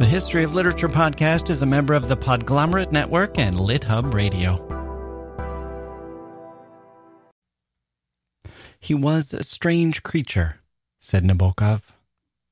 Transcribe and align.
The 0.00 0.06
History 0.06 0.42
of 0.42 0.52
Literature 0.52 0.88
podcast 0.88 1.50
is 1.50 1.62
a 1.62 1.66
member 1.66 1.94
of 1.94 2.08
the 2.08 2.16
Podglomerate 2.16 2.90
Network 2.90 3.38
and 3.38 3.54
LitHub 3.54 4.12
Radio. 4.12 4.58
He 8.80 8.92
was 8.92 9.32
a 9.32 9.44
strange 9.44 10.02
creature, 10.02 10.56
said 10.98 11.22
Nabokov, 11.22 11.82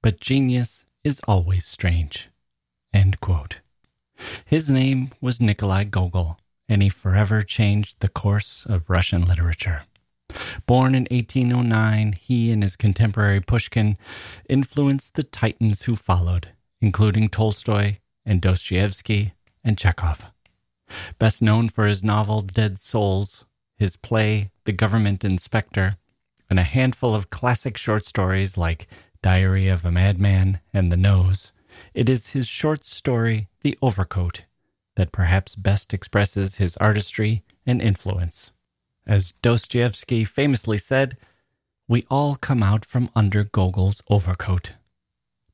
but 0.05 0.21
genius 0.21 0.85
is 1.03 1.21
always 1.27 1.67
strange. 1.67 2.29
His 4.45 4.71
name 4.71 5.11
was 5.21 5.41
Nikolai 5.41 5.83
Gogol, 5.83 6.39
and 6.69 6.81
he 6.81 6.89
forever 6.89 7.43
changed 7.43 7.97
the 7.99 8.09
course 8.09 8.65
of 8.69 8.89
Russian 8.89 9.25
literature. 9.25 9.83
Born 10.67 10.95
in 10.95 11.09
1809, 11.11 12.13
he 12.13 12.53
and 12.53 12.63
his 12.63 12.77
contemporary 12.77 13.41
Pushkin 13.41 13.99
influenced 14.49 15.15
the 15.15 15.25
titans 15.25 15.83
who 15.83 15.97
followed 15.97 16.51
including 16.83 17.29
Tolstoy 17.29 17.97
and 18.27 18.43
Dostoevsky 18.43 19.33
and 19.65 19.79
Chekhov. 19.79 20.27
Best 21.19 21.41
known 21.41 21.71
for 21.71 21.87
his 21.87 22.05
novel 22.05 22.43
Dead 22.43 22.79
Souls, 22.79 23.45
his 23.77 23.97
play 23.97 24.51
The 24.65 24.73
Government 24.73 25.25
Inspector, 25.25 25.97
and 26.51 26.59
a 26.59 26.65
handful 26.65 27.15
of 27.15 27.31
classic 27.31 27.79
short 27.79 28.05
stories 28.05 28.59
like 28.59 28.89
Diary 29.23 29.69
of 29.69 29.85
a 29.85 29.91
Madman 29.91 30.61
and 30.75 30.93
The 30.93 30.97
Nose, 30.99 31.53
it 31.95 32.09
is 32.09 32.29
his 32.29 32.47
short 32.47 32.85
story 32.85 33.49
The 33.63 33.79
Overcoat 33.81 34.43
that 34.97 35.13
perhaps 35.13 35.55
best 35.55 35.95
expresses 35.95 36.57
his 36.57 36.77
artistry 36.77 37.43
and 37.65 37.81
influence. 37.81 38.51
As 39.07 39.33
Dostoevsky 39.43 40.25
famously 40.25 40.79
said, 40.79 41.17
we 41.89 42.05
all 42.11 42.37
come 42.37 42.63
out 42.63 42.85
from 42.85 43.11
under 43.17 43.45
Gogol's 43.45 44.03
overcoat. 44.11 44.73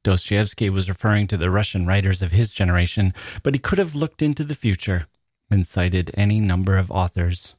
Dostoevsky 0.05 0.71
was 0.71 0.89
referring 0.89 1.27
to 1.29 1.37
the 1.37 1.51
Russian 1.51 1.87
writers 1.87 2.23
of 2.23 2.33
his 2.33 2.51
generation, 2.51 3.13
but 3.43 3.55
he 3.55 3.59
could 3.59 3.79
have 3.79 3.95
looked 3.95 4.23
into 4.23 4.45
the 4.45 4.55
future 4.55 5.07
and 5.51 5.67
cited 5.67 6.11
any 6.15 6.41
number 6.41 6.77
of 6.77 6.91
authors, 6.91 7.55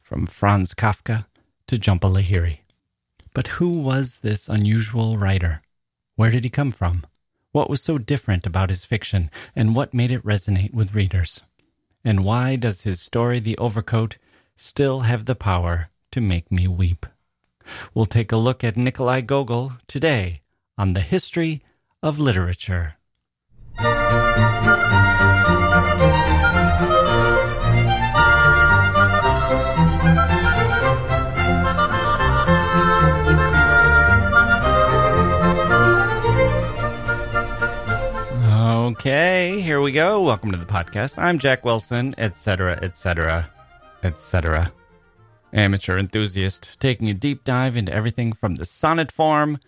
from 0.00 0.26
Franz 0.26 0.74
Kafka 0.74 1.26
to 1.66 1.78
Jhumpa 1.78 2.12
Lahiri. 2.12 2.60
But 3.34 3.48
who 3.48 3.80
was 3.80 4.20
this 4.20 4.48
unusual 4.48 5.18
writer? 5.18 5.62
Where 6.16 6.30
did 6.30 6.44
he 6.44 6.50
come 6.50 6.70
from? 6.70 7.04
What 7.52 7.68
was 7.68 7.82
so 7.82 7.98
different 7.98 8.46
about 8.46 8.70
his 8.70 8.84
fiction, 8.84 9.30
and 9.54 9.76
what 9.76 9.94
made 9.94 10.10
it 10.10 10.24
resonate 10.24 10.72
with 10.72 10.94
readers? 10.94 11.42
And 12.04 12.24
why 12.24 12.56
does 12.56 12.82
his 12.82 13.00
story, 13.00 13.40
The 13.40 13.58
Overcoat, 13.58 14.16
still 14.56 15.00
have 15.00 15.26
the 15.26 15.34
power 15.34 15.90
to 16.12 16.20
make 16.20 16.50
me 16.50 16.66
weep? 16.66 17.06
We'll 17.94 18.06
take 18.06 18.32
a 18.32 18.36
look 18.36 18.64
at 18.64 18.76
Nikolai 18.76 19.20
Gogol 19.20 19.74
today 19.86 20.40
on 20.76 20.94
the 20.94 21.00
history 21.00 21.62
of 22.02 22.18
literature. 22.18 22.96
Okay, 38.44 39.60
here 39.60 39.80
we 39.80 39.92
go. 39.92 40.22
Welcome 40.22 40.52
to 40.52 40.58
the 40.58 40.64
podcast. 40.64 41.18
I'm 41.18 41.38
Jacke 41.38 41.64
Wilson, 41.64 42.14
etc., 42.18 42.78
etc., 42.82 43.50
etc. 44.02 44.72
Amateur 45.52 45.98
enthusiast, 45.98 46.80
taking 46.80 47.10
a 47.10 47.14
deep 47.14 47.44
dive 47.44 47.76
into 47.76 47.92
everything 47.92 48.32
from 48.32 48.56
the 48.56 48.64
sonnet 48.64 49.12
form 49.12 49.58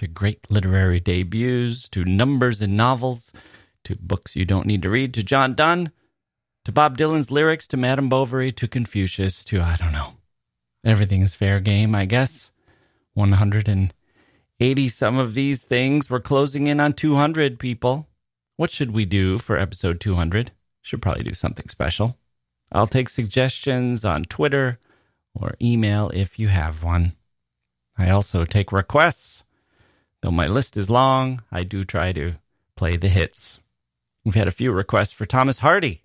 to 0.00 0.06
great 0.06 0.50
literary 0.50 0.98
debuts, 0.98 1.86
to 1.86 2.06
numbers 2.06 2.62
in 2.62 2.74
novels, 2.74 3.34
to 3.84 3.94
books 3.96 4.34
you 4.34 4.46
don't 4.46 4.64
need 4.64 4.80
to 4.80 4.88
read, 4.88 5.12
to 5.12 5.22
John 5.22 5.54
Donne, 5.54 5.92
to 6.64 6.72
Bob 6.72 6.96
Dylan's 6.96 7.30
lyrics, 7.30 7.66
to 7.66 7.76
Madame 7.76 8.08
Bovary, 8.08 8.50
to 8.50 8.66
Confucius, 8.66 9.44
to 9.44 9.60
I 9.60 9.76
don't 9.76 9.92
know. 9.92 10.14
Everything 10.86 11.20
is 11.20 11.34
fair 11.34 11.60
game, 11.60 11.94
I 11.94 12.06
guess. 12.06 12.50
180 13.12 14.88
some 14.88 15.18
of 15.18 15.34
these 15.34 15.66
things. 15.66 16.08
We're 16.08 16.20
closing 16.20 16.66
in 16.66 16.80
on 16.80 16.94
200 16.94 17.58
people. 17.58 18.08
What 18.56 18.70
should 18.70 18.92
we 18.92 19.04
do 19.04 19.36
for 19.36 19.58
episode 19.58 20.00
200? 20.00 20.50
Should 20.80 21.02
probably 21.02 21.24
do 21.24 21.34
something 21.34 21.68
special. 21.68 22.16
I'll 22.72 22.86
take 22.86 23.10
suggestions 23.10 24.02
on 24.02 24.24
Twitter 24.24 24.78
or 25.34 25.56
email 25.60 26.10
if 26.14 26.38
you 26.38 26.48
have 26.48 26.82
one. 26.82 27.16
I 27.98 28.08
also 28.08 28.46
take 28.46 28.72
requests. 28.72 29.42
Though 30.22 30.30
my 30.30 30.46
list 30.46 30.76
is 30.76 30.90
long, 30.90 31.42
I 31.50 31.62
do 31.62 31.84
try 31.84 32.12
to 32.12 32.34
play 32.76 32.96
the 32.96 33.08
hits. 33.08 33.58
We've 34.24 34.34
had 34.34 34.48
a 34.48 34.52
few 34.52 34.70
requests 34.70 35.12
for 35.12 35.24
Thomas 35.24 35.60
Hardy, 35.60 36.02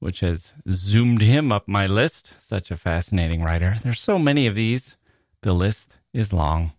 which 0.00 0.20
has 0.20 0.52
zoomed 0.68 1.22
him 1.22 1.52
up 1.52 1.68
my 1.68 1.86
list. 1.86 2.34
Such 2.40 2.72
a 2.72 2.76
fascinating 2.76 3.42
writer. 3.42 3.76
There's 3.82 4.00
so 4.00 4.18
many 4.18 4.46
of 4.48 4.56
these. 4.56 4.96
The 5.42 5.52
list 5.52 5.96
is 6.12 6.32
long. 6.32 6.72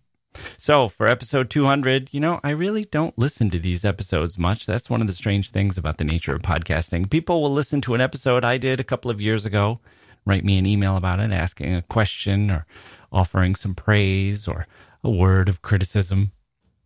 So, 0.56 0.88
for 0.88 1.08
episode 1.08 1.50
200, 1.50 2.08
you 2.12 2.20
know, 2.20 2.40
I 2.42 2.50
really 2.50 2.84
don't 2.84 3.18
listen 3.18 3.50
to 3.50 3.58
these 3.58 3.84
episodes 3.84 4.38
much. 4.38 4.66
That's 4.66 4.90
one 4.90 5.00
of 5.00 5.06
the 5.06 5.12
strange 5.12 5.50
things 5.50 5.76
about 5.76 5.98
the 5.98 6.04
nature 6.04 6.34
of 6.34 6.42
podcasting. 6.42 7.10
People 7.10 7.42
will 7.42 7.52
listen 7.52 7.80
to 7.82 7.94
an 7.94 8.00
episode 8.00 8.44
I 8.44 8.58
did 8.58 8.80
a 8.80 8.84
couple 8.84 9.10
of 9.10 9.20
years 9.20 9.44
ago, 9.44 9.80
write 10.24 10.44
me 10.44 10.58
an 10.58 10.66
email 10.66 10.96
about 10.96 11.20
it, 11.20 11.32
asking 11.32 11.74
a 11.74 11.82
question 11.82 12.50
or 12.50 12.66
offering 13.10 13.54
some 13.54 13.74
praise 13.74 14.48
or 14.48 14.66
a 15.04 15.10
word 15.10 15.48
of 15.48 15.62
criticism. 15.62 16.32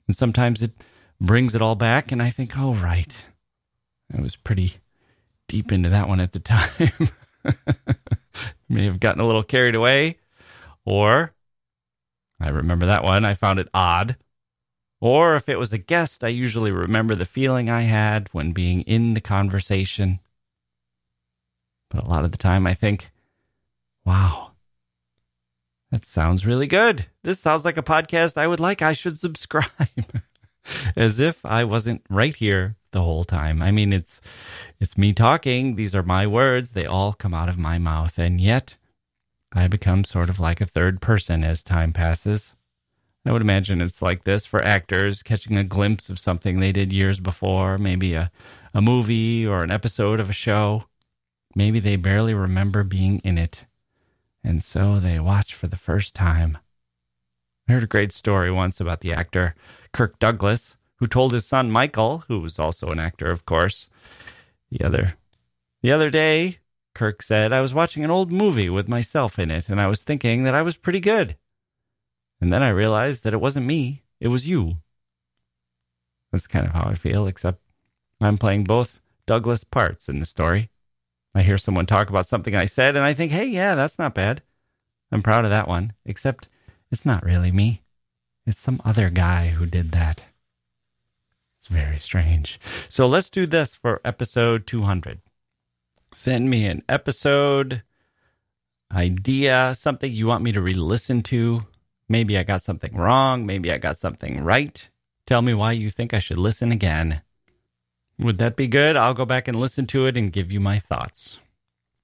And 0.07 0.17
sometimes 0.17 0.63
it 0.63 0.73
brings 1.21 1.55
it 1.55 1.63
all 1.63 1.75
back, 1.75 2.13
and 2.13 2.23
I 2.23 2.31
think, 2.31 2.57
oh, 2.57 2.75
right. 2.75 3.25
I 4.17 4.21
was 4.21 4.37
pretty 4.37 4.77
deep 5.49 5.73
into 5.73 5.89
that 5.89 6.09
one 6.09 6.21
at 6.21 6.33
the 6.33 6.41
time. 6.41 6.93
May 8.69 8.85
have 8.85 9.01
gotten 9.01 9.21
a 9.21 9.27
little 9.27 9.43
carried 9.43 9.75
away. 9.75 10.19
Or 10.85 11.35
I 12.41 12.49
remember 12.49 12.87
that 12.87 13.05
one. 13.05 13.25
I 13.25 13.35
found 13.35 13.59
it 13.59 13.69
odd. 13.73 14.17
Or 15.01 15.37
if 15.37 15.49
it 15.49 15.59
was 15.59 15.73
a 15.73 15.79
guest, 15.79 16.25
I 16.25 16.29
usually 16.29 16.71
remember 16.71 17.15
the 17.15 17.27
feeling 17.27 17.71
I 17.71 17.83
had 17.83 18.29
when 18.33 18.53
being 18.53 18.83
in 18.83 19.15
the 19.15 19.21
conversation. 19.21 20.21
But 21.91 22.05
a 22.05 22.09
lot 22.09 22.25
of 22.25 22.33
the 22.33 22.39
time, 22.39 22.67
I 22.67 22.75
think, 22.75 23.11
wow, 24.05 24.53
that 25.91 26.05
sounds 26.05 26.45
really 26.45 26.67
good. 26.67 27.07
This 27.23 27.41
sounds 27.41 27.65
like 27.65 27.77
a 27.77 27.83
podcast 27.83 28.37
I 28.37 28.47
would 28.47 28.61
like. 28.61 28.83
I 28.83 28.93
should 28.93 29.19
subscribe. 29.19 29.71
As 30.97 31.21
if 31.21 31.45
I 31.47 31.63
wasn't 31.63 32.03
right 32.11 32.35
here 32.35 32.75
the 32.91 33.03
whole 33.03 33.25
time. 33.25 33.63
I 33.63 33.71
mean, 33.71 33.93
it's 33.93 34.21
it's 34.81 34.99
me 34.99 35.13
talking. 35.13 35.77
These 35.77 35.95
are 35.95 36.03
my 36.03 36.27
words. 36.27 36.71
They 36.71 36.87
all 36.87 37.13
come 37.13 37.35
out 37.35 37.49
of 37.49 37.59
my 37.59 37.79
mouth, 37.79 38.19
and 38.19 38.41
yet 38.41 38.77
I 39.53 39.69
become 39.69 40.03
sort 40.03 40.29
of 40.29 40.41
like 40.41 40.61
a 40.61 40.67
third 40.67 41.01
person 41.01 41.45
as 41.45 41.63
time 41.63 41.93
passes. 41.93 42.55
I 43.25 43.33
would 43.33 43.43
imagine 43.43 43.81
it's 43.81 44.03
like 44.03 44.25
this 44.25 44.45
for 44.45 44.65
actors 44.65 45.23
catching 45.23 45.57
a 45.59 45.65
glimpse 45.65 46.09
of 46.09 46.19
something 46.19 46.59
they 46.59 46.73
did 46.73 46.93
years 46.93 47.21
before, 47.21 47.77
maybe 47.77 48.15
a, 48.15 48.31
a 48.73 48.81
movie 48.81 49.47
or 49.47 49.63
an 49.63 49.73
episode 49.73 50.21
of 50.21 50.31
a 50.31 50.33
show. 50.35 50.85
Maybe 51.55 51.81
they 51.81 51.97
barely 51.97 52.35
remember 52.35 52.85
being 52.85 53.21
in 53.25 53.39
it 53.39 53.67
and 54.47 54.63
so 54.63 55.01
they 55.01 55.19
watch 55.19 55.55
for 55.55 55.67
the 55.67 55.77
first 55.77 56.15
time. 56.15 56.57
I 57.69 57.73
heard 57.73 57.83
a 57.83 57.89
great 57.89 58.13
story 58.13 58.51
once 58.51 58.81
about 58.81 59.01
the 59.01 59.13
actor 59.13 59.57
Kirk 59.93 60.21
Douglas, 60.21 60.77
who 60.97 61.09
told 61.09 61.33
his 61.33 61.45
son 61.45 61.71
Michael, 61.71 62.25
who 62.29 62.39
was 62.39 62.59
also 62.59 62.89
an 62.89 63.01
actor, 63.01 63.27
of 63.27 63.45
course, 63.45 63.91
the 64.71 64.85
other 64.85 65.17
the 65.83 65.93
other 65.93 66.11
day, 66.11 66.59
Kirk 66.95 67.23
said, 67.23 67.53
I 67.53 67.61
was 67.61 67.75
watching 67.75 68.05
an 68.05 68.11
old 68.11 68.33
movie 68.33 68.71
with 68.71 68.89
myself 68.89 69.39
in 69.39 69.51
it, 69.51 69.69
and 69.69 69.81
I 69.81 69.89
was 69.89 70.03
thinking 70.03 70.45
that 70.45 70.55
I 70.55 70.63
was 70.63 70.77
pretty 70.77 71.01
good. 71.01 71.37
And 72.41 72.53
then 72.53 72.63
I 72.63 72.69
realized 72.69 73.25
that 73.25 73.35
it 73.35 73.41
wasn't 73.41 73.67
me, 73.67 74.03
it 74.21 74.29
was 74.29 74.49
you. 74.49 74.77
That's 76.33 76.47
kind 76.47 76.67
of 76.67 76.73
how 76.73 76.89
I 76.89 76.95
feel, 76.95 77.27
except 77.27 77.61
I'm 78.21 78.39
playing 78.39 78.65
both 78.65 79.01
Douglas 79.27 79.65
parts 79.65 80.09
in 80.09 80.21
the 80.21 80.25
story. 80.25 80.71
I 81.37 81.43
hear 81.43 81.59
someone 81.59 81.85
talk 81.87 82.09
about 82.09 82.27
something 82.27 82.57
I 82.57 82.65
said 82.65 82.97
and 82.97 83.05
I 83.05 83.13
think, 83.13 83.31
hey, 83.31 83.45
yeah, 83.45 83.75
that's 83.75 83.99
not 83.99 84.15
bad. 84.15 84.43
I'm 85.13 85.23
proud 85.23 85.45
of 85.45 85.51
that 85.51 85.69
one, 85.69 85.93
except 86.05 86.49
it's 86.91 87.05
not 87.05 87.25
really 87.25 87.53
me. 87.53 87.83
It's 88.47 88.61
some 88.61 88.81
other 88.85 89.11
guy 89.11 89.49
who 89.49 89.67
did 89.67 89.93
that. 89.93 90.25
It's 91.59 91.67
very 91.67 91.99
strange. 91.99 92.59
So 92.89 93.07
let's 93.07 93.29
do 93.29 93.47
this 93.47 93.75
for 93.75 94.01
episode 94.05 94.67
200. 94.67 95.21
Send 96.15 96.49
me 96.49 96.65
an 96.67 96.83
episode 96.89 97.83
idea, 98.91 99.75
something 99.77 100.11
you 100.11 100.27
want 100.27 100.43
me 100.43 100.53
to 100.53 100.63
re 100.63 100.73
listen 100.73 101.23
to. 101.25 101.67
Maybe 102.09 102.39
I 102.39 102.45
got 102.45 102.63
something 102.63 102.97
wrong. 102.97 103.45
Maybe 103.45 103.71
I 103.73 103.79
got 103.79 103.99
something 103.99 104.43
right. 104.43 104.89
Tell 105.27 105.43
me 105.43 105.53
why 105.55 105.73
you 105.73 105.91
think 105.91 106.15
I 106.15 106.21
should 106.21 106.39
listen 106.39 106.73
again. 106.73 107.21
Would 108.19 108.39
that 108.39 108.57
be 108.57 108.67
good? 108.67 108.97
I'll 108.97 109.15
go 109.15 109.27
back 109.27 109.47
and 109.47 109.59
listen 109.59 109.87
to 109.89 110.07
it 110.07 110.17
and 110.17 110.33
give 110.33 110.51
you 110.51 110.61
my 110.61 110.79
thoughts. 110.79 111.39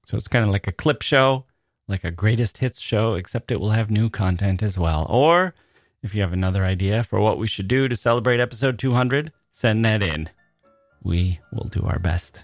So 0.04 0.16
it's 0.16 0.28
kind 0.28 0.44
of 0.44 0.50
like 0.50 0.66
a 0.66 0.72
clip 0.72 1.02
show, 1.02 1.46
like 1.88 2.04
a 2.04 2.10
greatest 2.10 2.58
hits 2.58 2.80
show, 2.80 3.14
except 3.14 3.50
it 3.50 3.60
will 3.60 3.70
have 3.70 3.90
new 3.90 4.10
content 4.10 4.62
as 4.62 4.76
well. 4.76 5.06
Or 5.08 5.54
if 6.02 6.14
you 6.14 6.20
have 6.20 6.32
another 6.32 6.64
idea 6.64 7.02
for 7.04 7.20
what 7.20 7.38
we 7.38 7.46
should 7.46 7.68
do 7.68 7.88
to 7.88 7.96
celebrate 7.96 8.40
episode 8.40 8.78
200, 8.78 9.32
send 9.52 9.84
that 9.84 10.02
in. 10.02 10.28
we 11.02 11.40
will 11.52 11.68
do 11.68 11.82
our 11.84 11.98
best. 11.98 12.40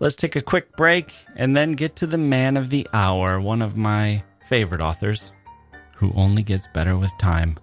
Let's 0.00 0.16
take 0.16 0.36
a 0.36 0.42
quick 0.42 0.76
break 0.76 1.12
and 1.36 1.56
then 1.56 1.72
get 1.72 1.96
to 1.96 2.06
the 2.06 2.18
man 2.18 2.56
of 2.56 2.70
the 2.70 2.86
hour, 2.92 3.40
one 3.40 3.62
of 3.62 3.76
my 3.76 4.22
favorite 4.46 4.80
authors, 4.80 5.32
who 5.96 6.12
only 6.14 6.42
gets 6.42 6.66
better 6.74 6.96
with 6.98 7.10
time. 7.18 7.58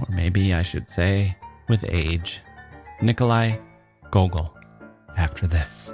Or 0.00 0.06
maybe 0.08 0.52
I 0.52 0.62
should 0.62 0.88
say, 0.88 1.36
with 1.68 1.84
age. 1.88 2.40
Nikolai 3.00 3.56
Gogol, 4.10 4.56
after 5.16 5.46
this. 5.46 5.92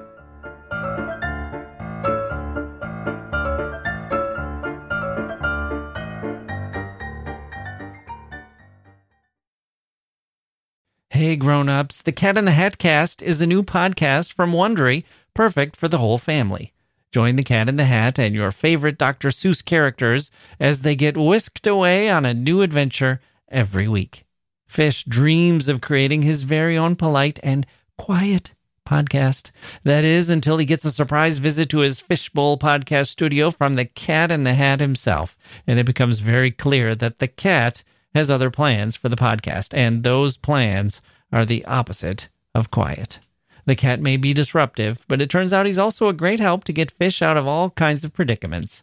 Hey 11.10 11.36
grown-ups, 11.36 12.02
the 12.02 12.12
Cat 12.12 12.36
in 12.36 12.44
the 12.44 12.50
Hat 12.50 12.78
cast 12.78 13.22
is 13.22 13.40
a 13.40 13.46
new 13.46 13.62
podcast 13.62 14.32
from 14.32 14.52
Wondery, 14.52 15.04
perfect 15.32 15.76
for 15.76 15.88
the 15.88 15.98
whole 15.98 16.18
family. 16.18 16.72
Join 17.12 17.36
the 17.36 17.44
Cat 17.44 17.68
in 17.68 17.76
the 17.76 17.84
Hat 17.84 18.18
and 18.18 18.34
your 18.34 18.50
favorite 18.50 18.98
Dr. 18.98 19.28
Seuss 19.28 19.64
characters 19.64 20.30
as 20.58 20.82
they 20.82 20.96
get 20.96 21.16
whisked 21.16 21.66
away 21.66 22.10
on 22.10 22.24
a 22.24 22.34
new 22.34 22.62
adventure 22.62 23.20
every 23.48 23.86
week. 23.86 24.24
Fish 24.66 25.04
dreams 25.04 25.68
of 25.68 25.80
creating 25.80 26.22
his 26.22 26.42
very 26.42 26.76
own 26.76 26.96
polite 26.96 27.38
and 27.44 27.64
quiet 27.96 28.52
podcast. 28.86 29.50
That 29.82 30.04
is, 30.04 30.28
until 30.28 30.58
he 30.58 30.66
gets 30.66 30.84
a 30.84 30.90
surprise 30.90 31.38
visit 31.38 31.68
to 31.70 31.78
his 31.78 32.00
Fishbowl 32.00 32.58
podcast 32.58 33.08
studio 33.08 33.50
from 33.50 33.74
the 33.74 33.86
Cat 33.86 34.30
in 34.30 34.44
the 34.44 34.54
Hat 34.54 34.80
himself. 34.80 35.36
And 35.66 35.78
it 35.78 35.86
becomes 35.86 36.18
very 36.20 36.50
clear 36.50 36.94
that 36.94 37.18
the 37.18 37.28
cat 37.28 37.82
has 38.14 38.30
other 38.30 38.50
plans 38.50 38.94
for 38.94 39.08
the 39.08 39.16
podcast, 39.16 39.74
and 39.76 40.02
those 40.02 40.36
plans 40.36 41.00
are 41.32 41.44
the 41.44 41.64
opposite 41.64 42.28
of 42.54 42.70
quiet. 42.70 43.18
The 43.66 43.74
cat 43.74 44.00
may 44.00 44.16
be 44.16 44.34
disruptive, 44.34 45.02
but 45.08 45.22
it 45.22 45.30
turns 45.30 45.52
out 45.52 45.66
he's 45.66 45.78
also 45.78 46.08
a 46.08 46.12
great 46.12 46.38
help 46.38 46.64
to 46.64 46.72
get 46.72 46.90
fish 46.90 47.22
out 47.22 47.36
of 47.36 47.46
all 47.46 47.70
kinds 47.70 48.04
of 48.04 48.12
predicaments. 48.12 48.82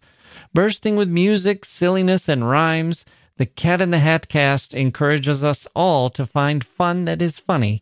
Bursting 0.53 0.95
with 0.95 1.07
music, 1.07 1.63
silliness, 1.63 2.27
and 2.27 2.49
rhymes, 2.49 3.05
the 3.37 3.45
Cat 3.45 3.81
in 3.81 3.91
the 3.91 3.99
Hat 3.99 4.27
cast 4.27 4.73
encourages 4.73 5.43
us 5.43 5.67
all 5.75 6.09
to 6.09 6.25
find 6.25 6.63
fun 6.63 7.05
that 7.05 7.21
is 7.21 7.39
funny 7.39 7.81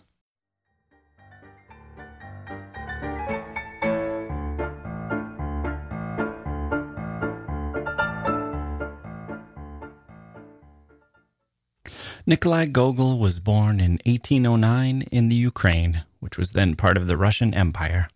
Nikolai 12.25 12.67
Gogol 12.67 13.17
was 13.17 13.39
born 13.39 13.79
in 13.79 13.93
1809 14.05 15.03
in 15.11 15.29
the 15.29 15.35
Ukraine, 15.35 16.03
which 16.19 16.37
was 16.37 16.51
then 16.51 16.75
part 16.75 16.97
of 16.97 17.07
the 17.07 17.17
Russian 17.17 17.53
Empire. 17.53 18.09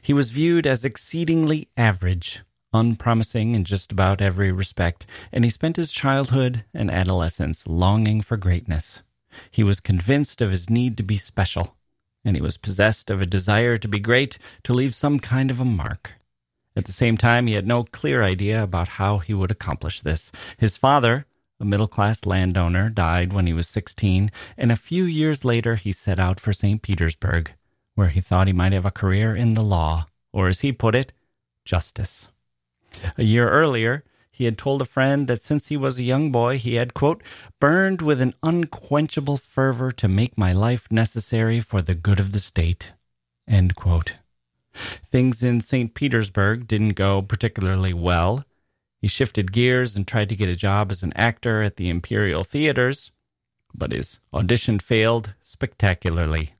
He 0.00 0.14
was 0.14 0.30
viewed 0.30 0.66
as 0.66 0.84
exceedingly 0.84 1.68
average, 1.76 2.40
unpromising 2.72 3.54
in 3.54 3.64
just 3.64 3.92
about 3.92 4.22
every 4.22 4.52
respect, 4.52 5.04
and 5.32 5.44
he 5.44 5.50
spent 5.50 5.76
his 5.76 5.92
childhood 5.92 6.64
and 6.72 6.90
adolescence 6.90 7.66
longing 7.66 8.22
for 8.22 8.38
greatness. 8.38 9.02
He 9.50 9.62
was 9.62 9.80
convinced 9.80 10.40
of 10.40 10.50
his 10.50 10.70
need 10.70 10.96
to 10.96 11.02
be 11.02 11.18
special, 11.18 11.76
and 12.24 12.36
he 12.36 12.42
was 12.42 12.56
possessed 12.56 13.10
of 13.10 13.20
a 13.20 13.26
desire 13.26 13.76
to 13.76 13.88
be 13.88 13.98
great, 13.98 14.38
to 14.64 14.72
leave 14.72 14.94
some 14.94 15.20
kind 15.20 15.50
of 15.50 15.60
a 15.60 15.64
mark. 15.64 16.12
At 16.74 16.86
the 16.86 16.92
same 16.92 17.18
time, 17.18 17.46
he 17.46 17.54
had 17.54 17.66
no 17.66 17.84
clear 17.84 18.22
idea 18.22 18.62
about 18.62 18.88
how 18.88 19.18
he 19.18 19.34
would 19.34 19.50
accomplish 19.50 20.00
this. 20.00 20.32
His 20.56 20.78
father, 20.78 21.26
a 21.62 21.64
middle 21.64 21.86
class 21.86 22.26
landowner, 22.26 22.90
died 22.90 23.32
when 23.32 23.46
he 23.46 23.52
was 23.52 23.68
16, 23.68 24.32
and 24.58 24.72
a 24.72 24.76
few 24.76 25.04
years 25.04 25.44
later 25.44 25.76
he 25.76 25.92
set 25.92 26.18
out 26.18 26.40
for 26.40 26.52
St. 26.52 26.82
Petersburg, 26.82 27.52
where 27.94 28.08
he 28.08 28.20
thought 28.20 28.48
he 28.48 28.52
might 28.52 28.72
have 28.72 28.84
a 28.84 28.90
career 28.90 29.34
in 29.34 29.54
the 29.54 29.62
law, 29.62 30.06
or 30.32 30.48
as 30.48 30.60
he 30.60 30.72
put 30.72 30.96
it, 30.96 31.12
justice. 31.64 32.28
A 33.16 33.22
year 33.22 33.48
earlier, 33.48 34.02
he 34.32 34.44
had 34.44 34.58
told 34.58 34.82
a 34.82 34.86
friend 34.86 35.28
that 35.28 35.40
since 35.40 35.68
he 35.68 35.76
was 35.76 35.98
a 35.98 36.02
young 36.02 36.32
boy, 36.32 36.58
he 36.58 36.74
had, 36.74 36.94
quote, 36.94 37.22
burned 37.60 38.02
with 38.02 38.20
an 38.20 38.32
unquenchable 38.42 39.38
fervor 39.38 39.92
to 39.92 40.08
make 40.08 40.36
my 40.36 40.52
life 40.52 40.88
necessary 40.90 41.60
for 41.60 41.80
the 41.80 41.94
good 41.94 42.18
of 42.18 42.32
the 42.32 42.40
state, 42.40 42.92
end 43.46 43.76
quote. 43.76 44.14
Things 45.10 45.42
in 45.44 45.60
St. 45.60 45.94
Petersburg 45.94 46.66
didn't 46.66 46.94
go 46.94 47.22
particularly 47.22 47.94
well. 47.94 48.44
He 49.02 49.08
shifted 49.08 49.50
gears 49.50 49.96
and 49.96 50.06
tried 50.06 50.28
to 50.28 50.36
get 50.36 50.48
a 50.48 50.54
job 50.54 50.92
as 50.92 51.02
an 51.02 51.12
actor 51.16 51.60
at 51.60 51.76
the 51.76 51.88
Imperial 51.88 52.44
Theaters, 52.44 53.10
but 53.74 53.90
his 53.90 54.20
audition 54.32 54.78
failed 54.78 55.34
spectacularly. 55.42 56.54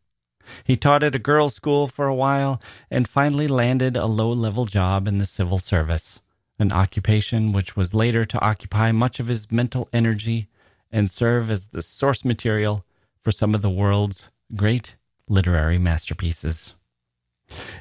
He 0.64 0.76
taught 0.76 1.04
at 1.04 1.14
a 1.14 1.20
girls' 1.20 1.54
school 1.54 1.86
for 1.86 2.08
a 2.08 2.14
while 2.14 2.60
and 2.90 3.06
finally 3.06 3.46
landed 3.46 3.96
a 3.96 4.06
low 4.06 4.32
level 4.32 4.64
job 4.64 5.06
in 5.06 5.18
the 5.18 5.24
civil 5.24 5.60
service, 5.60 6.18
an 6.58 6.72
occupation 6.72 7.52
which 7.52 7.76
was 7.76 7.94
later 7.94 8.24
to 8.24 8.44
occupy 8.44 8.90
much 8.90 9.20
of 9.20 9.28
his 9.28 9.52
mental 9.52 9.88
energy 9.92 10.48
and 10.90 11.08
serve 11.08 11.48
as 11.48 11.68
the 11.68 11.80
source 11.80 12.24
material 12.24 12.84
for 13.20 13.30
some 13.30 13.54
of 13.54 13.62
the 13.62 13.70
world's 13.70 14.30
great 14.56 14.96
literary 15.28 15.78
masterpieces. 15.78 16.74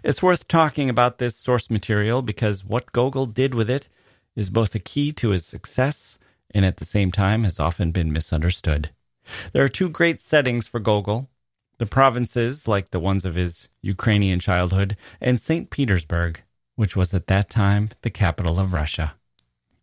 It's 0.03 0.21
worth 0.21 0.47
talking 0.47 0.87
about 0.87 1.17
this 1.17 1.35
source 1.35 1.71
material 1.71 2.21
because 2.21 2.63
what 2.63 2.91
Gogol 2.91 3.25
did 3.25 3.55
with 3.55 3.69
it 3.69 3.87
is 4.35 4.49
both 4.49 4.75
a 4.75 4.79
key 4.79 5.11
to 5.13 5.29
his 5.29 5.45
success 5.45 6.17
and 6.53 6.65
at 6.65 6.77
the 6.77 6.85
same 6.85 7.11
time 7.11 7.43
has 7.43 7.59
often 7.59 7.91
been 7.91 8.13
misunderstood. 8.13 8.89
There 9.53 9.63
are 9.63 9.69
two 9.69 9.89
great 9.89 10.19
settings 10.19 10.67
for 10.67 10.79
Gogol 10.79 11.29
the 11.81 11.85
provinces, 11.87 12.67
like 12.67 12.91
the 12.91 12.99
ones 12.99 13.25
of 13.25 13.33
his 13.33 13.67
Ukrainian 13.81 14.39
childhood, 14.39 14.95
and 15.19 15.39
St. 15.39 15.71
Petersburg, 15.71 16.39
which 16.75 16.95
was 16.95 17.11
at 17.11 17.25
that 17.25 17.49
time 17.49 17.89
the 18.03 18.11
capital 18.11 18.59
of 18.59 18.71
Russia. 18.71 19.15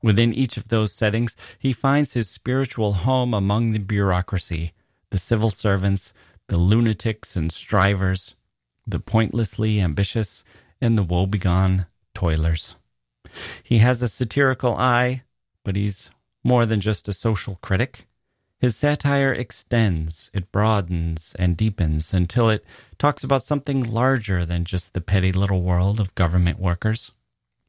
Within 0.00 0.32
each 0.32 0.56
of 0.56 0.68
those 0.68 0.92
settings, 0.92 1.34
he 1.58 1.72
finds 1.72 2.12
his 2.12 2.30
spiritual 2.30 2.92
home 2.92 3.34
among 3.34 3.72
the 3.72 3.80
bureaucracy, 3.80 4.74
the 5.10 5.18
civil 5.18 5.50
servants, 5.50 6.12
the 6.46 6.60
lunatics 6.60 7.34
and 7.34 7.50
strivers, 7.50 8.36
the 8.86 9.00
pointlessly 9.00 9.80
ambitious, 9.80 10.44
and 10.80 10.96
the 10.96 11.02
woebegone 11.02 11.86
toilers. 12.14 12.76
He 13.62 13.78
has 13.78 14.02
a 14.02 14.08
satirical 14.08 14.74
eye, 14.74 15.22
but 15.64 15.76
he's 15.76 16.10
more 16.44 16.66
than 16.66 16.80
just 16.80 17.08
a 17.08 17.12
social 17.12 17.58
critic. 17.62 18.06
His 18.58 18.74
satire 18.74 19.32
extends, 19.32 20.30
it 20.34 20.50
broadens 20.50 21.36
and 21.38 21.56
deepens 21.56 22.12
until 22.12 22.50
it 22.50 22.64
talks 22.98 23.22
about 23.22 23.44
something 23.44 23.82
larger 23.82 24.44
than 24.44 24.64
just 24.64 24.94
the 24.94 25.00
petty 25.00 25.30
little 25.30 25.62
world 25.62 26.00
of 26.00 26.14
government 26.16 26.58
workers. 26.58 27.12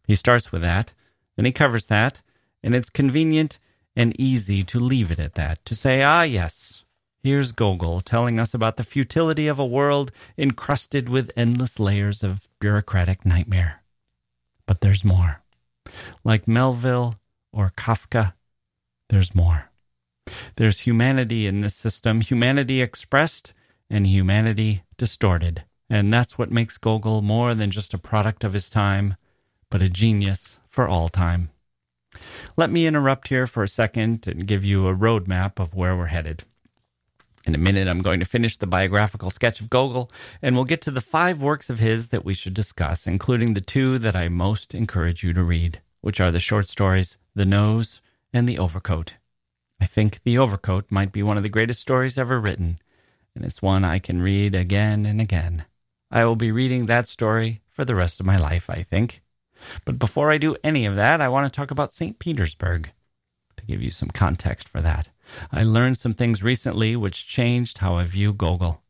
He 0.08 0.16
starts 0.16 0.52
with 0.52 0.64
that, 0.64 0.94
then 1.36 1.46
he 1.46 1.52
covers 1.52 1.86
that, 1.88 2.22
and 2.64 2.74
it's 2.74 2.90
convenient 2.90 3.60
and 3.96 4.20
easy 4.20 4.64
to 4.64 4.80
leave 4.80 5.12
it 5.12 5.20
at 5.20 5.36
that, 5.36 5.64
to 5.66 5.76
say, 5.76 6.02
ah, 6.02 6.24
yes, 6.24 6.84
here's 7.22 7.52
Gogol 7.52 8.02
telling 8.02 8.40
us 8.40 8.56
about 8.56 8.78
the 8.78 8.84
futility 8.84 9.48
of 9.48 9.60
a 9.60 9.66
world 9.66 10.12
encrusted 10.38 11.08
with 11.08 11.32
endless 11.36 11.80
layers 11.80 12.24
of 12.24 12.50
bureaucratic 12.60 13.26
nightmare. 13.26 13.84
But 14.66 14.82
there's 14.82 15.06
more. 15.06 15.42
Like 16.24 16.48
Melville 16.48 17.16
or 17.52 17.72
Kafka, 17.76 18.34
there's 19.10 19.34
more. 19.34 19.70
There's 20.56 20.82
humanity 20.82 21.48
in 21.48 21.62
this 21.62 21.76
system, 21.76 22.22
humanity 22.22 22.82
expressed 22.82 23.54
and 23.90 24.06
humanity 24.06 24.84
distorted. 24.98 25.64
And 25.90 26.14
that's 26.14 26.38
what 26.38 26.52
makes 26.52 26.78
Gogol 26.78 27.22
more 27.22 27.56
than 27.56 27.72
just 27.72 27.94
a 27.94 27.98
product 27.98 28.44
of 28.44 28.54
his 28.54 28.70
time, 28.70 29.16
but 29.72 29.82
a 29.82 29.90
genius 29.90 30.60
for 30.70 30.88
all 30.88 31.10
time. 31.10 31.50
Let 32.56 32.70
me 32.70 32.86
interrupt 32.86 33.30
here 33.30 33.48
for 33.48 33.64
a 33.64 33.68
second 33.68 34.28
and 34.28 34.48
give 34.48 34.64
you 34.64 34.88
a 34.88 34.96
roadmap 34.96 35.60
of 35.60 35.74
where 35.74 35.96
we're 35.96 36.08
headed. 36.08 36.44
In 37.50 37.56
a 37.56 37.58
minute, 37.58 37.88
I'm 37.88 38.04
going 38.04 38.20
to 38.20 38.28
finish 38.28 38.58
the 38.58 38.68
biographical 38.68 39.32
sketch 39.32 39.60
of 39.60 39.72
Gogol, 39.72 40.12
and 40.40 40.54
we'll 40.54 40.66
get 40.66 40.82
to 40.82 40.92
the 40.92 41.02
five 41.02 41.42
works 41.42 41.68
of 41.68 41.80
his 41.80 42.10
that 42.10 42.24
we 42.24 42.36
should 42.36 42.54
discuss, 42.54 43.08
including 43.08 43.56
the 43.56 43.60
two 43.60 43.98
that 43.98 44.16
I 44.16 44.30
most 44.30 44.76
encourage 44.76 45.24
you 45.24 45.34
to 45.34 45.42
read, 45.42 45.82
which 46.02 46.22
are 46.22 46.30
the 46.30 46.40
short 46.40 46.70
stories 46.70 47.18
The 47.34 47.46
Nose 47.46 48.02
and 48.32 48.48
The 48.48 48.60
Overcoat. 48.60 49.16
I 49.82 49.88
think 49.88 50.22
The 50.24 50.38
Overcoat 50.38 50.92
might 50.92 51.12
be 51.12 51.24
one 51.24 51.38
of 51.38 51.44
the 51.44 51.50
greatest 51.50 51.82
stories 51.82 52.20
ever 52.20 52.40
written, 52.40 52.78
and 53.34 53.44
it's 53.44 53.64
one 53.64 53.84
I 53.84 53.98
can 53.98 54.22
read 54.22 54.54
again 54.54 55.08
and 55.08 55.20
again. 55.20 55.66
I 56.12 56.26
will 56.26 56.36
be 56.36 56.52
reading 56.52 56.86
that 56.86 57.08
story 57.08 57.62
for 57.68 57.84
the 57.84 57.96
rest 57.96 58.20
of 58.20 58.28
my 58.28 58.38
life, 58.38 58.70
I 58.70 58.84
think. 58.84 59.24
But 59.86 59.98
before 59.98 60.30
I 60.30 60.38
do 60.38 60.56
any 60.64 60.86
of 60.86 60.96
that, 60.98 61.20
I 61.20 61.30
want 61.30 61.52
to 61.52 61.58
talk 61.58 61.72
about 61.72 61.96
St. 61.96 62.20
Petersburg 62.20 62.92
to 63.58 63.66
give 63.66 63.82
you 63.82 63.90
some 63.90 64.10
context 64.10 64.70
for 64.70 64.82
that. 64.82 65.10
I 65.52 65.64
learned 65.64 65.98
some 65.98 66.14
things 66.14 66.44
recently 66.44 66.96
which 66.96 67.28
changed 67.28 67.80
how 67.80 67.96
I 67.96 68.06
view 68.06 68.34
Gogol. 68.34 68.82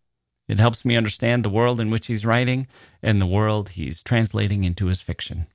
It 0.48 0.60
helps 0.60 0.84
me 0.84 0.98
understand 0.98 1.43
the 1.43 1.50
world 1.50 1.79
in 1.79 1.91
which 1.91 2.08
he's 2.08 2.25
writing 2.25 2.67
and 3.03 3.22
the 3.22 3.27
world 3.27 3.69
he's 3.69 4.01
translating 4.01 4.63
into 4.63 4.88
his 4.88 5.00
fiction. 5.00 5.48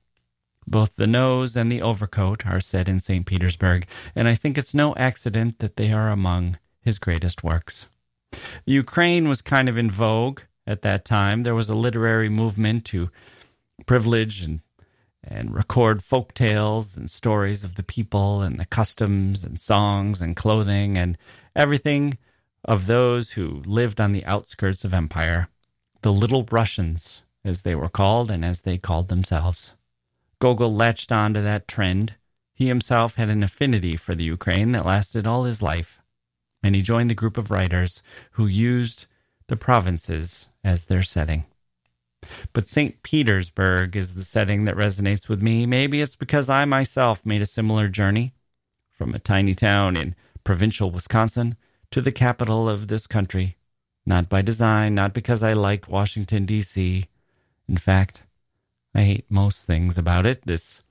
Both 0.67 0.95
the 0.95 1.05
nose 1.05 1.55
and 1.55 1.71
the 1.71 1.81
overcoat 1.81 2.45
are 2.45 2.59
set 2.59 2.87
in 2.87 2.99
St. 2.99 3.25
Petersburg, 3.25 3.87
and 4.15 4.27
I 4.27 4.35
think 4.35 4.57
it's 4.57 4.73
no 4.73 4.95
accident 4.95 5.59
that 5.59 5.75
they 5.75 5.91
are 5.91 6.09
among 6.09 6.57
his 6.81 6.97
greatest 6.97 7.43
works. 7.43 7.87
Ukraine 8.65 9.27
was 9.27 9.41
kind 9.41 9.69
of 9.69 9.77
in 9.77 9.91
vogue 9.91 10.41
at 10.65 10.81
that 10.81 11.05
time. 11.05 11.43
There 11.43 11.55
was 11.55 11.69
a 11.69 11.75
literary 11.75 12.29
movement 12.29 12.85
to 12.85 13.09
privilege 13.85 14.41
and 14.41 14.61
and 15.27 15.53
record 15.53 16.03
folk 16.03 16.33
tales 16.33 16.95
and 16.95 17.09
stories 17.09 17.63
of 17.63 17.75
the 17.75 17.83
people 17.83 18.41
and 18.41 18.59
the 18.59 18.65
customs 18.65 19.43
and 19.43 19.59
songs 19.59 20.21
and 20.21 20.35
clothing 20.35 20.97
and 20.97 21.17
everything 21.55 22.17
of 22.63 22.87
those 22.87 23.31
who 23.31 23.61
lived 23.65 24.01
on 24.01 24.11
the 24.11 24.25
outskirts 24.25 24.83
of 24.83 24.93
empire, 24.93 25.47
the 26.01 26.11
little 26.11 26.45
Russians, 26.51 27.21
as 27.43 27.61
they 27.61 27.75
were 27.75 27.89
called 27.89 28.31
and 28.31 28.43
as 28.43 28.61
they 28.61 28.77
called 28.77 29.07
themselves. 29.07 29.73
Gogol 30.39 30.73
latched 30.73 31.11
on 31.11 31.33
to 31.33 31.41
that 31.41 31.67
trend. 31.67 32.15
He 32.53 32.67
himself 32.67 33.15
had 33.15 33.29
an 33.29 33.43
affinity 33.43 33.95
for 33.95 34.15
the 34.15 34.23
Ukraine 34.23 34.71
that 34.71 34.85
lasted 34.85 35.27
all 35.27 35.43
his 35.43 35.61
life, 35.61 35.99
and 36.63 36.75
he 36.75 36.81
joined 36.81 37.09
the 37.09 37.15
group 37.15 37.37
of 37.37 37.51
writers 37.51 38.01
who 38.31 38.47
used 38.47 39.05
the 39.47 39.55
provinces 39.55 40.47
as 40.63 40.85
their 40.85 41.03
setting. 41.03 41.45
But 42.53 42.67
St. 42.67 43.01
Petersburg 43.03 43.95
is 43.95 44.15
the 44.15 44.23
setting 44.23 44.65
that 44.65 44.75
resonates 44.75 45.27
with 45.27 45.41
me. 45.41 45.65
Maybe 45.65 46.01
it's 46.01 46.15
because 46.15 46.49
I 46.49 46.65
myself 46.65 47.25
made 47.25 47.41
a 47.41 47.45
similar 47.45 47.87
journey 47.87 48.33
from 48.91 49.13
a 49.13 49.19
tiny 49.19 49.55
town 49.55 49.97
in 49.97 50.15
provincial 50.43 50.91
Wisconsin 50.91 51.55
to 51.91 52.01
the 52.01 52.11
capital 52.11 52.69
of 52.69 52.87
this 52.87 53.07
country. 53.07 53.57
Not 54.05 54.29
by 54.29 54.41
design, 54.41 54.95
not 54.95 55.13
because 55.13 55.41
I 55.41 55.53
like 55.53 55.87
Washington, 55.87 56.45
D.C. 56.45 57.05
In 57.67 57.77
fact, 57.77 58.21
I 58.93 59.01
hate 59.01 59.25
most 59.29 59.65
things 59.65 59.97
about 59.97 60.25
it. 60.25 60.45
This 60.45 60.81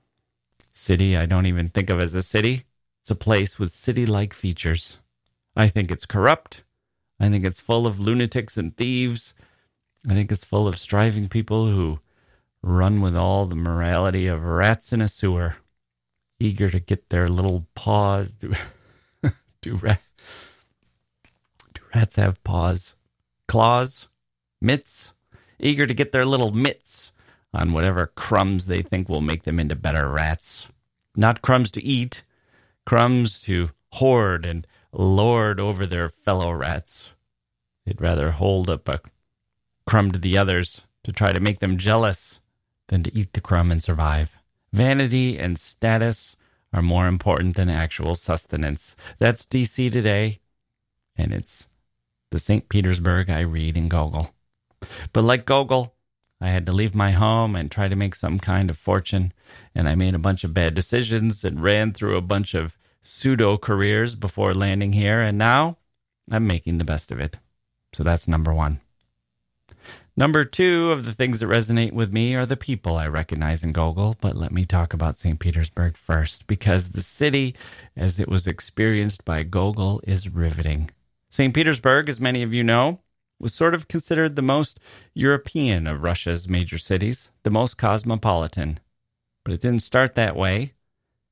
city 0.73 1.15
I 1.15 1.25
don't 1.25 1.45
even 1.45 1.69
think 1.69 1.89
of 1.89 1.99
as 1.99 2.13
a 2.13 2.21
city. 2.21 2.65
It's 3.01 3.11
a 3.11 3.15
place 3.15 3.57
with 3.57 3.71
city 3.71 4.05
like 4.05 4.33
features. 4.33 4.99
I 5.55 5.69
think 5.69 5.91
it's 5.91 6.05
corrupt. 6.05 6.63
I 7.19 7.29
think 7.29 7.45
it's 7.45 7.59
full 7.61 7.87
of 7.87 7.99
lunatics 7.99 8.57
and 8.57 8.75
thieves. 8.75 9.33
I 10.07 10.13
think 10.13 10.31
it's 10.31 10.43
full 10.43 10.67
of 10.67 10.77
striving 10.77 11.29
people 11.29 11.67
who 11.67 11.99
run 12.61 13.01
with 13.01 13.15
all 13.15 13.45
the 13.45 13.55
morality 13.55 14.27
of 14.27 14.43
rats 14.43 14.93
in 14.93 15.01
a 15.01 15.07
sewer, 15.07 15.57
eager 16.39 16.69
to 16.69 16.79
get 16.79 17.09
their 17.09 17.27
little 17.27 17.65
paws. 17.75 18.33
Do, 18.39 18.53
do, 19.61 19.75
rat, 19.77 20.01
do 21.73 21.81
rats 21.95 22.17
have 22.17 22.43
paws? 22.43 22.93
Claws? 23.47 24.07
Mitts? 24.61 25.13
Eager 25.59 25.87
to 25.87 25.93
get 25.93 26.11
their 26.11 26.25
little 26.25 26.51
mitts 26.51 27.11
on 27.51 27.73
whatever 27.73 28.05
crumbs 28.05 28.67
they 28.67 28.83
think 28.83 29.09
will 29.09 29.21
make 29.21 29.43
them 29.43 29.59
into 29.59 29.75
better 29.75 30.07
rats. 30.09 30.67
Not 31.15 31.41
crumbs 31.41 31.71
to 31.71 31.83
eat, 31.83 32.21
crumbs 32.85 33.39
to 33.41 33.71
hoard 33.93 34.45
and 34.45 34.67
lord 34.91 35.59
over 35.59 35.85
their 35.85 36.09
fellow 36.09 36.51
rats. 36.51 37.09
They'd 37.85 38.01
rather 38.01 38.31
hold 38.31 38.69
up 38.69 38.87
a 38.87 39.01
crumb 39.85 40.11
to 40.11 40.19
the 40.19 40.37
others 40.37 40.81
to 41.03 41.11
try 41.11 41.31
to 41.31 41.39
make 41.39 41.59
them 41.59 41.77
jealous 41.77 42.39
than 42.87 43.03
to 43.03 43.17
eat 43.17 43.33
the 43.33 43.41
crumb 43.41 43.71
and 43.71 43.81
survive. 43.81 44.35
Vanity 44.73 45.37
and 45.37 45.57
status 45.57 46.35
are 46.73 46.81
more 46.81 47.07
important 47.07 47.55
than 47.55 47.69
actual 47.69 48.15
sustenance. 48.15 48.95
That's 49.19 49.45
DC 49.45 49.91
today, 49.91 50.39
and 51.15 51.33
it's 51.33 51.67
the 52.31 52.39
St. 52.39 52.67
Petersburg 52.67 53.29
I 53.29 53.41
read 53.41 53.77
in 53.77 53.87
Gogol. 53.87 54.31
But 55.13 55.23
like 55.23 55.45
Gogol, 55.45 55.93
I 56.41 56.49
had 56.49 56.65
to 56.65 56.73
leave 56.73 56.93
my 56.93 57.11
home 57.11 57.55
and 57.55 57.71
try 57.71 57.87
to 57.87 57.95
make 57.95 58.13
some 58.13 58.39
kind 58.39 58.69
of 58.69 58.77
fortune, 58.77 59.31
and 59.73 59.87
I 59.87 59.95
made 59.95 60.15
a 60.15 60.19
bunch 60.19 60.43
of 60.43 60.53
bad 60.53 60.73
decisions 60.73 61.43
and 61.45 61.63
ran 61.63 61.93
through 61.93 62.17
a 62.17 62.21
bunch 62.21 62.53
of 62.53 62.77
pseudo 63.01 63.57
careers 63.57 64.15
before 64.15 64.53
landing 64.53 64.93
here, 64.93 65.21
and 65.21 65.37
now 65.37 65.77
I'm 66.29 66.45
making 66.45 66.77
the 66.77 66.83
best 66.83 67.11
of 67.11 67.19
it. 67.19 67.37
So 67.93 68.03
that's 68.03 68.27
number 68.27 68.53
one. 68.53 68.81
Number 70.17 70.45
two 70.45 70.91
of 70.91 71.03
the 71.03 71.11
things 71.11 71.39
that 71.39 71.47
resonate 71.47 71.91
with 71.91 72.13
me 72.13 72.35
are 72.35 72.45
the 72.45 72.55
people 72.55 72.95
I 72.95 73.05
recognize 73.05 73.65
in 73.65 73.73
Gogol, 73.73 74.15
but 74.21 74.37
let 74.37 74.53
me 74.53 74.63
talk 74.63 74.93
about 74.93 75.17
St. 75.17 75.37
Petersburg 75.37 75.97
first, 75.97 76.47
because 76.47 76.91
the 76.91 77.01
city, 77.01 77.53
as 77.97 78.17
it 78.17 78.29
was 78.29 78.47
experienced 78.47 79.25
by 79.25 79.43
Gogol, 79.43 79.99
is 80.07 80.29
riveting. 80.29 80.89
St. 81.29 81.53
Petersburg, 81.53 82.07
as 82.07 82.21
many 82.21 82.43
of 82.43 82.53
you 82.53 82.63
know, 82.63 83.01
was 83.39 83.53
sort 83.53 83.73
of 83.73 83.89
considered 83.89 84.37
the 84.37 84.41
most 84.41 84.79
European 85.13 85.85
of 85.85 86.01
Russia's 86.01 86.47
major 86.47 86.77
cities, 86.77 87.29
the 87.43 87.49
most 87.49 87.77
cosmopolitan. 87.77 88.79
But 89.43 89.53
it 89.53 89.59
didn't 89.59 89.81
start 89.81 90.15
that 90.15 90.37
way. 90.37 90.75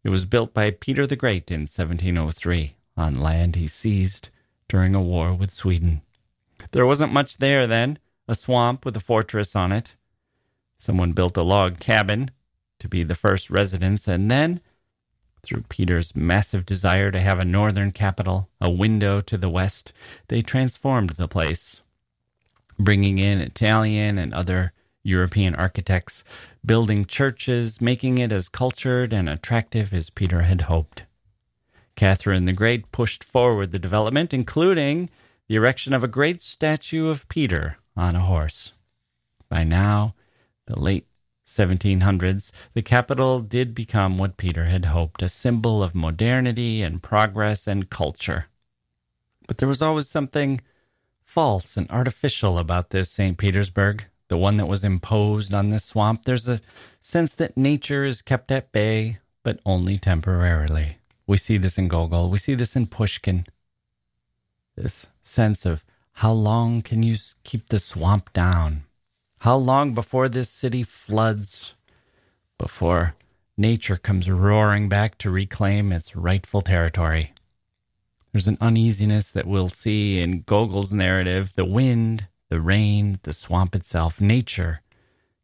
It 0.04 0.10
was 0.10 0.25
built 0.25 0.54
by 0.54 0.72
Peter 0.72 1.08
the 1.08 1.16
Great 1.16 1.50
in 1.50 1.62
1703 1.62 2.75
on 2.98 3.16
land 3.16 3.56
he 3.56 3.68
seized 3.68 4.28
during 4.68 4.94
a 4.94 5.02
war 5.02 5.34
with 5.34 5.54
Sweden. 5.54 6.02
There 6.72 6.86
wasn't 6.86 7.13
much 7.13 7.38
there 7.38 7.66
then 7.66 7.98
a 8.27 8.36
swamp 8.36 8.86
with 8.86 8.96
a 8.96 9.01
fortress 9.01 9.56
on 9.56 9.72
it. 9.72 9.96
Someone 10.77 11.13
built 11.13 11.38
a 11.38 11.44
log 11.44 11.80
cabin 11.80 12.32
to 12.80 12.88
be 12.88 13.03
the 13.03 13.15
first 13.15 13.50
residence, 13.50 14.08
and 14.08 14.30
then, 14.30 14.60
through 15.42 15.63
Peter's 15.70 16.15
massive 16.15 16.65
desire 16.65 17.12
to 17.12 17.20
have 17.20 17.39
a 17.39 17.46
northern 17.46 17.92
capital, 17.92 18.50
a 18.60 18.70
window 18.70 19.22
to 19.22 19.38
the 19.38 19.50
west, 19.50 19.94
they 20.27 20.42
transformed 20.42 21.12
the 21.12 21.27
place, 21.27 21.82
bringing 22.80 23.18
in 23.18 23.39
Italian 23.39 24.18
and 24.18 24.34
other 24.34 24.74
European 25.03 25.53
architects, 25.56 26.24
building 26.65 27.06
churches, 27.06 27.82
making 27.82 28.18
it 28.18 28.32
as 28.32 28.48
cultured 28.48 29.12
and 29.12 29.27
attractive 29.27 29.94
as 29.94 30.10
Peter 30.10 30.44
had 30.44 30.62
hoped. 30.62 31.03
Catherine 31.96 32.46
the 32.46 32.53
Great 32.53 32.92
pushed 32.92 33.24
forward 33.24 33.72
the 33.72 33.80
development, 33.80 34.34
including 34.34 35.10
the 35.48 35.56
erection 35.56 35.94
of 35.94 36.03
a 36.03 36.08
great 36.08 36.42
statue 36.42 37.08
of 37.08 37.27
Peter 37.27 37.77
on 37.95 38.15
a 38.15 38.21
horse. 38.21 38.73
By 39.50 39.63
now, 39.63 40.15
the 40.65 40.79
late 40.79 41.07
1700s, 41.45 42.51
the 42.73 42.81
capital 42.81 43.39
did 43.39 43.75
become 43.75 44.17
what 44.17 44.38
Peter 44.38 44.65
had 44.65 44.85
hoped 44.85 45.21
a 45.21 45.29
symbol 45.29 45.83
of 45.83 45.93
modernity 45.93 46.81
and 46.81 47.03
progress 47.03 47.67
and 47.67 47.89
culture. 47.89 48.45
But 49.47 49.57
there 49.57 49.67
was 49.67 49.81
always 49.81 50.09
something 50.09 50.62
false 51.23 51.77
and 51.77 51.89
artificial 51.89 52.57
about 52.57 52.89
this 52.89 53.12
St. 53.12 53.38
Petersburg, 53.38 54.05
the 54.27 54.38
one 54.38 54.57
that 54.57 54.67
was 54.67 54.83
imposed 54.83 55.53
on 55.53 55.69
this 55.69 55.83
swamp. 55.83 56.23
There's 56.25 56.47
a 56.47 56.62
sense 57.01 57.35
that 57.35 57.57
nature 57.57 58.03
is 58.05 58.21
kept 58.21 58.51
at 58.51 58.71
bay, 58.71 59.19
but 59.43 59.59
only 59.65 59.97
temporarily. 59.97 60.97
We 61.27 61.38
see 61.38 61.57
this 61.57 61.77
in 61.77 61.88
Gogol, 61.88 62.29
we 62.29 62.38
see 62.38 62.55
this 62.55 62.75
in 62.75 62.88
Pushkin. 62.88 63.45
This 64.75 65.07
sense 65.21 65.65
of 65.65 65.83
how 66.13 66.32
long 66.32 66.82
can 66.82 67.03
you 67.03 67.15
keep 67.43 67.70
the 67.70 67.79
swamp 67.79 68.32
down? 68.34 68.84
How 69.39 69.58
long 69.58 69.93
before 69.93 70.29
this 70.29 70.50
city 70.50 70.84
floods? 70.84 71.74
Before 72.58 73.15
nature 73.58 73.98
comes 73.98 74.29
roaring 74.29 74.88
back 74.88 75.17
to 75.20 75.29
reclaim 75.29 75.91
its 75.91 76.15
rightful 76.15 76.62
territory? 76.62 77.34
There's 78.32 78.48
an 78.48 78.58
uneasiness 78.62 79.32
that 79.32 79.48
we'll 79.48 79.70
see 79.70 80.20
in 80.20 80.41
Gogol's 80.41 80.93
narrative. 80.93 81.51
The 81.55 81.65
wind, 81.65 82.27
the 82.50 82.62
rain, 82.62 83.20
the 83.24 83.34
swamp 83.34 83.75
itself, 83.75 84.22
nature 84.22 84.82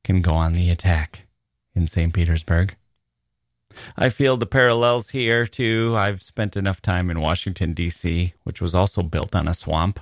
can 0.03 0.21
go 0.21 0.31
on 0.31 0.53
the 0.53 0.69
attack 0.69 1.27
in 1.75 1.87
St. 1.87 2.13
Petersburg. 2.13 2.75
I 3.97 4.09
feel 4.09 4.37
the 4.37 4.45
parallels 4.45 5.09
here 5.09 5.45
too. 5.45 5.95
I've 5.97 6.21
spent 6.21 6.55
enough 6.55 6.81
time 6.81 7.09
in 7.09 7.21
Washington, 7.21 7.73
D.C., 7.73 8.33
which 8.43 8.61
was 8.61 8.73
also 8.73 9.03
built 9.03 9.35
on 9.35 9.47
a 9.47 9.53
swamp 9.53 9.99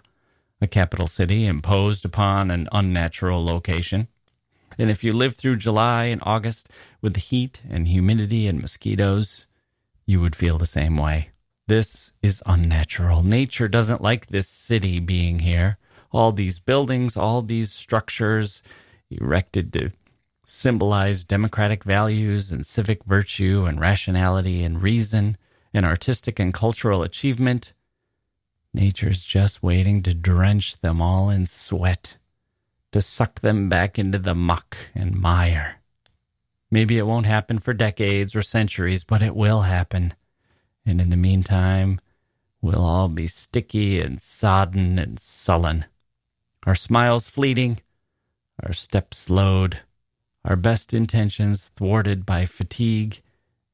a 0.61 0.67
capital 0.67 1.07
city 1.07 1.45
imposed 1.45 2.05
upon 2.05 2.51
an 2.51 2.67
unnatural 2.71 3.43
location. 3.43 4.07
And 4.77 4.91
if 4.91 5.03
you 5.03 5.11
live 5.11 5.35
through 5.35 5.55
July 5.55 6.05
and 6.05 6.21
August 6.25 6.69
with 7.01 7.13
the 7.13 7.19
heat 7.19 7.61
and 7.69 7.87
humidity 7.87 8.47
and 8.47 8.61
mosquitoes, 8.61 9.45
you 10.05 10.21
would 10.21 10.35
feel 10.35 10.57
the 10.57 10.65
same 10.65 10.97
way. 10.97 11.29
This 11.67 12.11
is 12.21 12.43
unnatural. 12.45 13.23
Nature 13.23 13.67
doesn't 13.67 14.01
like 14.01 14.27
this 14.27 14.47
city 14.47 14.99
being 14.99 15.39
here. 15.39 15.77
All 16.11 16.31
these 16.31 16.59
buildings, 16.59 17.17
all 17.17 17.41
these 17.41 17.71
structures 17.71 18.63
erected 19.09 19.73
to 19.73 19.91
symbolize 20.45 21.25
democratic 21.25 21.83
values 21.83 22.51
and 22.51 22.65
civic 22.65 23.03
virtue 23.03 23.65
and 23.67 23.81
rationality 23.81 24.63
and 24.63 24.81
reason 24.81 25.37
and 25.73 25.85
artistic 25.85 26.39
and 26.39 26.53
cultural 26.53 27.03
achievement 27.03 27.73
Nature's 28.73 29.23
just 29.23 29.63
waiting 29.63 30.03
to 30.03 30.13
drench 30.13 30.79
them 30.81 31.01
all 31.01 31.29
in 31.29 31.45
sweat 31.45 32.17
to 32.91 33.01
suck 33.01 33.41
them 33.41 33.69
back 33.69 33.99
into 33.99 34.17
the 34.17 34.35
muck 34.35 34.77
and 34.95 35.15
mire. 35.15 35.77
Maybe 36.69 36.97
it 36.97 37.05
won't 37.05 37.25
happen 37.25 37.59
for 37.59 37.73
decades 37.73 38.35
or 38.35 38.41
centuries, 38.41 39.03
but 39.03 39.21
it 39.21 39.35
will 39.35 39.61
happen. 39.61 40.13
And 40.85 40.99
in 40.99 41.09
the 41.09 41.17
meantime, 41.17 41.99
we'll 42.61 42.83
all 42.83 43.07
be 43.07 43.27
sticky 43.27 43.99
and 43.99 44.21
sodden 44.21 44.99
and 44.99 45.19
sullen. 45.19 45.85
Our 46.65 46.75
smiles 46.75 47.27
fleeting, 47.27 47.79
our 48.63 48.73
steps 48.73 49.17
slowed, 49.17 49.81
our 50.43 50.55
best 50.55 50.93
intentions 50.93 51.71
thwarted 51.75 52.25
by 52.25 52.45
fatigue 52.45 53.21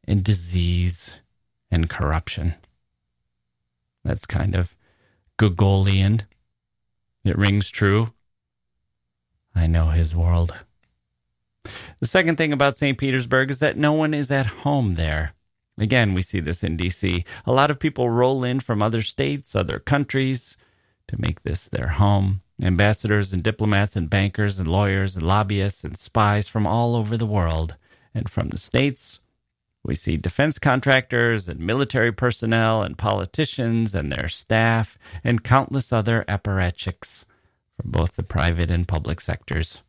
and 0.06 0.24
disease 0.24 1.18
and 1.72 1.90
corruption. 1.90 2.56
That's 4.04 4.26
kind 4.26 4.56
of 4.56 4.76
Gogolian. 5.40 6.22
It 7.24 7.38
rings 7.38 7.70
true. 7.70 8.14
I 9.56 9.68
know 9.68 9.90
his 9.90 10.16
world. 10.16 10.54
The 12.00 12.06
second 12.06 12.38
thing 12.38 12.52
about 12.52 12.76
St. 12.76 12.98
Petersburg 12.98 13.50
is 13.50 13.60
that 13.60 13.78
no 13.78 13.94
one 13.94 14.14
is 14.14 14.30
at 14.30 14.46
home 14.48 14.96
there. 14.96 15.34
Again, 15.78 16.14
we 16.14 16.22
see 16.22 16.40
this 16.40 16.64
in 16.64 16.78
DC. 16.78 17.26
A 17.46 17.52
lot 17.52 17.72
of 17.72 17.80
people 17.80 18.10
roll 18.10 18.44
in 18.44 18.60
from 18.60 18.84
other 18.84 19.02
states, 19.02 19.56
other 19.56 19.80
countries 19.80 20.58
to 21.08 21.20
make 21.20 21.44
this 21.44 21.66
their 21.66 21.88
home. 21.90 22.42
Ambassadors 22.62 23.34
and 23.34 23.42
diplomats 23.42 23.96
and 23.96 24.10
bankers 24.10 24.60
and 24.60 24.68
lawyers 24.68 25.16
and 25.16 25.26
lobbyists 25.26 25.84
and 25.84 25.98
spies 25.98 26.48
from 26.48 26.68
all 26.68 26.96
over 26.96 27.18
the 27.18 27.26
world. 27.26 27.76
And 28.14 28.30
from 28.30 28.50
the 28.50 28.60
states, 28.60 29.20
we 29.84 29.96
see 29.96 30.16
defense 30.16 30.60
contractors 30.60 31.48
and 31.48 31.60
military 31.60 32.12
personnel 32.12 32.82
and 32.82 32.98
politicians 32.98 33.94
and 33.94 34.12
their 34.12 34.30
staff 34.30 34.98
and 35.24 35.44
countless 35.44 35.92
other 35.92 36.24
apparatchiks 36.28 37.26
from 37.80 37.92
both 37.92 38.16
the 38.16 38.24
private 38.24 38.72
and 38.72 38.88
public 38.88 39.20
sectors. 39.20 39.82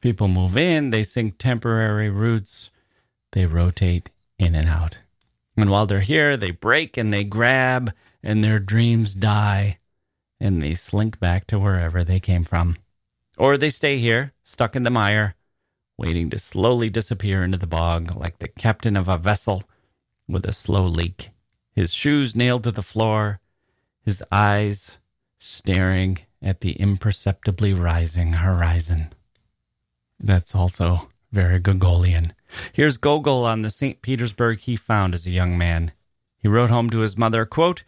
People 0.00 0.28
move 0.28 0.56
in, 0.56 0.90
they 0.90 1.02
sink 1.02 1.38
temporary 1.38 2.08
roots, 2.08 2.70
they 3.32 3.46
rotate 3.46 4.10
in 4.38 4.54
and 4.54 4.68
out. 4.68 4.98
And 5.56 5.70
while 5.70 5.86
they're 5.86 6.00
here, 6.00 6.36
they 6.36 6.50
break 6.50 6.96
and 6.96 7.12
they 7.12 7.24
grab, 7.24 7.92
and 8.22 8.44
their 8.44 8.58
dreams 8.58 9.14
die, 9.14 9.78
and 10.38 10.62
they 10.62 10.74
slink 10.74 11.18
back 11.18 11.46
to 11.48 11.58
wherever 11.58 12.04
they 12.04 12.20
came 12.20 12.44
from. 12.44 12.76
Or 13.38 13.56
they 13.56 13.70
stay 13.70 13.98
here, 13.98 14.34
stuck 14.44 14.76
in 14.76 14.82
the 14.82 14.90
mire, 14.90 15.34
waiting 15.98 16.30
to 16.30 16.38
slowly 16.38 16.90
disappear 16.90 17.42
into 17.42 17.58
the 17.58 17.66
bog 17.66 18.14
like 18.16 18.38
the 18.38 18.48
captain 18.48 18.96
of 18.96 19.08
a 19.08 19.16
vessel 19.16 19.64
with 20.28 20.44
a 20.44 20.52
slow 20.52 20.84
leak, 20.84 21.30
his 21.74 21.92
shoes 21.92 22.34
nailed 22.34 22.64
to 22.64 22.72
the 22.72 22.82
floor, 22.82 23.40
his 24.04 24.22
eyes 24.30 24.98
staring 25.38 26.18
at 26.42 26.60
the 26.60 26.72
imperceptibly 26.72 27.72
rising 27.72 28.34
horizon. 28.34 29.12
That's 30.18 30.54
also 30.54 31.08
very 31.32 31.60
Gogolian. 31.60 32.32
Here's 32.72 32.96
Gogol 32.96 33.44
on 33.44 33.62
the 33.62 33.70
St. 33.70 34.00
Petersburg 34.02 34.60
he 34.60 34.76
found 34.76 35.14
as 35.14 35.26
a 35.26 35.30
young 35.30 35.58
man. 35.58 35.92
He 36.38 36.48
wrote 36.48 36.70
home 36.70 36.90
to 36.90 37.00
his 37.00 37.16
mother, 37.16 37.44
quote, 37.44 37.82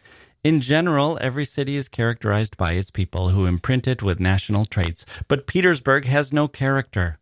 in 0.45 0.61
general, 0.61 1.19
every 1.21 1.45
city 1.45 1.77
is 1.77 1.89
characterized 1.89 2.57
by 2.57 2.73
its 2.73 2.93
people 2.93 3.31
who 3.31 3.47
imprint 3.47 3.89
it 3.89 4.03
with 4.03 4.21
national 4.21 4.65
traits, 4.65 5.05
but 5.27 5.49
Petersburg 5.49 6.05
has 6.05 6.33
no 6.33 6.47
character. 6.47 7.19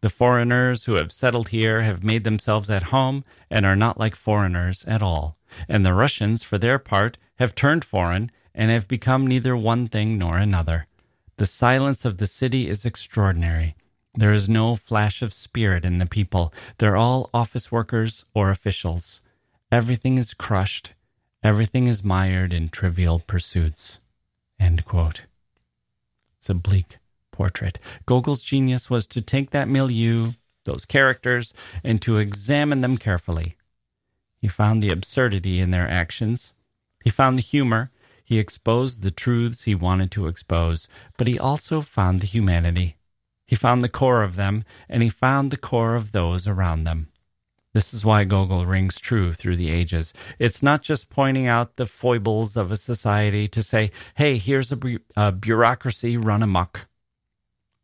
The 0.00 0.10
foreigners 0.10 0.84
who 0.84 0.94
have 0.94 1.12
settled 1.12 1.48
here 1.48 1.82
have 1.82 2.04
made 2.04 2.24
themselves 2.24 2.70
at 2.70 2.84
home 2.84 3.24
and 3.50 3.64
are 3.64 3.76
not 3.76 3.98
like 3.98 4.14
foreigners 4.14 4.84
at 4.86 5.02
all. 5.02 5.36
And 5.68 5.84
the 5.84 5.94
Russians, 5.94 6.42
for 6.42 6.58
their 6.58 6.78
part, 6.78 7.18
have 7.36 7.54
turned 7.54 7.84
foreign 7.84 8.30
and 8.54 8.70
have 8.70 8.88
become 8.88 9.26
neither 9.26 9.56
one 9.56 9.88
thing 9.88 10.18
nor 10.18 10.38
another. 10.38 10.86
The 11.36 11.46
silence 11.46 12.04
of 12.04 12.18
the 12.18 12.26
city 12.26 12.68
is 12.68 12.84
extraordinary. 12.84 13.74
There 14.14 14.32
is 14.32 14.48
no 14.48 14.76
flash 14.76 15.20
of 15.22 15.32
spirit 15.32 15.84
in 15.84 15.98
the 15.98 16.06
people. 16.06 16.52
They're 16.78 16.96
all 16.96 17.28
office 17.34 17.70
workers 17.70 18.24
or 18.34 18.50
officials. 18.50 19.20
Everything 19.70 20.16
is 20.18 20.34
crushed. 20.34 20.92
Everything 21.42 21.86
is 21.86 22.02
mired 22.02 22.52
in 22.52 22.70
trivial 22.70 23.20
pursuits. 23.20 23.98
It's 26.38 26.48
a 26.48 26.54
bleak 26.54 26.98
portrait. 27.36 27.78
Gogol's 28.06 28.42
genius 28.42 28.88
was 28.88 29.06
to 29.08 29.20
take 29.20 29.50
that 29.50 29.68
milieu, 29.68 30.32
those 30.64 30.86
characters, 30.86 31.52
and 31.84 32.00
to 32.02 32.16
examine 32.16 32.80
them 32.80 32.96
carefully. 32.96 33.56
He 34.40 34.48
found 34.48 34.82
the 34.82 34.90
absurdity 34.90 35.60
in 35.60 35.70
their 35.70 35.88
actions. 35.88 36.52
He 37.04 37.10
found 37.10 37.38
the 37.38 37.42
humor. 37.42 37.90
He 38.24 38.38
exposed 38.38 39.02
the 39.02 39.10
truths 39.10 39.62
he 39.62 39.74
wanted 39.74 40.10
to 40.12 40.26
expose, 40.26 40.88
but 41.16 41.28
he 41.28 41.38
also 41.38 41.80
found 41.80 42.20
the 42.20 42.26
humanity. 42.26 42.96
He 43.46 43.54
found 43.54 43.82
the 43.82 43.88
core 44.00 44.22
of 44.24 44.34
them, 44.34 44.64
and 44.88 45.02
he 45.02 45.08
found 45.08 45.50
the 45.50 45.56
core 45.56 45.94
of 45.94 46.10
those 46.10 46.48
around 46.48 46.84
them. 46.84 47.08
This 47.76 47.92
is 47.92 48.04
why 48.04 48.24
Gogol 48.24 48.64
rings 48.64 48.98
true 48.98 49.34
through 49.34 49.56
the 49.56 49.70
ages. 49.70 50.14
It's 50.38 50.62
not 50.62 50.80
just 50.82 51.10
pointing 51.10 51.46
out 51.46 51.76
the 51.76 51.84
foibles 51.84 52.56
of 52.56 52.72
a 52.72 52.76
society 52.76 53.46
to 53.48 53.62
say, 53.62 53.90
hey, 54.14 54.38
here's 54.38 54.72
a, 54.72 54.76
bu- 54.76 55.04
a 55.14 55.30
bureaucracy 55.30 56.16
run 56.16 56.42
amok. 56.42 56.86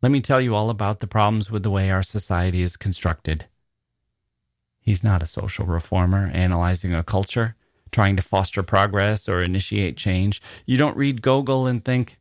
Let 0.03 0.11
me 0.11 0.19
tell 0.19 0.41
you 0.41 0.53
all 0.53 0.69
about 0.69 0.99
the 0.99 1.07
problems 1.07 1.49
with 1.49 1.63
the 1.63 1.69
way 1.69 1.89
our 1.89 2.03
society 2.03 2.61
is 2.61 2.75
constructed. 2.75 3.45
He's 4.81 5.01
not 5.01 5.23
a 5.23 5.25
social 5.25 5.65
reformer 5.65 6.29
analyzing 6.33 6.93
a 6.93 7.03
culture, 7.03 7.55
trying 7.89 8.17
to 8.17 8.21
foster 8.21 8.63
progress 8.63 9.29
or 9.29 9.41
initiate 9.41 9.95
change. 9.95 10.41
You 10.65 10.75
don't 10.75 10.97
read 10.97 11.21
Gogol 11.21 11.67
and 11.67 11.85
think, 11.85 12.19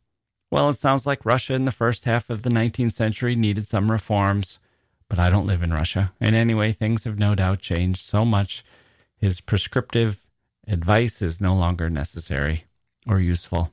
well, 0.48 0.70
it 0.70 0.78
sounds 0.78 1.06
like 1.06 1.26
Russia 1.26 1.54
in 1.54 1.64
the 1.64 1.72
first 1.72 2.04
half 2.04 2.30
of 2.30 2.42
the 2.42 2.50
19th 2.50 2.92
century 2.92 3.34
needed 3.34 3.66
some 3.66 3.90
reforms, 3.90 4.60
but 5.08 5.18
I 5.18 5.28
don't 5.28 5.48
live 5.48 5.64
in 5.64 5.72
Russia. 5.72 6.12
And 6.20 6.36
anyway, 6.36 6.70
things 6.70 7.02
have 7.02 7.18
no 7.18 7.34
doubt 7.34 7.58
changed 7.58 8.02
so 8.02 8.24
much. 8.24 8.64
His 9.16 9.40
prescriptive 9.40 10.22
advice 10.68 11.20
is 11.20 11.40
no 11.40 11.52
longer 11.52 11.90
necessary 11.90 12.66
or 13.08 13.18
useful. 13.18 13.72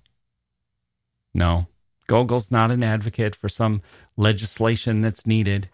No, 1.35 1.67
Gogol's 2.09 2.49
not 2.49 2.71
an 2.71 2.83
advocate 2.83 3.35
for 3.35 3.47
some 3.47 3.83
legislation 4.17 5.01
that's 5.01 5.27
needed. 5.27 5.69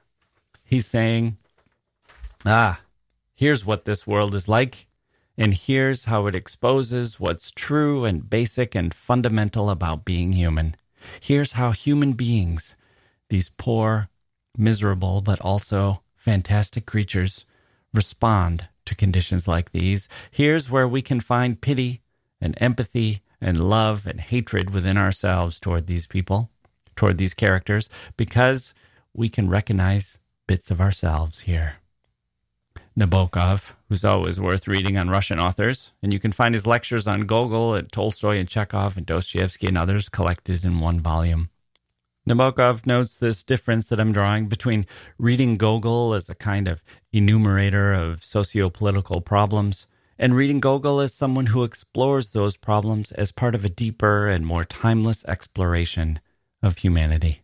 He's 0.65 0.85
saying, 0.85 1.37
ah, 2.45 2.81
here's 3.33 3.65
what 3.65 3.85
this 3.85 4.05
world 4.05 4.35
is 4.35 4.49
like, 4.49 4.87
and 5.37 5.53
here's 5.53 6.05
how 6.05 6.27
it 6.27 6.35
exposes 6.35 7.21
what's 7.21 7.51
true 7.51 8.03
and 8.03 8.29
basic 8.29 8.75
and 8.75 8.93
fundamental 8.93 9.69
about 9.69 10.03
being 10.03 10.33
human. 10.33 10.75
Here's 11.21 11.53
how 11.53 11.71
human 11.71 12.11
beings, 12.11 12.75
these 13.29 13.47
poor, 13.47 14.09
miserable, 14.57 15.21
but 15.21 15.39
also 15.39 16.01
fantastic 16.17 16.85
creatures, 16.85 17.45
respond 17.93 18.67
to 18.83 18.93
conditions 18.93 19.47
like 19.47 19.71
these. 19.71 20.09
Here's 20.31 20.69
where 20.69 20.87
we 20.87 21.01
can 21.01 21.21
find 21.21 21.61
pity 21.61 22.01
and 22.41 22.57
empathy 22.59 23.21
and 23.41 23.63
love 23.63 24.07
and 24.07 24.19
hatred 24.19 24.69
within 24.69 24.97
ourselves 24.97 25.59
toward 25.59 25.87
these 25.87 26.07
people, 26.07 26.49
toward 26.95 27.17
these 27.17 27.33
characters, 27.33 27.89
because 28.17 28.73
we 29.13 29.29
can 29.29 29.49
recognize 29.49 30.17
bits 30.47 30.71
of 30.71 30.81
ourselves 30.81 31.41
here. 31.41 31.75
Nabokov, 32.97 33.73
who's 33.89 34.05
always 34.05 34.39
worth 34.39 34.67
reading 34.67 34.97
on 34.97 35.09
Russian 35.09 35.39
authors, 35.39 35.91
and 36.01 36.13
you 36.13 36.19
can 36.19 36.31
find 36.31 36.55
his 36.55 36.65
lectures 36.65 37.07
on 37.07 37.21
Gogol 37.21 37.73
and 37.73 37.91
Tolstoy 37.91 38.37
and 38.37 38.47
Chekhov 38.47 38.95
and 38.95 39.05
Dostoevsky 39.05 39.67
and 39.67 39.77
others 39.77 40.07
collected 40.07 40.63
in 40.63 40.79
one 40.79 41.01
volume. 41.01 41.49
Nabokov 42.27 42.85
notes 42.85 43.17
this 43.17 43.43
difference 43.43 43.89
that 43.89 43.99
I'm 43.99 44.13
drawing 44.13 44.47
between 44.47 44.85
reading 45.19 45.57
Gogol 45.57 46.13
as 46.13 46.29
a 46.29 46.35
kind 46.35 46.67
of 46.67 46.81
enumerator 47.11 47.93
of 47.93 48.23
socio-political 48.23 49.21
problems 49.21 49.87
and 50.17 50.35
reading 50.35 50.59
Gogol 50.59 50.99
as 50.99 51.13
someone 51.13 51.47
who 51.47 51.63
explores 51.63 52.31
those 52.31 52.57
problems 52.57 53.11
as 53.13 53.31
part 53.31 53.55
of 53.55 53.65
a 53.65 53.69
deeper 53.69 54.27
and 54.27 54.45
more 54.45 54.63
timeless 54.63 55.25
exploration 55.25 56.19
of 56.61 56.79
humanity. 56.79 57.41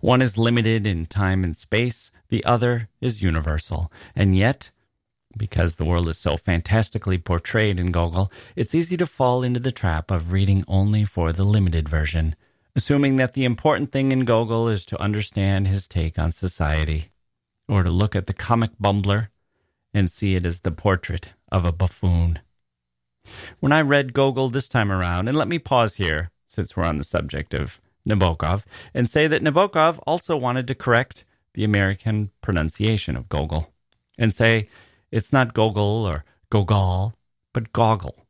One 0.00 0.22
is 0.22 0.38
limited 0.38 0.86
in 0.86 1.06
time 1.06 1.44
and 1.44 1.56
space, 1.56 2.10
the 2.28 2.44
other 2.44 2.88
is 3.00 3.22
universal, 3.22 3.92
and 4.14 4.36
yet 4.36 4.70
because 5.36 5.76
the 5.76 5.84
world 5.84 6.08
is 6.08 6.18
so 6.18 6.36
fantastically 6.36 7.18
portrayed 7.18 7.78
in 7.80 7.90
Gogol, 7.90 8.30
it's 8.56 8.74
easy 8.74 8.96
to 8.96 9.06
fall 9.06 9.42
into 9.42 9.60
the 9.60 9.72
trap 9.72 10.10
of 10.10 10.32
reading 10.32 10.64
only 10.68 11.04
for 11.04 11.32
the 11.32 11.44
limited 11.44 11.88
version, 11.88 12.36
assuming 12.76 13.16
that 13.16 13.34
the 13.34 13.44
important 13.44 13.92
thing 13.92 14.12
in 14.12 14.24
Gogol 14.24 14.68
is 14.68 14.84
to 14.86 15.00
understand 15.00 15.66
his 15.66 15.88
take 15.88 16.18
on 16.18 16.32
society, 16.32 17.10
or 17.68 17.82
to 17.82 17.90
look 17.90 18.14
at 18.14 18.26
the 18.26 18.32
comic 18.32 18.70
bumbler 18.80 19.28
and 19.92 20.10
see 20.10 20.34
it 20.34 20.44
as 20.44 20.60
the 20.60 20.72
portrait 20.72 21.32
of 21.54 21.64
a 21.64 21.72
buffoon. 21.72 22.40
When 23.60 23.70
I 23.70 23.80
read 23.80 24.12
Gogol 24.12 24.50
this 24.50 24.68
time 24.68 24.90
around, 24.90 25.28
and 25.28 25.38
let 25.38 25.46
me 25.46 25.60
pause 25.60 25.94
here, 25.94 26.30
since 26.48 26.76
we're 26.76 26.84
on 26.84 26.98
the 26.98 27.04
subject 27.04 27.54
of 27.54 27.80
Nabokov, 28.06 28.64
and 28.92 29.08
say 29.08 29.28
that 29.28 29.42
Nabokov 29.42 30.00
also 30.04 30.36
wanted 30.36 30.66
to 30.66 30.74
correct 30.74 31.24
the 31.54 31.62
American 31.62 32.32
pronunciation 32.42 33.16
of 33.16 33.28
Gogol, 33.28 33.72
and 34.18 34.34
say 34.34 34.68
it's 35.12 35.32
not 35.32 35.54
Gogol 35.54 36.04
or 36.04 36.24
Gogol, 36.50 37.14
but 37.52 37.72
Goggle. 37.72 38.26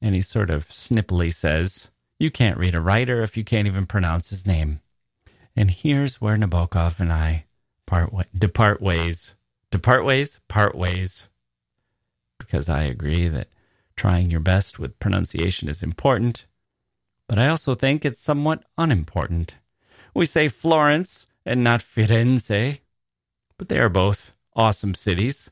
And 0.00 0.14
he 0.14 0.22
sort 0.22 0.50
of 0.50 0.68
snippily 0.68 1.34
says, 1.34 1.88
You 2.20 2.30
can't 2.30 2.58
read 2.58 2.76
a 2.76 2.80
writer 2.80 3.22
if 3.22 3.36
you 3.36 3.42
can't 3.42 3.66
even 3.66 3.86
pronounce 3.86 4.30
his 4.30 4.46
name. 4.46 4.80
And 5.56 5.72
here's 5.72 6.20
where 6.20 6.36
Nabokov 6.36 7.00
and 7.00 7.12
I 7.12 7.46
part 7.86 8.12
wa- 8.12 8.22
depart 8.38 8.80
ways. 8.80 9.34
Depart 9.72 10.04
ways? 10.04 10.38
Part 10.46 10.76
ways. 10.76 11.26
Because 12.46 12.68
I 12.68 12.84
agree 12.84 13.28
that 13.28 13.48
trying 13.96 14.30
your 14.30 14.40
best 14.40 14.78
with 14.78 14.98
pronunciation 15.00 15.68
is 15.68 15.82
important, 15.82 16.46
but 17.28 17.38
I 17.38 17.48
also 17.48 17.74
think 17.74 18.04
it's 18.04 18.20
somewhat 18.20 18.62
unimportant. 18.78 19.56
We 20.14 20.26
say 20.26 20.48
Florence 20.48 21.26
and 21.44 21.64
not 21.64 21.82
Firenze, 21.82 22.78
but 23.58 23.68
they 23.68 23.78
are 23.80 23.88
both 23.88 24.32
awesome 24.54 24.94
cities, 24.94 25.50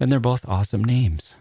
and 0.00 0.10
they're 0.10 0.20
both 0.20 0.46
awesome 0.48 0.84
names. 0.84 1.36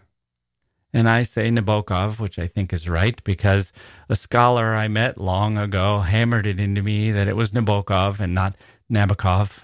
And 0.93 1.09
I 1.09 1.23
say 1.23 1.49
Nabokov, 1.49 2.19
which 2.19 2.37
I 2.37 2.47
think 2.47 2.73
is 2.73 2.87
right, 2.87 3.21
because 3.23 3.71
a 4.09 4.15
scholar 4.15 4.75
I 4.75 4.87
met 4.87 5.17
long 5.17 5.57
ago 5.57 5.99
hammered 5.99 6.45
it 6.45 6.59
into 6.59 6.81
me 6.83 7.11
that 7.11 7.27
it 7.27 7.35
was 7.35 7.51
Nabokov 7.51 8.19
and 8.19 8.35
not 8.35 8.55
Nabokov. 8.91 9.63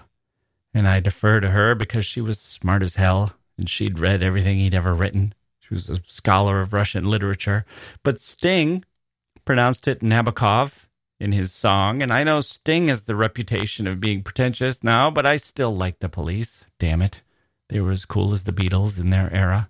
And 0.74 0.88
I 0.88 1.00
defer 1.00 1.40
to 1.40 1.50
her 1.50 1.74
because 1.74 2.06
she 2.06 2.20
was 2.20 2.40
smart 2.40 2.82
as 2.82 2.96
hell 2.96 3.37
and 3.58 3.68
she'd 3.68 3.98
read 3.98 4.22
everything 4.22 4.58
he'd 4.58 4.74
ever 4.74 4.94
written. 4.94 5.34
She 5.60 5.74
was 5.74 5.90
a 5.90 6.00
scholar 6.06 6.60
of 6.60 6.72
Russian 6.72 7.10
literature. 7.10 7.66
But 8.02 8.20
Sting 8.20 8.84
pronounced 9.44 9.86
it 9.86 10.00
Nabokov 10.00 10.86
in 11.20 11.32
his 11.32 11.52
song. 11.52 12.02
And 12.02 12.10
I 12.10 12.24
know 12.24 12.40
Sting 12.40 12.88
has 12.88 13.04
the 13.04 13.16
reputation 13.16 13.86
of 13.86 14.00
being 14.00 14.22
pretentious 14.22 14.82
now, 14.82 15.10
but 15.10 15.26
I 15.26 15.36
still 15.36 15.76
like 15.76 15.98
the 15.98 16.08
police. 16.08 16.64
Damn 16.78 17.02
it. 17.02 17.20
They 17.68 17.80
were 17.80 17.90
as 17.90 18.06
cool 18.06 18.32
as 18.32 18.44
the 18.44 18.52
Beatles 18.52 18.98
in 18.98 19.10
their 19.10 19.30
era 19.34 19.68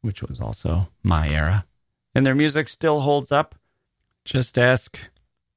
which 0.00 0.22
was 0.22 0.40
also 0.40 0.88
my 1.02 1.28
era. 1.28 1.64
And 2.14 2.24
their 2.24 2.34
music 2.34 2.68
still 2.68 3.00
holds 3.00 3.30
up. 3.32 3.54
Just 4.24 4.58
ask 4.58 4.98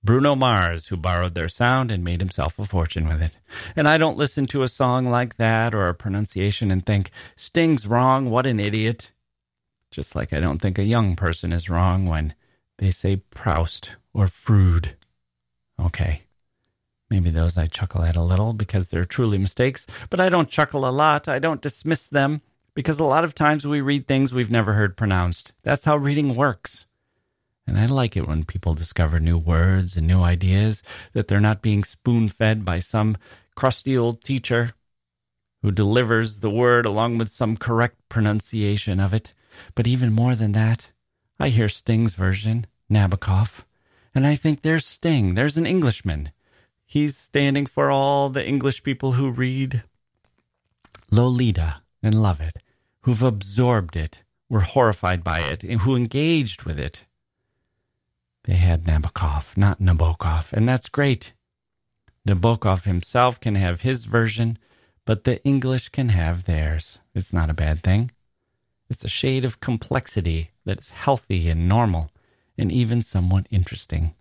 Bruno 0.03 0.35
Mars, 0.35 0.87
who 0.87 0.97
borrowed 0.97 1.35
their 1.35 1.47
sound 1.47 1.91
and 1.91 2.03
made 2.03 2.21
himself 2.21 2.57
a 2.57 2.65
fortune 2.65 3.07
with 3.07 3.21
it. 3.21 3.37
And 3.75 3.87
I 3.87 3.99
don't 3.99 4.17
listen 4.17 4.47
to 4.47 4.63
a 4.63 4.67
song 4.67 5.05
like 5.05 5.35
that 5.35 5.75
or 5.75 5.87
a 5.87 5.93
pronunciation 5.93 6.71
and 6.71 6.83
think, 6.83 7.11
Sting's 7.35 7.85
wrong, 7.85 8.29
what 8.29 8.47
an 8.47 8.59
idiot. 8.59 9.11
Just 9.91 10.15
like 10.15 10.33
I 10.33 10.39
don't 10.39 10.59
think 10.59 10.79
a 10.79 10.83
young 10.83 11.15
person 11.15 11.53
is 11.53 11.69
wrong 11.69 12.07
when 12.07 12.33
they 12.79 12.89
say 12.89 13.17
Proust 13.17 13.91
or 14.13 14.25
Froude. 14.25 14.95
Okay. 15.79 16.23
Maybe 17.09 17.29
those 17.29 17.57
I 17.57 17.67
chuckle 17.67 18.03
at 18.03 18.15
a 18.15 18.23
little 18.23 18.53
because 18.53 18.87
they're 18.87 19.05
truly 19.05 19.37
mistakes, 19.37 19.85
but 20.09 20.19
I 20.19 20.29
don't 20.29 20.49
chuckle 20.49 20.87
a 20.87 20.91
lot. 20.91 21.27
I 21.27 21.39
don't 21.39 21.61
dismiss 21.61 22.07
them 22.07 22.41
because 22.73 22.99
a 22.99 23.03
lot 23.03 23.23
of 23.23 23.35
times 23.35 23.67
we 23.67 23.81
read 23.81 24.07
things 24.07 24.33
we've 24.33 24.49
never 24.49 24.73
heard 24.73 24.97
pronounced. 24.97 25.51
That's 25.61 25.85
how 25.85 25.97
reading 25.97 26.35
works. 26.35 26.87
And 27.67 27.79
I 27.79 27.85
like 27.85 28.17
it 28.17 28.27
when 28.27 28.43
people 28.43 28.73
discover 28.73 29.19
new 29.19 29.37
words 29.37 29.95
and 29.95 30.07
new 30.07 30.21
ideas, 30.21 30.83
that 31.13 31.27
they're 31.27 31.39
not 31.39 31.61
being 31.61 31.83
spoon 31.83 32.27
fed 32.29 32.65
by 32.65 32.79
some 32.79 33.15
crusty 33.55 33.97
old 33.97 34.23
teacher 34.23 34.73
who 35.61 35.71
delivers 35.71 36.39
the 36.39 36.49
word 36.49 36.85
along 36.85 37.17
with 37.17 37.29
some 37.29 37.55
correct 37.55 37.97
pronunciation 38.09 38.99
of 38.99 39.13
it. 39.13 39.33
But 39.75 39.87
even 39.87 40.11
more 40.11 40.35
than 40.35 40.53
that, 40.53 40.91
I 41.39 41.49
hear 41.49 41.69
Sting's 41.69 42.13
version, 42.13 42.65
Nabokov, 42.89 43.63
and 44.13 44.25
I 44.25 44.35
think 44.35 44.61
there's 44.61 44.85
Sting, 44.85 45.35
there's 45.35 45.57
an 45.57 45.65
Englishman. 45.65 46.31
He's 46.85 47.15
standing 47.15 47.65
for 47.65 47.89
all 47.89 48.29
the 48.29 48.45
English 48.45 48.83
people 48.83 49.13
who 49.13 49.29
read 49.29 49.83
Lolita 51.09 51.81
and 52.03 52.21
love 52.21 52.41
it, 52.41 52.57
who've 53.01 53.23
absorbed 53.23 53.95
it, 53.95 54.23
were 54.49 54.61
horrified 54.61 55.23
by 55.23 55.39
it, 55.39 55.63
and 55.63 55.81
who 55.81 55.95
engaged 55.95 56.63
with 56.63 56.79
it. 56.79 57.05
They 58.45 58.55
had 58.55 58.85
Nabokov, 58.85 59.55
not 59.55 59.79
Nabokov, 59.79 60.51
and 60.51 60.67
that's 60.67 60.89
great. 60.89 61.33
Nabokov 62.27 62.83
himself 62.83 63.39
can 63.39 63.55
have 63.55 63.81
his 63.81 64.05
version, 64.05 64.57
but 65.05 65.23
the 65.23 65.43
English 65.43 65.89
can 65.89 66.09
have 66.09 66.43
theirs. 66.43 66.99
It's 67.13 67.33
not 67.33 67.49
a 67.49 67.55
bad 67.55 67.83
thing. 67.83 68.11
It's 68.89 69.03
a 69.03 69.09
shade 69.09 69.45
of 69.45 69.59
complexity 69.59 70.51
that 70.65 70.79
is 70.79 70.89
healthy 70.89 71.49
and 71.49 71.69
normal, 71.69 72.09
and 72.57 72.71
even 72.71 73.01
somewhat 73.01 73.47
interesting. 73.51 74.15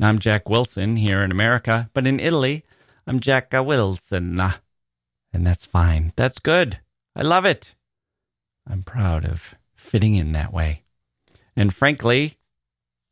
I'm 0.00 0.18
Jacke 0.18 0.48
Wilson 0.48 0.96
here 0.96 1.22
in 1.22 1.30
America, 1.30 1.90
but 1.92 2.06
in 2.06 2.18
Italy, 2.18 2.64
I'm 3.06 3.20
Jacke 3.20 3.64
Wilson. 3.64 4.40
And 5.32 5.46
that's 5.46 5.66
fine. 5.66 6.12
That's 6.16 6.38
good. 6.38 6.80
I 7.14 7.22
love 7.22 7.44
it. 7.44 7.74
I'm 8.66 8.82
proud 8.82 9.24
of 9.24 9.54
fitting 9.74 10.14
in 10.14 10.32
that 10.32 10.52
way. 10.52 10.82
And 11.54 11.74
frankly, 11.74 12.38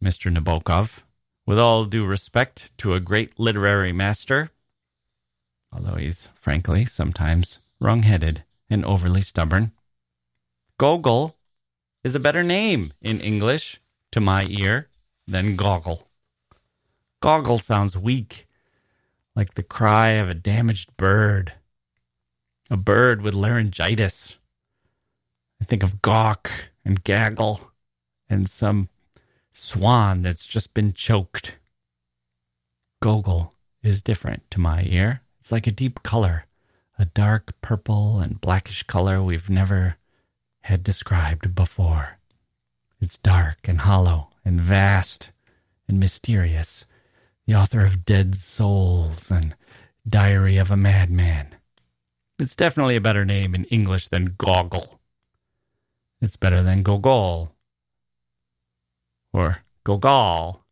Mr. 0.03 0.35
Nabokov, 0.35 1.03
with 1.47 1.59
all 1.59 1.85
due 1.85 2.05
respect 2.05 2.77
to 2.79 2.93
a 2.93 3.01
great 3.01 3.39
literary 3.39 3.93
master, 3.93 4.51
although 5.73 5.95
he's 5.95 6.29
frankly 6.35 6.85
sometimes 6.85 7.61
wrong 7.81 8.03
headed 8.03 8.43
and 8.69 8.85
overly 8.85 9.23
stubborn, 9.23 9.73
Gogol 10.79 11.37
is 12.03 12.15
a 12.15 12.21
better 12.21 12.43
name 12.43 12.93
in 13.01 13.21
English 13.21 13.81
to 14.11 14.21
my 14.21 14.47
ear 14.49 14.89
than 15.27 15.55
goggle. 15.57 16.09
Goggle 17.21 17.59
sounds 17.59 17.97
weak, 17.97 18.49
like 19.37 19.55
the 19.55 19.63
cry 19.63 20.11
of 20.11 20.29
a 20.29 20.35
damaged 20.35 20.97
bird 20.97 21.53
a 22.73 22.77
bird 22.77 23.21
with 23.21 23.35
laryngitis. 23.35 24.37
I 25.61 25.67
think 25.67 25.83
of 25.83 26.01
gawk 26.01 26.51
and 26.87 27.05
gaggle 27.05 27.71
and 28.31 28.49
some 28.49 28.89
swan 29.53 30.23
that's 30.23 30.47
just 30.47 30.75
been 30.75 30.93
choked. 30.93 31.57
Gogol 33.01 33.55
is 33.83 34.03
different 34.03 34.51
to 34.51 34.61
my 34.61 34.85
ear. 34.85 35.23
It's 35.41 35.53
like 35.53 35.67
a 35.67 35.73
deep 35.73 36.03
color, 36.03 36.47
a 36.99 37.05
dark 37.05 37.61
purple 37.61 38.21
and 38.21 38.41
blackish 38.41 38.85
color 38.85 39.23
we've 39.23 39.51
never 39.51 39.97
had 40.63 40.83
described 40.83 41.55
before. 41.55 42.19
It's 43.01 43.19
dark 43.19 43.67
and 43.67 43.81
hollow 43.81 44.29
and 44.45 44.61
vast 44.61 45.31
and 45.89 45.99
mysterious. 45.99 46.87
The 47.47 47.55
author 47.55 47.85
of 47.85 48.05
Dead 48.05 48.37
Souls 48.37 49.31
and 49.31 49.57
Diary 50.09 50.57
of 50.57 50.71
a 50.71 50.77
Madman. 50.77 51.57
It's 52.39 52.57
definitely 52.57 52.97
a 52.97 53.01
better 53.01 53.25
name 53.25 53.55
in 53.55 53.65
English 53.65 54.09
than 54.09 54.37
Goggle. 54.39 55.01
It's 56.21 56.37
better 56.37 56.63
than 56.63 56.85
Gogol 56.85 57.52
or 59.33 59.59
Gogol, 59.85 60.65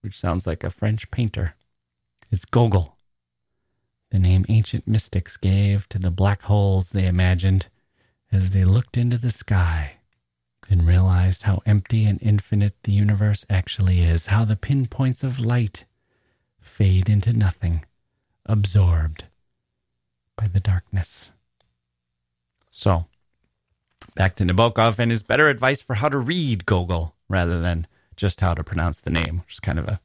which 0.00 0.18
sounds 0.18 0.46
like 0.46 0.64
a 0.64 0.70
French 0.70 1.10
painter. 1.10 1.54
It's 2.30 2.44
Gogol, 2.44 2.96
the 4.10 4.18
name 4.18 4.44
ancient 4.48 4.86
mystics 4.86 5.36
gave 5.36 5.88
to 5.88 5.98
the 5.98 6.10
black 6.10 6.42
holes 6.42 6.90
they 6.90 7.06
imagined 7.06 7.66
as 8.32 8.50
they 8.50 8.64
looked 8.64 8.96
into 8.96 9.18
the 9.18 9.30
sky 9.30 9.96
and 10.68 10.86
realized 10.86 11.42
how 11.42 11.60
empty 11.66 12.04
and 12.04 12.20
infinite 12.22 12.74
the 12.82 12.92
universe 12.92 13.44
actually 13.48 14.00
is, 14.00 14.26
how 14.26 14.44
the 14.44 14.56
pinpoints 14.56 15.22
of 15.22 15.38
light 15.38 15.84
fade 16.60 17.08
into 17.08 17.32
nothing, 17.32 17.84
absorbed 18.44 19.24
by 20.36 20.46
the 20.46 20.60
darkness. 20.60 21.30
So, 22.70 23.06
back 24.14 24.34
to 24.36 24.44
Nabokov 24.44 24.98
and 24.98 25.10
his 25.10 25.22
better 25.22 25.48
advice 25.48 25.80
for 25.80 25.94
how 25.94 26.08
to 26.08 26.18
read 26.18 26.66
Gogol 26.66 27.15
rather 27.28 27.60
than 27.60 27.86
just 28.16 28.40
how 28.40 28.54
to 28.54 28.64
pronounce 28.64 29.00
the 29.00 29.10
name, 29.10 29.38
which 29.38 29.54
is 29.54 29.60
kind 29.60 29.78
of 29.78 29.88
a, 29.88 30.00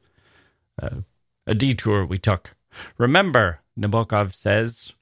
a, 0.80 1.04
a 1.48 1.56
detour 1.56 2.06
we 2.06 2.18
took. 2.18 2.56
Remember, 2.98 3.60
Nabokov 3.80 4.36
says, 4.36 4.94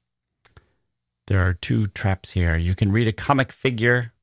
there 1.28 1.42
are 1.48 1.54
two 1.54 1.88
traps 1.88 2.32
here. 2.32 2.58
You 2.58 2.76
can 2.76 2.92
read 2.92 3.08
a 3.08 3.14
comic 3.14 3.52
figure. 3.52 4.14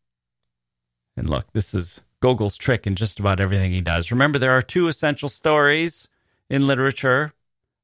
And 1.17 1.31
look, 1.31 1.53
this 1.53 1.73
is 1.75 2.01
Gogol's 2.21 2.57
trick 2.57 2.87
in 2.87 2.97
just 2.97 3.21
about 3.21 3.41
everything 3.41 3.73
he 3.73 3.81
does. 3.81 4.11
Remember, 4.11 4.39
there 4.39 4.57
are 4.57 4.63
two 4.63 4.89
essential 4.89 5.29
stories 5.29 6.09
in 6.51 6.67
literature 6.67 7.33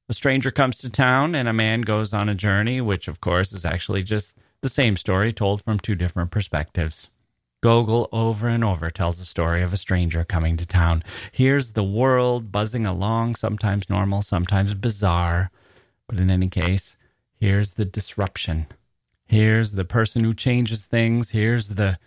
a 0.09 0.15
stranger 0.15 0.51
comes 0.51 0.77
to 0.79 0.91
town 0.91 1.35
and 1.35 1.49
a 1.49 1.55
man 1.55 1.81
goes 1.81 2.13
on 2.13 2.29
a 2.29 2.35
journey, 2.35 2.83
which, 2.83 3.09
of 3.09 3.21
course, 3.23 3.51
is 3.53 3.65
actually 3.65 4.03
just 4.03 4.37
the 4.61 4.69
same 4.69 4.97
story 4.97 5.33
told 5.33 5.63
from 5.63 5.79
two 5.79 5.95
different 5.95 6.31
perspectives. 6.31 7.09
Gogol 7.63 8.09
over 8.11 8.49
and 8.49 8.65
over 8.65 8.91
tells 8.91 9.19
the 9.19 9.25
story 9.25 9.63
of 9.63 9.73
a 9.73 9.77
stranger 9.77 10.25
coming 10.25 10.57
to 10.57 10.67
town. 10.67 11.05
Here's 11.31 11.71
the 11.71 11.85
world 11.85 12.51
buzzing 12.51 12.87
along, 12.87 13.37
sometimes 13.37 13.89
normal, 13.89 14.23
sometimes 14.23 14.75
bizarre. 14.75 15.51
But 16.09 16.19
in 16.19 16.31
any 16.31 16.49
case, 16.49 16.97
here's 17.39 17.75
the 17.75 17.85
disruption. 17.85 18.67
Here's 19.27 19.73
the 19.73 19.85
person 19.85 20.25
who 20.25 20.35
changes 20.35 20.87
things. 20.87 21.31
Here's 21.31 21.71
the 21.71 21.99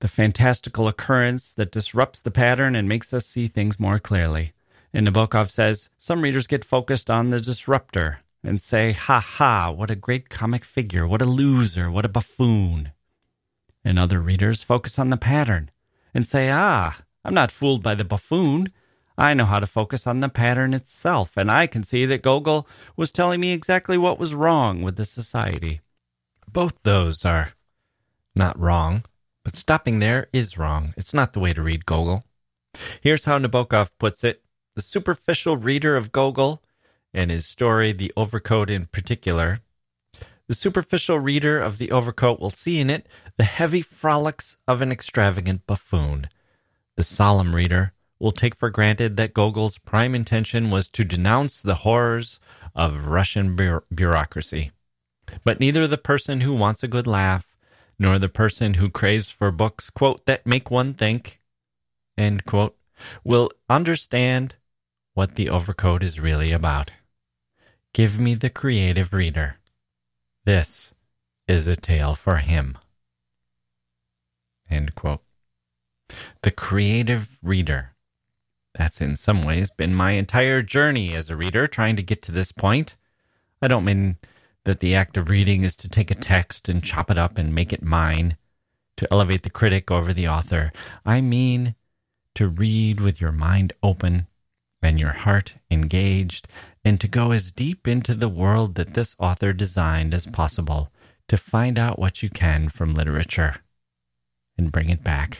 the 0.00 0.08
fantastical 0.08 0.86
occurrence 0.86 1.52
that 1.54 1.72
disrupts 1.72 2.20
the 2.20 2.30
pattern 2.30 2.76
and 2.76 2.88
makes 2.88 3.12
us 3.12 3.26
see 3.26 3.48
things 3.48 3.80
more 3.80 3.98
clearly. 3.98 4.52
And 4.92 5.08
Nabokov 5.08 5.50
says 5.50 5.88
some 5.98 6.22
readers 6.22 6.46
get 6.46 6.64
focused 6.64 7.10
on 7.10 7.30
the 7.30 7.40
disruptor 7.40 8.20
and 8.44 8.62
say, 8.62 8.92
ha 8.92 9.18
ha, 9.18 9.70
what 9.70 9.90
a 9.90 9.96
great 9.96 10.28
comic 10.28 10.64
figure, 10.64 11.06
what 11.06 11.22
a 11.22 11.24
loser, 11.24 11.90
what 11.90 12.04
a 12.04 12.08
buffoon. 12.08 12.92
And 13.84 13.98
other 13.98 14.20
readers 14.20 14.62
focus 14.62 14.98
on 14.98 15.10
the 15.10 15.16
pattern 15.16 15.70
and 16.12 16.26
say, 16.26 16.50
ah, 16.50 16.98
I'm 17.24 17.34
not 17.34 17.50
fooled 17.50 17.82
by 17.82 17.94
the 17.94 18.04
buffoon. 18.04 18.72
I 19.16 19.34
know 19.34 19.44
how 19.44 19.58
to 19.58 19.66
focus 19.66 20.06
on 20.06 20.20
the 20.20 20.28
pattern 20.28 20.74
itself, 20.74 21.36
and 21.36 21.50
I 21.50 21.66
can 21.66 21.82
see 21.82 22.06
that 22.06 22.22
Gogol 22.22 22.68
was 22.96 23.10
telling 23.10 23.40
me 23.40 23.52
exactly 23.52 23.98
what 23.98 24.18
was 24.18 24.34
wrong 24.34 24.82
with 24.82 24.96
the 24.96 25.04
society. 25.04 25.80
Both 26.46 26.74
those 26.84 27.24
are 27.24 27.54
not 28.36 28.58
wrong, 28.58 29.04
but 29.44 29.56
stopping 29.56 29.98
there 29.98 30.28
is 30.32 30.56
wrong. 30.56 30.94
It's 30.96 31.12
not 31.12 31.32
the 31.32 31.40
way 31.40 31.52
to 31.52 31.62
read 31.62 31.84
Gogol. 31.84 32.22
Here's 33.00 33.24
how 33.24 33.38
Nabokov 33.38 33.90
puts 33.98 34.22
it 34.22 34.42
The 34.76 34.82
superficial 34.82 35.56
reader 35.56 35.96
of 35.96 36.12
Gogol, 36.12 36.62
and 37.12 37.30
his 37.30 37.46
story, 37.46 37.90
The 37.92 38.12
Overcoat 38.16 38.70
in 38.70 38.86
particular, 38.86 39.58
the 40.48 40.54
superficial 40.54 41.18
reader 41.18 41.60
of 41.60 41.78
The 41.78 41.92
Overcoat 41.92 42.40
will 42.40 42.50
see 42.50 42.80
in 42.80 42.88
it 42.90 43.06
the 43.36 43.44
heavy 43.44 43.82
frolics 43.82 44.56
of 44.66 44.80
an 44.80 44.90
extravagant 44.90 45.66
buffoon. 45.66 46.28
The 46.96 47.04
solemn 47.04 47.54
reader 47.54 47.92
will 48.18 48.32
take 48.32 48.56
for 48.56 48.70
granted 48.70 49.16
that 49.16 49.34
Gogol's 49.34 49.78
prime 49.78 50.14
intention 50.14 50.70
was 50.70 50.88
to 50.88 51.04
denounce 51.04 51.62
the 51.62 51.76
horrors 51.76 52.40
of 52.74 53.06
Russian 53.06 53.54
bureaucracy. 53.94 54.72
But 55.44 55.60
neither 55.60 55.86
the 55.86 55.98
person 55.98 56.40
who 56.40 56.54
wants 56.54 56.82
a 56.82 56.88
good 56.88 57.06
laugh 57.06 57.46
nor 57.98 58.18
the 58.18 58.28
person 58.28 58.74
who 58.74 58.88
craves 58.88 59.30
for 59.30 59.50
books, 59.50 59.90
quote, 59.90 60.24
that 60.26 60.46
make 60.46 60.70
one 60.70 60.94
think, 60.94 61.40
end 62.16 62.46
quote, 62.46 62.76
will 63.22 63.50
understand 63.68 64.54
what 65.14 65.34
the 65.34 65.48
overcoat 65.48 66.02
is 66.02 66.18
really 66.18 66.52
about. 66.52 66.92
Give 67.92 68.18
me 68.18 68.34
the 68.34 68.50
creative 68.50 69.12
reader. 69.12 69.57
This 70.48 70.94
is 71.46 71.68
a 71.68 71.76
tale 71.76 72.14
for 72.14 72.36
him. 72.36 72.78
End 74.70 74.94
quote. 74.94 75.20
The 76.42 76.50
creative 76.50 77.36
reader. 77.42 77.92
That's 78.74 79.02
in 79.02 79.16
some 79.16 79.42
ways 79.42 79.68
been 79.68 79.94
my 79.94 80.12
entire 80.12 80.62
journey 80.62 81.12
as 81.12 81.28
a 81.28 81.36
reader, 81.36 81.66
trying 81.66 81.96
to 81.96 82.02
get 82.02 82.22
to 82.22 82.32
this 82.32 82.50
point. 82.50 82.96
I 83.60 83.68
don't 83.68 83.84
mean 83.84 84.16
that 84.64 84.80
the 84.80 84.94
act 84.94 85.18
of 85.18 85.28
reading 85.28 85.64
is 85.64 85.76
to 85.76 85.86
take 85.86 86.10
a 86.10 86.14
text 86.14 86.70
and 86.70 86.82
chop 86.82 87.10
it 87.10 87.18
up 87.18 87.36
and 87.36 87.54
make 87.54 87.70
it 87.70 87.82
mine, 87.82 88.38
to 88.96 89.06
elevate 89.12 89.42
the 89.42 89.50
critic 89.50 89.90
over 89.90 90.14
the 90.14 90.28
author. 90.28 90.72
I 91.04 91.20
mean 91.20 91.74
to 92.36 92.48
read 92.48 93.02
with 93.02 93.20
your 93.20 93.32
mind 93.32 93.74
open 93.82 94.27
and 94.82 94.98
your 94.98 95.12
heart 95.12 95.54
engaged, 95.70 96.48
and 96.84 97.00
to 97.00 97.08
go 97.08 97.32
as 97.32 97.52
deep 97.52 97.88
into 97.88 98.14
the 98.14 98.28
world 98.28 98.74
that 98.76 98.94
this 98.94 99.16
author 99.18 99.52
designed 99.52 100.14
as 100.14 100.26
possible 100.26 100.90
to 101.28 101.36
find 101.36 101.78
out 101.78 101.98
what 101.98 102.22
you 102.22 102.30
can 102.30 102.68
from 102.68 102.94
literature 102.94 103.56
and 104.56 104.72
bring 104.72 104.88
it 104.88 105.04
back 105.04 105.38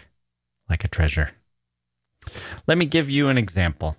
like 0.68 0.85
a 0.85 0.88
treasure. 0.88 1.31
Let 2.66 2.79
me 2.79 2.87
give 2.87 3.09
you 3.09 3.29
an 3.29 3.38
example. 3.38 3.96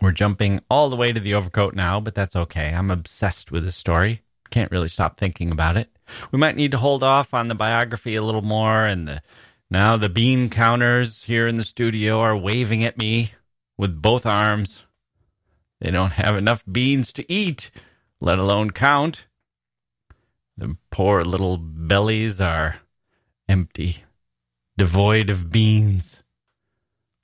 We're 0.00 0.12
jumping 0.12 0.60
all 0.70 0.88
the 0.88 0.96
way 0.96 1.08
to 1.08 1.18
the 1.18 1.34
overcoat 1.34 1.74
now, 1.74 1.98
but 1.98 2.14
that's 2.14 2.36
okay. 2.36 2.72
I'm 2.72 2.90
obsessed 2.90 3.50
with 3.50 3.64
this 3.64 3.76
story. 3.76 4.22
Can't 4.50 4.70
really 4.70 4.88
stop 4.88 5.18
thinking 5.18 5.50
about 5.50 5.76
it. 5.76 5.90
We 6.30 6.38
might 6.38 6.56
need 6.56 6.70
to 6.70 6.78
hold 6.78 7.02
off 7.02 7.34
on 7.34 7.48
the 7.48 7.54
biography 7.54 8.14
a 8.14 8.22
little 8.22 8.42
more, 8.42 8.86
and 8.86 9.08
the, 9.08 9.22
now 9.70 9.96
the 9.96 10.08
bean 10.08 10.48
counters 10.48 11.24
here 11.24 11.46
in 11.48 11.56
the 11.56 11.64
studio 11.64 12.20
are 12.20 12.36
waving 12.36 12.84
at 12.84 12.96
me 12.96 13.32
with 13.78 14.02
both 14.02 14.26
arms. 14.26 14.84
They 15.80 15.90
don't 15.90 16.12
have 16.12 16.36
enough 16.36 16.64
beans 16.70 17.12
to 17.14 17.32
eat, 17.32 17.70
let 18.20 18.38
alone 18.38 18.72
count. 18.72 19.26
The 20.56 20.76
poor 20.90 21.22
little 21.22 21.56
bellies 21.56 22.40
are 22.40 22.80
empty, 23.48 24.04
devoid 24.76 25.30
of 25.30 25.50
beans. 25.50 26.22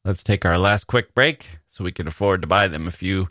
Let's 0.04 0.22
take 0.22 0.44
our 0.44 0.58
last 0.58 0.86
quick 0.86 1.14
break 1.14 1.58
so 1.68 1.82
we 1.82 1.90
can 1.90 2.06
afford 2.06 2.42
to 2.42 2.46
buy 2.46 2.68
them 2.68 2.86
a 2.86 2.92
few 2.92 3.28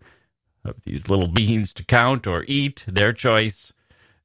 of 0.65 0.75
these 0.83 1.07
little 1.09 1.27
beans 1.27 1.73
to 1.75 1.85
count 1.85 2.27
or 2.27 2.43
eat, 2.47 2.83
their 2.87 3.13
choice, 3.13 3.71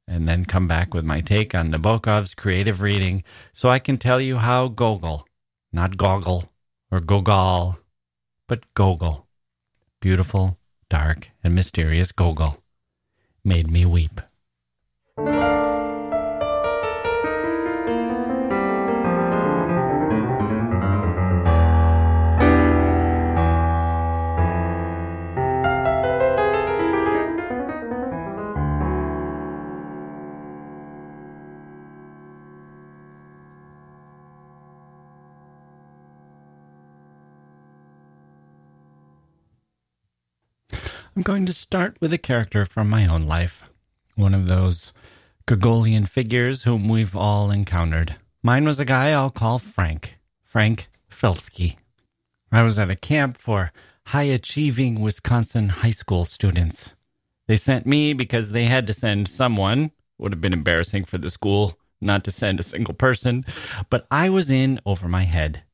and 0.06 0.26
then 0.26 0.44
come 0.44 0.66
back 0.66 0.94
with 0.94 1.04
my 1.04 1.20
take 1.20 1.54
on 1.54 1.70
Nabokov's 1.70 2.34
creative 2.34 2.80
reading 2.80 3.22
so 3.52 3.68
I 3.68 3.78
can 3.78 3.98
tell 3.98 4.20
you 4.20 4.38
how 4.38 4.68
Gogol, 4.68 5.26
not 5.72 5.96
Goggle 5.96 6.50
or 6.90 7.00
Gogol, 7.00 7.78
but 8.48 8.64
Gogol, 8.74 9.28
beautiful, 10.00 10.58
dark, 10.88 11.28
and 11.44 11.54
mysterious 11.54 12.10
Gogol, 12.10 12.62
made 13.44 13.70
me 13.70 13.84
weep. 13.84 14.20
I'm 41.18 41.22
going 41.24 41.46
to 41.46 41.52
start 41.52 41.96
with 42.00 42.12
a 42.12 42.16
character 42.16 42.64
from 42.64 42.88
my 42.88 43.04
own 43.04 43.26
life, 43.26 43.64
one 44.14 44.34
of 44.34 44.46
those 44.46 44.92
Gogolian 45.48 46.08
figures 46.08 46.62
whom 46.62 46.88
we've 46.88 47.16
all 47.16 47.50
encountered. 47.50 48.14
Mine 48.40 48.64
was 48.64 48.78
a 48.78 48.84
guy 48.84 49.10
I'll 49.10 49.28
call 49.28 49.58
Frank, 49.58 50.16
Frank 50.44 50.88
Felsky. 51.10 51.76
I 52.52 52.62
was 52.62 52.78
at 52.78 52.88
a 52.88 52.94
camp 52.94 53.36
for 53.36 53.72
high 54.06 54.30
achieving 54.30 55.00
Wisconsin 55.00 55.70
high 55.70 55.90
school 55.90 56.24
students. 56.24 56.94
They 57.48 57.56
sent 57.56 57.84
me 57.84 58.12
because 58.12 58.52
they 58.52 58.66
had 58.66 58.86
to 58.86 58.92
send 58.92 59.26
someone. 59.26 59.90
Would 60.18 60.32
have 60.32 60.40
been 60.40 60.52
embarrassing 60.52 61.04
for 61.04 61.18
the 61.18 61.30
school 61.30 61.80
not 62.00 62.22
to 62.26 62.30
send 62.30 62.60
a 62.60 62.62
single 62.62 62.94
person, 62.94 63.44
but 63.90 64.06
I 64.08 64.28
was 64.28 64.52
in 64.52 64.78
over 64.86 65.08
my 65.08 65.24
head. 65.24 65.64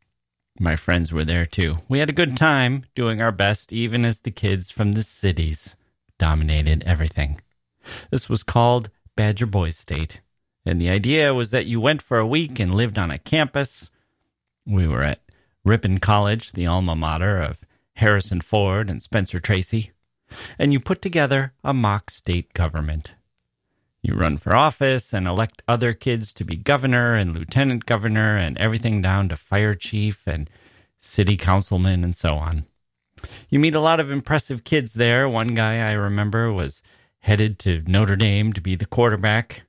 My 0.59 0.77
friends 0.77 1.13
were 1.13 1.25
there 1.25 1.47
too. 1.47 1.79
We 1.89 1.99
had 1.99 2.09
a 2.09 2.15
good 2.15 2.37
time 2.37 2.85
doing 2.95 3.21
our 3.21 3.33
best, 3.33 3.73
even 3.73 4.05
as 4.05 4.21
the 4.21 4.31
kids 4.31 4.71
from 4.71 4.93
the 4.93 5.03
cities 5.03 5.75
dominated 6.19 6.85
everything. 6.85 7.41
This 8.11 8.29
was 8.29 8.43
called 8.43 8.91
Badger 9.17 9.47
Boys 9.47 9.77
State. 9.77 10.21
And 10.65 10.81
the 10.81 10.89
idea 10.89 11.35
was 11.35 11.51
that 11.51 11.67
you 11.67 11.81
went 11.81 12.01
for 12.01 12.19
a 12.19 12.27
week 12.27 12.59
and 12.59 12.75
lived 12.75 12.99
on 12.99 13.11
a 13.11 13.19
campus. 13.19 13.91
We 14.65 14.87
were 14.87 15.03
at 15.03 15.21
Ripon 15.65 15.99
College, 15.99 16.53
the 16.53 16.67
alma 16.67 16.95
mater 16.95 17.39
of 17.39 17.59
Harrison 17.97 18.41
Ford 18.41 18.89
and 18.89 19.03
Spencer 19.03 19.41
Tracy. 19.41 19.91
And 20.59 20.73
you 20.73 20.81
put 20.81 21.03
together 21.03 21.53
a 21.63 21.75
mock 21.75 22.11
state 22.11 22.55
government. 22.55 23.13
You 24.05 24.13
run 24.17 24.37
for 24.37 24.55
office 24.55 25.15
and 25.15 25.27
elect 25.27 25.63
other 25.67 25.95
kids 25.95 26.35
to 26.35 26.45
be 26.45 26.59
governor 26.59 27.15
and 27.15 27.35
lieutenant 27.35 27.87
governor 27.87 28.37
and 28.37 28.59
everything 28.59 29.01
down 29.01 29.31
to 29.31 29.37
fire 29.37 29.73
chief 29.73 30.27
and 30.27 30.51
city 31.01 31.39
councilman 31.39 32.05
and 32.05 32.15
so 32.15 32.35
on. 32.35 32.67
You 33.49 33.59
meet 33.59 33.75
a 33.75 33.81
lot 33.81 34.01
of 34.01 34.11
impressive 34.11 34.63
kids 34.63 34.93
there. 34.93 35.27
One 35.27 35.55
guy 35.55 35.89
I 35.89 35.93
remember 35.93 36.53
was 36.53 36.83
headed 37.21 37.59
to 37.61 37.83
Notre 37.87 38.15
Dame 38.15 38.53
to 38.53 38.61
be 38.61 38.75
the 38.75 38.85
quarterback. 38.85 39.63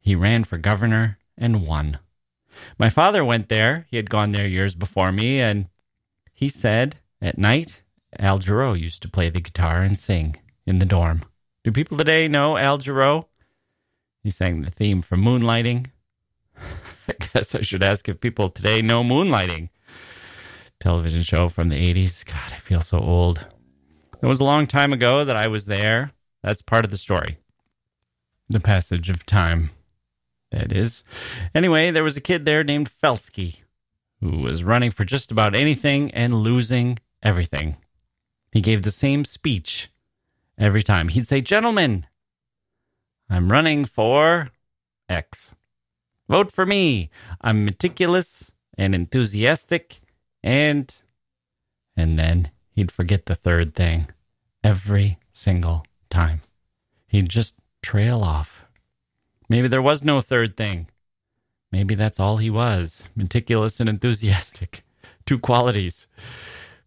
He 0.00 0.14
ran 0.14 0.44
for 0.44 0.56
governor 0.56 1.18
and 1.36 1.66
won. 1.66 1.98
My 2.78 2.88
father 2.88 3.22
went 3.26 3.50
there. 3.50 3.86
He 3.90 3.98
had 3.98 4.08
gone 4.08 4.32
there 4.32 4.46
years 4.46 4.74
before 4.74 5.12
me, 5.12 5.38
and 5.38 5.68
he 6.32 6.48
said 6.48 6.96
at 7.20 7.36
night 7.36 7.82
Al 8.18 8.38
Jarreau 8.38 8.72
used 8.72 9.02
to 9.02 9.10
play 9.10 9.28
the 9.28 9.42
guitar 9.42 9.82
and 9.82 9.98
sing 9.98 10.36
in 10.64 10.78
the 10.78 10.86
dorm. 10.86 11.26
Do 11.62 11.72
people 11.72 11.98
today 11.98 12.26
know 12.26 12.56
Al 12.56 12.78
Jarreau? 12.78 13.26
He 14.26 14.30
sang 14.30 14.62
the 14.62 14.72
theme 14.72 15.02
for 15.02 15.14
Moonlighting. 15.14 15.86
I 16.58 17.12
guess 17.32 17.54
I 17.54 17.60
should 17.60 17.84
ask 17.84 18.08
if 18.08 18.20
people 18.20 18.50
today 18.50 18.82
know 18.82 19.04
Moonlighting. 19.04 19.68
Television 20.80 21.22
show 21.22 21.48
from 21.48 21.68
the 21.68 21.94
80s. 21.94 22.24
God, 22.26 22.52
I 22.52 22.58
feel 22.58 22.80
so 22.80 22.98
old. 22.98 23.46
It 24.20 24.26
was 24.26 24.40
a 24.40 24.44
long 24.44 24.66
time 24.66 24.92
ago 24.92 25.24
that 25.24 25.36
I 25.36 25.46
was 25.46 25.66
there. 25.66 26.10
That's 26.42 26.60
part 26.60 26.84
of 26.84 26.90
the 26.90 26.98
story. 26.98 27.38
The 28.48 28.58
passage 28.58 29.10
of 29.10 29.24
time, 29.26 29.70
that 30.50 30.72
is. 30.72 31.04
Anyway, 31.54 31.92
there 31.92 32.02
was 32.02 32.16
a 32.16 32.20
kid 32.20 32.44
there 32.44 32.64
named 32.64 32.90
Felsky 32.90 33.58
who 34.20 34.38
was 34.38 34.64
running 34.64 34.90
for 34.90 35.04
just 35.04 35.30
about 35.30 35.54
anything 35.54 36.10
and 36.10 36.36
losing 36.36 36.98
everything. 37.22 37.76
He 38.50 38.60
gave 38.60 38.82
the 38.82 38.90
same 38.90 39.24
speech 39.24 39.88
every 40.58 40.82
time. 40.82 41.10
He'd 41.10 41.28
say, 41.28 41.40
Gentlemen, 41.40 42.06
I'm 43.28 43.50
running 43.50 43.84
for 43.84 44.50
X. 45.08 45.52
Vote 46.28 46.52
for 46.52 46.66
me. 46.66 47.10
I'm 47.40 47.64
meticulous 47.64 48.50
and 48.76 48.94
enthusiastic 48.94 50.00
and. 50.42 50.94
And 51.96 52.18
then 52.18 52.50
he'd 52.72 52.92
forget 52.92 53.26
the 53.26 53.34
third 53.34 53.74
thing 53.74 54.08
every 54.62 55.18
single 55.32 55.84
time. 56.10 56.42
He'd 57.06 57.28
just 57.28 57.54
trail 57.82 58.20
off. 58.20 58.64
Maybe 59.48 59.68
there 59.68 59.82
was 59.82 60.04
no 60.04 60.20
third 60.20 60.56
thing. 60.56 60.88
Maybe 61.72 61.94
that's 61.94 62.20
all 62.20 62.36
he 62.36 62.50
was 62.50 63.04
meticulous 63.14 63.80
and 63.80 63.88
enthusiastic. 63.88 64.84
Two 65.24 65.38
qualities. 65.38 66.06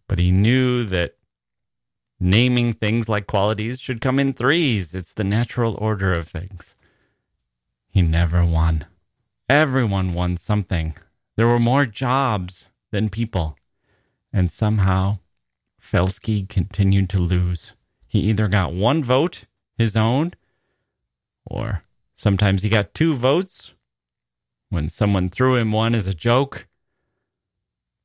But 0.06 0.18
he 0.18 0.30
knew 0.30 0.84
that 0.84 1.16
naming 2.20 2.74
things 2.74 3.08
like 3.08 3.26
qualities 3.26 3.80
should 3.80 4.00
come 4.00 4.18
in 4.18 4.34
threes. 4.34 4.94
It's 4.94 5.14
the 5.14 5.24
natural 5.24 5.74
order 5.76 6.12
of 6.12 6.28
things. 6.28 6.76
He 7.88 8.02
never 8.02 8.44
won. 8.44 8.86
Everyone 9.48 10.14
won 10.14 10.36
something. 10.36 10.94
There 11.36 11.48
were 11.48 11.58
more 11.58 11.86
jobs 11.86 12.68
than 12.92 13.08
people. 13.08 13.56
And 14.32 14.52
somehow, 14.52 15.18
Felsky 15.80 16.48
continued 16.48 17.08
to 17.10 17.18
lose. 17.18 17.72
He 18.06 18.20
either 18.20 18.48
got 18.48 18.74
one 18.74 19.02
vote, 19.02 19.46
his 19.76 19.96
own, 19.96 20.34
or 21.44 21.82
sometimes 22.14 22.62
he 22.62 22.68
got 22.68 22.94
two 22.94 23.14
votes 23.14 23.72
when 24.68 24.88
someone 24.88 25.28
threw 25.28 25.56
him 25.56 25.72
one 25.72 25.94
as 25.94 26.06
a 26.06 26.14
joke, 26.14 26.68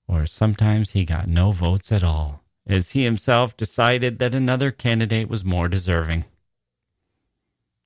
or 0.07 0.25
sometimes 0.25 0.91
he 0.91 1.05
got 1.05 1.27
no 1.27 1.51
votes 1.51 1.91
at 1.91 2.03
all, 2.03 2.43
as 2.67 2.91
he 2.91 3.03
himself 3.03 3.55
decided 3.55 4.19
that 4.19 4.35
another 4.35 4.71
candidate 4.71 5.29
was 5.29 5.43
more 5.43 5.67
deserving. 5.67 6.25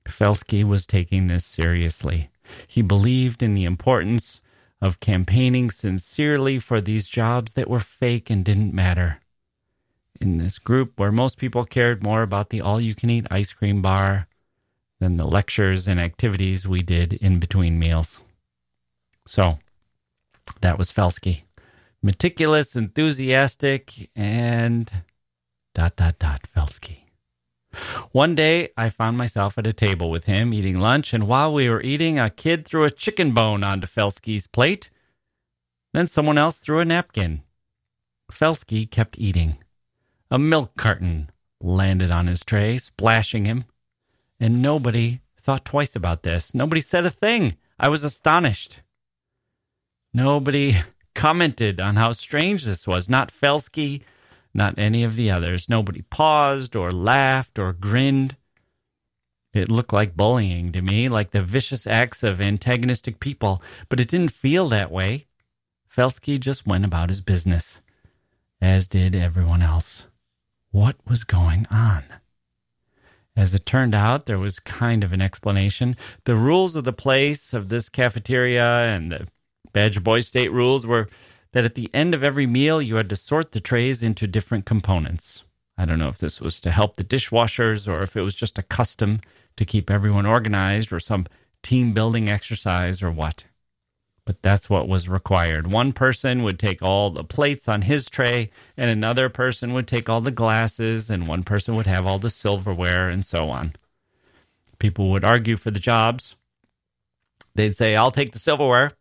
Felsky 0.06 0.64
was 0.64 0.86
taking 0.86 1.28
this 1.28 1.46
seriously. 1.46 2.30
He 2.68 2.82
believed 2.82 3.44
in 3.44 3.54
the 3.54 3.66
importance 3.66 4.42
of 4.82 5.00
campaigning 5.00 5.70
sincerely 5.70 6.58
for 6.58 6.82
these 6.82 7.08
jobs 7.08 7.54
that 7.54 7.70
were 7.70 7.80
fake 7.80 8.30
and 8.30 8.44
didn't 8.44 8.74
matter. 8.74 9.20
In 10.22 10.38
this 10.38 10.60
group 10.60 10.94
where 10.98 11.12
most 11.12 11.38
people 11.38 11.66
cared 11.66 12.04
more 12.04 12.22
about 12.22 12.50
the 12.50 12.62
all 12.62 12.82
you 12.82 12.96
can 12.96 13.10
eat 13.10 13.28
ice 13.30 13.54
cream 13.54 13.82
bar 13.82 14.28
than 15.00 15.18
the 15.18 15.28
lectures 15.28 15.88
and 15.88 16.00
activities 16.00 16.68
we 16.68 16.82
did 16.82 17.14
in 17.14 17.40
between 17.40 17.80
meals. 17.80 18.20
So 19.28 19.60
that 20.62 20.78
was 20.78 20.92
Felsky. 20.92 21.44
Meticulous, 22.02 22.76
enthusiastic, 22.76 24.10
and 24.16 24.92
dot 25.74 25.96
dot 25.96 26.18
dot 26.18 26.42
Felsky. 26.56 27.00
One 28.12 28.36
day, 28.36 28.70
I 28.78 28.90
found 28.90 29.18
myself 29.18 29.58
at 29.58 29.68
a 29.68 29.74
table 29.74 30.10
with 30.10 30.26
him 30.26 30.54
eating 30.54 30.78
lunch, 30.78 31.14
and 31.14 31.28
while 31.28 31.54
we 31.54 31.70
were 31.70 31.82
eating, 31.82 32.18
a 32.18 32.30
kid 32.30 32.66
threw 32.66 32.84
a 32.84 32.92
chicken 32.92 33.32
bone 33.34 33.64
onto 33.64 33.88
Felsky's 33.88 34.48
plate. 34.48 34.90
Then 35.94 36.08
someone 36.08 36.38
else 36.38 36.58
threw 36.58 36.80
a 36.80 36.86
napkin. 36.86 37.44
Felsky 38.32 38.90
kept 38.90 39.20
eating. 39.20 39.58
A 40.32 40.40
milk 40.40 40.78
carton 40.78 41.30
landed 41.62 42.12
on 42.12 42.28
his 42.28 42.44
tray, 42.46 42.78
splashing 42.78 43.46
him. 43.46 43.66
And 44.40 44.62
nobody 44.62 45.22
thought 45.38 45.66
twice 45.66 45.96
about 45.96 46.24
this. 46.24 46.54
Nobody 46.54 46.82
said 46.82 47.06
a 47.06 47.10
thing. 47.10 47.58
I 47.80 47.90
was 47.90 48.04
astonished. 48.04 48.82
Nobody 50.14 50.78
commented 51.20 51.82
on 51.82 51.98
how 51.98 52.14
strange 52.14 52.64
this 52.64 52.88
was. 52.88 53.10
Not 53.10 53.30
Felsky, 53.30 54.04
not 54.54 54.80
any 54.80 55.04
of 55.04 55.18
the 55.18 55.30
others. 55.30 55.68
Nobody 55.68 56.02
paused 56.04 56.78
or 56.78 56.92
laughed 56.92 57.60
or 57.60 57.74
grinned. 57.74 58.38
It 59.54 59.70
looked 59.70 59.92
like 59.92 60.16
bullying 60.16 60.72
to 60.72 60.82
me, 60.82 61.10
like 61.10 61.32
the 61.32 61.42
vicious 61.42 61.86
acts 61.86 62.24
of 62.24 62.40
antagonistic 62.40 63.20
people, 63.20 63.62
but 63.90 64.00
it 64.00 64.08
didn't 64.08 64.32
feel 64.32 64.70
that 64.70 64.92
way. 64.92 65.26
Felsky 65.94 66.40
just 66.40 66.66
went 66.66 66.86
about 66.86 67.10
his 67.10 67.20
business, 67.20 67.82
as 68.62 68.88
did 68.88 69.14
everyone 69.14 69.62
else. 69.62 70.06
What 70.72 70.96
was 71.06 71.26
going 71.26 71.68
on? 71.70 72.06
As 73.36 73.54
it 73.54 73.66
turned 73.66 73.94
out, 73.94 74.26
there 74.26 74.40
was 74.40 74.62
kind 74.62 75.04
of 75.04 75.12
an 75.12 75.22
explanation. 75.22 75.98
The 76.24 76.36
rules 76.36 76.78
of 76.78 76.86
the 76.86 76.94
place, 76.94 77.54
of 77.54 77.68
this 77.68 77.90
cafeteria, 77.90 78.94
and 78.96 79.12
the 79.12 79.28
Badger 79.74 80.02
Boy 80.02 80.22
State 80.22 80.52
rules 80.52 80.86
were 80.86 81.08
that 81.52 81.66
at 81.66 81.76
the 81.76 81.90
end 81.94 82.14
of 82.14 82.24
every 82.24 82.46
meal, 82.46 82.82
you 82.82 82.96
had 82.96 83.10
to 83.10 83.16
sort 83.16 83.52
the 83.52 83.60
trays 83.60 84.04
into 84.04 84.28
different 84.28 84.66
components. 84.66 85.44
I 85.78 85.86
don't 85.86 86.00
know 86.00 86.10
if 86.10 86.18
this 86.18 86.42
was 86.42 86.60
to 86.62 86.72
help 86.72 86.98
the 86.98 87.04
dishwashers 87.04 87.88
or 87.88 88.04
if 88.04 88.16
it 88.16 88.22
was 88.22 88.36
just 88.36 88.60
a 88.60 88.64
custom 88.64 89.22
to 89.56 89.66
keep 89.66 89.90
everyone 89.90 90.26
organized 90.26 90.92
or 90.92 91.00
some 91.00 91.26
team 91.64 91.94
building 91.94 92.30
exercise 92.30 93.02
or 93.02 93.12
what. 93.12 93.46
But 94.26 94.42
that's 94.44 94.70
what 94.70 94.88
was 94.88 95.10
required. 95.10 95.72
One 95.72 95.92
person 95.92 96.44
would 96.44 96.60
take 96.60 96.84
all 96.84 97.10
the 97.10 97.24
plates 97.24 97.68
on 97.68 97.84
his 97.84 98.10
tray, 98.10 98.52
and 98.78 98.90
another 98.90 99.28
person 99.28 99.74
would 99.74 99.88
take 99.88 100.08
all 100.08 100.22
the 100.22 100.32
glasses, 100.32 101.10
and 101.10 101.28
one 101.28 101.44
person 101.44 101.76
would 101.76 101.88
have 101.88 102.06
all 102.06 102.20
the 102.20 102.30
silverware, 102.30 103.08
and 103.08 103.26
so 103.26 103.50
on. 103.50 103.74
People 104.78 105.10
would 105.10 105.24
argue 105.24 105.58
for 105.58 105.72
the 105.72 105.80
jobs. 105.80 106.36
They'd 107.56 107.76
say, 107.76 107.96
I'll 107.96 108.12
take 108.12 108.34
the 108.34 108.40
silverware. 108.40 108.92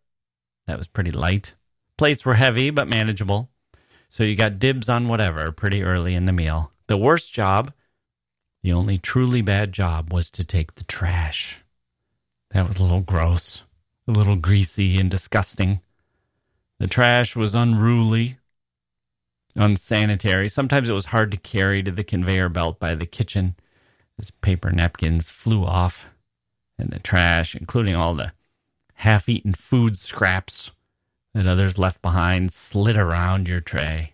That 0.69 0.77
was 0.77 0.87
pretty 0.87 1.11
light. 1.11 1.55
Plates 1.97 2.27
were 2.27 2.35
heavy 2.35 2.69
but 2.69 2.89
manageable, 2.89 3.49
so 4.11 4.23
you 4.23 4.37
got 4.37 4.59
dibs 4.59 4.87
on 4.87 5.09
whatever 5.09 5.51
pretty 5.51 5.83
early 5.83 6.15
in 6.15 6.27
the 6.27 6.33
meal. 6.33 6.73
The 6.89 6.99
worst 6.99 7.33
job, 7.33 7.73
the 8.63 8.75
only 8.75 8.99
truly 8.99 9.41
bad 9.41 9.73
job, 9.73 10.13
was 10.13 10.31
to 10.33 10.45
take 10.45 10.75
the 10.75 10.85
trash. 10.85 11.61
That 12.51 12.69
was 12.69 12.77
a 12.77 12.83
little 12.83 13.01
gross, 13.01 13.63
a 14.07 14.11
little 14.13 14.37
greasy 14.37 14.99
and 14.99 15.11
disgusting. 15.11 15.81
The 16.79 16.87
trash 16.87 17.35
was 17.35 17.55
unruly, 17.55 18.37
unsanitary. 19.55 20.49
Sometimes 20.49 20.91
it 20.91 20.95
was 20.95 21.07
hard 21.07 21.31
to 21.31 21.39
carry 21.39 21.83
to 21.83 21.91
the 21.91 22.05
conveyor 22.05 22.51
belt 22.51 22.79
by 22.79 22.95
the 22.95 23.07
kitchen 23.07 23.57
as 24.19 24.31
paper 24.31 24.71
napkins 24.71 25.31
flew 25.31 25.65
off, 25.65 26.09
and 26.79 26.91
the 26.91 26.99
trash, 26.99 27.55
including 27.55 27.95
all 27.95 28.15
the 28.15 28.33
half 28.99 29.29
eaten 29.29 29.55
food 29.55 29.97
scraps, 29.97 30.73
that 31.33 31.47
others 31.47 31.79
left 31.79 32.03
behind 32.03 32.53
slid 32.53 32.97
around 32.97 33.47
your 33.47 33.61
tray. 33.61 34.13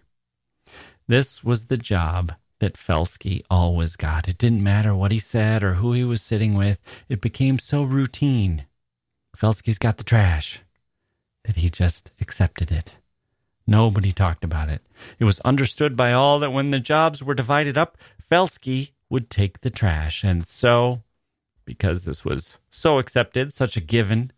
This 1.09 1.42
was 1.42 1.66
the 1.66 1.79
job 1.79 2.35
that 2.59 2.75
Felsky 2.75 3.42
always 3.51 3.97
got. 3.97 4.29
It 4.29 4.37
didn't 4.37 4.62
matter 4.62 4.94
what 4.94 5.11
he 5.11 5.18
said 5.18 5.62
or 5.62 5.75
who 5.75 5.92
he 5.92 6.05
was 6.05 6.20
sitting 6.20 6.55
with, 6.55 6.81
it 7.09 7.23
became 7.23 7.59
so 7.59 7.83
routine. 7.83 8.66
Felsky's 9.37 9.79
got 9.79 9.97
the 9.97 10.05
trash 10.05 10.61
that 11.44 11.57
he 11.57 11.70
just 11.70 12.11
accepted 12.20 12.70
it. 12.70 12.99
Nobody 13.66 14.12
talked 14.12 14.44
about 14.44 14.68
it. 14.68 14.83
It 15.18 15.25
was 15.25 15.40
understood 15.40 15.97
by 15.97 16.12
all 16.12 16.38
that 16.40 16.53
when 16.53 16.70
the 16.70 16.79
jobs 16.79 17.23
were 17.23 17.35
divided 17.35 17.79
up, 17.79 17.97
Felsky 18.31 18.90
would 19.09 19.31
take 19.31 19.62
the 19.62 19.70
trash. 19.70 20.23
And 20.23 20.47
so, 20.47 21.03
because 21.64 22.05
this 22.05 22.23
was 22.23 22.59
so 22.68 22.99
accepted, 22.99 23.53
such 23.53 23.79
a 23.79 23.81
given, 23.81 24.31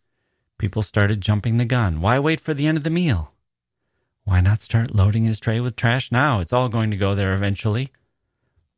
People 0.59 0.83
started 0.83 1.21
jumping 1.21 1.59
the 1.59 1.65
gun. 1.65 2.01
Why 2.01 2.19
wait 2.19 2.41
for 2.41 2.55
the 2.55 2.67
end 2.67 2.79
of 2.79 2.85
the 2.85 2.91
meal? 2.91 3.33
Why 4.25 4.41
not 4.41 4.63
start 4.63 4.95
loading 4.95 5.25
his 5.25 5.39
tray 5.39 5.61
with 5.61 5.77
trash 5.77 6.11
now? 6.11 6.41
It's 6.41 6.53
all 6.53 6.69
going 6.69 6.91
to 6.91 6.97
go 6.97 7.15
there 7.15 7.35
eventually. 7.35 7.93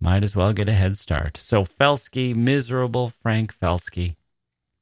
Might 0.00 0.22
as 0.22 0.36
well 0.36 0.52
get 0.52 0.68
a 0.68 0.74
head 0.74 0.96
start. 0.96 1.38
So 1.38 1.64
Felsky, 1.64 2.34
miserable 2.34 3.08
Frank 3.08 3.54
Felsky, 3.58 4.16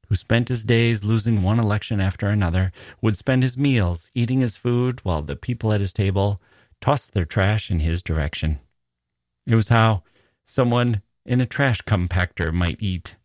who 0.09 0.15
spent 0.15 0.49
his 0.49 0.65
days 0.65 1.05
losing 1.05 1.43
one 1.43 1.59
election 1.59 2.01
after 2.01 2.29
another, 2.29 2.73
would 3.01 3.17
spend 3.17 3.43
his 3.43 3.57
meals 3.57 4.11
eating 4.15 4.41
his 4.41 4.57
food 4.57 5.01
while 5.05 5.23
the 5.23 5.37
people 5.37 5.73
at 5.73 5.81
his 5.81 5.93
table 5.93 6.41
tossed 6.81 7.13
their 7.13 7.25
trash 7.25 7.71
in 7.71 7.81
his 7.81 8.03
direction. 8.03 8.61
It 9.47 9.55
was 9.55 9.69
how 9.69 10.03
someone 10.45 11.03
in 11.25 11.41
a 11.41 11.47
trash 11.47 11.83
compactor 11.83 12.53
might 12.53 12.77
eat 12.81 13.17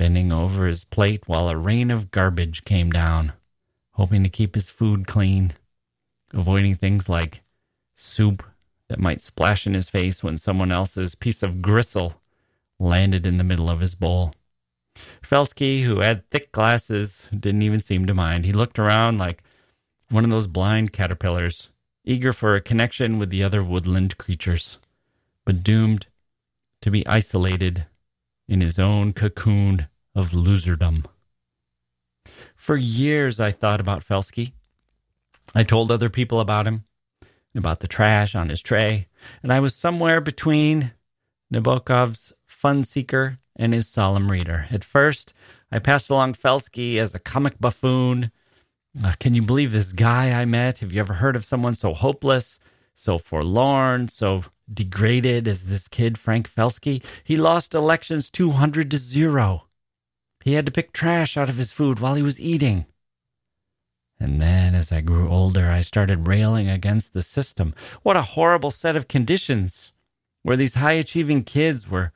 bending 0.00 0.32
over 0.32 0.66
his 0.66 0.86
plate 0.86 1.22
while 1.26 1.50
a 1.50 1.58
rain 1.58 1.90
of 1.90 2.10
garbage 2.10 2.64
came 2.64 2.90
down, 2.90 3.34
hoping 3.92 4.22
to 4.22 4.30
keep 4.30 4.54
his 4.54 4.70
food 4.70 5.06
clean, 5.06 5.52
avoiding 6.32 6.74
things 6.74 7.06
like 7.06 7.42
soup 7.94 8.42
that 8.88 8.98
might 8.98 9.20
splash 9.20 9.66
in 9.66 9.74
his 9.74 9.90
face 9.90 10.24
when 10.24 10.38
someone 10.38 10.72
else's 10.72 11.14
piece 11.14 11.42
of 11.42 11.60
gristle 11.60 12.14
landed 12.78 13.26
in 13.26 13.36
the 13.36 13.44
middle 13.44 13.68
of 13.68 13.80
his 13.80 13.94
bowl. 13.94 14.32
Felsky, 15.20 15.82
who 15.82 16.00
had 16.00 16.26
thick 16.30 16.50
glasses, 16.50 17.28
didn't 17.38 17.60
even 17.60 17.82
seem 17.82 18.06
to 18.06 18.14
mind. 18.14 18.46
He 18.46 18.54
looked 18.54 18.78
around 18.78 19.18
like 19.18 19.42
one 20.08 20.24
of 20.24 20.30
those 20.30 20.46
blind 20.46 20.94
caterpillars, 20.94 21.68
eager 22.06 22.32
for 22.32 22.54
a 22.54 22.62
connection 22.62 23.18
with 23.18 23.28
the 23.28 23.44
other 23.44 23.62
woodland 23.62 24.16
creatures, 24.16 24.78
but 25.44 25.62
doomed 25.62 26.06
to 26.80 26.90
be 26.90 27.06
isolated 27.06 27.84
in 28.48 28.62
his 28.62 28.78
own 28.78 29.12
cocoon 29.12 29.86
of 30.14 30.30
loserdom. 30.30 31.04
For 32.54 32.76
years, 32.76 33.40
I 33.40 33.52
thought 33.52 33.80
about 33.80 34.06
Felsky. 34.06 34.52
I 35.54 35.62
told 35.62 35.90
other 35.90 36.10
people 36.10 36.40
about 36.40 36.66
him, 36.66 36.84
about 37.54 37.80
the 37.80 37.88
trash 37.88 38.34
on 38.34 38.48
his 38.48 38.62
tray, 38.62 39.08
and 39.42 39.52
I 39.52 39.60
was 39.60 39.74
somewhere 39.74 40.20
between 40.20 40.92
Nabokov's 41.52 42.32
fun 42.46 42.82
seeker 42.82 43.38
and 43.56 43.74
his 43.74 43.88
solemn 43.88 44.30
reader. 44.30 44.66
At 44.70 44.84
first, 44.84 45.32
I 45.72 45.78
passed 45.78 46.10
along 46.10 46.34
Felsky 46.34 46.98
as 46.98 47.14
a 47.14 47.18
comic 47.18 47.58
buffoon. 47.58 48.30
Uh, 49.02 49.14
can 49.18 49.34
you 49.34 49.42
believe 49.42 49.72
this 49.72 49.92
guy 49.92 50.32
I 50.40 50.44
met? 50.44 50.78
Have 50.78 50.92
you 50.92 51.00
ever 51.00 51.14
heard 51.14 51.36
of 51.36 51.44
someone 51.44 51.74
so 51.74 51.94
hopeless, 51.94 52.58
so 52.94 53.18
forlorn, 53.18 54.08
so 54.08 54.44
degraded 54.72 55.48
as 55.48 55.64
this 55.64 55.88
kid, 55.88 56.18
Frank 56.18 56.48
Felsky. 56.48 57.02
He 57.24 57.36
lost 57.36 57.74
elections 57.74 58.30
200 58.30 58.90
to 58.90 58.98
0. 58.98 59.64
He 60.42 60.54
had 60.54 60.66
to 60.66 60.72
pick 60.72 60.92
trash 60.92 61.36
out 61.36 61.48
of 61.48 61.56
his 61.56 61.72
food 61.72 61.98
while 61.98 62.14
he 62.14 62.22
was 62.22 62.40
eating. 62.40 62.86
And 64.18 64.40
then 64.40 64.74
as 64.74 64.92
I 64.92 65.00
grew 65.00 65.28
older, 65.28 65.70
I 65.70 65.80
started 65.80 66.26
railing 66.26 66.68
against 66.68 67.12
the 67.12 67.22
system. 67.22 67.74
What 68.02 68.16
a 68.16 68.22
horrible 68.22 68.70
set 68.70 68.96
of 68.96 69.08
conditions 69.08 69.92
where 70.42 70.56
these 70.56 70.74
high 70.74 70.92
achieving 70.92 71.44
kids 71.44 71.88
were 71.88 72.12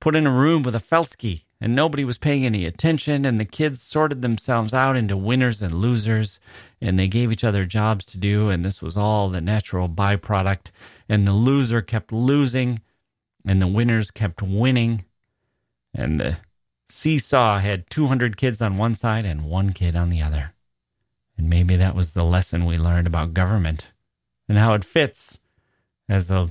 put 0.00 0.14
in 0.14 0.26
a 0.26 0.30
room 0.30 0.62
with 0.62 0.74
a 0.74 0.80
Felsky 0.80 1.44
and 1.60 1.74
nobody 1.74 2.04
was 2.04 2.18
paying 2.18 2.46
any 2.46 2.64
attention 2.64 3.24
and 3.24 3.38
the 3.38 3.44
kids 3.44 3.82
sorted 3.82 4.22
themselves 4.22 4.72
out 4.72 4.96
into 4.96 5.16
winners 5.16 5.60
and 5.60 5.74
losers 5.74 6.38
and 6.80 6.98
they 6.98 7.08
gave 7.08 7.32
each 7.32 7.44
other 7.44 7.64
jobs 7.64 8.04
to 8.04 8.18
do 8.18 8.48
and 8.48 8.64
this 8.64 8.80
was 8.80 8.96
all 8.96 9.28
the 9.28 9.40
natural 9.40 9.88
byproduct 9.88 10.70
and 11.08 11.26
the 11.26 11.32
loser 11.32 11.82
kept 11.82 12.12
losing 12.12 12.80
and 13.44 13.60
the 13.60 13.66
winners 13.66 14.10
kept 14.10 14.42
winning 14.42 15.04
and 15.94 16.20
the 16.20 16.36
seesaw 16.88 17.58
had 17.58 17.88
200 17.90 18.36
kids 18.36 18.62
on 18.62 18.76
one 18.76 18.94
side 18.94 19.24
and 19.24 19.44
one 19.44 19.72
kid 19.72 19.94
on 19.94 20.08
the 20.08 20.22
other 20.22 20.54
and 21.36 21.48
maybe 21.48 21.76
that 21.76 21.94
was 21.94 22.12
the 22.12 22.24
lesson 22.24 22.64
we 22.64 22.76
learned 22.76 23.06
about 23.06 23.34
government 23.34 23.88
and 24.48 24.58
how 24.58 24.74
it 24.74 24.84
fits 24.84 25.38
as 26.08 26.30
a 26.30 26.50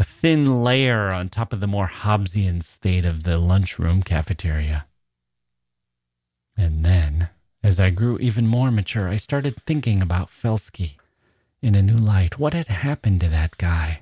a 0.00 0.02
thin 0.02 0.64
layer 0.64 1.10
on 1.10 1.28
top 1.28 1.52
of 1.52 1.60
the 1.60 1.66
more 1.66 1.86
Hobbesian 1.86 2.62
state 2.64 3.04
of 3.04 3.24
the 3.24 3.36
lunchroom 3.36 4.02
cafeteria. 4.02 4.86
And 6.56 6.86
then, 6.86 7.28
as 7.62 7.78
I 7.78 7.90
grew 7.90 8.16
even 8.18 8.46
more 8.46 8.70
mature, 8.70 9.08
I 9.08 9.18
started 9.18 9.56
thinking 9.66 10.00
about 10.00 10.30
Felsky 10.30 10.96
in 11.60 11.74
a 11.74 11.82
new 11.82 11.98
light. 11.98 12.38
What 12.38 12.54
had 12.54 12.68
happened 12.68 13.20
to 13.20 13.28
that 13.28 13.58
guy? 13.58 14.00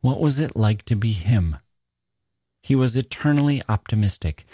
What 0.00 0.20
was 0.20 0.40
it 0.40 0.56
like 0.56 0.84
to 0.86 0.96
be 0.96 1.12
him? 1.12 1.58
He 2.60 2.74
was 2.74 2.96
eternally 2.96 3.62
optimistic. 3.68 4.44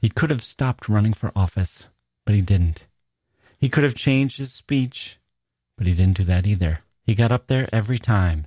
He 0.00 0.08
could 0.08 0.30
have 0.30 0.42
stopped 0.42 0.88
running 0.88 1.12
for 1.12 1.30
office, 1.36 1.88
but 2.24 2.34
he 2.34 2.40
didn't. 2.40 2.86
He 3.58 3.68
could 3.68 3.84
have 3.84 3.94
changed 3.94 4.38
his 4.38 4.52
speech, 4.52 5.18
but 5.76 5.86
he 5.86 5.92
didn't 5.92 6.16
do 6.16 6.24
that 6.24 6.46
either. 6.46 6.80
He 7.02 7.14
got 7.14 7.32
up 7.32 7.48
there 7.48 7.68
every 7.72 7.98
time 7.98 8.46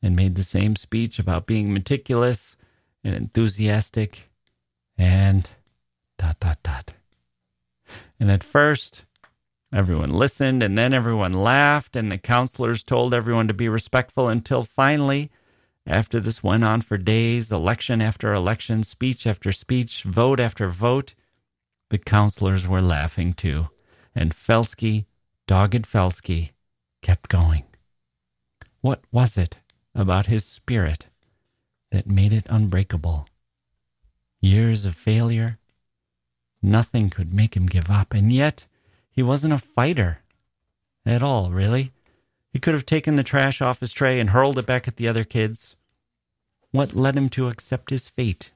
and 0.00 0.16
made 0.16 0.34
the 0.34 0.42
same 0.42 0.76
speech 0.76 1.18
about 1.18 1.46
being 1.46 1.72
meticulous 1.72 2.56
and 3.02 3.14
enthusiastic 3.14 4.30
and 4.96 5.50
dot 6.16 6.40
dot 6.40 6.58
dot. 6.62 6.94
And 8.18 8.30
at 8.30 8.42
first, 8.42 9.04
everyone 9.72 10.10
listened 10.10 10.62
and 10.62 10.78
then 10.78 10.94
everyone 10.94 11.32
laughed, 11.32 11.96
and 11.96 12.10
the 12.10 12.16
counselors 12.16 12.82
told 12.82 13.12
everyone 13.12 13.48
to 13.48 13.54
be 13.54 13.68
respectful 13.68 14.28
until 14.28 14.64
finally, 14.64 15.30
after 15.86 16.20
this 16.20 16.42
went 16.42 16.64
on 16.64 16.80
for 16.80 16.96
days, 16.96 17.52
election 17.52 18.00
after 18.00 18.32
election, 18.32 18.82
speech 18.82 19.26
after 19.26 19.52
speech, 19.52 20.02
vote 20.02 20.40
after 20.40 20.68
vote, 20.68 21.14
the 21.90 21.98
counselors 21.98 22.66
were 22.66 22.80
laughing 22.80 23.32
too. 23.32 23.68
And 24.14 24.34
Felsky, 24.34 25.06
dogged 25.46 25.86
Felsky, 25.86 26.50
kept 27.02 27.28
going. 27.28 27.64
What 28.80 29.02
was 29.12 29.36
it 29.36 29.58
about 29.94 30.26
his 30.26 30.44
spirit 30.44 31.06
that 31.94 32.08
made 32.08 32.32
it 32.32 32.46
unbreakable. 32.50 33.28
Years 34.40 34.84
of 34.84 34.96
failure, 34.96 35.58
nothing 36.60 37.08
could 37.08 37.32
make 37.32 37.56
him 37.56 37.66
give 37.66 37.88
up, 37.88 38.12
and 38.12 38.32
yet 38.32 38.66
he 39.12 39.22
wasn't 39.22 39.54
a 39.54 39.58
fighter 39.58 40.18
at 41.06 41.22
all, 41.22 41.52
really. 41.52 41.92
He 42.54 42.60
could 42.60 42.72
have 42.72 42.86
taken 42.86 43.16
the 43.16 43.24
trash 43.24 43.60
off 43.60 43.80
his 43.80 43.92
tray 43.92 44.20
and 44.20 44.30
hurled 44.30 44.58
it 44.58 44.64
back 44.64 44.86
at 44.88 44.94
the 44.94 45.08
other 45.08 45.24
kids. 45.24 45.74
What 46.70 46.94
led 46.94 47.16
him 47.16 47.28
to 47.30 47.48
accept 47.48 47.90
his 47.90 48.08
fate? 48.08 48.52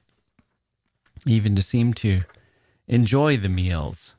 Even 1.25 1.53
to 1.57 1.61
seem 1.61 1.93
to 1.95 2.21
enjoy 2.87 3.35
the 3.35 3.49
meals, 3.49 4.15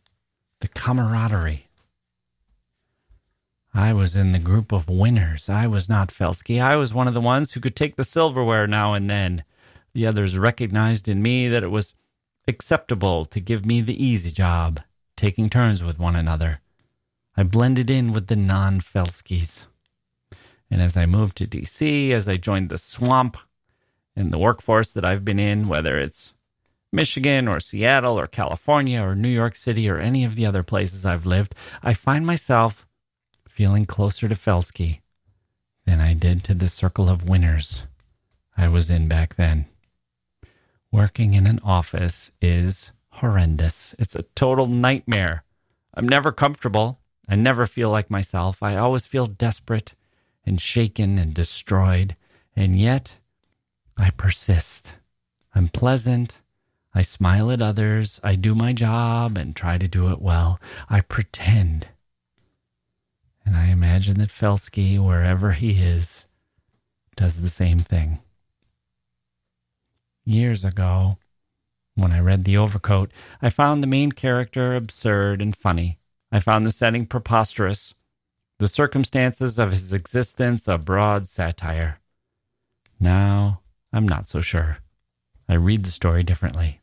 the 0.60 0.68
camaraderie, 0.68 1.70
I 3.72 3.94
was 3.94 4.16
in 4.16 4.32
the 4.32 4.38
group 4.38 4.70
of 4.70 4.90
winners. 4.90 5.48
I 5.48 5.66
was 5.66 5.88
not 5.88 6.10
Felsky. 6.10 6.60
I 6.60 6.76
was 6.76 6.92
one 6.92 7.08
of 7.08 7.14
the 7.14 7.20
ones 7.20 7.52
who 7.52 7.60
could 7.60 7.76
take 7.76 7.96
the 7.96 8.04
silverware 8.04 8.66
now 8.66 8.94
and 8.94 9.08
then. 9.08 9.44
The 9.94 10.06
others 10.06 10.36
recognized 10.36 11.08
in 11.08 11.22
me 11.22 11.48
that 11.48 11.62
it 11.62 11.70
was 11.70 11.94
acceptable 12.46 13.24
to 13.26 13.40
give 13.40 13.64
me 13.64 13.80
the 13.80 14.04
easy 14.04 14.30
job, 14.30 14.80
taking 15.16 15.48
turns 15.48 15.82
with 15.82 15.98
one 15.98 16.16
another. 16.16 16.60
I 17.36 17.44
blended 17.44 17.90
in 17.90 18.12
with 18.12 18.26
the 18.26 18.36
non 18.36 18.80
Felskys. 18.80 19.66
And 20.70 20.80
as 20.80 20.96
I 20.96 21.06
moved 21.06 21.36
to 21.38 21.46
DC, 21.46 22.10
as 22.12 22.28
I 22.28 22.36
joined 22.36 22.68
the 22.68 22.78
swamp 22.78 23.36
and 24.14 24.32
the 24.32 24.38
workforce 24.38 24.92
that 24.92 25.04
I've 25.04 25.24
been 25.24 25.40
in, 25.40 25.68
whether 25.68 25.98
it's 25.98 26.34
Michigan 26.92 27.48
or 27.48 27.60
Seattle 27.60 28.18
or 28.18 28.26
California 28.26 29.00
or 29.00 29.14
New 29.14 29.28
York 29.28 29.56
City 29.56 29.88
or 29.88 29.98
any 29.98 30.24
of 30.24 30.36
the 30.36 30.46
other 30.46 30.62
places 30.62 31.04
I've 31.06 31.26
lived, 31.26 31.54
I 31.82 31.94
find 31.94 32.26
myself 32.26 32.86
feeling 33.48 33.86
closer 33.86 34.28
to 34.28 34.34
Felsky 34.34 35.00
than 35.86 36.00
I 36.00 36.14
did 36.14 36.44
to 36.44 36.54
the 36.54 36.68
circle 36.68 37.08
of 37.08 37.28
winners 37.28 37.84
I 38.56 38.68
was 38.68 38.90
in 38.90 39.08
back 39.08 39.36
then. 39.36 39.66
Working 40.92 41.34
in 41.34 41.46
an 41.46 41.60
office 41.64 42.30
is 42.40 42.92
horrendous. 43.14 43.94
It's 43.98 44.14
a 44.14 44.24
total 44.34 44.66
nightmare. 44.66 45.44
I'm 45.94 46.08
never 46.08 46.32
comfortable. 46.32 46.98
I 47.28 47.36
never 47.36 47.66
feel 47.66 47.90
like 47.90 48.10
myself. 48.10 48.62
I 48.62 48.76
always 48.76 49.06
feel 49.06 49.26
desperate 49.26 49.94
and 50.44 50.60
shaken 50.60 51.18
and 51.18 51.34
destroyed. 51.34 52.16
And 52.56 52.76
yet, 52.76 53.16
I 53.96 54.10
persist. 54.10 54.94
I'm 55.54 55.68
pleasant. 55.68 56.38
I 56.94 57.02
smile 57.02 57.50
at 57.52 57.62
others. 57.62 58.20
I 58.22 58.34
do 58.34 58.54
my 58.54 58.72
job 58.72 59.38
and 59.38 59.54
try 59.54 59.78
to 59.78 59.88
do 59.88 60.10
it 60.10 60.20
well. 60.20 60.60
I 60.88 61.00
pretend 61.00 61.88
and 63.50 63.56
I 63.58 63.66
imagine 63.66 64.18
that 64.18 64.30
Felsky, 64.30 64.96
wherever 65.04 65.52
he 65.52 65.82
is, 65.82 66.26
does 67.16 67.40
the 67.40 67.48
same 67.48 67.80
thing. 67.80 68.20
Years 70.24 70.64
ago, 70.64 71.18
when 71.96 72.12
I 72.12 72.20
read 72.20 72.44
The 72.44 72.56
Overcoat, 72.56 73.10
I 73.42 73.50
found 73.50 73.82
the 73.82 73.88
main 73.88 74.12
character 74.12 74.76
absurd 74.76 75.42
and 75.42 75.56
funny. 75.56 75.98
I 76.30 76.38
found 76.38 76.64
the 76.64 76.70
setting 76.70 77.06
preposterous, 77.06 77.92
the 78.60 78.68
circumstances 78.68 79.58
of 79.58 79.72
his 79.72 79.90
existence 79.90 80.68
a 80.68 80.76
broad 80.76 81.26
satire. 81.26 81.98
Now, 83.00 83.62
I'm 83.90 84.06
not 84.06 84.28
so 84.28 84.42
sure. 84.42 84.80
I 85.48 85.54
read 85.54 85.86
the 85.86 85.90
story 85.90 86.22
differently. 86.22 86.82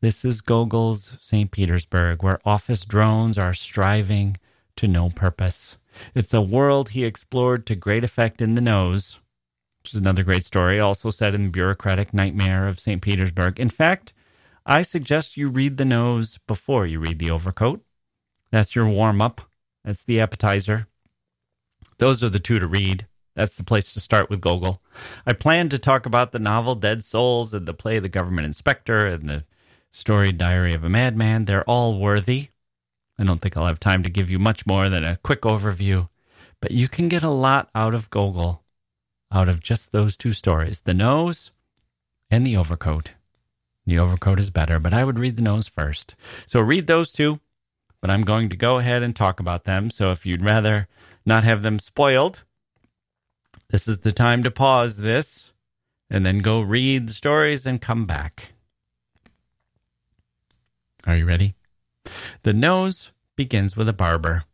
This 0.00 0.24
is 0.24 0.40
Gogol's 0.40 1.18
St. 1.20 1.50
Petersburg, 1.50 2.22
where 2.22 2.40
office 2.42 2.86
drones 2.86 3.36
are 3.36 3.52
striving 3.52 4.38
to 4.76 4.88
no 4.88 5.10
purpose. 5.10 5.76
It's 6.14 6.32
a 6.32 6.40
world 6.40 6.90
he 6.90 7.04
explored 7.04 7.66
to 7.66 7.74
great 7.74 8.02
effect 8.02 8.40
in 8.40 8.54
the 8.54 8.62
nose, 8.62 9.20
which 9.82 9.92
is 9.92 10.00
another 10.00 10.22
great 10.22 10.46
story, 10.46 10.80
also 10.80 11.10
set 11.10 11.34
in 11.34 11.44
the 11.44 11.50
bureaucratic 11.50 12.14
nightmare 12.14 12.66
of 12.66 12.80
St. 12.80 13.02
Petersburg. 13.02 13.60
In 13.60 13.68
fact, 13.68 14.14
I 14.64 14.80
suggest 14.80 15.36
you 15.36 15.50
read 15.50 15.76
the 15.76 15.84
nose 15.84 16.38
before 16.46 16.86
you 16.86 16.98
read 16.98 17.18
the 17.18 17.30
overcoat. 17.30 17.84
That's 18.50 18.74
your 18.74 18.88
warm 18.88 19.20
up, 19.20 19.42
that's 19.84 20.02
the 20.02 20.20
appetizer. 20.20 20.86
Those 21.98 22.22
are 22.22 22.28
the 22.28 22.38
two 22.38 22.58
to 22.58 22.66
read. 22.66 23.06
That's 23.36 23.54
the 23.54 23.64
place 23.64 23.92
to 23.92 24.00
start 24.00 24.28
with 24.28 24.40
Gogol. 24.40 24.82
I 25.26 25.32
plan 25.32 25.68
to 25.70 25.78
talk 25.78 26.04
about 26.04 26.32
the 26.32 26.38
novel 26.38 26.74
Dead 26.74 27.04
Souls 27.04 27.54
and 27.54 27.66
the 27.66 27.74
play 27.74 27.98
The 27.98 28.08
Government 28.08 28.46
Inspector 28.46 29.06
and 29.06 29.28
the 29.28 29.44
story 29.92 30.32
Diary 30.32 30.74
of 30.74 30.84
a 30.84 30.88
Madman. 30.88 31.44
They're 31.44 31.64
all 31.64 31.98
worthy. 31.98 32.48
I 33.18 33.24
don't 33.24 33.40
think 33.40 33.56
I'll 33.56 33.66
have 33.66 33.80
time 33.80 34.02
to 34.02 34.10
give 34.10 34.30
you 34.30 34.38
much 34.38 34.66
more 34.66 34.88
than 34.88 35.04
a 35.04 35.18
quick 35.18 35.42
overview, 35.42 36.08
but 36.60 36.70
you 36.70 36.88
can 36.88 37.08
get 37.08 37.22
a 37.22 37.30
lot 37.30 37.68
out 37.74 37.94
of 37.94 38.10
Gogol 38.10 38.62
out 39.32 39.48
of 39.48 39.62
just 39.62 39.92
those 39.92 40.16
two 40.16 40.32
stories 40.32 40.80
the 40.80 40.94
nose 40.94 41.52
and 42.30 42.46
the 42.46 42.56
overcoat. 42.56 43.12
The 43.86 43.98
overcoat 43.98 44.38
is 44.38 44.50
better, 44.50 44.78
but 44.78 44.92
I 44.92 45.04
would 45.04 45.18
read 45.18 45.36
the 45.36 45.42
nose 45.42 45.68
first. 45.68 46.14
So 46.46 46.60
read 46.60 46.86
those 46.86 47.12
two, 47.12 47.40
but 48.00 48.10
I'm 48.10 48.22
going 48.22 48.48
to 48.50 48.56
go 48.56 48.78
ahead 48.78 49.02
and 49.02 49.14
talk 49.14 49.40
about 49.40 49.64
them. 49.64 49.90
So 49.90 50.10
if 50.10 50.24
you'd 50.24 50.44
rather 50.44 50.88
not 51.26 51.44
have 51.44 51.62
them 51.62 51.78
spoiled, 51.78 52.44
this 53.68 53.86
is 53.86 53.98
the 53.98 54.12
time 54.12 54.42
to 54.42 54.50
pause 54.50 54.96
this 54.96 55.52
and 56.08 56.26
then 56.26 56.38
go 56.40 56.60
read 56.60 57.08
the 57.08 57.12
stories 57.12 57.66
and 57.66 57.80
come 57.80 58.06
back. 58.06 58.52
Are 61.06 61.16
you 61.16 61.24
ready? 61.24 61.54
The 62.42 62.52
nose 62.52 63.12
begins 63.36 63.76
with 63.76 63.88
a 63.88 63.92
barber, 63.92 64.44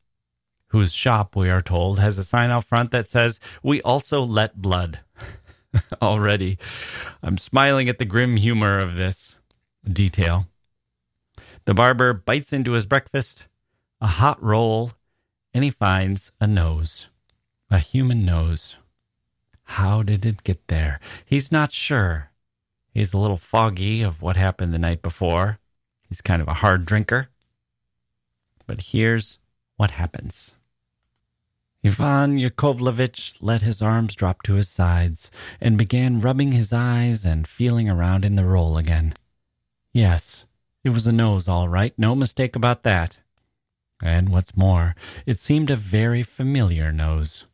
whose 0.68 0.92
shop, 0.92 1.34
we 1.34 1.50
are 1.50 1.62
told, 1.62 1.98
has 1.98 2.18
a 2.18 2.24
sign 2.24 2.50
out 2.50 2.64
front 2.64 2.90
that 2.90 3.08
says, 3.08 3.40
We 3.62 3.80
also 3.82 4.22
let 4.22 4.60
blood. 4.60 5.00
Already, 6.02 6.58
I'm 7.22 7.38
smiling 7.38 7.88
at 7.88 7.98
the 7.98 8.04
grim 8.04 8.36
humor 8.36 8.78
of 8.78 8.96
this 8.96 9.36
detail. 9.90 10.46
The 11.66 11.74
barber 11.74 12.12
bites 12.12 12.52
into 12.52 12.72
his 12.72 12.86
breakfast, 12.86 13.46
a 14.00 14.06
hot 14.06 14.40
roll, 14.40 14.92
and 15.52 15.64
he 15.64 15.70
finds 15.70 16.30
a 16.40 16.46
nose, 16.46 17.08
a 17.70 17.80
human 17.80 18.24
nose. 18.24 18.76
How 19.64 20.04
did 20.04 20.24
it 20.24 20.44
get 20.44 20.68
there? 20.68 21.00
He's 21.24 21.50
not 21.50 21.72
sure. 21.72 22.30
He's 22.94 23.12
a 23.12 23.18
little 23.18 23.36
foggy 23.36 24.00
of 24.00 24.22
what 24.22 24.36
happened 24.36 24.72
the 24.72 24.78
night 24.78 25.02
before. 25.02 25.58
He's 26.08 26.20
kind 26.20 26.40
of 26.40 26.46
a 26.46 26.54
hard 26.54 26.86
drinker. 26.86 27.30
But 28.68 28.80
here's 28.92 29.40
what 29.76 29.90
happens. 29.90 30.54
Ivan 31.84 32.38
Yakovlevich 32.38 33.36
let 33.40 33.62
his 33.62 33.82
arms 33.82 34.14
drop 34.14 34.42
to 34.42 34.54
his 34.54 34.68
sides 34.68 35.32
and 35.60 35.76
began 35.76 36.20
rubbing 36.20 36.52
his 36.52 36.72
eyes 36.72 37.24
and 37.24 37.46
feeling 37.46 37.90
around 37.90 38.24
in 38.24 38.36
the 38.36 38.44
roll 38.44 38.78
again. 38.78 39.14
Yes, 39.92 40.45
it 40.86 40.92
was 40.92 41.06
a 41.06 41.12
nose, 41.12 41.48
all 41.48 41.68
right, 41.68 41.92
no 41.98 42.14
mistake 42.14 42.54
about 42.54 42.82
that. 42.84 43.18
And 44.02 44.28
what's 44.28 44.56
more, 44.56 44.94
it 45.24 45.38
seemed 45.38 45.70
a 45.70 45.76
very 45.76 46.22
familiar 46.22 46.92
nose. 46.92 47.44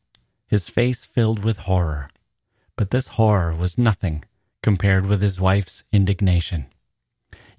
His 0.47 0.69
face 0.69 1.05
filled 1.05 1.45
with 1.45 1.59
horror. 1.59 2.11
But 2.77 2.91
this 2.91 3.09
horror 3.09 3.55
was 3.55 3.79
nothing 3.79 4.25
compared 4.63 5.07
with 5.07 5.23
his 5.23 5.41
wife's 5.41 5.85
indignation. 5.93 6.67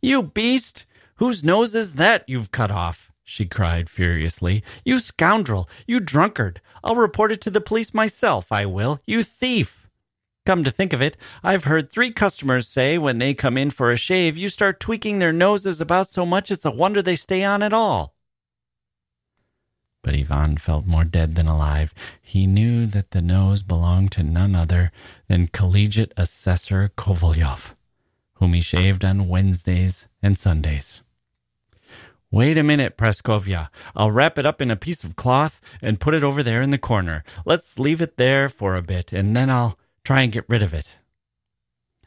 You 0.02 0.22
beast! 0.22 0.86
Whose 1.16 1.44
nose 1.44 1.74
is 1.76 1.96
that 1.96 2.24
you've 2.28 2.52
cut 2.52 2.72
off? 2.72 3.12
she 3.24 3.46
cried 3.46 3.90
furiously. 3.90 4.64
You 4.84 5.00
scoundrel! 5.00 5.70
You 5.88 6.00
drunkard! 6.00 6.62
I'll 6.84 6.96
report 6.96 7.32
it 7.32 7.42
to 7.42 7.50
the 7.50 7.62
police 7.62 7.94
myself, 7.94 8.52
I 8.52 8.66
will. 8.66 9.00
You 9.06 9.24
thief! 9.24 9.83
Come 10.46 10.66
to 10.66 10.72
think 10.72 10.92
of 10.92 11.02
it, 11.02 11.16
I've 11.42 11.64
heard 11.64 11.90
three 11.90 12.12
customers 12.12 12.68
say 12.68 12.98
when 12.98 13.18
they 13.18 13.34
come 13.34 13.58
in 13.58 13.72
for 13.72 13.92
a 13.92 13.98
shave, 13.98 14.38
you 14.38 14.50
start 14.50 14.80
tweaking 14.80 15.20
their 15.20 15.32
noses 15.32 15.80
about 15.80 16.10
so 16.10 16.26
much 16.26 16.52
it's 16.52 16.66
a 16.66 16.72
wonder 16.72 17.02
they 17.02 17.16
stay 17.16 17.44
on 17.44 17.64
at 17.64 17.72
all. 17.72 18.14
But 20.02 20.16
Ivan 20.16 20.58
felt 20.58 20.86
more 20.86 21.06
dead 21.06 21.36
than 21.36 21.48
alive. 21.48 21.94
He 22.22 22.46
knew 22.46 22.86
that 22.88 23.12
the 23.12 23.22
nose 23.22 23.62
belonged 23.62 24.12
to 24.14 24.24
none 24.24 24.54
other 24.54 24.92
than 25.30 25.48
collegiate 25.48 26.12
assessor 26.18 26.92
Kovalyov, 26.98 27.76
whom 28.34 28.54
he 28.54 28.60
shaved 28.60 29.06
on 29.06 29.30
Wednesdays 29.30 30.10
and 30.22 30.38
Sundays. 30.38 31.02
Wait 32.30 32.58
a 32.58 32.64
minute, 32.64 32.98
Praskovya. 32.98 33.70
I'll 33.96 34.12
wrap 34.12 34.38
it 34.38 34.46
up 34.46 34.62
in 34.62 34.72
a 34.72 34.76
piece 34.76 35.06
of 35.06 35.16
cloth 35.16 35.62
and 35.82 36.02
put 36.02 36.16
it 36.16 36.24
over 36.24 36.44
there 36.44 36.62
in 36.62 36.72
the 36.72 36.78
corner. 36.78 37.24
Let's 37.46 37.80
leave 37.80 38.02
it 38.02 38.18
there 38.18 38.50
for 38.50 38.76
a 38.76 38.82
bit, 38.82 39.14
and 39.14 39.38
then 39.38 39.50
I'll 39.50 39.78
try 40.04 40.22
and 40.22 40.32
get 40.32 40.46
rid 40.48 40.64
of 40.64 40.74
it. 40.74 40.96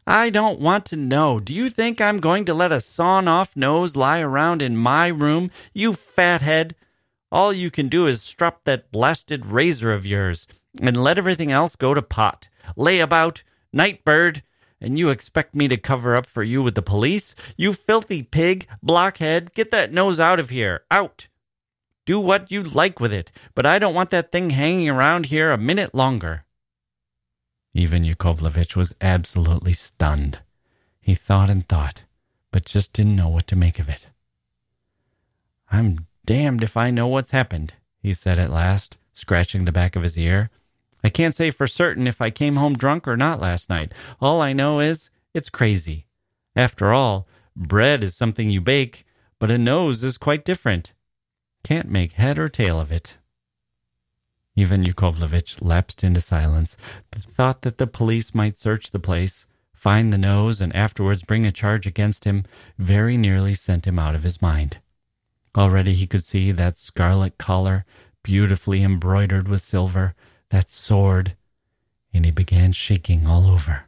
I 0.07 0.31
don't 0.31 0.61
want 0.61 0.85
to 0.87 0.97
know. 0.97 1.41
Do 1.41 1.53
you 1.53 1.69
think 1.69 2.01
I'm 2.01 2.21
going 2.21 2.45
to 2.45 2.55
let 2.55 2.71
a 2.71 2.81
sawn 2.81 3.27
off 3.27 3.57
nose 3.57 3.97
lie 3.97 4.21
around 4.21 4.63
in 4.63 4.77
my 4.77 5.09
room, 5.09 5.51
you 5.73 5.95
fathead? 5.95 6.77
All 7.33 7.53
you 7.53 7.73
can 7.73 7.89
do 7.89 8.07
is 8.07 8.23
strop 8.23 8.65
that 8.65 8.93
blasted 8.93 9.47
razor 9.47 9.93
of 9.93 10.07
yours 10.07 10.47
and 10.81 10.97
let 10.97 11.19
everything 11.19 11.51
else 11.51 11.75
go 11.75 11.93
to 11.93 12.03
pot. 12.03 12.49
Lay 12.77 13.01
about, 13.01 13.43
night 13.73 14.05
bird, 14.05 14.45
and 14.81 14.99
you 14.99 15.09
expect 15.09 15.55
me 15.55 15.67
to 15.69 15.77
cover 15.77 16.15
up 16.15 16.27
for 16.27 16.45
you 16.45 16.63
with 16.63 16.77
the 16.77 16.83
police? 16.83 17.35
You 17.57 17.73
filthy 17.73 18.23
pig, 18.23 18.69
blockhead, 18.83 19.53
get 19.55 19.71
that 19.73 19.93
nose 19.93 20.21
out 20.21 20.39
of 20.39 20.51
here. 20.51 20.85
Out. 20.91 21.27
Do 22.05 22.21
what 22.21 22.53
you 22.53 22.63
like 22.63 23.01
with 23.01 23.13
it, 23.13 23.33
but 23.57 23.67
I 23.67 23.81
don't 23.81 23.95
want 23.95 24.11
that 24.11 24.31
thing 24.31 24.51
hanging 24.51 24.89
around 24.89 25.27
here 25.27 25.51
a 25.51 25.59
minute 25.59 25.95
longer. 25.95 26.46
Ivan 27.77 28.05
Yakovlevich 28.05 28.75
was 28.75 28.95
absolutely 29.01 29.75
stunned. 29.75 30.39
He 31.01 31.15
thought 31.15 31.51
and 31.51 31.69
thought, 31.69 32.05
but 32.51 32.65
just 32.65 32.93
didn't 32.93 33.17
know 33.17 33.29
what 33.29 33.47
to 33.49 33.57
make 33.57 33.79
of 33.79 33.89
it. 33.89 34.07
I'm 35.71 36.07
damned 36.25 36.63
if 36.63 36.77
I 36.77 36.91
know 36.91 37.07
what's 37.07 37.33
happened, 37.33 37.75
he 37.99 38.15
said 38.15 38.39
at 38.39 38.51
last, 38.51 38.97
scratching 39.13 39.65
the 39.65 39.73
back 39.73 39.95
of 39.95 40.03
his 40.03 40.17
ear. 40.17 40.51
I 41.05 41.11
can't 41.11 41.35
say 41.35 41.51
for 41.51 41.67
certain 41.67 42.07
if 42.07 42.21
I 42.21 42.31
came 42.31 42.57
home 42.57 42.77
drunk 42.77 43.07
or 43.07 43.17
not 43.17 43.41
last 43.41 43.69
night. 43.69 43.93
All 44.21 44.41
I 44.41 44.53
know 44.53 44.81
is 44.81 45.11
it's 45.35 45.51
crazy. 45.51 46.07
After 46.55 46.93
all, 46.93 47.29
bread 47.55 48.03
is 48.03 48.17
something 48.17 48.49
you 48.49 48.61
bake, 48.61 49.05
but 49.39 49.51
a 49.51 49.59
nose 49.59 50.03
is 50.03 50.17
quite 50.19 50.45
different. 50.45 50.95
Can't 51.63 51.91
make 51.91 52.13
head 52.13 52.39
or 52.39 52.49
tail 52.49 52.81
of 52.81 52.91
it. 52.91 53.19
Ivan 54.59 54.85
Yakovlevich 54.85 55.61
lapsed 55.61 56.03
into 56.03 56.21
silence. 56.21 56.77
The 57.11 57.21
thought 57.21 57.63
that 57.63 57.79
the 57.79 57.87
police 57.87 58.35
might 58.35 58.57
search 58.57 58.91
the 58.91 58.99
place, 58.99 59.47
find 59.75 60.13
the 60.13 60.19
nose, 60.19 60.61
and 60.61 60.75
afterwards 60.75 61.23
bring 61.23 61.45
a 61.45 61.53
charge 61.53 61.87
against 61.87 62.25
him 62.25 62.45
very 62.79 63.17
nearly 63.17 63.53
sent 63.55 63.87
him 63.87 63.99
out 63.99 64.15
of 64.15 64.23
his 64.23 64.41
mind. 64.41 64.79
Already 65.57 65.95
he 65.95 66.07
could 66.07 66.25
see 66.25 66.53
that 66.53 66.77
scarlet 66.77 67.37
collar, 67.39 67.85
beautifully 68.23 68.83
embroidered 68.83 69.47
with 69.47 69.61
silver, 69.61 70.15
that 70.51 70.71
sword, 70.71 71.37
and 72.15 72.25
he 72.25 72.31
began 72.31 72.73
shaking 72.73 73.27
all 73.27 73.47
over. 73.47 73.85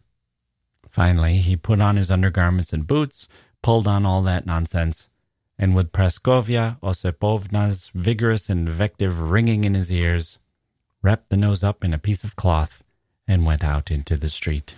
Finally, 0.91 1.39
he 1.39 1.57
put 1.57 1.81
on 1.81 1.97
his 1.97 2.11
undergarments 2.11 2.73
and 2.73 2.87
boots, 2.87 3.29
pulled 3.63 3.87
on 3.87 4.05
all 4.05 4.23
that 4.23 4.47
nonsense, 4.47 5.09
and 5.59 5.75
with 5.75 5.93
Praskovya 5.93 6.79
Osipovna's 6.83 7.91
vigorous 7.95 8.51
invective 8.51 9.21
ringing 9.31 9.65
in 9.65 9.75
his 9.75 9.91
ears, 9.93 10.39
wrapped 11.03 11.31
the 11.31 11.37
nose 11.37 11.63
up 11.63 11.85
in 11.85 11.95
a 11.95 11.99
piece 11.99 12.25
of 12.25 12.37
cloth 12.37 12.83
and 13.27 13.47
went 13.47 13.63
out 13.63 13.91
into 13.91 14.17
the 14.17 14.29
street. 14.29 14.77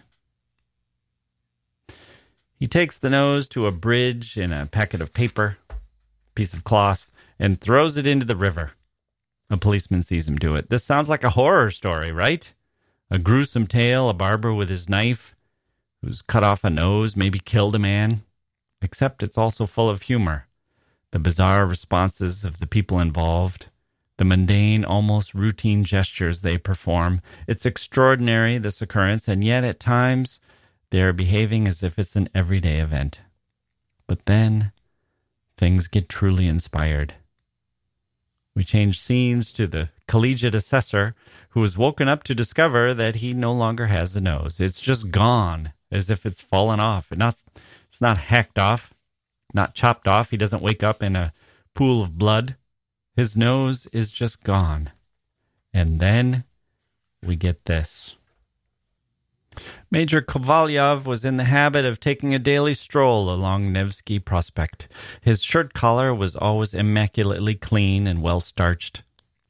He 2.58 2.66
takes 2.66 2.98
the 2.98 3.08
nose 3.10 3.48
to 3.48 3.66
a 3.66 3.72
bridge 3.72 4.36
in 4.36 4.52
a 4.52 4.66
packet 4.66 5.00
of 5.00 5.14
paper, 5.14 5.56
piece 6.34 6.52
of 6.52 6.62
cloth, 6.62 7.10
and 7.38 7.58
throws 7.58 7.96
it 7.96 8.06
into 8.06 8.26
the 8.26 8.36
river. 8.36 8.72
A 9.48 9.56
policeman 9.56 10.02
sees 10.02 10.28
him 10.28 10.36
do 10.36 10.54
it. 10.54 10.68
This 10.68 10.84
sounds 10.84 11.08
like 11.08 11.24
a 11.24 11.30
horror 11.30 11.70
story, 11.70 12.12
right? 12.12 12.52
A 13.10 13.18
gruesome 13.18 13.66
tale, 13.66 14.10
a 14.10 14.14
barber 14.14 14.52
with 14.52 14.68
his 14.68 14.88
knife 14.88 15.34
who's 16.02 16.22
cut 16.22 16.44
off 16.44 16.62
a 16.64 16.70
nose, 16.70 17.16
maybe 17.16 17.38
killed 17.38 17.74
a 17.74 17.78
man. 17.78 18.22
Except 18.82 19.22
it's 19.22 19.38
also 19.38 19.66
full 19.66 19.88
of 19.88 20.02
humor. 20.02 20.46
The 21.12 21.18
bizarre 21.18 21.66
responses 21.66 22.44
of 22.44 22.58
the 22.58 22.66
people 22.66 23.00
involved, 23.00 23.68
the 24.20 24.24
mundane, 24.26 24.84
almost 24.84 25.32
routine 25.32 25.82
gestures 25.82 26.42
they 26.42 26.58
perform. 26.58 27.22
It's 27.48 27.64
extraordinary, 27.64 28.58
this 28.58 28.82
occurrence, 28.82 29.26
and 29.26 29.42
yet 29.42 29.64
at 29.64 29.80
times 29.80 30.40
they 30.90 31.00
are 31.00 31.14
behaving 31.14 31.66
as 31.66 31.82
if 31.82 31.98
it's 31.98 32.16
an 32.16 32.28
everyday 32.34 32.80
event. 32.80 33.22
But 34.06 34.26
then 34.26 34.72
things 35.56 35.88
get 35.88 36.10
truly 36.10 36.46
inspired. 36.46 37.14
We 38.54 38.62
change 38.62 39.00
scenes 39.00 39.54
to 39.54 39.66
the 39.66 39.88
collegiate 40.06 40.54
assessor 40.54 41.14
who 41.50 41.64
is 41.64 41.78
woken 41.78 42.06
up 42.06 42.22
to 42.24 42.34
discover 42.34 42.92
that 42.92 43.16
he 43.16 43.32
no 43.32 43.54
longer 43.54 43.86
has 43.86 44.14
a 44.14 44.20
nose. 44.20 44.60
It's 44.60 44.82
just 44.82 45.10
gone, 45.10 45.72
as 45.90 46.10
if 46.10 46.26
it's 46.26 46.42
fallen 46.42 46.78
off. 46.78 47.10
Not, 47.10 47.36
it's 47.88 48.02
not 48.02 48.18
hacked 48.18 48.58
off, 48.58 48.92
not 49.54 49.74
chopped 49.74 50.06
off. 50.06 50.28
He 50.28 50.36
doesn't 50.36 50.62
wake 50.62 50.82
up 50.82 51.02
in 51.02 51.16
a 51.16 51.32
pool 51.72 52.02
of 52.02 52.18
blood. 52.18 52.56
His 53.16 53.36
nose 53.36 53.86
is 53.92 54.10
just 54.10 54.42
gone. 54.42 54.90
And 55.72 56.00
then 56.00 56.44
we 57.22 57.36
get 57.36 57.64
this. 57.66 58.16
Major 59.90 60.20
Kovalyov 60.20 61.04
was 61.04 61.24
in 61.24 61.36
the 61.36 61.44
habit 61.44 61.84
of 61.84 61.98
taking 61.98 62.34
a 62.34 62.38
daily 62.38 62.74
stroll 62.74 63.30
along 63.30 63.72
Nevsky 63.72 64.18
Prospect. 64.18 64.88
His 65.20 65.42
shirt 65.42 65.74
collar 65.74 66.14
was 66.14 66.36
always 66.36 66.72
immaculately 66.72 67.56
clean 67.56 68.06
and 68.06 68.22
well 68.22 68.40
starched. 68.40 69.02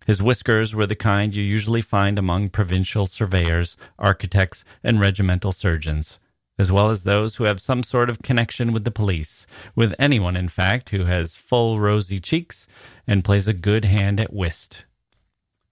His 0.06 0.22
whiskers 0.22 0.74
were 0.74 0.86
the 0.86 0.96
kind 0.96 1.34
you 1.34 1.42
usually 1.42 1.82
find 1.82 2.18
among 2.18 2.48
provincial 2.48 3.06
surveyors, 3.06 3.76
architects, 3.98 4.64
and 4.82 4.98
regimental 4.98 5.52
surgeons, 5.52 6.18
as 6.60 6.70
well 6.70 6.90
as 6.90 7.04
those 7.04 7.36
who 7.36 7.44
have 7.44 7.58
some 7.58 7.82
sort 7.82 8.10
of 8.10 8.20
connection 8.20 8.70
with 8.70 8.84
the 8.84 8.90
police, 8.90 9.46
with 9.74 9.94
anyone, 9.98 10.36
in 10.36 10.46
fact, 10.46 10.90
who 10.90 11.06
has 11.06 11.34
full 11.34 11.80
rosy 11.80 12.20
cheeks 12.20 12.66
and 13.06 13.24
plays 13.24 13.48
a 13.48 13.54
good 13.54 13.86
hand 13.86 14.20
at 14.20 14.30
whist. 14.30 14.84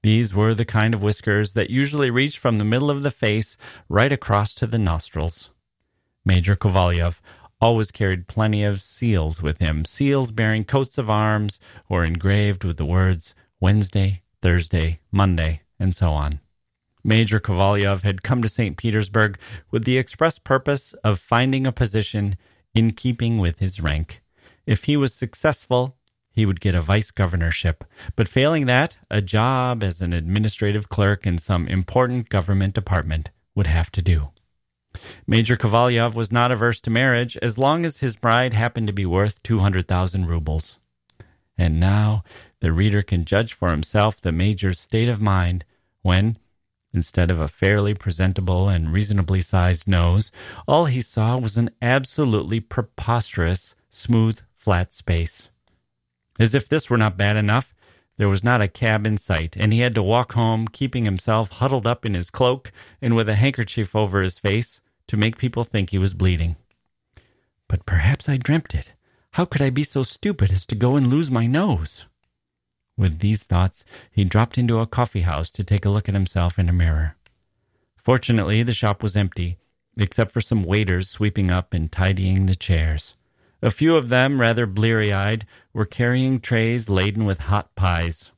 These 0.02 0.32
were 0.32 0.54
the 0.54 0.64
kind 0.64 0.94
of 0.94 1.02
whiskers 1.02 1.52
that 1.52 1.68
usually 1.68 2.10
reached 2.10 2.38
from 2.38 2.56
the 2.56 2.64
middle 2.64 2.90
of 2.90 3.02
the 3.02 3.10
face 3.10 3.58
right 3.90 4.10
across 4.10 4.54
to 4.54 4.66
the 4.66 4.78
nostrils. 4.78 5.50
Major 6.24 6.56
Kovalyov 6.56 7.20
always 7.60 7.90
carried 7.90 8.26
plenty 8.26 8.64
of 8.64 8.80
seals 8.80 9.42
with 9.42 9.58
him, 9.58 9.84
seals 9.84 10.30
bearing 10.30 10.64
coats 10.64 10.96
of 10.96 11.10
arms 11.10 11.60
or 11.90 12.02
engraved 12.02 12.64
with 12.64 12.78
the 12.78 12.86
words 12.86 13.34
Wednesday, 13.60 14.22
Thursday, 14.40 15.00
Monday, 15.12 15.60
and 15.78 15.94
so 15.94 16.12
on. 16.12 16.40
Major 17.08 17.40
Kovalyov 17.40 18.02
had 18.02 18.22
come 18.22 18.42
to 18.42 18.50
St. 18.50 18.76
Petersburg 18.76 19.38
with 19.70 19.84
the 19.84 19.96
express 19.96 20.38
purpose 20.38 20.92
of 21.02 21.18
finding 21.18 21.66
a 21.66 21.72
position 21.72 22.36
in 22.74 22.90
keeping 22.90 23.38
with 23.38 23.60
his 23.60 23.80
rank. 23.80 24.20
If 24.66 24.84
he 24.84 24.94
was 24.94 25.14
successful, 25.14 25.96
he 26.30 26.44
would 26.44 26.60
get 26.60 26.74
a 26.74 26.82
vice 26.82 27.10
governorship, 27.10 27.82
but 28.14 28.28
failing 28.28 28.66
that, 28.66 28.98
a 29.10 29.22
job 29.22 29.82
as 29.82 30.02
an 30.02 30.12
administrative 30.12 30.90
clerk 30.90 31.26
in 31.26 31.38
some 31.38 31.66
important 31.66 32.28
government 32.28 32.74
department 32.74 33.30
would 33.54 33.66
have 33.66 33.90
to 33.92 34.02
do. 34.02 34.28
Major 35.26 35.56
Kovalyov 35.56 36.12
was 36.12 36.30
not 36.30 36.52
averse 36.52 36.78
to 36.82 36.90
marriage 36.90 37.38
as 37.38 37.56
long 37.56 37.86
as 37.86 37.98
his 37.98 38.16
bride 38.16 38.52
happened 38.52 38.86
to 38.86 38.92
be 38.92 39.06
worth 39.06 39.42
200,000 39.44 40.26
rubles. 40.26 40.78
And 41.56 41.80
now 41.80 42.22
the 42.60 42.70
reader 42.70 43.00
can 43.00 43.24
judge 43.24 43.54
for 43.54 43.70
himself 43.70 44.20
the 44.20 44.30
major's 44.30 44.78
state 44.78 45.08
of 45.08 45.22
mind 45.22 45.64
when, 46.02 46.36
instead 46.92 47.30
of 47.30 47.40
a 47.40 47.48
fairly 47.48 47.94
presentable 47.94 48.68
and 48.68 48.92
reasonably 48.92 49.40
sized 49.40 49.86
nose, 49.86 50.32
all 50.66 50.86
he 50.86 51.00
saw 51.00 51.36
was 51.36 51.56
an 51.56 51.70
absolutely 51.82 52.60
preposterous, 52.60 53.74
smooth, 53.90 54.40
flat 54.56 54.92
space. 54.92 55.48
As 56.38 56.54
if 56.54 56.68
this 56.68 56.88
were 56.88 56.98
not 56.98 57.16
bad 57.16 57.36
enough, 57.36 57.74
There 58.18 58.28
was 58.28 58.42
not 58.42 58.60
a 58.60 58.68
cab 58.68 59.06
in 59.06 59.16
sight, 59.16 59.56
and 59.56 59.72
he 59.72 59.78
had 59.78 59.94
to 59.94 60.02
walk 60.02 60.32
home, 60.32 60.66
keeping 60.66 61.04
himself 61.04 61.50
huddled 61.50 61.86
up 61.86 62.04
in 62.04 62.14
his 62.14 62.30
cloak 62.30 62.72
and 63.00 63.14
with 63.14 63.28
a 63.28 63.36
handkerchief 63.36 63.94
over 63.94 64.22
his 64.22 64.40
face 64.40 64.80
to 65.06 65.16
make 65.16 65.38
people 65.38 65.62
think 65.62 65.90
he 65.90 65.98
was 65.98 66.14
bleeding. 66.14 66.56
But 67.68 67.86
perhaps 67.86 68.28
I 68.28 68.36
dreamt 68.36 68.74
it. 68.74 68.92
How 69.32 69.44
could 69.44 69.62
I 69.62 69.70
be 69.70 69.84
so 69.84 70.02
stupid 70.02 70.50
as 70.50 70.66
to 70.66 70.74
go 70.74 70.96
and 70.96 71.06
lose 71.06 71.30
my 71.30 71.46
nose? 71.46 72.06
With 72.98 73.20
these 73.20 73.44
thoughts, 73.44 73.84
he 74.10 74.24
dropped 74.24 74.58
into 74.58 74.80
a 74.80 74.86
coffee 74.86 75.20
house 75.20 75.50
to 75.52 75.62
take 75.62 75.84
a 75.84 75.90
look 75.90 76.08
at 76.08 76.14
himself 76.14 76.58
in 76.58 76.68
a 76.68 76.72
mirror. 76.72 77.16
Fortunately, 77.96 78.64
the 78.64 78.74
shop 78.74 79.04
was 79.04 79.16
empty, 79.16 79.56
except 79.96 80.32
for 80.32 80.40
some 80.40 80.64
waiters 80.64 81.08
sweeping 81.08 81.52
up 81.52 81.72
and 81.72 81.92
tidying 81.92 82.46
the 82.46 82.56
chairs. 82.56 83.14
A 83.62 83.70
few 83.70 83.94
of 83.94 84.08
them, 84.08 84.40
rather 84.40 84.66
bleary 84.66 85.12
eyed, 85.12 85.46
were 85.72 85.84
carrying 85.84 86.40
trays 86.40 86.88
laden 86.88 87.24
with 87.24 87.38
hot 87.38 87.72
pies. 87.76 88.32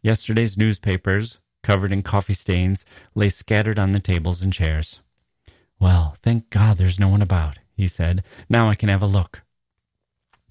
Yesterday's 0.00 0.56
newspapers, 0.56 1.40
covered 1.64 1.90
in 1.90 2.02
coffee 2.02 2.34
stains, 2.34 2.84
lay 3.16 3.28
scattered 3.28 3.80
on 3.80 3.90
the 3.90 4.00
tables 4.00 4.42
and 4.42 4.52
chairs. 4.52 5.00
Well, 5.80 6.16
thank 6.22 6.50
God 6.50 6.78
there's 6.78 7.00
no 7.00 7.08
one 7.08 7.22
about, 7.22 7.58
he 7.76 7.88
said. 7.88 8.22
Now 8.48 8.68
I 8.68 8.76
can 8.76 8.90
have 8.90 9.02
a 9.02 9.06
look. 9.06 9.42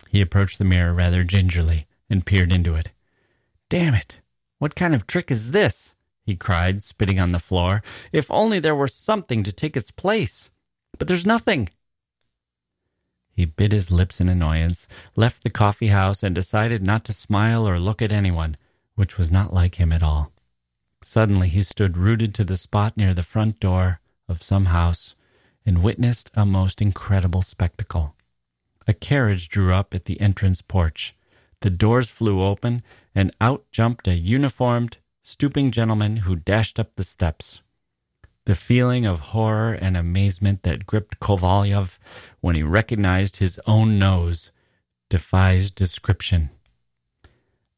He 0.10 0.20
approached 0.20 0.58
the 0.58 0.66
mirror 0.66 0.94
rather 0.94 1.24
gingerly 1.24 1.88
and 2.10 2.26
peered 2.26 2.52
into 2.52 2.76
it. 2.76 2.90
Damn 3.70 3.96
it! 3.96 4.22
What 4.60 4.76
kind 4.76 4.96
of 4.96 5.08
trick 5.08 5.30
is 5.30 5.52
this? 5.52 5.96
he 6.26 6.36
cried, 6.36 6.82
spitting 6.82 7.20
on 7.20 7.32
the 7.32 7.40
floor. 7.40 7.82
If 8.12 8.30
only 8.30 8.60
there 8.60 8.76
were 8.76 8.88
something 8.88 9.44
to 9.44 9.54
take 9.54 9.78
its 9.78 9.92
place. 9.92 10.50
But 10.98 11.08
there's 11.08 11.26
nothing. 11.26 11.70
He 13.32 13.46
bit 13.46 13.72
his 13.72 13.92
lips 13.92 14.20
in 14.20 14.30
annoyance, 14.30 14.88
left 15.16 15.44
the 15.44 15.50
coffee 15.50 15.88
house, 15.88 16.24
and 16.24 16.34
decided 16.36 16.86
not 16.86 17.06
to 17.06 17.14
smile 17.14 17.68
or 17.68 17.80
look 17.80 18.02
at 18.02 18.12
anyone, 18.12 18.58
which 18.96 19.18
was 19.18 19.32
not 19.32 19.54
like 19.54 19.76
him 19.76 19.94
at 19.94 20.04
all. 20.04 20.32
Suddenly 21.04 21.48
he 21.50 21.62
stood 21.62 21.98
rooted 21.98 22.34
to 22.36 22.44
the 22.44 22.58
spot 22.58 22.98
near 22.98 23.14
the 23.14 23.24
front 23.24 23.60
door 23.60 24.02
of 24.28 24.44
some 24.44 24.66
house 24.66 25.14
and 25.66 25.84
witnessed 25.84 26.32
a 26.34 26.46
most 26.46 26.82
incredible 26.82 27.42
spectacle. 27.42 28.16
A 28.88 28.94
carriage 28.94 29.50
drew 29.50 29.72
up 29.72 29.94
at 29.94 30.06
the 30.06 30.20
entrance 30.20 30.62
porch. 30.62 31.16
The 31.62 31.70
doors 31.72 32.10
flew 32.10 32.44
open, 32.44 32.84
and 33.16 33.36
out 33.42 33.66
jumped 33.72 34.08
a 34.08 34.16
uniformed, 34.16 34.98
stooping 35.24 35.72
gentleman 35.72 36.18
who 36.18 36.36
dashed 36.36 36.80
up 36.80 36.96
the 36.96 37.04
steps. 37.04 37.62
The 38.46 38.56
feeling 38.56 39.06
of 39.06 39.20
horror 39.20 39.74
and 39.74 39.98
amazement 39.98 40.64
that 40.64 40.86
gripped 40.86 41.20
Kovalyov 41.20 41.98
when 42.42 42.56
he 42.56 42.64
recognized 42.64 43.38
his 43.38 43.60
own 43.66 43.98
nose 43.98 44.52
defies 45.10 45.72
description. 45.72 46.52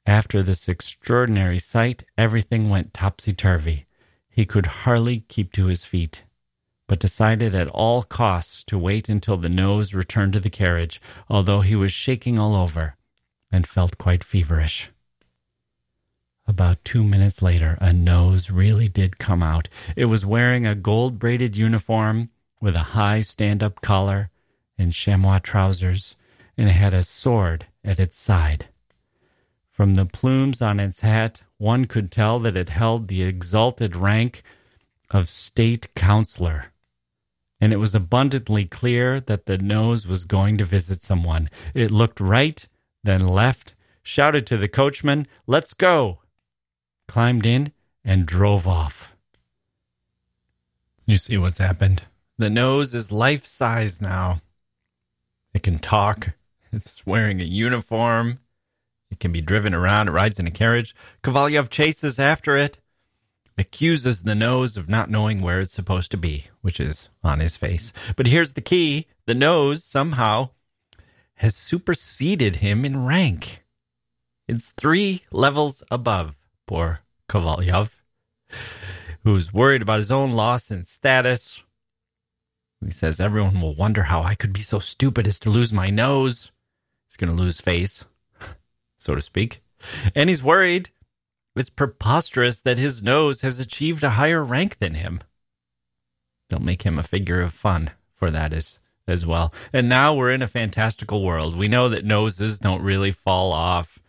After 0.06 0.44
this 0.44 0.68
extraordinary 0.68 1.60
sight, 1.60 2.04
everything 2.18 2.70
went 2.70 2.94
topsy 2.94 3.34
turvy. 3.34 3.86
He 4.30 4.46
could 4.46 4.66
hardly 4.66 5.22
keep 5.22 5.54
to 5.54 5.66
his 5.66 5.86
feet, 5.86 6.24
but 6.88 7.00
decided 7.00 7.56
at 7.56 7.68
all 7.70 8.04
costs 8.04 8.64
to 8.66 8.78
wait 8.78 9.10
until 9.10 9.38
the 9.38 9.50
nose 9.50 9.94
returned 9.94 10.34
to 10.34 10.40
the 10.40 10.50
carriage, 10.50 11.02
although 11.30 11.62
he 11.62 11.76
was 11.76 11.94
shaking 11.94 12.38
all 12.38 12.56
over 12.56 12.96
and 13.52 13.68
felt 13.68 13.98
quite 13.98 14.24
feverish. 14.24 14.92
About 16.48 16.84
two 16.84 17.04
minutes 17.04 17.42
later, 17.42 17.78
a 17.80 17.94
nose 17.94 18.50
really 18.50 18.88
did 18.88 19.20
come 19.20 19.44
out. 19.44 19.70
It 19.96 20.06
was 20.06 20.26
wearing 20.26 20.66
a 20.66 20.74
gold 20.74 21.20
braided 21.20 21.56
uniform 21.56 22.30
with 22.60 22.76
a 22.76 22.94
high 22.98 23.22
stand 23.22 23.62
up 23.62 23.82
collar 23.82 24.30
and 24.78 24.92
chamois 24.92 25.40
trousers, 25.40 26.16
and 26.58 26.70
it 26.70 26.74
had 26.74 26.94
a 26.94 27.04
sword 27.04 27.68
at 27.84 28.00
its 28.00 28.18
side. 28.18 28.68
From 29.70 29.94
the 29.94 30.06
plumes 30.06 30.62
on 30.62 30.80
its 30.80 31.02
hat, 31.02 31.42
one 31.58 31.86
could 31.86 32.12
tell 32.12 32.40
that 32.40 32.58
it 32.58 32.70
held 32.70 33.08
the 33.08 33.22
exalted 33.22 33.96
rank 33.96 34.44
of 35.12 35.30
state 35.30 35.94
counselor. 35.96 36.72
And 37.62 37.74
it 37.74 37.78
was 37.78 37.94
abundantly 37.94 38.66
clear 38.66 39.20
that 39.20 39.46
the 39.46 39.58
nose 39.58 40.08
was 40.08 40.26
going 40.26 40.58
to 40.58 40.66
visit 40.66 41.04
someone. 41.04 41.50
It 41.74 41.92
looked 41.92 42.20
right, 42.20 42.66
then 43.04 43.28
left, 43.28 43.76
shouted 44.04 44.46
to 44.48 44.58
the 44.58 44.68
coachman, 44.68 45.28
Let's 45.48 45.74
go! 45.74 46.20
climbed 47.08 47.46
in, 47.46 47.74
and 48.06 48.26
drove 48.26 48.68
off. 48.68 49.16
You 51.06 51.18
see 51.18 51.38
what's 51.38 51.58
happened? 51.58 52.04
The 52.38 52.50
nose 52.50 52.94
is 52.94 53.12
life 53.12 53.46
size 53.46 54.00
now. 54.00 54.42
It 55.54 55.64
can 55.64 55.80
talk. 55.80 56.34
It's 56.72 57.06
wearing 57.06 57.42
a 57.42 57.46
uniform. 57.46 58.40
It 59.10 59.20
can 59.20 59.32
be 59.32 59.42
driven 59.42 59.74
around. 59.74 60.08
It 60.08 60.12
rides 60.12 60.40
in 60.40 60.46
a 60.46 60.52
carriage. 60.52 60.96
Kovalyov 61.24 61.70
chases 61.70 62.20
after 62.20 62.56
it, 62.56 62.78
accuses 63.58 64.22
the 64.22 64.36
nose 64.36 64.78
of 64.78 64.88
not 64.88 65.10
knowing 65.10 65.42
where 65.42 65.60
it's 65.60 65.74
supposed 65.74 66.12
to 66.12 66.18
be, 66.18 66.46
which 66.62 66.80
is 66.80 67.10
on 67.24 67.40
his 67.40 67.58
face. 67.58 67.92
But 68.16 68.28
here's 68.28 68.54
the 68.54 68.62
key 68.62 69.08
the 69.26 69.34
nose 69.34 69.84
somehow 69.84 70.52
has 71.40 71.56
superseded 71.56 72.58
him 72.58 72.84
in 72.84 73.06
rank. 73.06 73.64
It's 74.48 74.72
three 74.72 75.24
levels 75.32 75.84
above 75.90 76.36
poor 76.68 77.00
Kovalyov, 77.30 77.92
who's 79.24 79.54
worried 79.54 79.82
about 79.82 79.98
his 79.98 80.12
own 80.12 80.34
loss 80.34 80.70
in 80.70 80.84
status. 80.84 81.64
He 82.84 82.92
says, 82.92 83.22
Everyone 83.22 83.62
will 83.62 83.74
wonder 83.74 84.04
how 84.04 84.22
I 84.22 84.36
could 84.36 84.52
be 84.52 84.62
so 84.62 84.80
stupid 84.80 85.28
as 85.28 85.40
to 85.40 85.50
lose 85.50 85.72
my 85.72 85.88
nose. 85.88 86.52
He's 87.08 87.16
going 87.16 87.36
to 87.36 87.42
lose 87.42 87.62
face, 87.62 88.04
so 88.98 89.16
to 89.16 89.22
speak. 89.22 89.62
And 90.14 90.30
he's 90.30 90.44
worried. 90.44 90.90
It's 91.56 91.70
preposterous 91.70 92.60
that 92.62 92.78
his 92.78 93.02
nose 93.02 93.42
has 93.42 93.60
achieved 93.60 94.04
a 94.04 94.12
higher 94.12 94.44
rank 94.44 94.80
than 94.80 94.96
him. 94.96 95.22
They'll 96.50 96.60
make 96.60 96.84
him 96.84 97.00
a 97.00 97.04
figure 97.04 97.42
of 97.42 97.54
fun 97.54 97.92
for 98.16 98.30
that 98.30 98.54
as, 98.54 98.79
as 99.10 99.26
well. 99.26 99.54
And 99.74 99.90
now 99.90 100.14
we're 100.14 100.32
in 100.32 100.42
a 100.42 100.48
fantastical 100.48 101.24
world. 101.24 101.56
We 101.56 101.68
know 101.68 101.90
that 101.90 102.06
noses 102.06 102.60
don't 102.60 102.82
really 102.82 103.12
fall 103.12 103.52
off, 103.52 104.00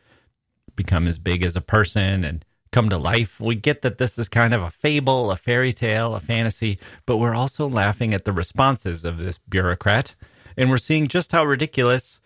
become 0.77 1.07
as 1.07 1.19
big 1.19 1.45
as 1.45 1.57
a 1.57 1.61
person, 1.61 2.25
and 2.25 2.45
come 2.73 2.89
to 2.89 2.99
life. 2.99 3.41
We 3.41 3.55
get 3.55 3.83
that 3.83 3.99
this 3.99 4.19
is 4.19 4.29
kind 4.29 4.55
of 4.55 4.63
a 4.63 4.71
fable, 4.71 5.31
a 5.31 5.37
fairy 5.37 5.73
tale, 5.73 6.15
a 6.15 6.21
fantasy, 6.21 6.79
but 7.07 7.17
we're 7.17 7.35
also 7.35 7.69
laughing 7.69 8.15
at 8.15 8.25
the 8.25 8.33
responses 8.33 9.05
of 9.05 9.19
this 9.19 9.39
bureaucrat, 9.39 10.15
and 10.57 10.71
we're 10.71 10.79
seeing 10.79 11.09
just 11.09 11.33
how 11.33 11.45
ridiculous 11.45 12.21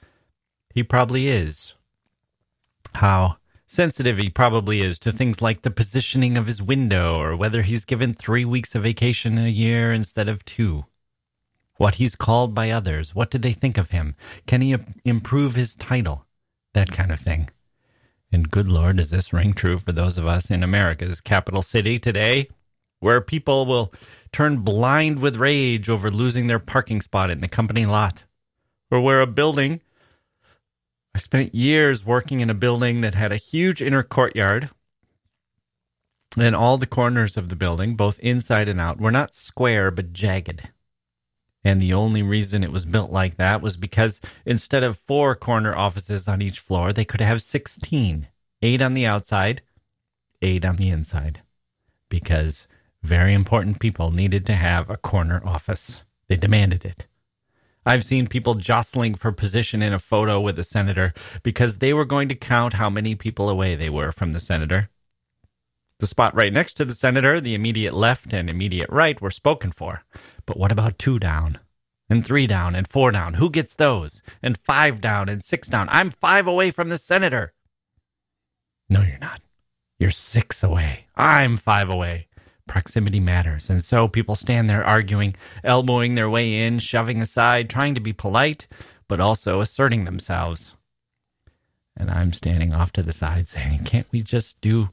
he 0.72 0.82
probably 0.82 1.28
is. 1.28 1.74
How 2.94 3.38
sensitive 3.66 4.18
he 4.18 4.28
probably 4.28 4.80
is 4.80 4.98
to 5.00 5.10
things 5.10 5.40
like 5.40 5.62
the 5.62 5.70
positioning 5.70 6.36
of 6.36 6.46
his 6.46 6.62
window 6.62 7.16
or 7.16 7.36
whether 7.36 7.62
he's 7.62 7.84
given 7.84 8.14
three 8.14 8.44
weeks 8.44 8.74
of 8.74 8.82
vacation 8.82 9.38
a 9.38 9.48
year 9.48 9.92
instead 9.92 10.28
of 10.28 10.44
two. 10.44 10.84
What 11.76 11.96
he's 11.96 12.14
called 12.14 12.54
by 12.54 12.70
others. 12.70 13.14
What 13.14 13.30
did 13.30 13.42
they 13.42 13.52
think 13.52 13.78
of 13.78 13.90
him? 13.90 14.14
Can 14.46 14.60
he 14.60 14.76
improve 15.04 15.54
his 15.54 15.74
title? 15.74 16.26
That 16.72 16.92
kind 16.92 17.10
of 17.10 17.20
thing. 17.20 17.50
And 18.30 18.50
good 18.50 18.68
Lord, 18.68 18.96
does 18.96 19.10
this 19.10 19.32
ring 19.32 19.52
true 19.54 19.78
for 19.78 19.92
those 19.92 20.18
of 20.18 20.26
us 20.26 20.50
in 20.50 20.62
America's 20.62 21.20
capital 21.20 21.62
city 21.62 21.98
today, 21.98 22.48
where 23.00 23.20
people 23.20 23.66
will 23.66 23.92
turn 24.32 24.58
blind 24.58 25.20
with 25.20 25.36
rage 25.36 25.88
over 25.88 26.10
losing 26.10 26.46
their 26.46 26.58
parking 26.58 27.00
spot 27.00 27.30
in 27.30 27.40
the 27.40 27.48
company 27.48 27.86
lot, 27.86 28.24
or 28.90 29.00
where 29.00 29.20
a 29.20 29.26
building. 29.26 29.80
I 31.14 31.18
spent 31.18 31.54
years 31.54 32.04
working 32.04 32.40
in 32.40 32.50
a 32.50 32.54
building 32.54 33.02
that 33.02 33.14
had 33.14 33.30
a 33.30 33.36
huge 33.36 33.80
inner 33.80 34.02
courtyard, 34.02 34.70
and 36.36 36.56
all 36.56 36.76
the 36.76 36.86
corners 36.86 37.36
of 37.36 37.48
the 37.48 37.56
building, 37.56 37.94
both 37.94 38.18
inside 38.18 38.68
and 38.68 38.80
out, 38.80 39.00
were 39.00 39.12
not 39.12 39.34
square 39.34 39.92
but 39.92 40.12
jagged. 40.12 40.70
And 41.64 41.80
the 41.80 41.94
only 41.94 42.22
reason 42.22 42.62
it 42.62 42.72
was 42.72 42.84
built 42.84 43.10
like 43.10 43.36
that 43.36 43.62
was 43.62 43.76
because 43.76 44.20
instead 44.44 44.82
of 44.82 44.98
four 44.98 45.34
corner 45.34 45.74
offices 45.74 46.28
on 46.28 46.42
each 46.42 46.60
floor, 46.60 46.92
they 46.92 47.06
could 47.06 47.22
have 47.22 47.40
16 47.42 48.28
eight 48.64 48.80
on 48.80 48.94
the 48.94 49.04
outside, 49.04 49.60
eight 50.40 50.64
on 50.64 50.76
the 50.76 50.88
inside. 50.88 51.42
Because 52.08 52.66
very 53.02 53.34
important 53.34 53.78
people 53.78 54.10
needed 54.10 54.46
to 54.46 54.54
have 54.54 54.88
a 54.88 54.96
corner 54.96 55.42
office. 55.44 56.00
They 56.28 56.36
demanded 56.36 56.84
it. 56.84 57.06
I've 57.84 58.04
seen 58.04 58.26
people 58.26 58.54
jostling 58.54 59.14
for 59.16 59.30
position 59.30 59.82
in 59.82 59.92
a 59.92 59.98
photo 59.98 60.40
with 60.40 60.58
a 60.58 60.62
senator 60.62 61.12
because 61.42 61.78
they 61.78 61.92
were 61.92 62.06
going 62.06 62.30
to 62.30 62.34
count 62.34 62.74
how 62.74 62.88
many 62.88 63.14
people 63.14 63.50
away 63.50 63.74
they 63.74 63.90
were 63.90 64.10
from 64.10 64.32
the 64.32 64.40
senator. 64.40 64.88
The 66.00 66.06
spot 66.06 66.34
right 66.34 66.52
next 66.52 66.74
to 66.74 66.84
the 66.84 66.94
senator, 66.94 67.40
the 67.40 67.54
immediate 67.54 67.94
left 67.94 68.32
and 68.32 68.50
immediate 68.50 68.90
right, 68.90 69.20
were 69.20 69.30
spoken 69.30 69.70
for. 69.70 70.02
But 70.44 70.56
what 70.56 70.72
about 70.72 70.98
two 70.98 71.18
down? 71.18 71.58
And 72.10 72.26
three 72.26 72.46
down 72.46 72.74
and 72.74 72.86
four 72.86 73.10
down? 73.10 73.34
Who 73.34 73.48
gets 73.48 73.74
those? 73.74 74.20
And 74.42 74.58
five 74.58 75.00
down 75.00 75.28
and 75.28 75.42
six 75.42 75.68
down? 75.68 75.88
I'm 75.90 76.10
five 76.10 76.46
away 76.46 76.70
from 76.70 76.88
the 76.88 76.98
senator. 76.98 77.52
No, 78.88 79.02
you're 79.02 79.18
not. 79.18 79.40
You're 79.98 80.10
six 80.10 80.62
away. 80.62 81.06
I'm 81.16 81.56
five 81.56 81.88
away. 81.88 82.26
Proximity 82.66 83.20
matters. 83.20 83.70
And 83.70 83.82
so 83.82 84.08
people 84.08 84.34
stand 84.34 84.68
there 84.68 84.84
arguing, 84.84 85.34
elbowing 85.62 86.14
their 86.14 86.28
way 86.28 86.62
in, 86.62 86.78
shoving 86.78 87.22
aside, 87.22 87.70
trying 87.70 87.94
to 87.94 88.00
be 88.00 88.12
polite, 88.12 88.66
but 89.08 89.20
also 89.20 89.60
asserting 89.60 90.04
themselves. 90.04 90.74
And 91.96 92.10
I'm 92.10 92.32
standing 92.32 92.74
off 92.74 92.92
to 92.92 93.02
the 93.02 93.12
side 93.12 93.46
saying, 93.48 93.84
can't 93.84 94.06
we 94.10 94.20
just 94.20 94.60
do 94.60 94.90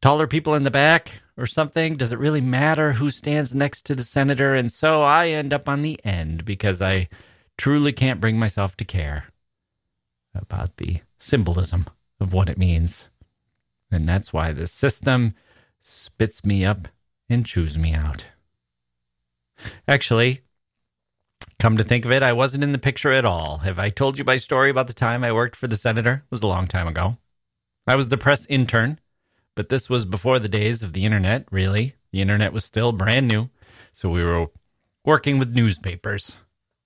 taller 0.00 0.26
people 0.26 0.54
in 0.54 0.62
the 0.62 0.70
back 0.70 1.12
or 1.36 1.46
something? 1.46 1.96
Does 1.96 2.12
it 2.12 2.18
really 2.18 2.40
matter 2.40 2.94
who 2.94 3.10
stands 3.10 3.54
next 3.54 3.84
to 3.86 3.94
the 3.94 4.04
senator? 4.04 4.54
And 4.54 4.70
so 4.70 5.02
I 5.02 5.28
end 5.28 5.52
up 5.52 5.68
on 5.68 5.82
the 5.82 5.98
end 6.04 6.44
because 6.44 6.80
I 6.82 7.08
truly 7.56 7.92
can't 7.92 8.20
bring 8.20 8.38
myself 8.38 8.76
to 8.76 8.84
care 8.84 9.24
about 10.34 10.76
the 10.76 11.00
symbolism 11.18 11.86
of 12.20 12.32
what 12.32 12.48
it 12.48 12.58
means. 12.58 13.08
And 13.90 14.08
that's 14.08 14.32
why 14.32 14.52
the 14.52 14.66
system 14.66 15.34
spits 15.82 16.44
me 16.44 16.64
up 16.64 16.88
and 17.28 17.46
chews 17.46 17.78
me 17.78 17.94
out. 17.94 18.26
Actually, 19.86 20.42
come 21.58 21.76
to 21.76 21.84
think 21.84 22.04
of 22.04 22.12
it, 22.12 22.22
I 22.22 22.32
wasn't 22.32 22.62
in 22.62 22.72
the 22.72 22.78
picture 22.78 23.12
at 23.12 23.24
all. 23.24 23.58
Have 23.58 23.78
I 23.78 23.90
told 23.90 24.18
you 24.18 24.24
my 24.24 24.36
story 24.36 24.70
about 24.70 24.86
the 24.86 24.94
time 24.94 25.24
I 25.24 25.32
worked 25.32 25.56
for 25.56 25.66
the 25.66 25.76
senator? 25.76 26.22
It 26.24 26.30
was 26.30 26.42
a 26.42 26.46
long 26.46 26.66
time 26.66 26.86
ago. 26.86 27.16
I 27.86 27.96
was 27.96 28.08
the 28.08 28.18
press 28.18 28.46
intern, 28.46 29.00
but 29.58 29.70
this 29.70 29.90
was 29.90 30.04
before 30.04 30.38
the 30.38 30.48
days 30.48 30.84
of 30.84 30.92
the 30.92 31.04
internet, 31.04 31.44
really. 31.50 31.96
The 32.12 32.20
internet 32.20 32.52
was 32.52 32.64
still 32.64 32.92
brand 32.92 33.26
new, 33.26 33.50
so 33.92 34.08
we 34.08 34.22
were 34.22 34.46
working 35.04 35.40
with 35.40 35.52
newspapers. 35.52 36.36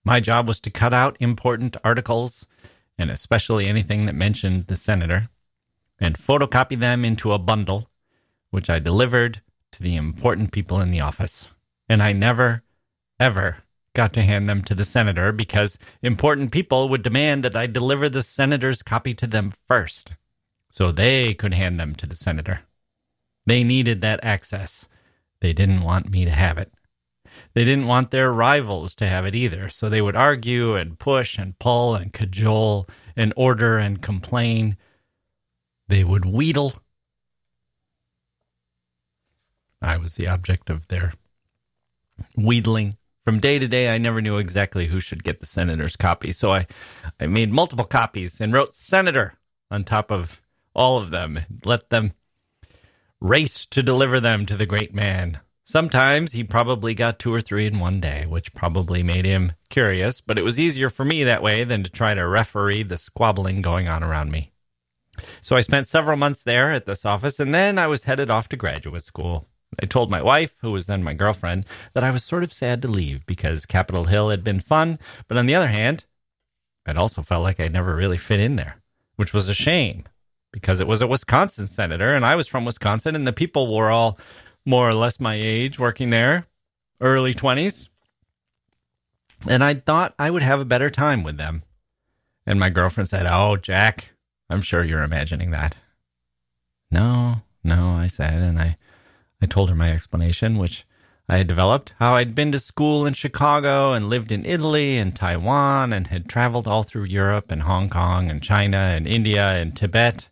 My 0.06 0.20
job 0.20 0.48
was 0.48 0.58
to 0.60 0.70
cut 0.70 0.94
out 0.94 1.18
important 1.20 1.76
articles, 1.84 2.46
and 2.96 3.10
especially 3.10 3.66
anything 3.66 4.06
that 4.06 4.14
mentioned 4.14 4.68
the 4.68 4.78
senator, 4.78 5.28
and 6.00 6.16
photocopy 6.16 6.80
them 6.80 7.04
into 7.04 7.34
a 7.34 7.38
bundle, 7.38 7.90
which 8.48 8.70
I 8.70 8.78
delivered 8.78 9.42
to 9.72 9.82
the 9.82 9.96
important 9.96 10.50
people 10.50 10.80
in 10.80 10.90
the 10.90 11.02
office. 11.02 11.48
And 11.90 12.02
I 12.02 12.14
never, 12.14 12.62
ever 13.20 13.58
got 13.94 14.14
to 14.14 14.22
hand 14.22 14.48
them 14.48 14.62
to 14.62 14.74
the 14.74 14.86
senator 14.86 15.30
because 15.30 15.78
important 16.00 16.52
people 16.52 16.88
would 16.88 17.02
demand 17.02 17.44
that 17.44 17.54
I 17.54 17.66
deliver 17.66 18.08
the 18.08 18.22
senator's 18.22 18.82
copy 18.82 19.12
to 19.12 19.26
them 19.26 19.52
first 19.68 20.12
so 20.72 20.90
they 20.90 21.34
could 21.34 21.52
hand 21.52 21.76
them 21.76 21.94
to 21.94 22.06
the 22.06 22.14
senator. 22.14 22.60
They 23.44 23.62
needed 23.62 24.00
that 24.00 24.20
access. 24.22 24.88
They 25.40 25.52
didn't 25.52 25.82
want 25.82 26.10
me 26.10 26.24
to 26.24 26.30
have 26.30 26.56
it. 26.56 26.72
They 27.52 27.64
didn't 27.64 27.88
want 27.88 28.10
their 28.10 28.32
rivals 28.32 28.94
to 28.94 29.06
have 29.06 29.26
it 29.26 29.34
either, 29.34 29.68
so 29.68 29.88
they 29.90 30.00
would 30.00 30.16
argue 30.16 30.74
and 30.74 30.98
push 30.98 31.36
and 31.36 31.58
pull 31.58 31.94
and 31.94 32.10
cajole 32.10 32.88
and 33.14 33.34
order 33.36 33.76
and 33.76 34.00
complain. 34.00 34.78
They 35.88 36.04
would 36.04 36.24
wheedle. 36.24 36.74
I 39.82 39.98
was 39.98 40.14
the 40.14 40.28
object 40.28 40.70
of 40.70 40.88
their 40.88 41.12
wheedling. 42.34 42.94
From 43.26 43.40
day 43.40 43.58
to 43.58 43.68
day, 43.68 43.94
I 43.94 43.98
never 43.98 44.22
knew 44.22 44.38
exactly 44.38 44.86
who 44.86 45.00
should 45.00 45.22
get 45.22 45.40
the 45.40 45.46
senator's 45.46 45.96
copy, 45.96 46.32
so 46.32 46.54
I, 46.54 46.66
I 47.20 47.26
made 47.26 47.52
multiple 47.52 47.84
copies 47.84 48.40
and 48.40 48.54
wrote 48.54 48.72
senator 48.72 49.34
on 49.70 49.84
top 49.84 50.10
of 50.10 50.41
all 50.74 50.98
of 50.98 51.10
them, 51.10 51.40
let 51.64 51.90
them 51.90 52.12
race 53.20 53.66
to 53.66 53.82
deliver 53.82 54.20
them 54.20 54.46
to 54.46 54.56
the 54.56 54.66
great 54.66 54.94
man. 54.94 55.40
Sometimes 55.64 56.32
he 56.32 56.42
probably 56.42 56.92
got 56.92 57.18
two 57.18 57.32
or 57.32 57.40
three 57.40 57.66
in 57.66 57.78
one 57.78 58.00
day, 58.00 58.26
which 58.26 58.52
probably 58.52 59.02
made 59.02 59.24
him 59.24 59.52
curious, 59.70 60.20
but 60.20 60.38
it 60.38 60.44
was 60.44 60.58
easier 60.58 60.90
for 60.90 61.04
me 61.04 61.22
that 61.24 61.42
way 61.42 61.62
than 61.64 61.84
to 61.84 61.90
try 61.90 62.14
to 62.14 62.26
referee 62.26 62.82
the 62.82 62.98
squabbling 62.98 63.62
going 63.62 63.88
on 63.88 64.02
around 64.02 64.32
me. 64.32 64.50
So 65.40 65.56
I 65.56 65.60
spent 65.60 65.86
several 65.86 66.16
months 66.16 66.42
there 66.42 66.72
at 66.72 66.86
this 66.86 67.04
office, 67.04 67.38
and 67.38 67.54
then 67.54 67.78
I 67.78 67.86
was 67.86 68.04
headed 68.04 68.28
off 68.28 68.48
to 68.48 68.56
graduate 68.56 69.04
school. 69.04 69.46
I 69.80 69.86
told 69.86 70.10
my 70.10 70.20
wife, 70.20 70.56
who 70.60 70.72
was 70.72 70.86
then 70.86 71.04
my 71.04 71.14
girlfriend, 71.14 71.64
that 71.94 72.04
I 72.04 72.10
was 72.10 72.24
sort 72.24 72.42
of 72.42 72.52
sad 72.52 72.82
to 72.82 72.88
leave 72.88 73.24
because 73.24 73.64
Capitol 73.64 74.04
Hill 74.04 74.30
had 74.30 74.42
been 74.42 74.60
fun, 74.60 74.98
but 75.28 75.38
on 75.38 75.46
the 75.46 75.54
other 75.54 75.68
hand, 75.68 76.04
it 76.86 76.98
also 76.98 77.22
felt 77.22 77.44
like 77.44 77.60
I 77.60 77.68
never 77.68 77.94
really 77.94 78.18
fit 78.18 78.40
in 78.40 78.56
there, 78.56 78.82
which 79.16 79.32
was 79.32 79.48
a 79.48 79.54
shame 79.54 80.04
because 80.52 80.80
it 80.80 80.86
was 80.86 81.00
a 81.00 81.06
Wisconsin 81.06 81.66
senator 81.66 82.14
and 82.14 82.24
I 82.24 82.36
was 82.36 82.46
from 82.46 82.64
Wisconsin 82.64 83.16
and 83.16 83.26
the 83.26 83.32
people 83.32 83.74
were 83.74 83.90
all 83.90 84.18
more 84.64 84.88
or 84.88 84.94
less 84.94 85.18
my 85.18 85.34
age 85.34 85.78
working 85.78 86.10
there, 86.10 86.44
early 87.00 87.34
20s. 87.34 87.88
And 89.48 89.64
I 89.64 89.74
thought 89.74 90.14
I 90.18 90.30
would 90.30 90.42
have 90.42 90.60
a 90.60 90.64
better 90.64 90.88
time 90.88 91.24
with 91.24 91.36
them. 91.36 91.64
And 92.46 92.60
my 92.60 92.68
girlfriend 92.68 93.08
said, 93.08 93.26
Oh, 93.28 93.56
Jack, 93.56 94.10
I'm 94.48 94.60
sure 94.60 94.84
you're 94.84 95.02
imagining 95.02 95.50
that. 95.50 95.76
No, 96.90 97.42
no, 97.64 97.90
I 97.90 98.06
said, 98.06 98.34
and 98.34 98.58
I, 98.58 98.76
I 99.40 99.46
told 99.46 99.68
her 99.70 99.74
my 99.74 99.90
explanation, 99.90 100.58
which 100.58 100.84
I 101.28 101.38
had 101.38 101.46
developed 101.46 101.94
how 101.98 102.16
I'd 102.16 102.34
been 102.34 102.52
to 102.52 102.58
school 102.58 103.06
in 103.06 103.14
Chicago 103.14 103.92
and 103.92 104.10
lived 104.10 104.30
in 104.30 104.44
Italy 104.44 104.98
and 104.98 105.14
Taiwan 105.14 105.92
and 105.92 106.08
had 106.08 106.28
traveled 106.28 106.68
all 106.68 106.82
through 106.82 107.04
Europe 107.04 107.50
and 107.50 107.62
Hong 107.62 107.88
Kong 107.88 108.28
and 108.28 108.42
China 108.42 108.76
and 108.76 109.06
India 109.06 109.48
and 109.54 109.74
Tibet 109.74 110.28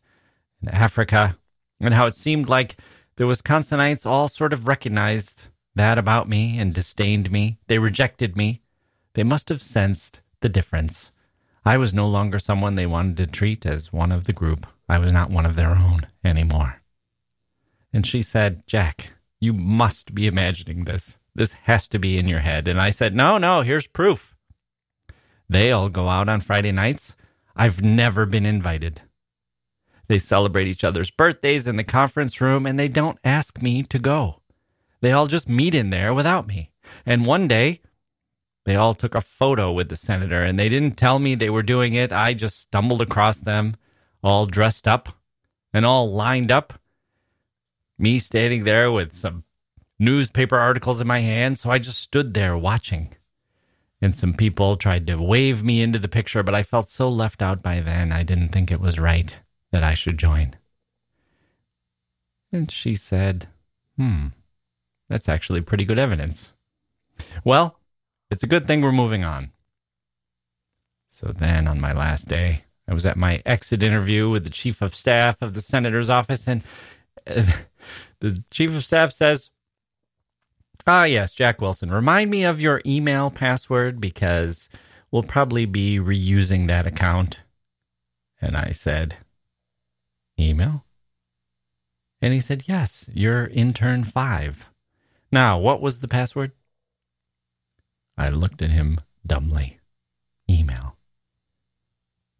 and 0.60 0.74
Africa, 0.74 1.36
and 1.80 1.94
how 1.94 2.06
it 2.06 2.14
seemed 2.14 2.48
like 2.48 2.76
the 3.16 3.24
Wisconsinites 3.24 4.06
all 4.06 4.28
sort 4.28 4.52
of 4.52 4.66
recognized 4.66 5.44
that 5.74 5.98
about 5.98 6.28
me 6.28 6.58
and 6.58 6.74
disdained 6.74 7.30
me. 7.30 7.58
They 7.66 7.78
rejected 7.78 8.36
me. 8.36 8.62
They 9.14 9.22
must 9.22 9.48
have 9.48 9.62
sensed 9.62 10.20
the 10.40 10.48
difference. 10.48 11.10
I 11.64 11.76
was 11.76 11.92
no 11.92 12.08
longer 12.08 12.38
someone 12.38 12.74
they 12.74 12.86
wanted 12.86 13.16
to 13.18 13.26
treat 13.26 13.66
as 13.66 13.92
one 13.92 14.12
of 14.12 14.24
the 14.24 14.32
group. 14.32 14.66
I 14.88 14.98
was 14.98 15.12
not 15.12 15.30
one 15.30 15.46
of 15.46 15.56
their 15.56 15.70
own 15.70 16.06
anymore. 16.24 16.82
And 17.92 18.06
she 18.06 18.22
said, 18.22 18.66
Jack, 18.66 19.12
you 19.38 19.52
must 19.52 20.14
be 20.14 20.26
imagining 20.26 20.84
this. 20.84 21.18
This 21.34 21.52
has 21.64 21.88
to 21.88 21.98
be 21.98 22.18
in 22.18 22.28
your 22.28 22.40
head. 22.40 22.68
And 22.68 22.80
I 22.80 22.90
said, 22.90 23.14
No, 23.14 23.38
no, 23.38 23.62
here's 23.62 23.86
proof. 23.86 24.34
They 25.48 25.72
all 25.72 25.88
go 25.88 26.08
out 26.08 26.28
on 26.28 26.40
Friday 26.40 26.72
nights. 26.72 27.16
I've 27.56 27.82
never 27.82 28.26
been 28.26 28.46
invited. 28.46 29.02
They 30.10 30.18
celebrate 30.18 30.66
each 30.66 30.82
other's 30.82 31.12
birthdays 31.12 31.68
in 31.68 31.76
the 31.76 31.84
conference 31.84 32.40
room 32.40 32.66
and 32.66 32.76
they 32.76 32.88
don't 32.88 33.20
ask 33.22 33.62
me 33.62 33.84
to 33.84 33.98
go. 34.00 34.40
They 35.02 35.12
all 35.12 35.28
just 35.28 35.48
meet 35.48 35.72
in 35.72 35.90
there 35.90 36.12
without 36.12 36.48
me. 36.48 36.72
And 37.06 37.24
one 37.24 37.46
day, 37.46 37.80
they 38.64 38.74
all 38.74 38.92
took 38.92 39.14
a 39.14 39.20
photo 39.20 39.70
with 39.70 39.88
the 39.88 39.94
senator 39.94 40.42
and 40.42 40.58
they 40.58 40.68
didn't 40.68 40.96
tell 40.96 41.20
me 41.20 41.36
they 41.36 41.48
were 41.48 41.62
doing 41.62 41.94
it. 41.94 42.12
I 42.12 42.34
just 42.34 42.58
stumbled 42.58 43.00
across 43.00 43.38
them, 43.38 43.76
all 44.20 44.46
dressed 44.46 44.88
up 44.88 45.10
and 45.72 45.86
all 45.86 46.10
lined 46.10 46.50
up. 46.50 46.80
Me 47.96 48.18
standing 48.18 48.64
there 48.64 48.90
with 48.90 49.16
some 49.16 49.44
newspaper 49.96 50.58
articles 50.58 51.00
in 51.00 51.06
my 51.06 51.20
hand. 51.20 51.56
So 51.56 51.70
I 51.70 51.78
just 51.78 51.98
stood 51.98 52.34
there 52.34 52.58
watching. 52.58 53.14
And 54.02 54.16
some 54.16 54.34
people 54.34 54.76
tried 54.76 55.06
to 55.06 55.22
wave 55.22 55.62
me 55.62 55.80
into 55.80 56.00
the 56.00 56.08
picture, 56.08 56.42
but 56.42 56.56
I 56.56 56.64
felt 56.64 56.88
so 56.88 57.08
left 57.08 57.40
out 57.40 57.62
by 57.62 57.78
then, 57.78 58.10
I 58.10 58.24
didn't 58.24 58.48
think 58.48 58.72
it 58.72 58.80
was 58.80 58.98
right 58.98 59.36
that 59.72 59.82
I 59.82 59.94
should 59.94 60.18
join. 60.18 60.54
And 62.52 62.70
she 62.70 62.96
said, 62.96 63.48
Hmm, 63.96 64.28
that's 65.08 65.28
actually 65.28 65.60
pretty 65.60 65.84
good 65.84 65.98
evidence. 65.98 66.52
Well, 67.44 67.78
it's 68.30 68.42
a 68.42 68.48
good 68.48 68.66
thing 68.66 68.80
we're 68.80 68.92
moving 68.92 69.24
on. 69.24 69.52
So 71.08 71.26
then, 71.26 71.66
on 71.66 71.80
my 71.80 71.92
last 71.92 72.28
day, 72.28 72.64
I 72.88 72.94
was 72.94 73.04
at 73.04 73.16
my 73.16 73.42
exit 73.44 73.82
interview 73.82 74.30
with 74.30 74.44
the 74.44 74.50
chief 74.50 74.80
of 74.80 74.94
staff 74.94 75.36
of 75.40 75.54
the 75.54 75.60
senator's 75.60 76.08
office, 76.08 76.46
and 76.46 76.62
uh, 77.26 77.44
the 78.20 78.42
chief 78.50 78.74
of 78.74 78.84
staff 78.84 79.12
says, 79.12 79.50
Ah, 80.86 81.04
yes, 81.04 81.34
Jacke 81.34 81.60
Wilson, 81.60 81.90
remind 81.90 82.30
me 82.30 82.44
of 82.44 82.60
your 82.60 82.80
email 82.86 83.30
password 83.30 84.00
because 84.00 84.68
we'll 85.10 85.22
probably 85.22 85.66
be 85.66 85.98
reusing 85.98 86.68
that 86.68 86.86
account. 86.86 87.40
And 88.40 88.56
I 88.56 88.72
said, 88.72 89.16
email? 90.40 90.84
And 92.22 92.34
he 92.34 92.40
said, 92.40 92.64
Yes, 92.66 93.08
you're 93.14 93.46
intern 93.46 94.04
five. 94.04 94.68
Now, 95.32 95.58
what 95.58 95.80
was 95.80 96.00
the 96.00 96.08
password? 96.08 96.52
I 98.18 98.28
looked 98.28 98.62
at 98.62 98.70
him 98.70 99.00
dumbly. 99.26 99.78
Email. 100.48 100.96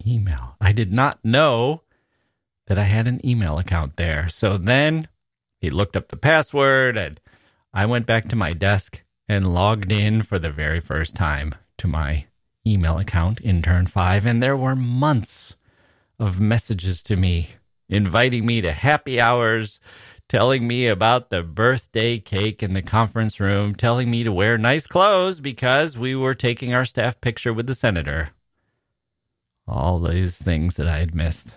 Email. 0.07 0.57
I 0.61 0.72
did 0.72 0.92
not 0.92 1.24
know 1.24 1.82
that 2.66 2.78
I 2.78 2.84
had 2.84 3.07
an 3.07 3.24
email 3.26 3.59
account 3.59 3.96
there. 3.96 4.28
So 4.28 4.59
then 4.59 5.09
he 5.61 5.70
looked 5.70 5.96
up 5.96 6.09
the 6.09 6.16
password, 6.16 6.96
and 6.96 7.20
I 7.72 7.86
went 7.86 8.07
back 8.07 8.28
to 8.28 8.36
my 8.36 8.53
desk 8.53 9.03
and 9.28 9.55
logged 9.55 9.92
in 9.92 10.22
for 10.22 10.38
the 10.38 10.51
very 10.51 10.80
first 10.80 11.14
time 11.14 11.55
to 11.78 11.86
my 11.86 12.26
email 12.66 12.98
account, 12.98 13.40
intern 13.42 13.86
five, 13.86 14.26
and 14.26 14.42
there 14.42 14.57
were 14.57 14.76
months 14.76 15.55
of 16.18 16.40
messages 16.40 17.03
to 17.05 17.16
me 17.16 17.51
inviting 17.91 18.47
me 18.47 18.61
to 18.61 18.72
happy 18.72 19.20
hours, 19.20 19.80
telling 20.28 20.66
me 20.66 20.86
about 20.86 21.28
the 21.28 21.43
birthday 21.43 22.18
cake 22.18 22.62
in 22.62 22.72
the 22.72 22.82
conference 22.82 23.41
room, 23.41 23.74
telling 23.74 24.11
me 24.11 24.22
to 24.22 24.32
wear 24.32 24.57
nice 24.57 24.86
clothes 24.86 25.41
because 25.41 25.99
we 25.99 26.14
were 26.14 26.34
taking 26.34 26.72
our 26.72 26.84
staff 26.84 27.20
picture 27.20 27.53
with 27.53 27.66
the 27.66 27.74
senator. 27.74 28.30
All 29.66 29.99
these 29.99 30.38
things 30.38 30.76
that 30.76 30.88
I 30.88 30.99
had 30.99 31.14
missed. 31.14 31.57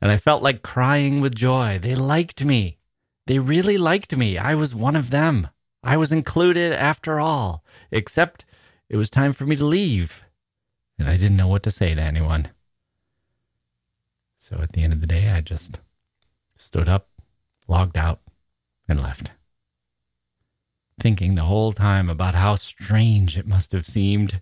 And 0.00 0.12
I 0.12 0.18
felt 0.18 0.42
like 0.42 0.62
crying 0.62 1.20
with 1.20 1.34
joy. 1.34 1.78
They 1.80 1.94
liked 1.94 2.44
me. 2.44 2.78
They 3.26 3.38
really 3.38 3.78
liked 3.78 4.16
me. 4.16 4.38
I 4.38 4.54
was 4.54 4.74
one 4.74 4.96
of 4.96 5.10
them. 5.10 5.48
I 5.82 5.96
was 5.96 6.12
included 6.12 6.72
after 6.72 7.18
all, 7.18 7.64
except 7.90 8.44
it 8.88 8.96
was 8.96 9.08
time 9.08 9.32
for 9.32 9.46
me 9.46 9.56
to 9.56 9.64
leave. 9.64 10.22
And 10.98 11.08
I 11.08 11.16
didn't 11.16 11.36
know 11.36 11.48
what 11.48 11.62
to 11.62 11.70
say 11.70 11.94
to 11.94 12.02
anyone. 12.02 12.48
So 14.42 14.56
at 14.62 14.72
the 14.72 14.82
end 14.82 14.94
of 14.94 15.02
the 15.02 15.06
day, 15.06 15.28
I 15.28 15.42
just 15.42 15.80
stood 16.56 16.88
up, 16.88 17.10
logged 17.68 17.98
out, 17.98 18.20
and 18.88 19.00
left. 19.00 19.32
Thinking 20.98 21.34
the 21.34 21.44
whole 21.44 21.72
time 21.72 22.08
about 22.08 22.34
how 22.34 22.54
strange 22.54 23.36
it 23.36 23.46
must 23.46 23.72
have 23.72 23.86
seemed 23.86 24.40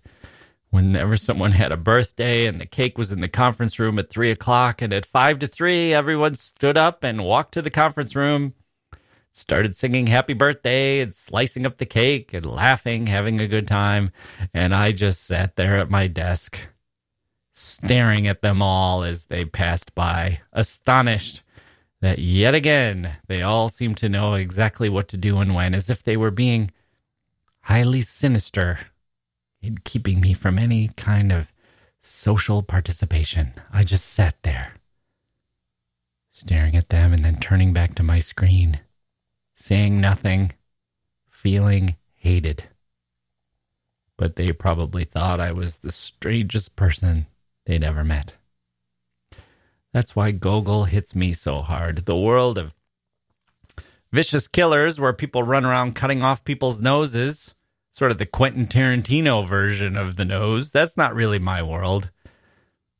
whenever 0.69 1.17
someone 1.17 1.51
had 1.51 1.73
a 1.73 1.77
birthday 1.77 2.47
and 2.47 2.61
the 2.61 2.65
cake 2.65 2.97
was 2.97 3.11
in 3.11 3.19
the 3.19 3.27
conference 3.27 3.77
room 3.77 3.99
at 3.99 4.09
three 4.09 4.31
o'clock, 4.31 4.81
and 4.81 4.93
at 4.93 5.05
five 5.05 5.37
to 5.39 5.47
three, 5.47 5.93
everyone 5.93 6.35
stood 6.35 6.77
up 6.77 7.03
and 7.03 7.25
walked 7.25 7.53
to 7.55 7.61
the 7.61 7.69
conference 7.69 8.15
room, 8.15 8.53
started 9.33 9.75
singing 9.75 10.07
happy 10.07 10.33
birthday 10.33 11.01
and 11.01 11.13
slicing 11.13 11.65
up 11.65 11.77
the 11.77 11.85
cake 11.85 12.33
and 12.33 12.45
laughing, 12.45 13.07
having 13.07 13.41
a 13.41 13.47
good 13.47 13.67
time. 13.67 14.13
And 14.53 14.73
I 14.73 14.93
just 14.93 15.25
sat 15.25 15.57
there 15.57 15.75
at 15.75 15.89
my 15.89 16.07
desk, 16.07 16.57
staring 17.59 18.25
at 18.25 18.41
them 18.41 18.61
all 18.61 19.03
as 19.03 19.25
they 19.25 19.43
passed 19.43 19.93
by, 19.93 20.39
astonished 20.53 21.43
that 21.99 22.17
yet 22.17 22.55
again 22.55 23.17
they 23.27 23.41
all 23.41 23.67
seemed 23.67 23.97
to 23.97 24.07
know 24.07 24.35
exactly 24.35 24.87
what 24.87 25.09
to 25.09 25.17
do 25.17 25.39
and 25.39 25.53
when, 25.53 25.73
as 25.73 25.89
if 25.89 26.01
they 26.01 26.15
were 26.15 26.31
being 26.31 26.71
highly 27.63 27.99
sinister 27.99 28.79
in 29.61 29.77
keeping 29.79 30.21
me 30.21 30.33
from 30.33 30.57
any 30.57 30.87
kind 30.95 31.33
of 31.33 31.51
social 32.01 32.63
participation. 32.63 33.51
I 33.73 33.83
just 33.83 34.07
sat 34.07 34.41
there, 34.43 34.75
staring 36.31 36.77
at 36.77 36.87
them 36.87 37.11
and 37.11 37.25
then 37.25 37.41
turning 37.41 37.73
back 37.73 37.93
to 37.95 38.03
my 38.03 38.19
screen, 38.19 38.79
saying 39.53 39.99
nothing, 39.99 40.53
feeling 41.29 41.97
hated. 42.15 42.63
But 44.15 44.37
they 44.37 44.53
probably 44.53 45.03
thought 45.03 45.41
I 45.41 45.51
was 45.51 45.79
the 45.79 45.91
strangest 45.91 46.77
person 46.77 47.27
they'd 47.69 47.83
ever 47.83 48.03
met. 48.03 48.33
That's 49.93 50.15
why 50.15 50.31
Gogol 50.31 50.85
hits 50.85 51.13
me 51.13 51.33
so 51.33 51.61
hard. 51.61 52.07
The 52.07 52.17
world 52.17 52.57
of 52.57 52.73
vicious 54.11 54.47
killers 54.47 54.99
where 54.99 55.13
people 55.13 55.43
run 55.43 55.65
around 55.65 55.95
cutting 55.95 56.23
off 56.23 56.43
people's 56.43 56.81
noses 56.81 57.53
sort 57.91 58.11
of 58.11 58.17
the 58.17 58.25
Quentin 58.25 58.65
Tarantino 58.65 59.47
version 59.47 59.95
of 59.95 60.15
the 60.15 60.25
nose. 60.25 60.71
That's 60.71 60.97
not 60.97 61.13
really 61.13 61.37
my 61.37 61.61
world. 61.61 62.09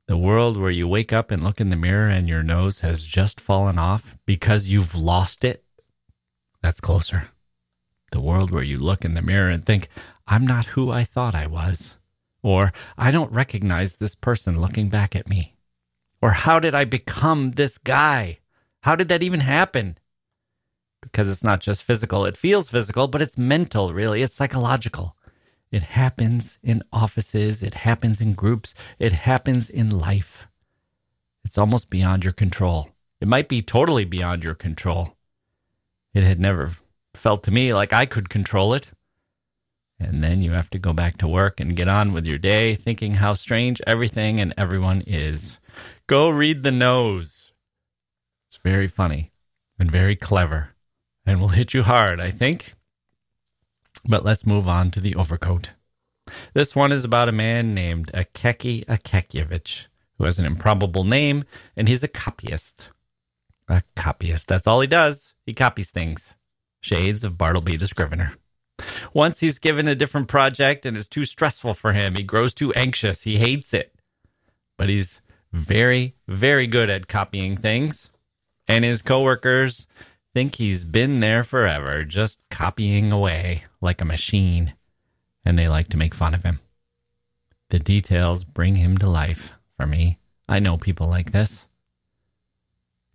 The 0.08 0.18
world 0.18 0.56
where 0.56 0.70
you 0.70 0.88
wake 0.88 1.12
up 1.12 1.32
and 1.32 1.44
look 1.44 1.60
in 1.60 1.70
the 1.70 1.76
mirror 1.76 2.08
and 2.08 2.28
your 2.28 2.44
nose 2.44 2.82
has 2.82 3.04
just 3.06 3.42
fallen 3.42 3.80
off 3.80 4.18
because 4.28 4.68
you've 4.68 4.94
lost 4.94 5.44
it. 5.44 5.64
That's 6.62 6.80
closer. 6.80 7.30
The 8.12 8.22
world 8.22 8.52
where 8.52 8.64
you 8.64 8.78
look 8.78 9.04
in 9.04 9.16
the 9.16 9.22
mirror 9.24 9.50
and 9.50 9.66
think, 9.66 9.90
I'm 10.28 10.46
not 10.46 10.68
who 10.68 10.92
I 10.92 11.06
thought 11.06 11.34
I 11.34 11.48
was. 11.48 11.96
Or, 12.42 12.72
I 12.98 13.12
don't 13.12 13.32
recognize 13.32 13.96
this 13.96 14.16
person 14.16 14.62
looking 14.62 14.90
back 14.90 15.16
at 15.16 15.30
me. 15.30 15.56
Or, 16.22 16.32
how 16.32 16.60
did 16.60 16.74
I 16.74 16.86
become 16.86 17.52
this 17.52 17.78
guy? 17.78 18.40
How 18.82 18.96
did 18.96 19.10
that 19.10 19.24
even 19.24 19.42
happen? 19.42 19.98
because 21.02 21.30
it's 21.30 21.44
not 21.44 21.62
just 21.62 21.84
physical. 21.84 22.26
It 22.26 22.38
feels 22.38 22.70
physical, 22.70 23.08
but 23.08 23.22
it's 23.22 23.38
mental, 23.38 23.94
really. 23.94 24.22
It's 24.22 24.34
psychological. 24.34 25.16
It 25.72 25.84
happens 25.84 26.58
in 26.64 26.84
offices, 26.92 27.62
it 27.62 27.76
happens 27.76 28.20
in 28.20 28.34
groups, 28.34 28.74
it 28.98 29.12
happens 29.12 29.70
in 29.70 29.92
life. 29.92 30.48
It's 31.46 31.58
almost 31.58 31.90
beyond 31.90 32.24
your 32.24 32.34
control. 32.34 32.90
It 33.22 33.28
might 33.28 33.48
be 33.48 33.62
totally 33.62 34.06
beyond 34.06 34.44
your 34.44 34.56
control. 34.56 35.16
It 36.14 36.24
had 36.24 36.40
never 36.40 36.72
felt 37.14 37.44
to 37.44 37.52
me 37.52 37.74
like 37.74 37.94
I 37.94 38.06
could 38.06 38.30
control 38.30 38.74
it. 38.74 38.90
And 40.00 40.24
then 40.24 40.41
you 40.41 40.52
have 40.52 40.70
to 40.70 40.80
go 40.80 40.93
back 40.93 41.18
to 41.18 41.28
work 41.28 41.60
and 41.60 41.76
get 41.76 41.89
on 41.89 42.14
with 42.14 42.26
your 42.26 42.38
day 42.38 42.74
thinking 42.76 43.16
how 43.16 43.34
strange 43.34 43.82
everything 43.86 44.39
and 44.39 44.54
everyone 44.58 45.04
is. 45.06 45.60
Go 46.08 46.30
read 46.30 46.64
the 46.64 46.72
nose. 46.72 47.52
It's 48.47 48.60
very 48.64 48.88
funny 48.88 49.32
and 49.78 49.91
very 49.91 50.16
clever 50.16 50.70
and 51.26 51.41
will 51.41 51.50
hit 51.50 51.74
you 51.74 51.84
hard, 51.84 52.20
I 52.22 52.32
think. 52.32 52.74
But 54.06 54.24
let's 54.24 54.45
move 54.45 54.68
on 54.68 54.91
to 54.91 55.02
the 55.02 55.16
overcoat. 55.16 55.72
This 56.54 56.76
one 56.76 56.91
is 56.91 57.04
about 57.04 57.30
a 57.30 57.34
man 57.34 57.74
named 57.74 58.12
Akaki 58.14 58.86
Akakievich, 58.86 59.86
who 60.18 60.26
has 60.26 60.39
an 60.39 60.45
improbable 60.45 61.04
name, 61.04 61.43
and 61.76 61.88
he's 61.88 62.04
a 62.04 62.08
copyist. 62.08 62.89
A 63.68 63.84
copyist. 63.95 64.47
That's 64.47 64.68
all 64.68 64.82
he 64.82 64.88
does. 64.88 65.34
He 65.45 65.54
copies 65.54 65.89
things. 65.89 66.34
Shades 66.82 67.24
of 67.24 67.38
Bartleby 67.38 67.78
the 67.78 67.88
Scrivener. 67.88 68.34
Once 69.14 69.40
he's 69.40 69.60
given 69.60 69.88
a 69.88 69.96
different 69.96 70.28
project 70.28 70.86
and 70.86 70.96
it's 70.98 71.08
too 71.08 71.26
stressful 71.26 71.74
for 71.74 71.94
him, 71.94 72.16
he 72.16 72.24
grows 72.24 72.54
too 72.54 72.74
anxious. 72.74 73.24
He 73.24 73.38
hates 73.38 73.74
it. 73.74 73.94
But 74.78 74.90
he's 74.90 75.22
very, 75.52 76.16
very 76.28 76.68
good 76.68 76.90
at 76.90 77.08
copying 77.08 77.58
things. 77.58 78.10
And 78.68 78.86
his 78.86 79.02
coworkers 79.02 79.88
think 80.34 80.56
he's 80.56 80.84
been 80.84 81.20
there 81.20 81.44
forever, 81.44 82.04
just 82.04 82.40
copying 82.50 83.12
away 83.12 83.64
like 83.82 84.00
a 84.00 84.06
machine, 84.06 84.74
and 85.44 85.58
they 85.58 85.68
like 85.68 85.88
to 85.90 85.98
make 85.98 86.14
fun 86.14 86.34
of 86.34 86.44
him. 86.44 86.60
The 87.70 87.80
details 87.80 88.44
bring 88.44 88.76
him 88.76 88.98
to 89.00 89.10
life 89.10 89.52
for 89.78 89.86
me. 89.88 90.20
I 90.48 90.60
know 90.60 90.78
people 90.78 91.08
like 91.08 91.32
this. 91.32 91.66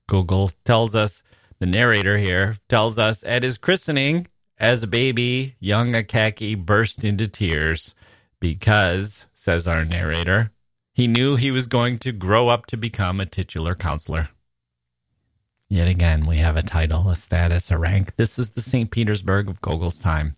Gogol 0.08 0.50
tells 0.64 0.94
us, 0.94 1.22
the 1.60 1.66
narrator 1.66 2.18
here 2.18 2.58
tells 2.68 2.98
us 2.98 3.22
at 3.24 3.42
his 3.42 3.58
christening, 3.58 4.26
as 4.58 4.82
a 4.82 4.86
baby, 4.86 5.56
young 5.58 5.92
Akaki 5.92 6.54
burst 6.54 7.04
into 7.04 7.26
tears 7.26 7.94
because, 8.40 9.26
says 9.34 9.66
our 9.66 9.84
narrator, 9.84 10.50
he 10.92 11.08
knew 11.08 11.36
he 11.36 11.50
was 11.50 11.66
going 11.66 11.98
to 11.98 12.12
grow 12.12 12.48
up 12.48 12.66
to 12.66 12.76
become 12.76 13.20
a 13.20 13.26
titular 13.26 13.74
counselor. 13.74 14.28
Yet 15.68 15.88
again, 15.88 16.26
we 16.26 16.36
have 16.36 16.56
a 16.56 16.62
title, 16.62 17.10
a 17.10 17.16
status, 17.16 17.70
a 17.70 17.78
rank. 17.78 18.14
This 18.16 18.38
is 18.38 18.50
the 18.50 18.62
St. 18.62 18.90
Petersburg 18.90 19.48
of 19.48 19.60
Gogol's 19.60 19.98
time, 19.98 20.36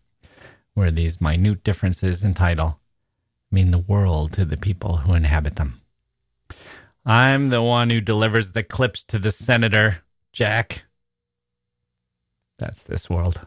where 0.72 0.90
these 0.90 1.20
minute 1.20 1.62
differences 1.62 2.24
in 2.24 2.32
title 2.32 2.80
mean 3.50 3.70
the 3.70 3.78
world 3.78 4.32
to 4.32 4.44
the 4.44 4.56
people 4.56 4.98
who 4.98 5.12
inhabit 5.12 5.56
them. 5.56 5.80
I'm 7.04 7.48
the 7.48 7.62
one 7.62 7.90
who 7.90 8.00
delivers 8.00 8.52
the 8.52 8.62
clips 8.62 9.04
to 9.04 9.18
the 9.18 9.30
senator, 9.30 9.98
Jack. 10.32 10.84
That's 12.58 12.82
this 12.82 13.10
world. 13.10 13.40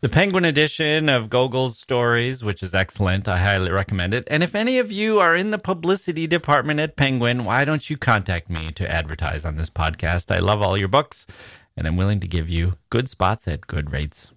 The 0.00 0.08
Penguin 0.08 0.44
edition 0.44 1.08
of 1.08 1.30
Gogol's 1.30 1.78
stories, 1.78 2.44
which 2.44 2.62
is 2.62 2.74
excellent. 2.74 3.26
I 3.26 3.38
highly 3.38 3.72
recommend 3.72 4.14
it. 4.14 4.24
And 4.26 4.42
if 4.42 4.54
any 4.54 4.78
of 4.78 4.92
you 4.92 5.18
are 5.18 5.34
in 5.34 5.50
the 5.50 5.58
publicity 5.58 6.26
department 6.26 6.80
at 6.80 6.96
Penguin, 6.96 7.44
why 7.44 7.64
don't 7.64 7.88
you 7.88 7.96
contact 7.96 8.50
me 8.50 8.70
to 8.72 8.90
advertise 8.90 9.44
on 9.44 9.56
this 9.56 9.70
podcast? 9.70 10.34
I 10.34 10.38
love 10.38 10.62
all 10.62 10.78
your 10.78 10.88
books, 10.88 11.26
and 11.76 11.86
I'm 11.86 11.96
willing 11.96 12.20
to 12.20 12.28
give 12.28 12.48
you 12.48 12.76
good 12.90 13.08
spots 13.08 13.48
at 13.48 13.66
good 13.66 13.90
rates. 13.90 14.30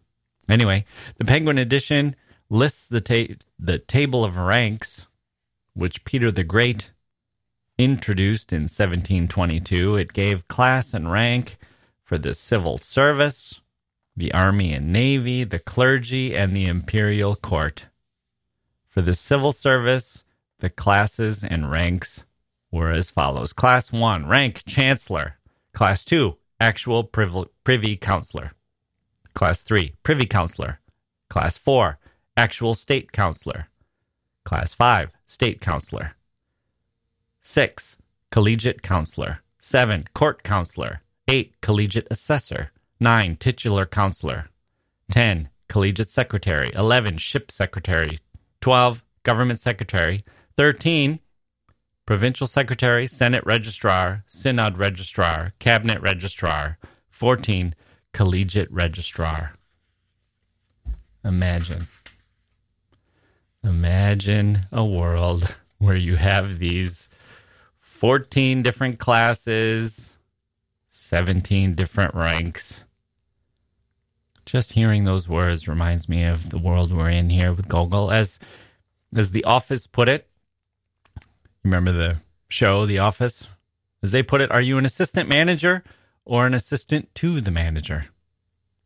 Anyway, 0.47 0.85
the 1.17 1.25
Penguin 1.25 1.57
edition 1.57 2.15
lists 2.49 2.87
the, 2.87 3.01
ta- 3.01 3.35
the 3.59 3.77
table 3.77 4.23
of 4.23 4.37
ranks, 4.37 5.07
which 5.73 6.05
Peter 6.05 6.31
the 6.31 6.43
Great 6.43 6.91
introduced 7.77 8.51
in 8.51 8.61
1722. 8.61 9.95
It 9.95 10.13
gave 10.13 10.47
class 10.47 10.93
and 10.93 11.11
rank 11.11 11.57
for 12.03 12.17
the 12.17 12.33
civil 12.33 12.77
service 12.77 13.61
the 14.19 14.33
Army 14.33 14.73
and 14.73 14.91
Navy, 14.91 15.45
the 15.45 15.59
clergy, 15.59 16.35
and 16.35 16.53
the 16.53 16.65
imperial 16.65 17.37
court. 17.37 17.85
For 18.89 19.01
the 19.01 19.15
civil 19.15 19.53
service, 19.53 20.25
the 20.59 20.69
classes 20.69 21.41
and 21.41 21.71
ranks 21.71 22.25
were 22.69 22.91
as 22.91 23.09
follows 23.09 23.53
Class 23.53 23.93
1, 23.93 24.27
rank 24.27 24.63
Chancellor. 24.67 25.37
Class 25.73 26.03
2, 26.03 26.35
actual 26.59 27.05
privy 27.05 27.95
counselor. 27.95 28.51
Class 29.33 29.61
3, 29.61 29.93
privy 30.03 30.25
counselor. 30.25 30.81
Class 31.29 31.57
4, 31.57 31.97
actual 32.35 32.73
state 32.73 33.13
counselor. 33.13 33.69
Class 34.43 34.73
5, 34.73 35.11
state 35.27 35.61
counselor. 35.61 36.17
6, 37.41 37.95
collegiate 38.31 38.81
counselor. 38.81 39.39
7, 39.59 40.09
court 40.13 40.43
counselor. 40.43 41.03
8, 41.29 41.61
collegiate 41.61 42.07
assessor. 42.11 42.71
9. 42.99 43.37
Titular 43.37 43.85
counselor. 43.85 44.49
10. 45.11 45.49
Collegiate 45.67 46.07
secretary. 46.07 46.71
11. 46.73 47.17
Ship 47.17 47.49
secretary. 47.51 48.19
12. 48.61 49.03
Government 49.23 49.59
secretary. 49.59 50.23
13. 50.57 51.19
Provincial 52.05 52.47
secretary, 52.47 53.05
Senate 53.05 53.45
registrar, 53.45 54.23
Synod 54.27 54.79
registrar, 54.79 55.53
Cabinet 55.59 56.01
registrar. 56.01 56.79
14. 57.11 57.75
Collegiate 58.13 58.71
registrar. 58.71 59.53
Imagine. 61.23 61.87
Imagine 63.63 64.61
a 64.71 64.83
world 64.83 65.53
where 65.77 65.95
you 65.95 66.15
have 66.15 66.57
these 66.57 67.09
14 67.79 68.63
different 68.63 68.97
classes, 68.97 70.15
17 70.89 71.75
different 71.75 72.15
ranks, 72.15 72.83
just 74.49 74.73
hearing 74.73 75.03
those 75.03 75.29
words 75.29 75.67
reminds 75.67 76.09
me 76.09 76.23
of 76.23 76.49
the 76.49 76.57
world 76.57 76.91
we're 76.91 77.09
in 77.09 77.29
here 77.29 77.53
with 77.53 77.67
Gogol. 77.67 78.11
As 78.11 78.39
as 79.15 79.29
The 79.29 79.43
Office 79.43 79.85
put 79.85 80.09
it, 80.09 80.27
remember 81.63 81.91
the 81.91 82.17
show 82.47 82.85
The 82.85 82.97
Office? 82.97 83.47
As 84.01 84.11
they 84.11 84.23
put 84.23 84.41
it, 84.41 84.51
are 84.51 84.61
you 84.61 84.77
an 84.79 84.85
assistant 84.85 85.29
manager 85.29 85.83
or 86.25 86.47
an 86.47 86.55
assistant 86.55 87.13
to 87.15 87.41
the 87.41 87.51
manager? 87.51 88.07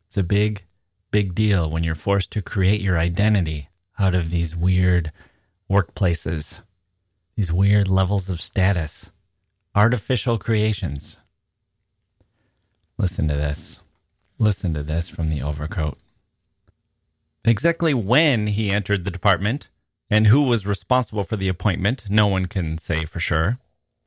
It's 0.08 0.18
a 0.18 0.24
big, 0.24 0.64
big 1.12 1.34
deal 1.34 1.70
when 1.70 1.84
you're 1.84 1.96
forced 1.96 2.32
to 2.32 2.42
create 2.42 2.82
your 2.82 2.98
identity 2.98 3.70
out 3.98 4.16
of 4.16 4.32
these 4.32 4.56
weird 4.56 5.12
workplaces, 5.72 6.60
these 7.38 7.54
weird 7.54 7.88
levels 7.88 8.30
of 8.30 8.42
status, 8.42 9.12
artificial 9.76 10.38
creations. 10.38 11.16
Listen 12.98 13.30
to 13.30 13.36
this. 13.36 13.80
Listen 14.40 14.74
to 14.74 14.84
this 14.84 15.10
from 15.10 15.30
the 15.30 15.42
overcoat. 15.42 15.98
Exactly 17.46 17.94
when 17.94 18.48
he 18.48 18.72
entered 18.72 19.04
the 19.04 19.12
department 19.12 19.68
and 20.10 20.28
who 20.28 20.44
was 20.44 20.66
responsible 20.66 21.24
for 21.24 21.36
the 21.36 21.48
appointment, 21.48 22.06
no 22.10 22.28
one 22.28 22.46
can 22.46 22.78
say 22.78 23.06
for 23.06 23.20
sure. 23.20 23.60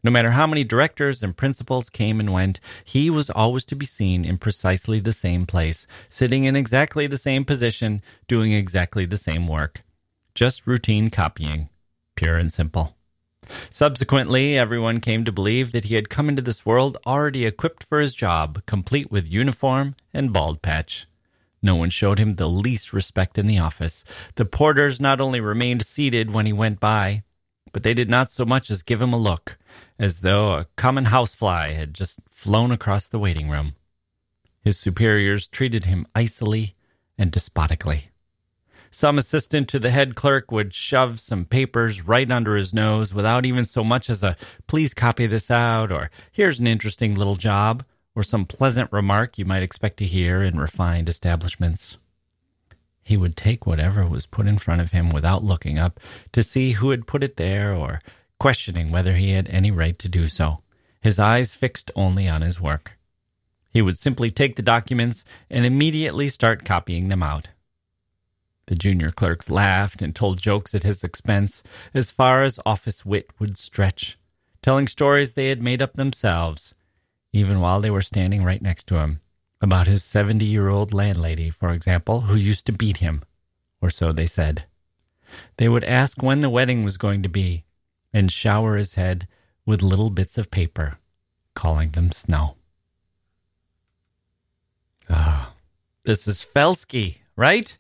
No 0.02 0.10
matter 0.10 0.32
how 0.32 0.46
many 0.46 0.62
directors 0.62 1.22
and 1.22 1.36
principals 1.36 1.90
came 1.90 2.20
and 2.20 2.32
went, 2.32 2.60
he 2.84 3.10
was 3.10 3.28
always 3.28 3.64
to 3.66 3.76
be 3.76 3.86
seen 3.86 4.24
in 4.24 4.38
precisely 4.38 5.00
the 5.00 5.12
same 5.12 5.46
place, 5.46 5.86
sitting 6.08 6.44
in 6.44 6.54
exactly 6.56 7.06
the 7.06 7.18
same 7.18 7.44
position, 7.44 8.02
doing 8.28 8.52
exactly 8.52 9.04
the 9.04 9.16
same 9.16 9.48
work. 9.48 9.82
Just 10.34 10.66
routine 10.66 11.10
copying, 11.10 11.68
pure 12.14 12.36
and 12.36 12.52
simple. 12.52 12.95
Subsequently, 13.70 14.58
everyone 14.58 15.00
came 15.00 15.24
to 15.24 15.32
believe 15.32 15.72
that 15.72 15.84
he 15.84 15.94
had 15.94 16.08
come 16.08 16.28
into 16.28 16.42
this 16.42 16.66
world 16.66 16.96
already 17.06 17.44
equipped 17.46 17.84
for 17.84 18.00
his 18.00 18.14
job, 18.14 18.64
complete 18.66 19.10
with 19.10 19.30
uniform 19.30 19.94
and 20.12 20.32
bald 20.32 20.62
patch. 20.62 21.06
No 21.62 21.74
one 21.74 21.90
showed 21.90 22.18
him 22.18 22.34
the 22.34 22.48
least 22.48 22.92
respect 22.92 23.38
in 23.38 23.46
the 23.46 23.58
office. 23.58 24.04
The 24.36 24.44
porters 24.44 25.00
not 25.00 25.20
only 25.20 25.40
remained 25.40 25.84
seated 25.84 26.32
when 26.32 26.46
he 26.46 26.52
went 26.52 26.80
by, 26.80 27.24
but 27.72 27.82
they 27.82 27.94
did 27.94 28.08
not 28.08 28.30
so 28.30 28.44
much 28.44 28.70
as 28.70 28.82
give 28.82 29.02
him 29.02 29.12
a 29.12 29.18
look, 29.18 29.58
as 29.98 30.20
though 30.20 30.52
a 30.52 30.66
common 30.76 31.06
housefly 31.06 31.72
had 31.72 31.92
just 31.94 32.18
flown 32.30 32.70
across 32.70 33.06
the 33.06 33.18
waiting 33.18 33.50
room. 33.50 33.74
His 34.62 34.78
superiors 34.78 35.46
treated 35.46 35.84
him 35.84 36.06
icily 36.14 36.74
and 37.18 37.30
despotically. 37.30 38.10
Some 38.96 39.18
assistant 39.18 39.68
to 39.68 39.78
the 39.78 39.90
head 39.90 40.14
clerk 40.14 40.50
would 40.50 40.72
shove 40.72 41.20
some 41.20 41.44
papers 41.44 42.06
right 42.06 42.30
under 42.30 42.56
his 42.56 42.72
nose 42.72 43.12
without 43.12 43.44
even 43.44 43.66
so 43.66 43.84
much 43.84 44.08
as 44.08 44.22
a 44.22 44.38
please 44.68 44.94
copy 44.94 45.26
this 45.26 45.50
out 45.50 45.92
or 45.92 46.10
here's 46.32 46.60
an 46.60 46.66
interesting 46.66 47.14
little 47.14 47.36
job 47.36 47.84
or 48.14 48.22
some 48.22 48.46
pleasant 48.46 48.90
remark 48.90 49.36
you 49.36 49.44
might 49.44 49.62
expect 49.62 49.98
to 49.98 50.06
hear 50.06 50.40
in 50.40 50.58
refined 50.58 51.10
establishments. 51.10 51.98
He 53.02 53.18
would 53.18 53.36
take 53.36 53.66
whatever 53.66 54.06
was 54.06 54.24
put 54.24 54.46
in 54.46 54.56
front 54.56 54.80
of 54.80 54.92
him 54.92 55.10
without 55.10 55.44
looking 55.44 55.78
up 55.78 56.00
to 56.32 56.42
see 56.42 56.72
who 56.72 56.88
had 56.88 57.06
put 57.06 57.22
it 57.22 57.36
there 57.36 57.74
or 57.74 58.00
questioning 58.38 58.90
whether 58.90 59.12
he 59.16 59.32
had 59.32 59.46
any 59.50 59.70
right 59.70 59.98
to 59.98 60.08
do 60.08 60.26
so, 60.26 60.62
his 61.02 61.18
eyes 61.18 61.52
fixed 61.52 61.90
only 61.94 62.26
on 62.26 62.40
his 62.40 62.62
work. 62.62 62.92
He 63.70 63.82
would 63.82 63.98
simply 63.98 64.30
take 64.30 64.56
the 64.56 64.62
documents 64.62 65.22
and 65.50 65.66
immediately 65.66 66.30
start 66.30 66.64
copying 66.64 67.08
them 67.08 67.22
out. 67.22 67.48
The 68.66 68.74
junior 68.74 69.12
clerks 69.12 69.48
laughed 69.48 70.02
and 70.02 70.14
told 70.14 70.40
jokes 70.40 70.74
at 70.74 70.82
his 70.82 71.04
expense 71.04 71.62
as 71.94 72.10
far 72.10 72.42
as 72.42 72.58
office 72.66 73.06
wit 73.06 73.30
would 73.38 73.56
stretch, 73.56 74.18
telling 74.60 74.88
stories 74.88 75.32
they 75.32 75.48
had 75.48 75.62
made 75.62 75.80
up 75.80 75.94
themselves, 75.94 76.74
even 77.32 77.60
while 77.60 77.80
they 77.80 77.90
were 77.90 78.02
standing 78.02 78.42
right 78.42 78.60
next 78.60 78.86
to 78.88 78.96
him, 78.96 79.20
about 79.60 79.86
his 79.86 80.02
70 80.02 80.44
year 80.44 80.68
old 80.68 80.92
landlady, 80.92 81.48
for 81.48 81.70
example, 81.70 82.22
who 82.22 82.34
used 82.34 82.66
to 82.66 82.72
beat 82.72 82.96
him, 82.96 83.22
or 83.80 83.90
so 83.90 84.12
they 84.12 84.26
said. 84.26 84.64
They 85.58 85.68
would 85.68 85.84
ask 85.84 86.22
when 86.22 86.40
the 86.40 86.50
wedding 86.50 86.82
was 86.82 86.96
going 86.96 87.22
to 87.22 87.28
be 87.28 87.64
and 88.12 88.32
shower 88.32 88.76
his 88.76 88.94
head 88.94 89.28
with 89.64 89.82
little 89.82 90.10
bits 90.10 90.38
of 90.38 90.50
paper, 90.50 90.98
calling 91.54 91.90
them 91.90 92.10
snow. 92.10 92.56
Ah, 95.08 95.52
this 96.04 96.26
is 96.26 96.42
Felsky, 96.44 97.18
right? 97.36 97.76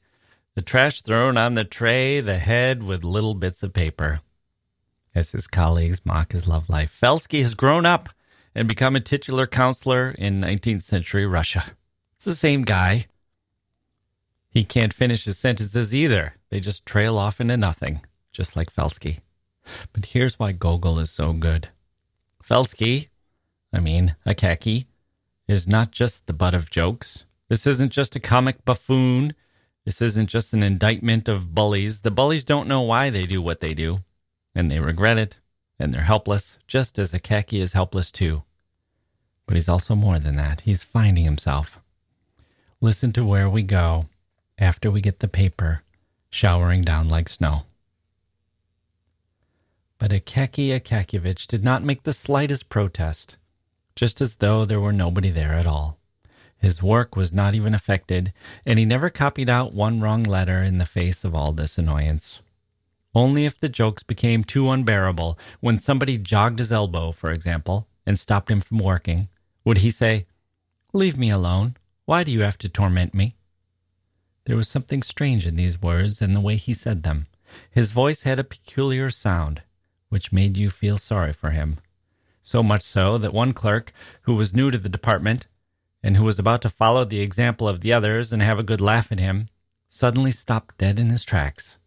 The 0.56 0.62
trash 0.62 1.02
thrown 1.02 1.36
on 1.36 1.54
the 1.54 1.64
tray, 1.64 2.20
the 2.22 2.38
head 2.38 2.82
with 2.82 3.04
little 3.04 3.34
bits 3.34 3.62
of 3.62 3.74
paper. 3.74 4.20
As 5.14 5.30
his 5.30 5.46
colleagues 5.46 6.04
mock 6.04 6.32
his 6.32 6.48
love 6.48 6.70
life, 6.70 6.98
Felsky 7.00 7.42
has 7.42 7.54
grown 7.54 7.84
up 7.84 8.08
and 8.54 8.66
become 8.66 8.96
a 8.96 9.00
titular 9.00 9.46
counselor 9.46 10.10
in 10.12 10.40
19th 10.40 10.82
century 10.82 11.26
Russia. 11.26 11.62
It's 12.16 12.24
the 12.24 12.34
same 12.34 12.62
guy. 12.62 13.06
He 14.48 14.64
can't 14.64 14.94
finish 14.94 15.26
his 15.26 15.38
sentences 15.38 15.94
either. 15.94 16.36
They 16.48 16.60
just 16.60 16.86
trail 16.86 17.18
off 17.18 17.38
into 17.38 17.58
nothing, 17.58 18.00
just 18.32 18.56
like 18.56 18.74
Felsky. 18.74 19.20
But 19.92 20.06
here's 20.06 20.38
why 20.38 20.52
Gogol 20.52 20.98
is 21.00 21.10
so 21.10 21.34
good. 21.34 21.68
Felsky, 22.42 23.08
I 23.74 23.80
mean, 23.80 24.16
Akaky, 24.26 24.86
is 25.46 25.68
not 25.68 25.90
just 25.90 26.26
the 26.26 26.32
butt 26.32 26.54
of 26.54 26.70
jokes. 26.70 27.24
This 27.50 27.66
isn't 27.66 27.92
just 27.92 28.16
a 28.16 28.20
comic 28.20 28.64
buffoon 28.64 29.34
this 29.86 30.02
isn't 30.02 30.26
just 30.28 30.52
an 30.52 30.64
indictment 30.64 31.28
of 31.28 31.54
bullies. 31.54 32.00
The 32.00 32.10
bullies 32.10 32.44
don't 32.44 32.66
know 32.66 32.82
why 32.82 33.08
they 33.08 33.22
do 33.22 33.40
what 33.40 33.60
they 33.60 33.72
do, 33.72 34.00
and 34.52 34.68
they 34.68 34.80
regret 34.80 35.16
it, 35.16 35.36
and 35.78 35.94
they're 35.94 36.02
helpless, 36.02 36.58
just 36.66 36.98
as 36.98 37.12
Akaky 37.12 37.62
is 37.62 37.72
helpless 37.72 38.10
too. 38.10 38.42
But 39.46 39.54
he's 39.54 39.68
also 39.68 39.94
more 39.94 40.18
than 40.18 40.34
that. 40.34 40.62
He's 40.62 40.82
finding 40.82 41.22
himself. 41.22 41.78
Listen 42.80 43.12
to 43.12 43.24
where 43.24 43.48
we 43.48 43.62
go 43.62 44.06
after 44.58 44.90
we 44.90 45.00
get 45.00 45.20
the 45.20 45.28
paper 45.28 45.84
showering 46.30 46.82
down 46.82 47.06
like 47.06 47.28
snow. 47.28 47.62
But 49.98 50.10
Akaky 50.10 50.70
Akakievich 50.78 51.46
did 51.46 51.62
not 51.62 51.84
make 51.84 52.02
the 52.02 52.12
slightest 52.12 52.68
protest, 52.68 53.36
just 53.94 54.20
as 54.20 54.36
though 54.36 54.64
there 54.64 54.80
were 54.80 54.92
nobody 54.92 55.30
there 55.30 55.52
at 55.52 55.64
all. 55.64 56.00
His 56.58 56.82
work 56.82 57.16
was 57.16 57.32
not 57.32 57.54
even 57.54 57.74
affected, 57.74 58.32
and 58.64 58.78
he 58.78 58.84
never 58.84 59.10
copied 59.10 59.48
out 59.48 59.74
one 59.74 60.00
wrong 60.00 60.22
letter 60.22 60.62
in 60.62 60.78
the 60.78 60.84
face 60.84 61.24
of 61.24 61.34
all 61.34 61.52
this 61.52 61.78
annoyance. 61.78 62.40
Only 63.14 63.46
if 63.46 63.58
the 63.58 63.68
jokes 63.68 64.02
became 64.02 64.44
too 64.44 64.70
unbearable, 64.70 65.38
when 65.60 65.78
somebody 65.78 66.18
jogged 66.18 66.58
his 66.58 66.72
elbow, 66.72 67.12
for 67.12 67.30
example, 67.30 67.86
and 68.04 68.18
stopped 68.18 68.50
him 68.50 68.60
from 68.60 68.78
working, 68.78 69.28
would 69.64 69.78
he 69.78 69.90
say, 69.90 70.26
Leave 70.92 71.18
me 71.18 71.30
alone. 71.30 71.76
Why 72.04 72.24
do 72.24 72.30
you 72.30 72.40
have 72.42 72.58
to 72.58 72.68
torment 72.68 73.14
me? 73.14 73.36
There 74.44 74.56
was 74.56 74.68
something 74.68 75.02
strange 75.02 75.46
in 75.46 75.56
these 75.56 75.82
words 75.82 76.22
and 76.22 76.34
the 76.34 76.40
way 76.40 76.56
he 76.56 76.72
said 76.72 77.02
them. 77.02 77.26
His 77.70 77.90
voice 77.90 78.22
had 78.22 78.38
a 78.38 78.44
peculiar 78.44 79.10
sound, 79.10 79.62
which 80.08 80.32
made 80.32 80.56
you 80.56 80.70
feel 80.70 80.98
sorry 80.98 81.32
for 81.32 81.50
him. 81.50 81.78
So 82.42 82.62
much 82.62 82.82
so 82.82 83.18
that 83.18 83.32
one 83.34 83.52
clerk, 83.52 83.92
who 84.22 84.34
was 84.34 84.54
new 84.54 84.70
to 84.70 84.78
the 84.78 84.88
department, 84.88 85.46
and 86.06 86.16
who 86.16 86.22
was 86.22 86.38
about 86.38 86.62
to 86.62 86.68
follow 86.68 87.04
the 87.04 87.18
example 87.18 87.68
of 87.68 87.80
the 87.80 87.92
others 87.92 88.32
and 88.32 88.40
have 88.40 88.60
a 88.60 88.62
good 88.62 88.80
laugh 88.80 89.10
at 89.10 89.18
him, 89.18 89.48
suddenly 89.88 90.30
stopped 90.30 90.78
dead 90.78 91.00
in 91.00 91.10
his 91.10 91.24
tracks, 91.24 91.78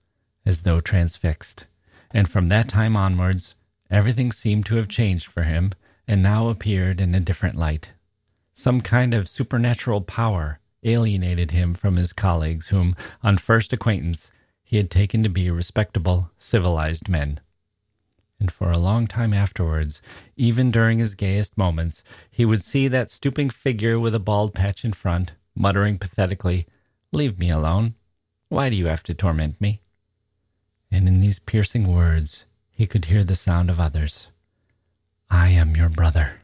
as 0.46 0.64
though 0.64 0.82
transfixed. 0.82 1.66
And 2.12 2.28
from 2.28 2.50
that 2.50 2.68
time 2.68 2.98
onwards, 2.98 3.56
everything 3.90 4.34
seemed 4.34 4.66
to 4.66 4.76
have 4.76 4.90
changed 4.90 5.28
for 5.28 5.44
him 5.44 5.72
and 6.06 6.22
now 6.22 6.50
appeared 6.50 7.00
in 7.00 7.16
a 7.16 7.22
different 7.22 7.56
light. 7.56 7.94
Some 8.54 8.82
kind 8.82 9.14
of 9.14 9.30
supernatural 9.30 10.02
power 10.02 10.60
alienated 10.84 11.52
him 11.52 11.74
from 11.74 11.96
his 11.96 12.12
colleagues, 12.12 12.68
whom, 12.68 12.98
on 13.24 13.38
first 13.38 13.72
acquaintance, 13.72 14.32
he 14.62 14.76
had 14.76 14.92
taken 14.92 15.24
to 15.24 15.30
be 15.30 15.50
respectable, 15.50 16.30
civilized 16.38 17.08
men 17.08 17.40
and 18.40 18.52
for 18.52 18.72
a 18.72 18.78
long 18.78 19.08
time 19.08 19.34
afterwards, 19.34 20.02
even 20.38 20.72
during 20.72 21.00
his 21.00 21.16
gayest 21.16 21.58
moments, 21.58 22.04
he 22.32 22.46
would 22.46 22.64
see 22.64 22.88
that 22.88 23.12
stooping 23.12 23.50
figure 23.50 24.00
with 24.00 24.16
a 24.16 24.20
bald 24.20 24.54
patch 24.54 24.86
in 24.86 24.94
front, 24.94 25.34
muttering 25.56 25.98
pathetically, 25.98 26.66
Leave 27.12 27.40
me 27.40 27.50
alone. 27.50 27.96
Why 28.50 28.70
do 28.70 28.76
you 28.76 28.86
have 28.86 29.04
to 29.04 29.14
torment 29.14 29.60
me? 29.60 29.82
And 30.92 31.08
in 31.08 31.22
these 31.22 31.40
piercing 31.40 31.94
words, 31.94 32.46
he 32.70 32.86
could 32.86 33.06
hear 33.06 33.24
the 33.24 33.36
sound 33.36 33.70
of 33.70 33.80
others. 33.80 34.28
I 35.30 35.50
am 35.50 35.76
your 35.76 35.90
brother. 35.90 36.42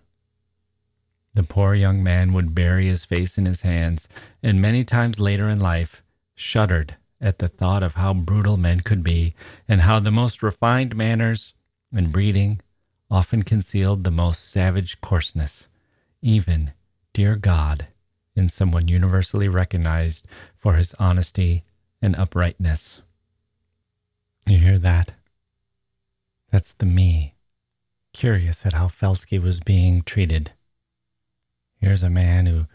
The 1.34 1.44
poor 1.44 1.76
young 1.76 2.04
man 2.04 2.34
would 2.34 2.56
bury 2.56 2.88
his 2.88 3.06
face 3.06 3.38
in 3.38 3.46
his 3.46 3.62
hands, 3.62 4.08
and 4.42 4.62
many 4.62 4.84
times 4.84 5.20
later 5.20 5.50
in 5.50 5.60
life 5.60 6.02
shuddered 6.34 6.96
at 7.20 7.40
the 7.40 7.48
thought 7.48 7.84
of 7.84 7.96
how 7.96 8.14
brutal 8.14 8.58
men 8.58 8.82
could 8.82 9.04
be, 9.04 9.36
and 9.68 9.82
how 9.82 10.00
the 10.00 10.12
most 10.12 10.42
refined 10.42 10.96
manners 10.96 11.54
and 11.96 12.12
breeding 12.12 12.62
often 13.10 13.44
concealed 13.44 14.04
the 14.04 14.12
most 14.12 14.50
savage 14.50 15.00
coarseness, 15.02 15.68
even, 16.22 16.74
dear 17.14 17.36
God, 17.36 17.88
in 18.36 18.50
someone 18.50 18.88
universally 18.88 19.48
recognized 19.48 20.28
for 20.58 20.76
his 20.76 20.94
honesty 21.00 21.64
and 22.02 22.16
uprightness. 22.16 23.02
You 24.46 24.58
hear 24.58 24.80
that? 24.80 25.14
That's 26.52 26.74
the 26.74 26.86
me, 26.86 27.36
curious 28.14 28.66
at 28.66 28.74
how 28.74 28.88
Felsky 28.88 29.42
was 29.42 29.60
being 29.60 30.02
treated. 30.02 30.52
Here's 31.78 32.04
a 32.04 32.10
man 32.10 32.46
who 32.46 32.68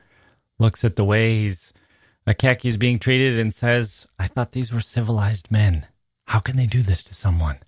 looks 0.58 0.84
at 0.84 0.96
the 0.96 1.04
way 1.04 1.42
he's 1.42 1.72
Akaky's 2.26 2.76
being 2.76 2.98
treated 2.98 3.38
and 3.38 3.54
says, 3.54 4.06
I 4.18 4.26
thought 4.26 4.52
these 4.52 4.72
were 4.72 4.80
civilized 4.80 5.50
men. 5.50 5.86
How 6.26 6.38
can 6.38 6.56
they 6.56 6.66
do 6.66 6.82
this 6.82 7.02
to 7.04 7.14
someone? 7.14 7.58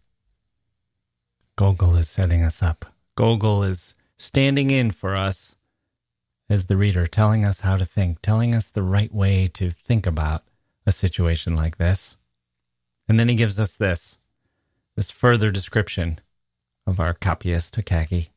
Gogol 1.57 1.97
is 1.97 2.09
setting 2.09 2.43
us 2.43 2.63
up. 2.63 2.87
Gogol 3.17 3.63
is 3.63 3.95
standing 4.17 4.71
in 4.71 4.91
for 4.91 5.15
us 5.15 5.55
as 6.49 6.67
the 6.67 6.77
reader, 6.77 7.07
telling 7.07 7.45
us 7.45 7.61
how 7.61 7.77
to 7.77 7.85
think, 7.85 8.21
telling 8.23 8.55
us 8.55 8.71
the 8.71 8.83
right 8.83 9.13
way 9.13 9.47
to 9.49 9.71
think 9.71 10.07
about 10.07 10.45
a 10.87 10.93
situation 10.93 11.57
like 11.57 11.79
this. 11.79 12.17
And 13.09 13.19
then 13.19 13.29
he 13.29 13.35
gives 13.35 13.59
us 13.59 13.77
this 13.77 14.19
this 14.95 15.11
further 15.11 15.51
description 15.51 16.21
of 16.87 17.01
our 17.01 17.15
copyist 17.15 17.77
Akaki. 17.77 18.29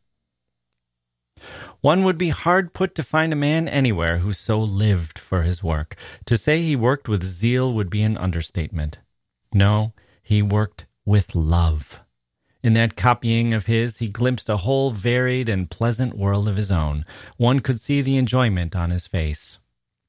One 1.82 2.04
would 2.04 2.18
be 2.18 2.30
hard 2.30 2.74
put 2.74 2.96
to 2.96 3.04
find 3.04 3.34
a 3.34 3.38
man 3.38 3.68
anywhere 3.68 4.20
who 4.20 4.32
so 4.32 4.60
lived 4.60 5.20
for 5.20 5.42
his 5.42 5.62
work. 5.62 5.96
To 6.26 6.38
say 6.38 6.62
he 6.62 6.76
worked 6.76 7.10
with 7.10 7.24
zeal 7.24 7.74
would 7.74 7.90
be 7.90 8.04
an 8.04 8.18
understatement. 8.18 9.00
No, 9.54 9.94
he 10.24 10.42
worked 10.42 10.86
with 11.06 11.36
love. 11.36 12.02
In 12.66 12.74
that 12.74 12.96
copying 12.96 13.54
of 13.54 13.68
his, 13.68 13.98
he 13.98 14.08
glimpsed 14.08 14.50
a 14.50 14.58
whole 14.58 14.90
varied 14.90 15.50
and 15.50 15.70
pleasant 15.70 16.18
world 16.18 16.48
of 16.48 16.56
his 16.56 16.72
own. 16.72 17.06
One 17.38 17.60
could 17.60 17.80
see 17.80 18.02
the 18.02 18.18
enjoyment 18.18 18.76
on 18.76 18.90
his 18.90 19.06
face. 19.06 19.60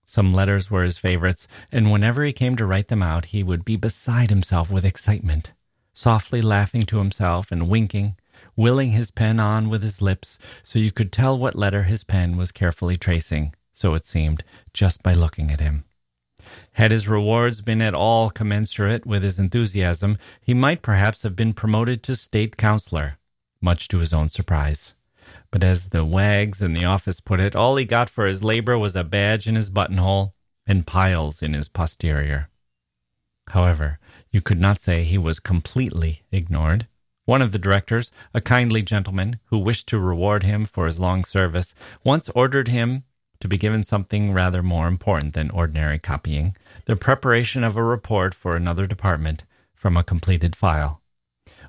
Some 0.07 0.32
letters 0.32 0.70
were 0.70 0.82
his 0.82 0.96
favorites, 0.96 1.46
and 1.70 1.92
whenever 1.92 2.24
he 2.24 2.32
came 2.32 2.57
to 2.57 2.64
write 2.64 2.88
them 2.88 3.02
out, 3.02 3.26
he 3.26 3.42
would 3.42 3.62
be 3.62 3.76
beside 3.76 4.30
himself 4.30 4.70
with 4.70 4.86
excitement, 4.86 5.52
softly 5.92 6.40
laughing 6.40 6.84
to 6.84 6.96
himself 6.96 7.52
and 7.52 7.68
winking, 7.68 8.16
willing 8.57 8.92
his 8.92 9.11
pen 9.11 9.38
on 9.38 9.68
with 9.68 9.82
his 9.82 10.00
lips, 10.00 10.38
so 10.62 10.78
you 10.78 10.90
could 10.90 11.12
tell 11.12 11.36
what 11.36 11.57
letter 11.57 11.82
his 11.82 12.04
pen 12.04 12.38
was 12.38 12.52
carefully 12.52 12.96
tracing, 12.96 13.54
so 13.74 13.92
it 13.92 14.07
seemed, 14.07 14.42
just 14.72 15.02
by 15.02 15.12
looking 15.12 15.50
at 15.50 15.61
him. 15.61 15.84
Had 16.72 16.90
his 16.90 17.09
rewards 17.09 17.61
been 17.61 17.82
at 17.82 17.94
all 17.94 18.30
commensurate 18.30 19.07
with 19.07 19.22
his 19.22 19.38
enthusiasm, 19.38 20.18
he 20.40 20.54
might 20.54 20.82
perhaps 20.82 21.22
have 21.22 21.36
been 21.36 21.52
promoted 21.52 22.02
to 22.04 22.16
state 22.16 22.57
councilor, 22.57 23.18
much 23.61 23.88
to 23.88 23.98
his 23.98 24.12
own 24.12 24.28
surprise. 24.28 24.94
But 25.50 25.64
as 25.64 25.88
the 25.88 26.04
wags 26.04 26.62
in 26.62 26.72
the 26.72 26.84
office 26.84 27.20
put 27.20 27.40
it, 27.40 27.57
all 27.57 27.76
he 27.76 27.84
got 27.84 28.11
for 28.11 28.26
his 28.26 28.42
labor 28.44 28.78
was 28.78 28.94
a 28.94 29.04
badge 29.04 29.46
in 29.46 29.54
his 29.54 29.70
buttonhole 29.70 30.34
and 30.66 30.86
piles 30.86 31.42
in 31.42 31.54
his 31.54 31.68
posterior. 31.68 32.48
However, 33.48 33.98
you 34.30 34.40
could 34.40 34.61
not 34.61 34.80
say 34.80 35.04
he 35.04 35.18
was 35.18 35.40
completely 35.40 36.22
ignored. 36.32 36.86
One 37.24 37.42
of 37.42 37.52
the 37.52 37.59
directors, 37.59 38.12
a 38.34 38.40
kindly 38.40 38.82
gentleman 38.82 39.40
who 39.46 39.59
wished 39.59 39.86
to 39.88 39.98
reward 39.98 40.42
him 40.42 40.64
for 40.64 40.86
his 40.86 41.00
long 41.00 41.24
service, 41.24 41.74
once 42.04 42.28
ordered 42.30 42.68
him 42.68 43.04
to 43.41 43.49
be 43.49 43.57
given 43.57 43.82
something 43.82 44.32
rather 44.32 44.62
more 44.62 44.89
important 44.89 45.34
than 45.34 45.51
ordinary 45.51 45.99
copying 45.99 46.57
the 46.87 46.97
preparation 46.97 47.64
of 47.64 47.76
a 47.76 47.82
report 47.82 48.34
for 48.34 48.57
another 48.57 48.87
department 48.87 49.45
from 49.74 49.97
a 49.97 50.05
completed 50.05 50.55
file. 50.55 51.03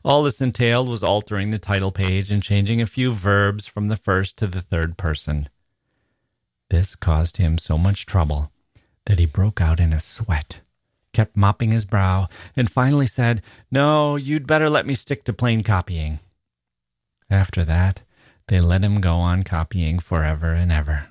All 0.03 0.23
this 0.23 0.41
entailed 0.41 0.87
was 0.87 1.03
altering 1.03 1.49
the 1.49 1.57
title 1.57 1.91
page 1.91 2.31
and 2.31 2.41
changing 2.41 2.81
a 2.81 2.85
few 2.85 3.11
verbs 3.11 3.65
from 3.65 3.87
the 3.87 3.97
first 3.97 4.37
to 4.37 4.47
the 4.47 4.61
third 4.61 4.97
person. 4.97 5.49
This 6.69 6.95
caused 6.95 7.37
him 7.37 7.57
so 7.57 7.77
much 7.77 8.05
trouble 8.05 8.51
that 9.05 9.19
he 9.19 9.25
broke 9.25 9.59
out 9.59 9.79
in 9.79 9.93
a 9.93 9.99
sweat 9.99 10.59
kept 11.17 11.35
mopping 11.35 11.71
his 11.71 11.83
brow, 11.83 12.29
and 12.55 12.69
finally 12.69 13.07
said, 13.07 13.41
No, 13.71 14.17
you'd 14.17 14.45
better 14.45 14.69
let 14.69 14.85
me 14.85 14.93
stick 14.93 15.23
to 15.23 15.33
plain 15.33 15.63
copying. 15.63 16.19
After 17.27 17.63
that, 17.63 18.03
they 18.49 18.61
let 18.61 18.83
him 18.83 19.01
go 19.01 19.15
on 19.15 19.41
copying 19.41 19.97
forever 19.97 20.53
and 20.53 20.71
ever. 20.71 21.07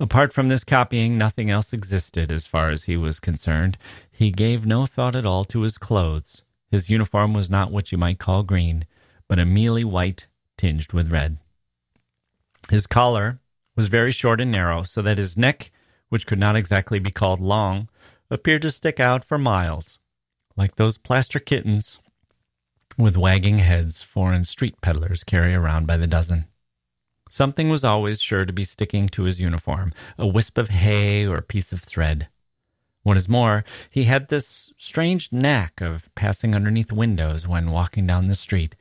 Apart 0.00 0.32
from 0.32 0.48
this 0.48 0.64
copying, 0.64 1.16
nothing 1.16 1.50
else 1.50 1.72
existed 1.72 2.30
as 2.30 2.46
far 2.46 2.70
as 2.70 2.84
he 2.84 2.96
was 2.96 3.20
concerned. 3.20 3.78
He 4.10 4.30
gave 4.30 4.66
no 4.66 4.86
thought 4.86 5.16
at 5.16 5.26
all 5.26 5.44
to 5.46 5.62
his 5.62 5.78
clothes. 5.78 6.42
His 6.70 6.90
uniform 6.90 7.32
was 7.32 7.50
not 7.50 7.70
what 7.70 7.92
you 7.92 7.98
might 7.98 8.18
call 8.18 8.42
green, 8.42 8.86
but 9.28 9.38
a 9.38 9.44
mealy 9.44 9.84
white 9.84 10.26
tinged 10.56 10.92
with 10.92 11.12
red. 11.12 11.38
His 12.70 12.86
collar 12.86 13.40
was 13.76 13.88
very 13.88 14.12
short 14.12 14.40
and 14.40 14.52
narrow, 14.52 14.82
so 14.82 15.00
that 15.02 15.18
his 15.18 15.36
neck, 15.36 15.70
which 16.08 16.26
could 16.26 16.38
not 16.38 16.56
exactly 16.56 16.98
be 16.98 17.10
called 17.10 17.40
long, 17.40 17.88
appeared 18.30 18.62
to 18.62 18.70
stick 18.70 19.00
out 19.00 19.24
for 19.24 19.38
miles, 19.38 19.98
like 20.56 20.76
those 20.76 20.98
plaster 20.98 21.38
kittens 21.38 21.98
with 22.98 23.16
wagging 23.16 23.58
heads 23.58 24.02
foreign 24.02 24.44
street 24.44 24.80
peddlers 24.80 25.22
carry 25.22 25.54
around 25.54 25.86
by 25.86 25.96
the 25.96 26.06
dozen. 26.06 26.46
Something 27.30 27.68
was 27.68 27.84
always 27.84 28.20
sure 28.20 28.44
to 28.44 28.52
be 28.52 28.64
sticking 28.64 29.08
to 29.10 29.24
his 29.24 29.40
uniform 29.40 29.92
a 30.18 30.26
wisp 30.26 30.58
of 30.58 30.70
hay 30.70 31.26
or 31.26 31.36
a 31.36 31.42
piece 31.42 31.72
of 31.72 31.82
thread. 31.82 32.28
What 33.02 33.16
is 33.16 33.28
more, 33.28 33.64
he 33.90 34.04
had 34.04 34.28
this 34.28 34.72
strange 34.76 35.30
knack 35.32 35.80
of 35.80 36.14
passing 36.14 36.54
underneath 36.54 36.92
windows 36.92 37.46
when 37.46 37.70
walking 37.70 38.06
down 38.06 38.24
the 38.24 38.34
street, 38.34 38.76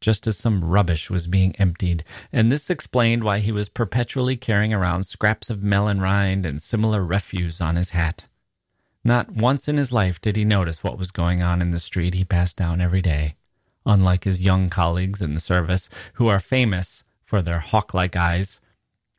just 0.00 0.26
as 0.26 0.36
some 0.36 0.64
rubbish 0.64 1.08
was 1.08 1.26
being 1.26 1.56
emptied, 1.56 2.04
and 2.32 2.50
this 2.50 2.68
explained 2.68 3.24
why 3.24 3.38
he 3.38 3.52
was 3.52 3.68
perpetually 3.68 4.36
carrying 4.36 4.74
around 4.74 5.04
scraps 5.04 5.48
of 5.48 5.62
melon 5.62 6.00
rind 6.00 6.44
and 6.44 6.60
similar 6.60 7.02
refuse 7.02 7.60
on 7.60 7.76
his 7.76 7.90
hat. 7.90 8.24
Not 9.02 9.30
once 9.30 9.68
in 9.68 9.76
his 9.76 9.92
life 9.92 10.20
did 10.20 10.36
he 10.36 10.44
notice 10.44 10.82
what 10.82 10.98
was 10.98 11.10
going 11.10 11.42
on 11.42 11.62
in 11.62 11.70
the 11.70 11.78
street 11.78 12.14
he 12.14 12.24
passed 12.24 12.56
down 12.56 12.80
every 12.80 13.02
day, 13.02 13.36
unlike 13.86 14.24
his 14.24 14.42
young 14.42 14.68
colleagues 14.68 15.22
in 15.22 15.34
the 15.34 15.40
service, 15.40 15.88
who 16.14 16.28
are 16.28 16.40
famous 16.40 17.04
for 17.24 17.42
their 17.42 17.60
hawk 17.60 17.94
like 17.94 18.16
eyes. 18.16 18.60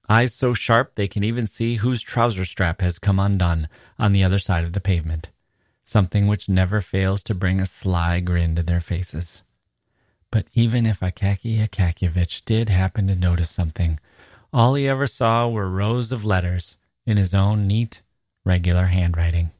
Eyes 0.07 0.33
so 0.33 0.53
sharp 0.53 0.95
they 0.95 1.07
can 1.07 1.23
even 1.23 1.47
see 1.47 1.75
whose 1.75 2.01
trouser 2.01 2.45
strap 2.45 2.81
has 2.81 2.99
come 2.99 3.19
undone 3.19 3.67
on 3.97 4.11
the 4.11 4.23
other 4.23 4.39
side 4.39 4.63
of 4.63 4.73
the 4.73 4.79
pavement, 4.79 5.29
something 5.83 6.27
which 6.27 6.47
never 6.47 6.81
fails 6.81 7.23
to 7.23 7.33
bring 7.33 7.59
a 7.59 7.65
sly 7.65 8.19
grin 8.19 8.55
to 8.55 8.63
their 8.63 8.79
faces. 8.79 9.41
But 10.31 10.47
even 10.53 10.85
if 10.85 10.99
Akaki 10.99 11.65
Akakievich 11.65 12.45
did 12.45 12.69
happen 12.69 13.07
to 13.07 13.15
notice 13.15 13.49
something, 13.49 13.99
all 14.53 14.75
he 14.75 14.87
ever 14.87 15.07
saw 15.07 15.47
were 15.49 15.69
rows 15.69 16.11
of 16.11 16.25
letters 16.25 16.77
in 17.05 17.17
his 17.17 17.33
own 17.33 17.67
neat, 17.67 18.01
regular 18.43 18.87
handwriting. 18.87 19.51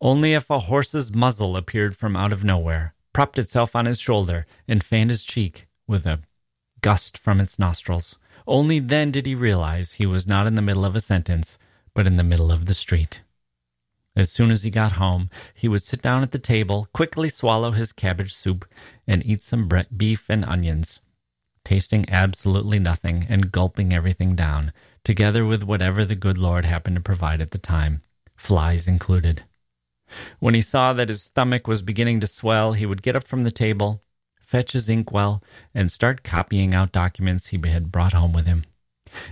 Only 0.00 0.32
if 0.32 0.48
a 0.48 0.60
horse's 0.60 1.14
muzzle 1.14 1.56
appeared 1.56 1.96
from 1.96 2.16
out 2.16 2.32
of 2.32 2.42
nowhere, 2.42 2.94
propped 3.12 3.38
itself 3.38 3.76
on 3.76 3.86
his 3.86 4.00
shoulder, 4.00 4.46
and 4.66 4.82
fanned 4.82 5.10
his 5.10 5.24
cheek 5.24 5.66
with 5.86 6.06
a 6.06 6.20
gust 6.80 7.18
from 7.18 7.40
its 7.40 7.58
nostrils, 7.58 8.16
only 8.46 8.78
then 8.78 9.10
did 9.10 9.26
he 9.26 9.34
realize 9.34 9.92
he 9.92 10.06
was 10.06 10.26
not 10.26 10.46
in 10.46 10.54
the 10.54 10.62
middle 10.62 10.84
of 10.84 10.96
a 10.96 11.00
sentence, 11.00 11.58
but 11.94 12.06
in 12.06 12.16
the 12.16 12.22
middle 12.24 12.50
of 12.50 12.66
the 12.66 12.74
street. 12.74 13.20
As 14.16 14.30
soon 14.30 14.50
as 14.50 14.62
he 14.62 14.70
got 14.70 14.92
home, 14.92 15.30
he 15.54 15.68
would 15.68 15.82
sit 15.82 16.02
down 16.02 16.22
at 16.22 16.32
the 16.32 16.38
table, 16.38 16.88
quickly 16.92 17.28
swallow 17.28 17.70
his 17.70 17.92
cabbage 17.92 18.34
soup, 18.34 18.66
and 19.06 19.24
eat 19.24 19.44
some 19.44 19.68
beef 19.96 20.28
and 20.28 20.44
onions, 20.44 21.00
tasting 21.64 22.04
absolutely 22.08 22.78
nothing 22.78 23.26
and 23.28 23.52
gulping 23.52 23.92
everything 23.92 24.34
down, 24.34 24.72
together 25.04 25.44
with 25.46 25.62
whatever 25.62 26.04
the 26.04 26.16
good 26.16 26.38
Lord 26.38 26.64
happened 26.64 26.96
to 26.96 27.02
provide 27.02 27.40
at 27.40 27.52
the 27.52 27.58
time, 27.58 28.02
flies 28.36 28.88
included. 28.88 29.44
When 30.40 30.54
he 30.54 30.62
saw 30.62 30.92
that 30.92 31.08
his 31.08 31.22
stomach 31.22 31.68
was 31.68 31.82
beginning 31.82 32.20
to 32.20 32.26
swell, 32.26 32.72
he 32.72 32.86
would 32.86 33.02
get 33.02 33.14
up 33.14 33.24
from 33.24 33.44
the 33.44 33.52
table, 33.52 34.02
fetch 34.50 34.72
his 34.72 34.88
inkwell, 34.88 35.40
and 35.72 35.92
start 35.92 36.24
copying 36.24 36.74
out 36.74 36.90
documents 36.90 37.46
he 37.46 37.60
had 37.68 37.92
brought 37.92 38.12
home 38.12 38.32
with 38.32 38.46
him. 38.46 38.64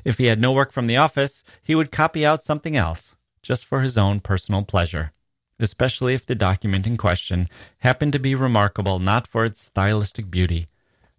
If 0.05 0.19
he 0.19 0.27
had 0.27 0.41
no 0.41 0.53
work 0.53 0.71
from 0.71 0.87
the 0.87 0.97
office, 0.97 1.43
he 1.61 1.75
would 1.75 1.91
copy 1.91 2.25
out 2.25 2.41
something 2.41 2.77
else, 2.77 3.17
just 3.43 3.65
for 3.65 3.81
his 3.81 3.99
own 3.99 4.21
personal 4.21 4.63
pleasure, 4.63 5.11
especially 5.59 6.15
if 6.15 6.25
the 6.25 6.37
document 6.37 6.87
in 6.87 6.97
question 6.97 7.49
happened 7.79 8.13
to 8.13 8.21
be 8.21 8.37
remarkable 8.37 9.01
not 9.01 9.27
for 9.27 9.43
its 9.43 9.61
stylistic 9.61 10.31
beauty, 10.31 10.69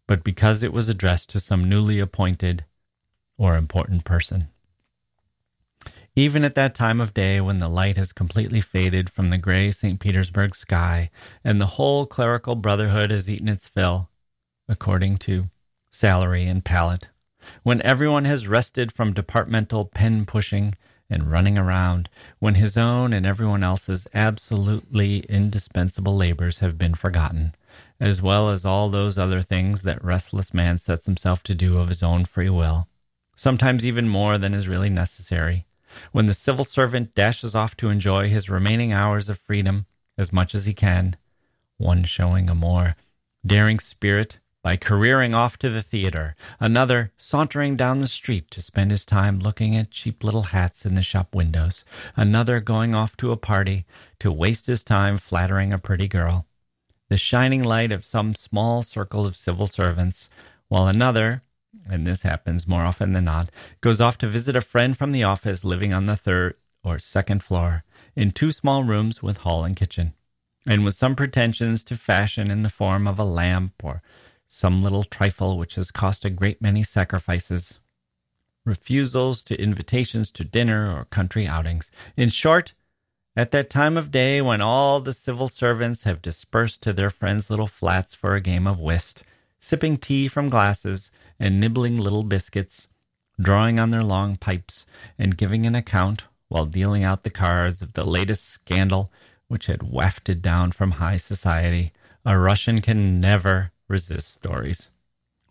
but 0.08 0.24
because 0.24 0.64
it 0.64 0.72
was 0.72 0.88
addressed 0.88 1.30
to 1.32 1.42
some 1.42 1.68
newly 1.68 2.00
appointed 2.00 2.64
or 3.38 3.58
important 3.58 4.06
person. 4.06 4.48
Even 6.20 6.44
at 6.44 6.56
that 6.56 6.76
time 6.76 7.00
of 7.00 7.14
day 7.14 7.40
when 7.40 7.60
the 7.60 7.70
light 7.70 7.96
has 7.96 8.12
completely 8.12 8.60
faded 8.60 9.10
from 9.10 9.30
the 9.30 9.38
gray 9.38 9.72
St. 9.72 10.02
Petersburg 10.02 10.54
sky 10.54 11.10
and 11.46 11.62
the 11.62 11.78
whole 11.78 12.06
clerical 12.06 12.56
brotherhood 12.56 13.10
has 13.10 13.30
eaten 13.30 13.48
its 13.48 13.70
fill, 13.70 14.10
according 14.68 15.16
to 15.20 15.46
salary 15.94 16.46
and 16.46 16.66
palate, 16.66 17.08
when 17.64 17.82
everyone 17.84 18.26
has 18.26 18.50
rested 18.50 18.92
from 18.92 19.14
departmental 19.14 19.86
pen 19.86 20.26
pushing 20.26 20.76
and 21.10 21.32
running 21.32 21.58
around, 21.58 22.10
when 22.40 22.56
his 22.56 22.76
own 22.76 23.14
and 23.14 23.26
everyone 23.26 23.64
else's 23.64 24.06
absolutely 24.14 25.20
indispensable 25.30 26.18
labors 26.18 26.60
have 26.60 26.78
been 26.78 26.96
forgotten, 26.96 27.56
as 27.98 28.22
well 28.22 28.50
as 28.50 28.66
all 28.66 28.90
those 28.90 29.18
other 29.18 29.42
things 29.42 29.84
that 29.84 30.04
restless 30.04 30.54
man 30.54 30.78
sets 30.78 31.06
himself 31.06 31.42
to 31.44 31.56
do 31.56 31.78
of 31.78 31.88
his 31.88 32.04
own 32.04 32.26
free 32.26 32.50
will, 32.50 32.90
sometimes 33.38 33.86
even 33.86 34.10
more 34.10 34.38
than 34.38 34.54
is 34.54 34.68
really 34.68 34.90
necessary 34.90 35.66
when 36.12 36.26
the 36.26 36.34
civil 36.34 36.66
servant 36.66 37.16
dashes 37.16 37.56
off 37.56 37.76
to 37.78 37.90
enjoy 37.90 38.30
his 38.30 38.50
remaining 38.50 38.94
hours 38.94 39.30
of 39.30 39.40
freedom 39.40 39.86
as 40.18 40.34
much 40.34 40.54
as 40.54 40.66
he 40.66 40.74
can, 40.74 41.16
one 41.78 42.04
showing 42.04 42.50
a 42.50 42.56
more 42.56 42.96
daring 43.46 43.80
spirit 43.80 44.38
by 44.62 44.76
careering 44.76 45.34
off 45.34 45.58
to 45.58 45.70
the 45.70 45.82
theater, 45.82 46.36
another 46.60 47.12
sauntering 47.18 47.78
down 47.78 48.00
the 48.00 48.08
street 48.08 48.52
to 48.52 48.62
spend 48.62 48.92
his 48.92 49.06
time 49.06 49.40
looking 49.40 49.76
at 49.76 49.92
cheap 49.92 50.24
little 50.24 50.44
hats 50.44 50.86
in 50.86 50.96
the 50.96 51.02
shop 51.02 51.34
windows, 51.34 51.86
another 52.16 52.60
going 52.60 52.94
off 52.94 53.16
to 53.16 53.32
a 53.32 53.38
party 53.38 53.86
to 54.20 54.32
waste 54.32 54.68
his 54.68 54.84
time 54.84 55.18
flattering 55.18 55.72
a 55.72 55.78
pretty 55.78 56.08
girl, 56.08 56.46
the 57.08 57.18
shining 57.18 57.64
light 57.64 57.92
of 57.92 58.06
some 58.06 58.36
small 58.36 58.84
circle 58.84 59.26
of 59.26 59.38
civil 59.38 59.68
servants, 59.68 60.30
while 60.68 60.88
another 60.88 61.42
and 61.90 62.06
this 62.06 62.24
happens 62.24 62.68
more 62.68 62.82
often 62.82 63.14
than 63.14 63.26
not, 63.26 63.50
goes 63.82 64.02
off 64.02 64.18
to 64.20 64.28
visit 64.28 64.56
a 64.56 64.62
friend 64.62 64.98
from 64.98 65.12
the 65.12 65.24
office 65.24 65.64
living 65.64 65.94
on 65.94 66.06
the 66.06 66.16
third 66.16 66.56
or 66.84 67.00
second 67.00 67.44
floor 67.44 67.84
in 68.16 68.32
two 68.32 68.52
small 68.52 68.84
rooms 68.84 69.22
with 69.22 69.40
hall 69.40 69.64
and 69.64 69.76
kitchen, 69.76 70.14
and 70.68 70.84
with 70.84 70.94
some 70.94 71.16
pretensions 71.16 71.84
to 71.84 71.96
fashion 71.96 72.50
in 72.50 72.64
the 72.64 72.70
form 72.70 73.08
of 73.08 73.20
a 73.20 73.24
lamp 73.24 73.74
or 73.84 74.02
some 74.48 74.82
little 74.82 75.04
trifle 75.04 75.58
which 75.58 75.76
has 75.76 75.92
cost 75.92 76.26
a 76.26 76.30
great 76.30 76.62
many 76.62 76.84
sacrifices, 76.84 77.80
refusals 78.66 79.44
to 79.44 79.62
invitations 79.62 80.32
to 80.32 80.44
dinner 80.44 80.92
or 80.92 81.06
country 81.06 81.48
outings. 81.48 81.92
In 82.18 82.30
short, 82.30 82.74
at 83.36 83.52
that 83.52 83.70
time 83.70 83.96
of 83.96 84.12
day 84.12 84.42
when 84.42 84.60
all 84.60 85.00
the 85.00 85.14
civil 85.14 85.48
servants 85.48 86.04
have 86.04 86.22
dispersed 86.22 86.82
to 86.84 86.94
their 86.94 87.10
friends' 87.10 87.50
little 87.50 87.68
flats 87.68 88.16
for 88.16 88.36
a 88.36 88.42
game 88.42 88.68
of 88.68 88.80
whist, 88.80 89.24
sipping 89.60 89.98
tea 89.98 90.28
from 90.28 90.50
glasses 90.50 91.12
and 91.40 91.60
nibbling 91.60 91.96
little 91.96 92.24
biscuits, 92.24 92.88
drawing 93.40 93.80
on 93.80 93.92
their 93.92 94.04
long 94.04 94.36
pipes, 94.36 94.86
and 95.18 95.38
giving 95.38 95.66
an 95.66 95.76
account 95.76 96.24
while 96.50 96.66
dealing 96.66 97.04
out 97.04 97.24
the 97.24 97.30
cards 97.30 97.82
of 97.82 97.94
the 97.94 98.06
latest 98.06 98.46
scandal 98.46 99.12
which 99.48 99.68
had 99.68 99.84
wafted 99.84 100.42
down 100.42 100.72
from 100.72 100.92
high 100.92 101.18
society, 101.18 101.92
a 102.26 102.38
Russian 102.38 102.82
can 102.82 103.20
never 103.20 103.72
resist 103.88 104.32
stories. 104.32 104.90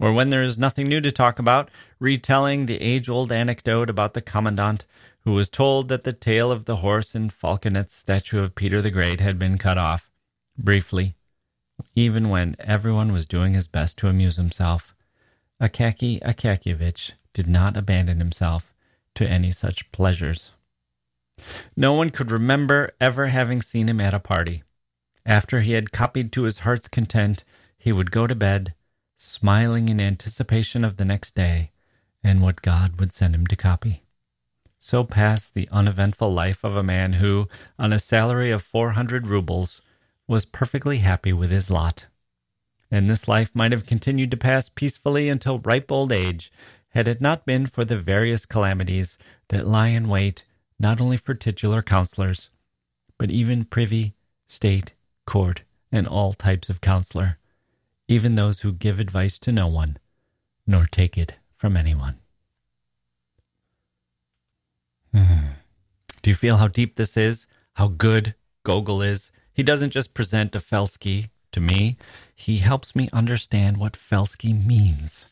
Or 0.00 0.12
when 0.12 0.28
there 0.28 0.42
is 0.42 0.58
nothing 0.58 0.86
new 0.86 1.00
to 1.00 1.10
talk 1.10 1.38
about, 1.38 1.70
retelling 1.98 2.66
the 2.66 2.80
age 2.80 3.08
old 3.08 3.32
anecdote 3.32 3.90
about 3.90 4.14
the 4.14 4.22
commandant 4.22 4.84
who 5.24 5.32
was 5.32 5.50
told 5.50 5.88
that 5.88 6.04
the 6.04 6.12
tail 6.12 6.52
of 6.52 6.64
the 6.64 6.76
horse 6.76 7.14
in 7.14 7.30
Falconet's 7.30 7.94
statue 7.94 8.38
of 8.40 8.54
Peter 8.54 8.80
the 8.80 8.90
Great 8.90 9.20
had 9.20 9.38
been 9.38 9.58
cut 9.58 9.76
off, 9.76 10.10
briefly, 10.56 11.16
even 11.96 12.28
when 12.28 12.54
everyone 12.60 13.12
was 13.12 13.26
doing 13.26 13.54
his 13.54 13.66
best 13.66 13.98
to 13.98 14.08
amuse 14.08 14.36
himself. 14.36 14.94
Akaky 15.60 16.20
Akakievich 16.22 17.12
did 17.32 17.48
not 17.48 17.76
abandon 17.76 18.18
himself 18.18 18.74
to 19.14 19.28
any 19.28 19.50
such 19.50 19.90
pleasures. 19.90 20.52
No 21.76 21.92
one 21.92 22.10
could 22.10 22.30
remember 22.30 22.92
ever 23.00 23.26
having 23.26 23.62
seen 23.62 23.88
him 23.88 24.00
at 24.00 24.14
a 24.14 24.20
party. 24.20 24.62
After 25.26 25.60
he 25.60 25.72
had 25.72 25.92
copied 25.92 26.32
to 26.32 26.44
his 26.44 26.58
heart's 26.58 26.88
content, 26.88 27.44
he 27.76 27.92
would 27.92 28.10
go 28.10 28.26
to 28.26 28.34
bed, 28.34 28.74
smiling 29.16 29.88
in 29.88 30.00
anticipation 30.00 30.84
of 30.84 30.96
the 30.96 31.04
next 31.04 31.34
day 31.34 31.70
and 32.22 32.42
what 32.42 32.62
God 32.62 32.98
would 32.98 33.12
send 33.12 33.34
him 33.34 33.46
to 33.48 33.56
copy. 33.56 34.02
So 34.78 35.02
passed 35.02 35.54
the 35.54 35.68
uneventful 35.72 36.32
life 36.32 36.62
of 36.62 36.76
a 36.76 36.82
man 36.84 37.14
who, 37.14 37.48
on 37.78 37.92
a 37.92 37.98
salary 37.98 38.50
of 38.52 38.62
400 38.62 39.26
rubles, 39.26 39.82
was 40.28 40.44
perfectly 40.44 40.98
happy 40.98 41.32
with 41.32 41.50
his 41.50 41.68
lot. 41.68 42.06
And 42.90 43.08
this 43.08 43.28
life 43.28 43.50
might 43.54 43.72
have 43.72 43.86
continued 43.86 44.30
to 44.30 44.36
pass 44.36 44.68
peacefully 44.68 45.28
until 45.28 45.58
ripe 45.58 45.92
old 45.92 46.12
age, 46.12 46.50
had 46.90 47.06
it 47.06 47.20
not 47.20 47.44
been 47.44 47.66
for 47.66 47.84
the 47.84 47.98
various 47.98 48.46
calamities 48.46 49.18
that 49.48 49.66
lie 49.66 49.88
in 49.88 50.08
wait 50.08 50.44
not 50.78 51.00
only 51.00 51.16
for 51.16 51.34
titular 51.34 51.82
counselors, 51.82 52.50
but 53.18 53.30
even 53.30 53.64
privy, 53.64 54.14
state, 54.46 54.94
court, 55.26 55.62
and 55.90 56.06
all 56.06 56.32
types 56.32 56.70
of 56.70 56.80
counselor, 56.80 57.38
even 58.06 58.34
those 58.34 58.60
who 58.60 58.72
give 58.72 59.00
advice 59.00 59.38
to 59.40 59.52
no 59.52 59.66
one, 59.66 59.98
nor 60.66 60.86
take 60.86 61.18
it 61.18 61.34
from 61.56 61.76
anyone. 61.76 62.16
Hmm. 65.12 65.48
Do 66.22 66.30
you 66.30 66.34
feel 66.34 66.58
how 66.58 66.68
deep 66.68 66.96
this 66.96 67.16
is? 67.16 67.46
How 67.74 67.88
good 67.88 68.34
Gogol 68.64 69.02
is? 69.02 69.30
He 69.52 69.62
doesn't 69.62 69.90
just 69.90 70.14
present 70.14 70.54
a 70.54 70.60
Felsky 70.60 71.30
to 71.58 71.64
me, 71.64 71.96
he 72.34 72.58
helps 72.58 72.94
me 72.94 73.08
understand 73.12 73.78
what 73.78 73.94
Felsky 73.94 74.54
means. 74.54 75.26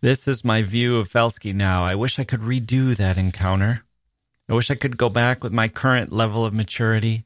This 0.00 0.26
is 0.26 0.44
my 0.44 0.62
view 0.62 0.96
of 0.96 1.08
Felsky 1.08 1.54
now. 1.54 1.84
I 1.84 1.94
wish 1.94 2.18
I 2.18 2.24
could 2.24 2.40
redo 2.40 2.96
that 2.96 3.16
encounter. 3.16 3.84
I 4.48 4.54
wish 4.54 4.68
I 4.68 4.74
could 4.74 4.96
go 4.96 5.08
back 5.08 5.44
with 5.44 5.52
my 5.52 5.68
current 5.68 6.12
level 6.12 6.44
of 6.44 6.52
maturity 6.52 7.24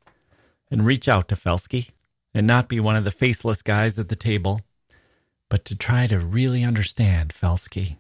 and 0.71 0.85
reach 0.85 1.09
out 1.09 1.29
to 1.29 1.37
Felsky 1.37 1.89
and 2.35 2.47
not 2.47 2.69
be 2.69 2.81
one 2.81 2.97
of 2.97 3.05
the 3.05 3.11
faceless 3.11 3.63
guys 3.63 3.99
at 3.99 4.11
the 4.11 4.17
table, 4.17 4.61
but 5.49 5.65
to 5.65 5.75
try 5.75 6.07
to 6.07 6.19
really 6.19 6.63
understand 6.63 7.33
Felsky. 7.33 7.97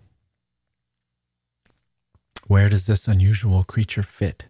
Where 2.48 2.68
does 2.68 2.84
this 2.86 3.08
unusual 3.08 3.64
creature 3.64 4.02
fit? 4.02 4.44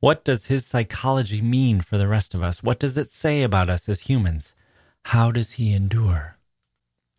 What 0.00 0.24
does 0.24 0.46
his 0.46 0.66
psychology 0.66 1.40
mean 1.40 1.82
for 1.82 1.98
the 1.98 2.08
rest 2.08 2.34
of 2.34 2.42
us? 2.42 2.64
What 2.64 2.80
does 2.80 2.98
it 2.98 3.10
say 3.10 3.42
about 3.42 3.70
us 3.70 3.88
as 3.88 4.00
humans? 4.00 4.56
How 5.04 5.30
does 5.30 5.52
he 5.52 5.72
endure? 5.72 6.36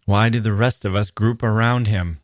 Why 0.06 0.30
do 0.30 0.40
the 0.40 0.53
rest 0.53 0.86
of 0.86 0.95
us 0.95 1.12
group 1.12 1.44
around 1.44 1.88
him, 1.88 2.20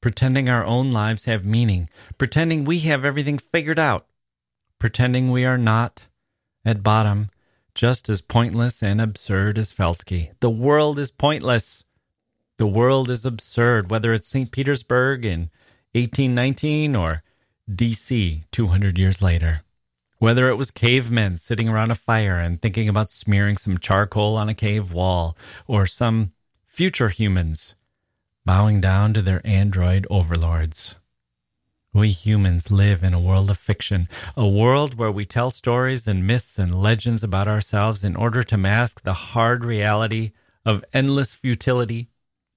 pretending 0.00 0.48
our 0.48 0.64
own 0.64 0.90
lives 0.90 1.24
have 1.24 1.44
meaning, 1.44 1.88
pretending 2.18 2.64
we 2.64 2.80
have 2.80 3.04
everything 3.04 3.38
figured 3.38 3.78
out, 3.78 4.06
pretending 4.78 5.30
we 5.30 5.44
are 5.44 5.58
not, 5.58 6.04
at 6.64 6.82
bottom, 6.82 7.30
just 7.74 8.08
as 8.08 8.20
pointless 8.20 8.82
and 8.82 9.00
absurd 9.00 9.58
as 9.58 9.72
Felsky? 9.72 10.30
The 10.40 10.50
world 10.50 10.98
is 10.98 11.10
pointless. 11.10 11.82
The 12.56 12.66
world 12.66 13.10
is 13.10 13.24
absurd, 13.24 13.90
whether 13.90 14.12
it's 14.12 14.28
St. 14.28 14.50
Petersburg 14.50 15.24
in 15.24 15.50
1819 15.92 16.94
or 16.94 17.22
DC 17.68 18.44
200 18.52 18.98
years 18.98 19.20
later. 19.20 19.63
Whether 20.24 20.48
it 20.48 20.56
was 20.56 20.70
cavemen 20.70 21.36
sitting 21.36 21.68
around 21.68 21.90
a 21.90 21.94
fire 21.94 22.38
and 22.38 22.58
thinking 22.58 22.88
about 22.88 23.10
smearing 23.10 23.58
some 23.58 23.76
charcoal 23.76 24.38
on 24.38 24.48
a 24.48 24.54
cave 24.54 24.90
wall, 24.90 25.36
or 25.66 25.84
some 25.84 26.32
future 26.66 27.10
humans 27.10 27.74
bowing 28.46 28.80
down 28.80 29.12
to 29.12 29.20
their 29.20 29.46
android 29.46 30.06
overlords. 30.08 30.94
We 31.92 32.10
humans 32.10 32.70
live 32.70 33.04
in 33.04 33.12
a 33.12 33.20
world 33.20 33.50
of 33.50 33.58
fiction, 33.58 34.08
a 34.34 34.48
world 34.48 34.94
where 34.94 35.12
we 35.12 35.26
tell 35.26 35.50
stories 35.50 36.08
and 36.08 36.26
myths 36.26 36.58
and 36.58 36.82
legends 36.82 37.22
about 37.22 37.46
ourselves 37.46 38.02
in 38.02 38.16
order 38.16 38.42
to 38.44 38.56
mask 38.56 39.02
the 39.02 39.12
hard 39.12 39.62
reality 39.62 40.32
of 40.64 40.86
endless 40.94 41.34
futility 41.34 42.08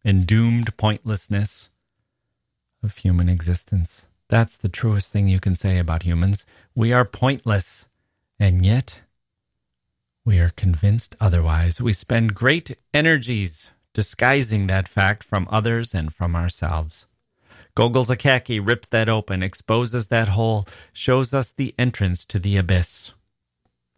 and 0.05 0.25
doomed 0.25 0.77
pointlessness 0.77 1.69
of 2.81 2.95
human 2.95 3.27
existence. 3.27 4.06
That's 4.29 4.57
the 4.57 4.69
truest 4.69 5.11
thing 5.11 5.27
you 5.27 5.39
can 5.39 5.55
say 5.55 5.77
about 5.77 6.03
humans. 6.03 6.45
We 6.75 6.91
are 6.91 7.05
pointless, 7.05 7.85
and 8.39 8.65
yet 8.65 9.01
we 10.25 10.39
are 10.39 10.49
convinced 10.49 11.15
otherwise. 11.19 11.79
We 11.79 11.93
spend 11.93 12.35
great 12.35 12.77
energies 12.93 13.71
disguising 13.93 14.67
that 14.67 14.89
fact 14.89 15.23
from 15.23 15.47
others 15.49 15.93
and 15.93 16.13
from 16.13 16.35
ourselves. 16.35 17.05
Gogol's 17.73 18.09
Akaky 18.09 18.59
rips 18.61 18.89
that 18.89 19.07
open, 19.07 19.43
exposes 19.43 20.07
that 20.07 20.29
hole, 20.29 20.67
shows 20.91 21.33
us 21.33 21.51
the 21.51 21.73
entrance 21.79 22.25
to 22.25 22.37
the 22.37 22.57
abyss. 22.57 23.13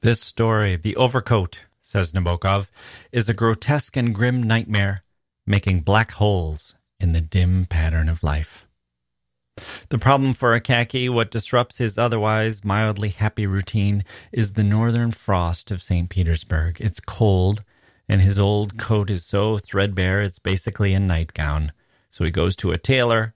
This 0.02 0.22
story, 0.22 0.76
The 0.76 0.96
Overcoat, 0.96 1.64
says 1.82 2.14
Nabokov, 2.14 2.68
is 3.12 3.28
a 3.28 3.34
grotesque 3.34 3.98
and 3.98 4.14
grim 4.14 4.44
nightmare, 4.44 5.04
making 5.48 5.82
black 5.82 6.12
holes 6.12 6.76
in 7.00 7.14
the 7.14 7.22
dim 7.22 7.66
pattern 7.66 8.08
of 8.08 8.22
life. 8.22 8.68
The 9.90 9.98
problem 9.98 10.34
for 10.34 10.60
Akaky, 10.60 11.10
what 11.10 11.32
disrupts 11.32 11.78
his 11.78 11.98
otherwise 11.98 12.64
mildly 12.64 13.10
happy 13.10 13.46
routine, 13.46 14.04
is 14.32 14.54
the 14.54 14.64
northern 14.64 15.12
frost 15.12 15.72
of 15.72 15.84
St. 15.84 16.10
Petersburg. 16.10 16.78
It's 16.80 17.00
cold, 17.00 17.64
and 18.08 18.22
his 18.22 18.40
old 18.40 18.78
coat 18.78 19.10
is 19.10 19.26
so 19.26 19.58
threadbare 19.58 20.22
it's 20.22 20.40
basically 20.40 20.94
a 20.94 21.00
nightgown. 21.00 21.72
So 22.10 22.24
he 22.24 22.32
goes 22.32 22.56
to 22.58 22.72
a 22.72 22.78
tailor, 22.78 23.34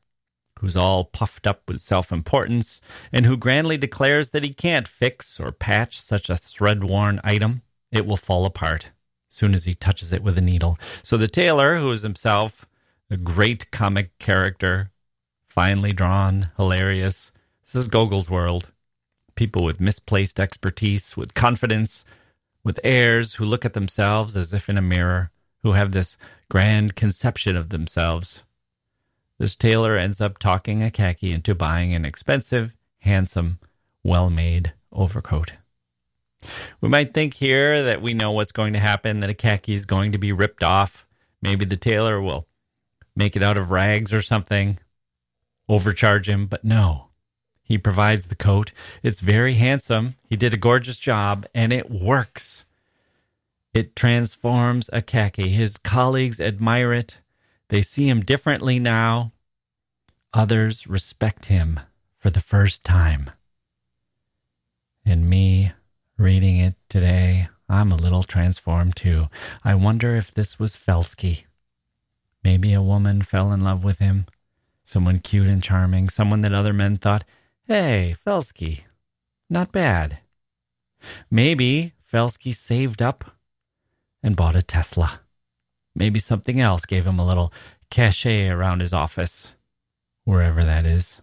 who's 0.60 0.76
all 0.76 1.06
puffed 1.06 1.45
up 1.45 1.62
with 1.68 1.80
self 1.80 2.12
importance, 2.12 2.82
and 3.12 3.26
who 3.26 3.38
grandly 3.38 3.78
declares 3.78 4.32
that 4.32 4.44
he 4.44 4.54
can't 4.54 4.88
fix 4.88 5.40
or 5.40 5.52
patch 5.52 6.02
such 6.02 6.30
a 6.30 6.38
thread 6.38 6.84
worn 6.84 7.20
item. 7.24 7.62
It 7.91 8.06
will 8.06 8.18
fall 8.18 8.45
apart 8.45 8.91
soon 9.34 9.54
as 9.54 9.66
he 9.66 9.74
touches 9.74 10.14
it 10.14 10.24
with 10.24 10.38
a 10.38 10.41
needle. 10.41 10.78
So 11.02 11.18
the 11.18 11.28
tailor, 11.28 11.80
who 11.80 11.91
is 11.91 12.04
himself 12.04 12.68
a 13.10 13.18
great 13.18 13.72
comic 13.72 14.18
character, 14.20 14.91
finely 15.53 15.93
drawn, 15.93 16.49
hilarious. 16.57 17.31
This 17.61 17.75
is 17.75 17.88
Gogol's 17.88 18.27
world. 18.27 18.71
People 19.35 19.63
with 19.63 19.80
misplaced 19.80 20.39
expertise, 20.39 21.15
with 21.15 21.35
confidence, 21.35 22.03
with 22.63 22.80
airs, 22.84 23.35
who 23.35 23.45
look 23.45 23.63
at 23.63 23.73
themselves 23.73 24.35
as 24.35 24.51
if 24.51 24.67
in 24.67 24.80
a 24.80 24.81
mirror, 24.81 25.30
who 25.61 25.73
have 25.73 25.91
this 25.91 26.17
grand 26.49 26.95
conception 26.95 27.55
of 27.55 27.69
themselves. 27.69 28.41
This 29.38 29.55
tailor 29.55 29.95
ends 29.95 30.19
up 30.19 30.39
talking 30.39 30.80
Akaky 30.80 31.31
into 31.31 31.53
buying 31.53 31.93
an 31.93 32.03
expensive, 32.03 32.73
handsome, 33.01 33.59
well 34.03 34.31
made 34.31 34.73
overcoat. 34.91 35.53
We 36.81 36.89
might 36.89 37.13
think 37.13 37.35
here 37.35 37.84
that 37.84 38.01
we 38.01 38.15
know 38.15 38.31
what's 38.31 38.51
going 38.51 38.73
to 38.73 38.80
happen, 38.80 39.19
that 39.19 39.38
Akaky 39.38 39.75
is 39.75 39.85
going 39.85 40.13
to 40.13 40.17
be 40.17 40.31
ripped 40.31 40.63
off. 40.63 41.05
Maybe 41.43 41.63
the 41.63 41.77
tailor 41.77 42.19
will 42.19 42.47
make 43.15 43.35
it 43.35 43.43
out 43.43 43.59
of 43.59 43.69
rags 43.69 44.11
or 44.11 44.23
something 44.23 44.80
overcharge 45.74 46.30
him, 46.30 46.48
but 46.48 46.64
no. 46.64 47.08
He 47.64 47.78
provides 47.78 48.28
the 48.28 48.36
coat. 48.36 48.72
It's 49.02 49.20
very 49.22 49.56
handsome. 49.56 50.16
He 50.30 50.36
did 50.36 50.54
a 50.54 50.58
gorgeous 50.58 50.98
job, 50.98 51.45
and 51.56 51.74
it 51.74 51.90
works. 51.90 52.66
It 53.74 53.95
transforms 53.95 54.90
Akaky. 54.94 55.50
His 55.50 55.78
colleagues 55.78 56.40
admire 56.40 56.94
it. 56.94 57.20
They 57.70 57.82
see 57.82 58.08
him 58.08 58.22
differently 58.22 58.80
now. 58.80 59.32
others 60.34 60.88
respect 60.88 61.45
him 61.45 61.80
for 62.18 62.30
the 62.30 62.40
first 62.41 62.84
time. 62.84 63.32
And 65.06 65.30
me 65.30 65.74
reading 66.18 66.58
it 66.60 66.76
today, 66.90 67.50
I'm 67.70 67.91
a 67.91 67.95
little 67.98 68.24
transformed 68.24 68.95
too. 68.95 69.30
I 69.64 69.76
wonder 69.76 70.16
if 70.16 70.34
this 70.34 70.60
was 70.60 70.76
Felsky. 70.76 71.44
Maybe 72.44 72.74
a 72.74 72.82
woman 72.82 73.22
fell 73.22 73.52
in 73.54 73.64
love 73.64 73.84
with 73.84 74.00
him, 74.00 74.26
someone 74.84 75.19
cute 75.19 75.47
and 75.47 75.64
charming, 75.64 76.10
someone 76.10 76.41
that 76.41 76.53
other 76.53 76.73
men 76.73 76.97
thought, 76.97 77.23
hey, 77.68 78.15
Felsky, 78.26 78.81
not 79.49 79.72
bad. 79.72 80.19
Maybe 81.30 81.93
Felsky 82.11 82.55
saved 82.55 83.01
up 83.01 83.31
and 84.22 84.35
bought 84.35 84.55
a 84.55 84.61
Tesla. 84.61 85.22
Maybe 85.95 86.19
something 86.19 86.60
else 86.60 86.85
gave 86.85 87.05
him 87.05 87.19
a 87.19 87.26
little 87.26 87.53
cachet 87.89 88.49
around 88.49 88.80
his 88.80 88.93
office, 88.93 89.53
wherever 90.23 90.61
that 90.61 90.85
is. 90.85 91.22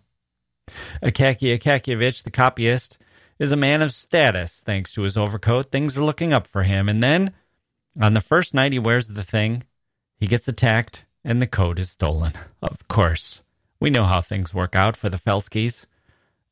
Akaky 1.02 1.58
Akakievich, 1.58 2.22
the 2.22 2.30
copyist, 2.30 2.98
is 3.38 3.52
a 3.52 3.56
man 3.56 3.82
of 3.82 3.92
status 3.92 4.60
thanks 4.60 4.92
to 4.92 5.02
his 5.02 5.16
overcoat. 5.16 5.70
Things 5.70 5.96
are 5.96 6.04
looking 6.04 6.32
up 6.32 6.46
for 6.46 6.62
him. 6.62 6.88
And 6.88 7.02
then, 7.02 7.32
on 8.00 8.14
the 8.14 8.20
first 8.20 8.54
night 8.54 8.72
he 8.72 8.78
wears 8.78 9.08
the 9.08 9.24
thing, 9.24 9.64
he 10.16 10.26
gets 10.26 10.46
attacked 10.46 11.06
and 11.24 11.40
the 11.40 11.46
coat 11.46 11.78
is 11.78 11.90
stolen. 11.90 12.34
Of 12.62 12.86
course. 12.86 13.42
We 13.80 13.88
know 13.88 14.04
how 14.04 14.20
things 14.20 14.52
work 14.52 14.76
out 14.76 14.94
for 14.94 15.08
the 15.08 15.18
Felskys. 15.18 15.86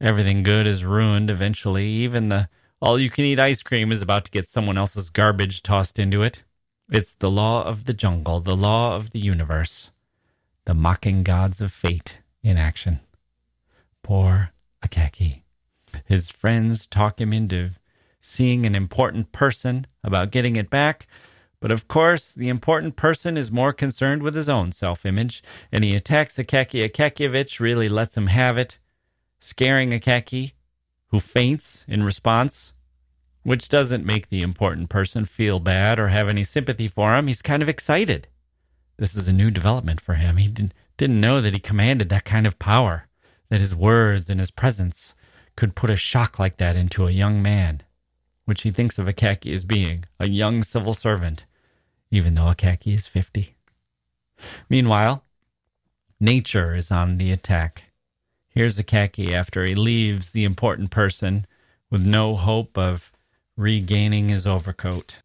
Everything 0.01 0.43
good 0.43 0.67
is 0.67 0.85
ruined 0.85 1.31
eventually. 1.31 1.87
Even 1.87 2.31
the 2.31 2.49
all 2.81 2.99
you 2.99 3.11
can 3.11 3.25
eat 3.27 3.39
ice 3.39 3.63
cream 3.63 3.93
is 3.93 4.01
about 4.01 4.25
to 4.25 4.31
get 4.31 4.49
someone 4.49 4.79
else's 4.79 5.11
garbage 5.11 5.63
tossed 5.63 5.99
into 5.99 6.23
it. 6.23 6.43
It's 6.91 7.13
the 7.13 7.31
law 7.31 7.65
of 7.65 7.85
the 7.85 7.93
jungle, 7.93 8.41
the 8.41 8.57
law 8.57 8.97
of 8.97 9.11
the 9.11 9.19
universe, 9.19 9.91
the 10.65 10.75
mocking 10.75 11.23
gods 11.23 11.61
of 11.61 11.71
fate 11.71 12.19
in 12.43 12.57
action. 12.57 13.01
Poor 14.03 14.53
Akaky. 14.83 15.43
His 16.07 16.31
friends 16.31 16.87
talk 16.87 17.21
him 17.21 17.35
into 17.35 17.73
seeing 18.21 18.65
an 18.65 18.75
important 18.75 19.33
person 19.33 19.87
about 20.03 20.31
getting 20.31 20.57
it 20.57 20.71
back, 20.71 21.07
but 21.61 21.73
of 21.73 21.89
course, 21.89 22.33
the 22.33 22.49
important 22.49 22.95
person 22.95 23.37
is 23.37 23.51
more 23.51 23.73
concerned 23.73 24.23
with 24.23 24.35
his 24.35 24.49
own 24.49 24.73
self 24.73 25.05
image, 25.05 25.43
and 25.73 25.83
he 25.83 25.95
attacks 25.95 26.37
Akaky 26.37 26.89
Akakievich, 26.89 27.59
really 27.59 27.89
lets 27.89 28.17
him 28.17 28.29
have 28.29 28.57
it, 28.57 28.79
scaring 29.41 29.91
Akaky, 29.91 30.53
who 31.09 31.19
faints 31.19 31.85
in 31.89 32.05
response, 32.05 32.73
which 33.43 33.69
doesn't 33.69 34.07
make 34.07 34.29
the 34.29 34.43
important 34.43 34.89
person 34.89 35.25
feel 35.25 35.59
bad 35.59 35.99
or 35.99 36.09
have 36.09 36.29
any 36.29 36.45
sympathy 36.45 36.87
for 36.87 37.17
him. 37.17 37.27
He's 37.27 37.43
kind 37.43 37.63
of 37.63 37.69
excited. 37.69 38.29
This 38.97 39.17
is 39.17 39.27
a 39.27 39.33
new 39.33 39.51
development 39.51 40.01
for 40.01 40.15
him. 40.15 40.37
He 40.37 40.49
didn't, 40.49 40.75
didn't 40.97 41.21
know 41.21 41.41
that 41.41 41.55
he 41.55 41.61
commanded 41.61 42.09
that 42.11 42.25
kind 42.25 42.47
of 42.47 42.59
power, 42.59 43.09
that 43.49 43.61
his 43.61 43.75
words 43.75 44.29
and 44.29 44.39
his 44.39 44.51
presence 44.51 45.15
could 45.57 45.75
put 45.75 45.91
a 45.91 45.97
shock 45.97 46.39
like 46.39 46.59
that 46.59 46.77
into 46.77 47.07
a 47.07 47.13
young 47.13 47.43
man, 47.43 47.83
which 48.45 48.63
he 48.63 48.71
thinks 48.71 48.99
of 48.99 49.07
Akaky 49.07 49.53
as 49.53 49.65
being 49.65 50.05
a 50.21 50.29
young 50.29 50.63
civil 50.63 50.95
servant, 50.95 51.45
even 52.11 52.35
though 52.35 52.45
Akaky 52.45 52.95
is 52.95 53.07
50. 53.07 53.55
Meanwhile, 54.69 55.25
nature 56.21 56.75
is 56.75 56.91
on 56.91 57.19
the 57.19 57.31
attack. 57.31 57.85
Here's 58.49 58.79
Akaky 58.79 59.33
after 59.33 59.65
he 59.65 59.75
leaves 59.75 60.31
the 60.31 60.45
important 60.45 60.91
person 60.91 61.47
with 61.91 62.03
no 62.03 62.37
hope 62.37 62.77
of 62.77 63.13
regaining 63.57 64.29
his 64.29 64.47
overcoat. 64.47 65.17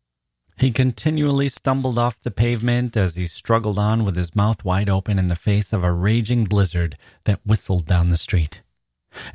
He 0.57 0.71
continually 0.71 1.49
stumbled 1.49 1.97
off 1.97 2.21
the 2.21 2.31
pavement 2.31 2.95
as 2.95 3.15
he 3.15 3.25
struggled 3.25 3.79
on 3.79 4.05
with 4.05 4.15
his 4.15 4.35
mouth 4.35 4.63
wide 4.63 4.89
open 4.89 5.17
in 5.17 5.27
the 5.27 5.35
face 5.35 5.73
of 5.73 5.83
a 5.83 5.91
raging 5.91 6.45
blizzard 6.45 6.97
that 7.23 7.45
whistled 7.45 7.85
down 7.85 8.09
the 8.09 8.17
street. 8.17 8.61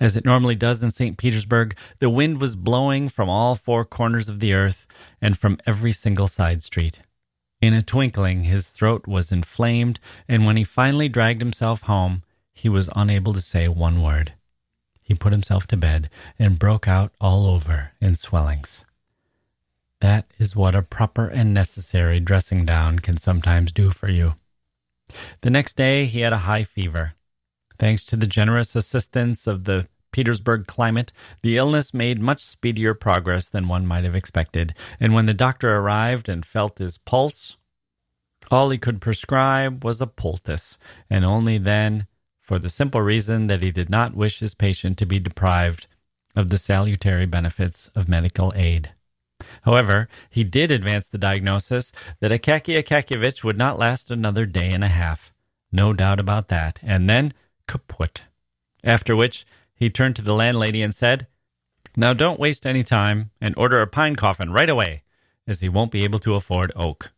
As 0.01 0.17
it 0.17 0.25
normally 0.25 0.55
does 0.55 0.83
in 0.83 0.91
St. 0.91 1.17
Petersburg, 1.17 1.77
the 1.99 2.11
wind 2.11 2.41
was 2.41 2.57
blowing 2.57 3.09
from 3.09 3.29
all 3.29 3.57
four 3.57 3.85
corners 3.85 4.29
of 4.29 4.41
the 4.41 4.53
earth 4.53 4.87
and 5.21 5.39
from 5.39 5.59
every 5.67 5.93
single 5.93 6.29
side 6.29 6.63
street. 6.63 7.03
In 7.61 7.75
a 7.75 7.83
twinkling, 7.83 8.45
his 8.45 8.69
throat 8.69 9.07
was 9.07 9.33
inflamed, 9.33 9.99
and 10.29 10.47
when 10.47 10.57
he 10.57 10.65
finally 10.65 11.09
dragged 11.09 11.41
himself 11.41 11.83
home, 11.83 12.23
he 12.53 12.69
was 12.69 12.89
unable 12.95 13.33
to 13.35 13.41
say 13.41 13.67
one 13.67 14.03
word. 14.03 14.35
He 15.03 15.15
put 15.15 15.33
himself 15.33 15.67
to 15.69 15.77
bed 15.77 16.11
and 16.39 16.59
broke 16.59 16.87
out 16.87 17.13
all 17.21 17.47
over 17.47 17.93
in 18.01 18.15
swellings. 18.15 18.85
That 20.01 20.27
is 20.39 20.55
what 20.55 20.75
a 20.75 20.83
proper 20.83 21.27
and 21.27 21.53
necessary 21.53 22.21
dressing 22.21 22.65
down 22.65 23.01
can 23.01 23.17
sometimes 23.17 23.73
do 23.73 23.91
for 23.91 24.09
you. 24.09 24.35
The 25.41 25.51
next 25.51 25.77
day, 25.77 26.05
he 26.05 26.21
had 26.21 26.33
a 26.33 26.39
high 26.39 26.65
fever. 26.65 27.15
Thanks 27.79 28.05
to 28.05 28.17
the 28.17 28.27
generous 28.27 28.77
assistance 28.77 29.47
of 29.47 29.65
the 29.65 29.89
Petersburg 30.13 30.67
climate, 30.67 31.13
the 31.43 31.57
illness 31.57 31.93
made 31.93 32.21
much 32.21 32.43
speedier 32.43 32.95
progress 32.95 33.49
than 33.49 33.69
one 33.69 33.87
might 33.87 34.05
have 34.05 34.15
expected, 34.15 34.75
and 34.99 35.15
when 35.15 35.27
the 35.27 35.35
doctor 35.35 35.77
arrived 35.77 36.29
and 36.29 36.47
felt 36.47 36.79
his 36.79 36.99
pulse, 36.99 37.57
all 38.51 38.71
he 38.71 38.79
could 38.79 39.01
prescribe 39.01 39.85
was 39.85 40.01
a 40.01 40.07
poultice, 40.07 40.79
and 41.11 41.25
only 41.25 41.59
then 41.59 42.07
for 42.41 42.59
the 42.59 42.71
simple 42.71 43.03
reason 43.03 43.47
that 43.47 43.63
he 43.63 43.71
did 43.71 43.91
not 43.91 44.17
wish 44.17 44.39
his 44.39 44.55
patient 44.55 44.97
to 44.97 45.07
be 45.07 45.19
deprived 45.19 45.87
of 46.35 46.49
the 46.49 46.59
salutary 46.59 47.27
benefits 47.27 47.89
of 47.95 48.09
medical 48.09 48.53
aid. 48.57 48.93
However, 49.63 50.09
he 50.31 50.45
did 50.45 50.71
advance 50.71 51.07
the 51.07 51.19
diagnosis 51.19 51.93
that 52.21 52.31
Akaky 52.31 52.83
Akakievich 52.83 53.45
would 53.45 53.59
not 53.59 53.79
last 53.79 54.11
another 54.11 54.47
day 54.47 54.71
and 54.71 54.83
a 54.83 54.89
half. 54.89 55.33
No 55.71 55.93
doubt 55.93 56.19
about 56.19 56.49
that. 56.49 56.81
And 56.83 57.09
then 57.09 57.35
kaput. 57.67 58.23
After 58.83 59.15
which, 59.15 59.45
he 59.79 59.89
turned 59.89 60.17
to 60.17 60.23
the 60.23 60.35
landlady 60.35 60.83
and 60.83 60.93
said, 60.93 61.29
Now 61.97 62.13
don't 62.13 62.41
waste 62.41 62.67
any 62.67 62.83
time 62.83 63.31
and 63.41 63.55
order 63.57 63.81
a 63.81 63.87
pine 63.87 64.17
coffin 64.17 64.53
right 64.53 64.69
away, 64.69 65.03
as 65.47 65.61
he 65.61 65.69
won't 65.69 65.93
be 65.93 66.03
able 66.03 66.19
to 66.21 66.35
afford 66.35 66.73
oak. 66.75 67.13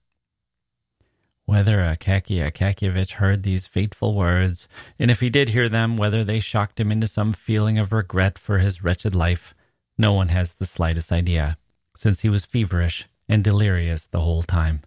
Whether 1.47 1.79
Akaky 1.79 2.47
Akakievich 2.47 3.13
heard 3.13 3.43
these 3.43 3.67
fateful 3.67 4.15
words, 4.15 4.69
and 4.99 5.11
if 5.11 5.21
he 5.21 5.31
did 5.31 5.49
hear 5.49 5.69
them, 5.69 5.97
whether 5.97 6.23
they 6.23 6.39
shocked 6.39 6.79
him 6.79 6.93
into 6.93 7.07
some 7.07 7.33
feeling 7.33 7.79
of 7.79 7.93
regret 7.93 8.39
for 8.39 8.59
his 8.59 8.85
wretched 8.85 9.15
life, 9.15 9.55
no 9.99 10.13
one 10.13 10.29
has 10.29 10.55
the 10.55 10.67
slightest 10.67 11.11
idea, 11.11 11.59
since 11.97 12.21
he 12.21 12.29
was 12.29 12.47
feverish 12.47 13.09
and 13.29 13.43
delirious 13.43 14.07
the 14.07 14.21
whole 14.21 14.43
time. 14.43 14.83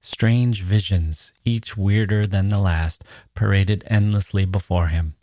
Strange 0.00 0.62
visions, 0.62 1.32
each 1.44 1.76
weirder 1.76 2.26
than 2.26 2.48
the 2.48 2.58
last, 2.60 3.02
paraded 3.34 3.82
endlessly 3.86 4.44
before 4.44 4.88
him. 4.88 5.14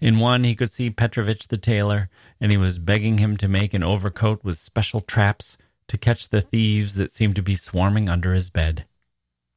In 0.00 0.18
one, 0.18 0.44
he 0.44 0.54
could 0.54 0.70
see 0.70 0.90
Petrovich 0.90 1.48
the 1.48 1.56
tailor, 1.56 2.08
and 2.40 2.52
he 2.52 2.58
was 2.58 2.78
begging 2.78 3.18
him 3.18 3.36
to 3.38 3.48
make 3.48 3.74
an 3.74 3.82
overcoat 3.82 4.42
with 4.44 4.58
special 4.58 5.00
traps 5.00 5.56
to 5.88 5.98
catch 5.98 6.28
the 6.28 6.40
thieves 6.40 6.94
that 6.94 7.12
seemed 7.12 7.36
to 7.36 7.42
be 7.42 7.54
swarming 7.54 8.08
under 8.08 8.32
his 8.34 8.50
bed. 8.50 8.84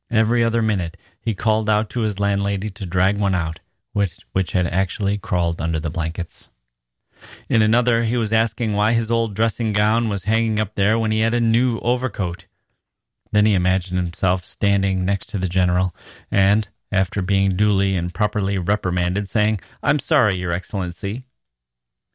Every 0.10 0.44
other 0.44 0.62
minute 0.62 0.98
he 1.20 1.34
called 1.34 1.70
out 1.70 1.90
to 1.92 2.02
his 2.02 2.20
landlady 2.20 2.70
to 2.70 2.86
drag 2.86 3.18
one 3.18 3.36
out, 3.36 3.60
which, 3.94 4.20
which 4.32 4.54
had 4.54 4.68
actually 4.68 5.18
crawled 5.18 5.62
under 5.62 5.80
the 5.80 5.90
blankets. 5.90 6.50
In 7.50 7.62
another, 7.62 8.04
he 8.04 8.16
was 8.16 8.32
asking 8.32 8.74
why 8.74 8.94
his 8.94 9.10
old 9.10 9.34
dressing 9.34 9.74
gown 9.74 10.08
was 10.08 10.26
hanging 10.26 10.60
up 10.60 10.76
there 10.76 11.00
when 11.00 11.12
he 11.12 11.20
had 11.20 11.34
a 11.34 11.42
new 11.42 11.80
overcoat. 11.80 12.46
Then 13.32 13.46
he 13.46 13.54
imagined 13.54 14.00
himself 14.00 14.46
standing 14.46 15.04
next 15.04 15.30
to 15.30 15.38
the 15.38 15.50
general, 15.50 15.94
and, 16.32 16.70
after 16.92 17.22
being 17.22 17.52
duly 17.52 17.96
and 17.96 18.14
properly 18.14 18.58
reprimanded, 18.58 19.28
saying, 19.28 19.60
I'm 19.84 20.00
sorry, 20.00 20.38
Your 20.38 20.54
Excellency. 20.54 21.26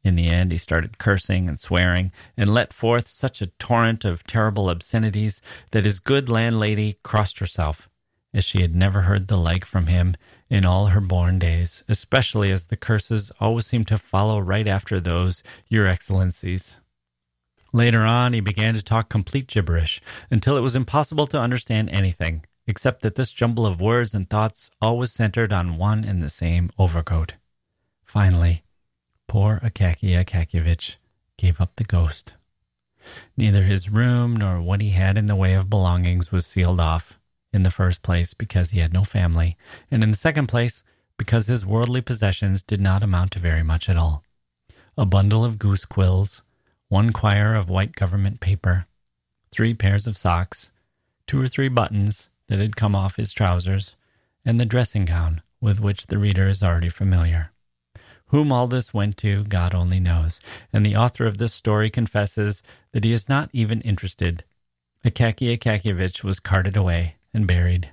In 0.05 0.17
the 0.17 0.29
end, 0.29 0.51
he 0.51 0.59
started 0.59 0.99
cursing 0.99 1.49
and 1.49 1.59
swearing, 1.59 2.11
and 2.37 2.53
let 2.53 2.73
forth 2.73 3.09
such 3.09 3.41
a 3.41 3.47
torrent 3.47 4.05
of 4.05 4.25
terrible 4.25 4.69
obscenities 4.69 5.41
that 5.71 5.85
his 5.85 6.01
good 6.01 6.29
landlady 6.29 6.99
crossed 7.05 7.39
herself, 7.39 7.89
as 8.35 8.45
she 8.45 8.63
had 8.63 8.75
never 8.75 9.03
heard 9.03 9.29
the 9.29 9.37
like 9.37 9.65
from 9.65 9.87
him 9.87 10.17
in 10.51 10.67
all 10.67 10.87
her 10.87 11.01
born 11.01 11.39
days, 11.39 11.85
especially 11.89 12.51
as 12.51 12.67
the 12.67 12.77
curses 12.77 13.31
always 13.39 13.67
seemed 13.67 13.87
to 13.89 13.99
follow 13.99 14.41
right 14.41 14.67
after 14.67 14.99
those, 14.99 15.43
Your 15.69 15.87
Excellencies. 15.87 16.79
Later 17.73 18.01
on, 18.01 18.33
he 18.33 18.41
began 18.41 18.75
to 18.75 18.83
talk 18.83 19.09
complete 19.09 19.47
gibberish 19.47 20.01
until 20.31 20.57
it 20.57 20.61
was 20.61 20.77
impossible 20.77 21.27
to 21.29 21.41
understand 21.41 21.89
anything, 21.91 22.45
except 22.67 23.03
that 23.03 23.15
this 23.17 23.33
jumble 23.33 23.67
of 23.67 23.81
words 23.81 24.15
and 24.15 24.29
thoughts 24.29 24.71
always 24.81 25.13
centered 25.13 25.53
on 25.53 25.77
one 25.77 26.05
and 26.05 26.23
the 26.23 26.31
same 26.31 26.71
overcoat. 26.79 27.35
Finally, 28.05 28.63
Poor 29.33 29.61
Akaky 29.65 30.11
Akakievich 30.23 30.97
gave 31.39 31.59
up 31.59 31.77
the 31.77 31.85
ghost. 31.85 32.35
Neither 33.37 33.63
his 33.63 33.89
room 33.89 34.37
nor 34.37 34.61
what 34.61 34.83
he 34.83 34.91
had 34.91 35.17
in 35.17 35.25
the 35.25 35.35
way 35.35 35.55
of 35.55 35.71
belongings 35.71 36.31
was 36.31 36.45
sealed 36.45 36.81
off, 36.81 37.19
in 37.51 37.63
the 37.63 37.71
first 37.71 38.03
place 38.03 38.35
because 38.35 38.71
he 38.71 38.81
had 38.81 38.93
no 38.93 39.05
family, 39.05 39.57
and 39.91 40.03
in 40.03 40.11
the 40.11 40.17
second 40.17 40.49
place 40.49 40.83
because 41.17 41.47
his 41.47 41.65
worldly 41.65 42.01
possessions 42.01 42.63
did 42.63 42.81
not 42.81 43.03
amount 43.03 43.31
to 43.31 43.39
very 43.39 43.63
much 43.63 43.89
at 43.89 43.97
all. 43.97 44.23
A 44.99 45.07
bundle 45.07 45.45
of 45.45 45.59
goose 45.59 45.85
quills, 45.85 46.43
one 46.89 47.13
quire 47.13 47.55
of 47.55 47.71
white 47.71 47.95
government 47.95 48.41
paper, 48.41 48.87
three 49.51 49.73
pairs 49.73 50.07
of 50.07 50.19
socks, 50.19 50.71
two 51.27 51.41
or 51.41 51.49
three 51.49 51.69
buttons 51.69 52.29
that 52.53 52.61
had 52.61 52.77
come 52.77 52.95
off 52.95 53.17
his 53.17 53.33
trousers, 53.33 53.97
and 54.45 54.61
the 54.61 54.67
dressing 54.67 55.07
gown 55.07 55.41
with 55.63 55.81
which 55.81 56.09
the 56.09 56.19
reader 56.19 56.47
is 56.47 56.63
already 56.63 56.91
familiar. 56.91 57.51
Whom 58.27 58.53
all 58.53 58.67
this 58.67 58.93
went 58.93 59.17
to, 59.19 59.45
God 59.45 59.75
only 59.75 59.99
knows, 59.99 60.39
and 60.71 60.85
the 60.85 60.95
author 60.95 61.25
of 61.25 61.39
this 61.39 61.55
story 61.55 61.89
confesses 61.89 62.63
that 62.93 63.05
he 63.05 63.13
is 63.15 63.27
not 63.27 63.49
even 63.55 63.81
interested. 63.81 64.45
Akaky 65.03 65.57
Akakievich 65.57 66.23
was 66.23 66.41
carted 66.41 66.77
away 66.77 67.17
and 67.33 67.47
buried, 67.47 67.89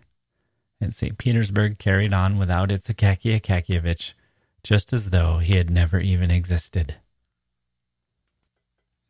and 0.81 0.93
St. 0.93 1.17
Petersburg 1.17 1.79
carried 1.79 2.13
on 2.13 2.37
without 2.37 2.69
its 2.69 2.89
Akaky 2.89 3.39
Akakievich, 3.39 4.13
just 4.61 4.91
as 4.91 5.11
though 5.11 5.37
he 5.37 5.55
had 5.55 5.69
never 5.69 6.01
even 6.01 6.31
existed. 6.31 6.95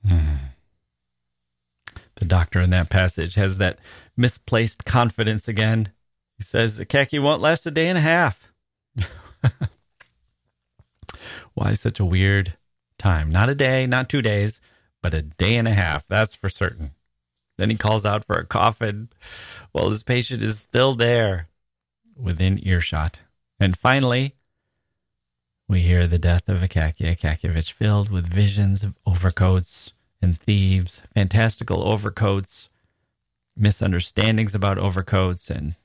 Hmm. 0.07 0.35
The 2.19 2.25
doctor 2.25 2.61
in 2.61 2.69
that 2.71 2.89
passage 2.89 3.35
has 3.35 3.57
that 3.57 3.79
misplaced 4.17 4.83
confidence 4.83 5.47
again. 5.47 5.93
He 6.37 6.43
says 6.43 6.77
Akaky 6.77 7.21
won't 7.21 7.41
last 7.41 7.65
a 7.65 7.71
day 7.71 7.87
and 7.87 7.97
a 7.97 8.01
half. 8.01 8.51
Why 11.53 11.73
such 11.73 11.99
a 11.99 12.05
weird 12.05 12.57
time? 12.97 13.31
Not 13.31 13.49
a 13.49 13.55
day, 13.55 13.87
not 13.87 14.09
two 14.09 14.21
days, 14.21 14.59
but 15.01 15.13
a 15.13 15.21
day 15.21 15.55
and 15.55 15.67
a 15.67 15.73
half. 15.73 16.05
That's 16.07 16.35
for 16.35 16.49
certain. 16.49 16.91
Then 17.57 17.69
he 17.69 17.77
calls 17.77 18.05
out 18.05 18.25
for 18.25 18.35
a 18.35 18.45
coffin 18.45 19.09
while 19.71 19.89
his 19.89 20.03
patient 20.03 20.43
is 20.43 20.59
still 20.59 20.95
there 20.95 21.47
within 22.17 22.65
earshot. 22.67 23.21
And 23.61 23.77
finally, 23.77 24.35
we 25.69 25.81
hear 25.81 26.05
the 26.05 26.19
death 26.19 26.49
of 26.49 26.57
Akaky 26.57 27.15
Akakievich 27.15 27.71
filled 27.71 28.09
with 28.09 28.27
visions 28.27 28.83
of 28.83 28.97
overcoats 29.05 29.91
and 30.21 30.39
thieves, 30.39 31.01
fantastical 31.13 31.83
overcoats, 31.87 32.69
misunderstandings 33.55 34.55
about 34.55 34.77
overcoats, 34.77 35.49
and 35.49 35.75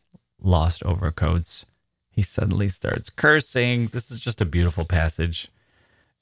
lost 0.41 0.83
overcoats. 0.85 1.65
He 2.11 2.23
suddenly 2.23 2.69
starts 2.69 3.11
cursing. 3.11 3.89
This 3.89 4.11
is 4.11 4.21
just 4.21 4.41
a 4.41 4.47
beautiful 4.47 4.85
passage. 4.85 5.51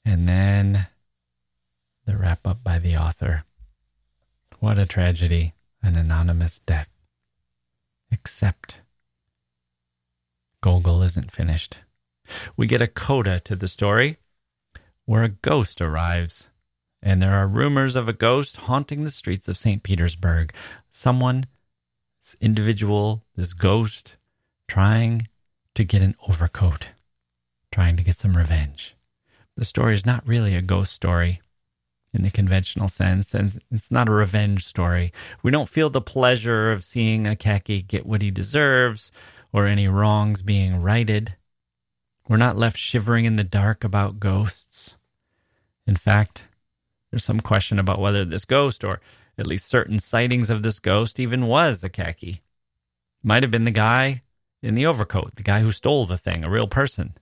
And 0.03 0.27
then 0.27 0.87
the 2.05 2.17
wrap 2.17 2.45
up 2.47 2.63
by 2.63 2.79
the 2.79 2.97
author. 2.97 3.43
What 4.59 4.79
a 4.79 4.85
tragedy, 4.85 5.53
an 5.81 5.95
anonymous 5.95 6.59
death. 6.59 6.89
Except 8.11 8.81
Gogol 10.61 11.01
isn't 11.03 11.31
finished. 11.31 11.77
We 12.55 12.67
get 12.67 12.81
a 12.81 12.87
coda 12.87 13.39
to 13.41 13.55
the 13.55 13.67
story 13.67 14.17
where 15.05 15.23
a 15.23 15.29
ghost 15.29 15.81
arrives, 15.81 16.49
and 17.03 17.21
there 17.21 17.35
are 17.35 17.47
rumors 17.47 17.95
of 17.95 18.07
a 18.07 18.13
ghost 18.13 18.57
haunting 18.57 19.03
the 19.03 19.11
streets 19.11 19.47
of 19.47 19.59
St. 19.59 19.83
Petersburg. 19.83 20.51
Someone, 20.89 21.45
this 22.23 22.35
individual, 22.41 23.23
this 23.35 23.53
ghost, 23.53 24.15
trying 24.67 25.27
to 25.75 25.83
get 25.83 26.01
an 26.01 26.15
overcoat, 26.27 26.87
trying 27.71 27.95
to 27.97 28.03
get 28.03 28.17
some 28.17 28.35
revenge 28.35 28.95
the 29.55 29.65
story 29.65 29.93
is 29.93 30.05
not 30.05 30.27
really 30.27 30.55
a 30.55 30.61
ghost 30.61 30.93
story 30.93 31.41
in 32.13 32.23
the 32.23 32.31
conventional 32.31 32.87
sense, 32.87 33.33
and 33.33 33.59
it's 33.71 33.89
not 33.89 34.07
a 34.07 34.11
revenge 34.11 34.65
story. 34.65 35.11
We 35.41 35.51
don't 35.51 35.69
feel 35.69 35.89
the 35.89 36.01
pleasure 36.01 36.71
of 36.71 36.83
seeing 36.83 37.25
Akaky 37.25 37.85
get 37.85 38.05
what 38.05 38.21
he 38.21 38.31
deserves 38.31 39.11
or 39.51 39.65
any 39.65 39.87
wrongs 39.87 40.41
being 40.41 40.81
righted. 40.81 41.35
We're 42.27 42.37
not 42.37 42.57
left 42.57 42.77
shivering 42.77 43.25
in 43.25 43.35
the 43.35 43.43
dark 43.43 43.83
about 43.83 44.19
ghosts. 44.19 44.95
In 45.85 45.95
fact, 45.95 46.43
there's 47.13 47.23
some 47.23 47.41
question 47.41 47.77
about 47.77 47.99
whether 47.99 48.25
this 48.25 48.43
ghost, 48.43 48.83
or 48.83 48.99
at 49.37 49.45
least 49.45 49.67
certain 49.67 49.99
sightings 49.99 50.49
of 50.49 50.63
this 50.63 50.79
ghost, 50.79 51.19
even 51.19 51.45
was 51.45 51.83
Akaky. 51.83 52.39
Might 53.21 53.43
have 53.43 53.51
been 53.51 53.65
the 53.65 53.69
guy 53.69 54.23
in 54.63 54.73
the 54.73 54.87
overcoat, 54.87 55.35
the 55.35 55.43
guy 55.43 55.59
who 55.59 55.71
stole 55.71 56.07
the 56.07 56.17
thing, 56.17 56.43
a 56.43 56.49
real 56.49 56.65
person. 56.65 57.15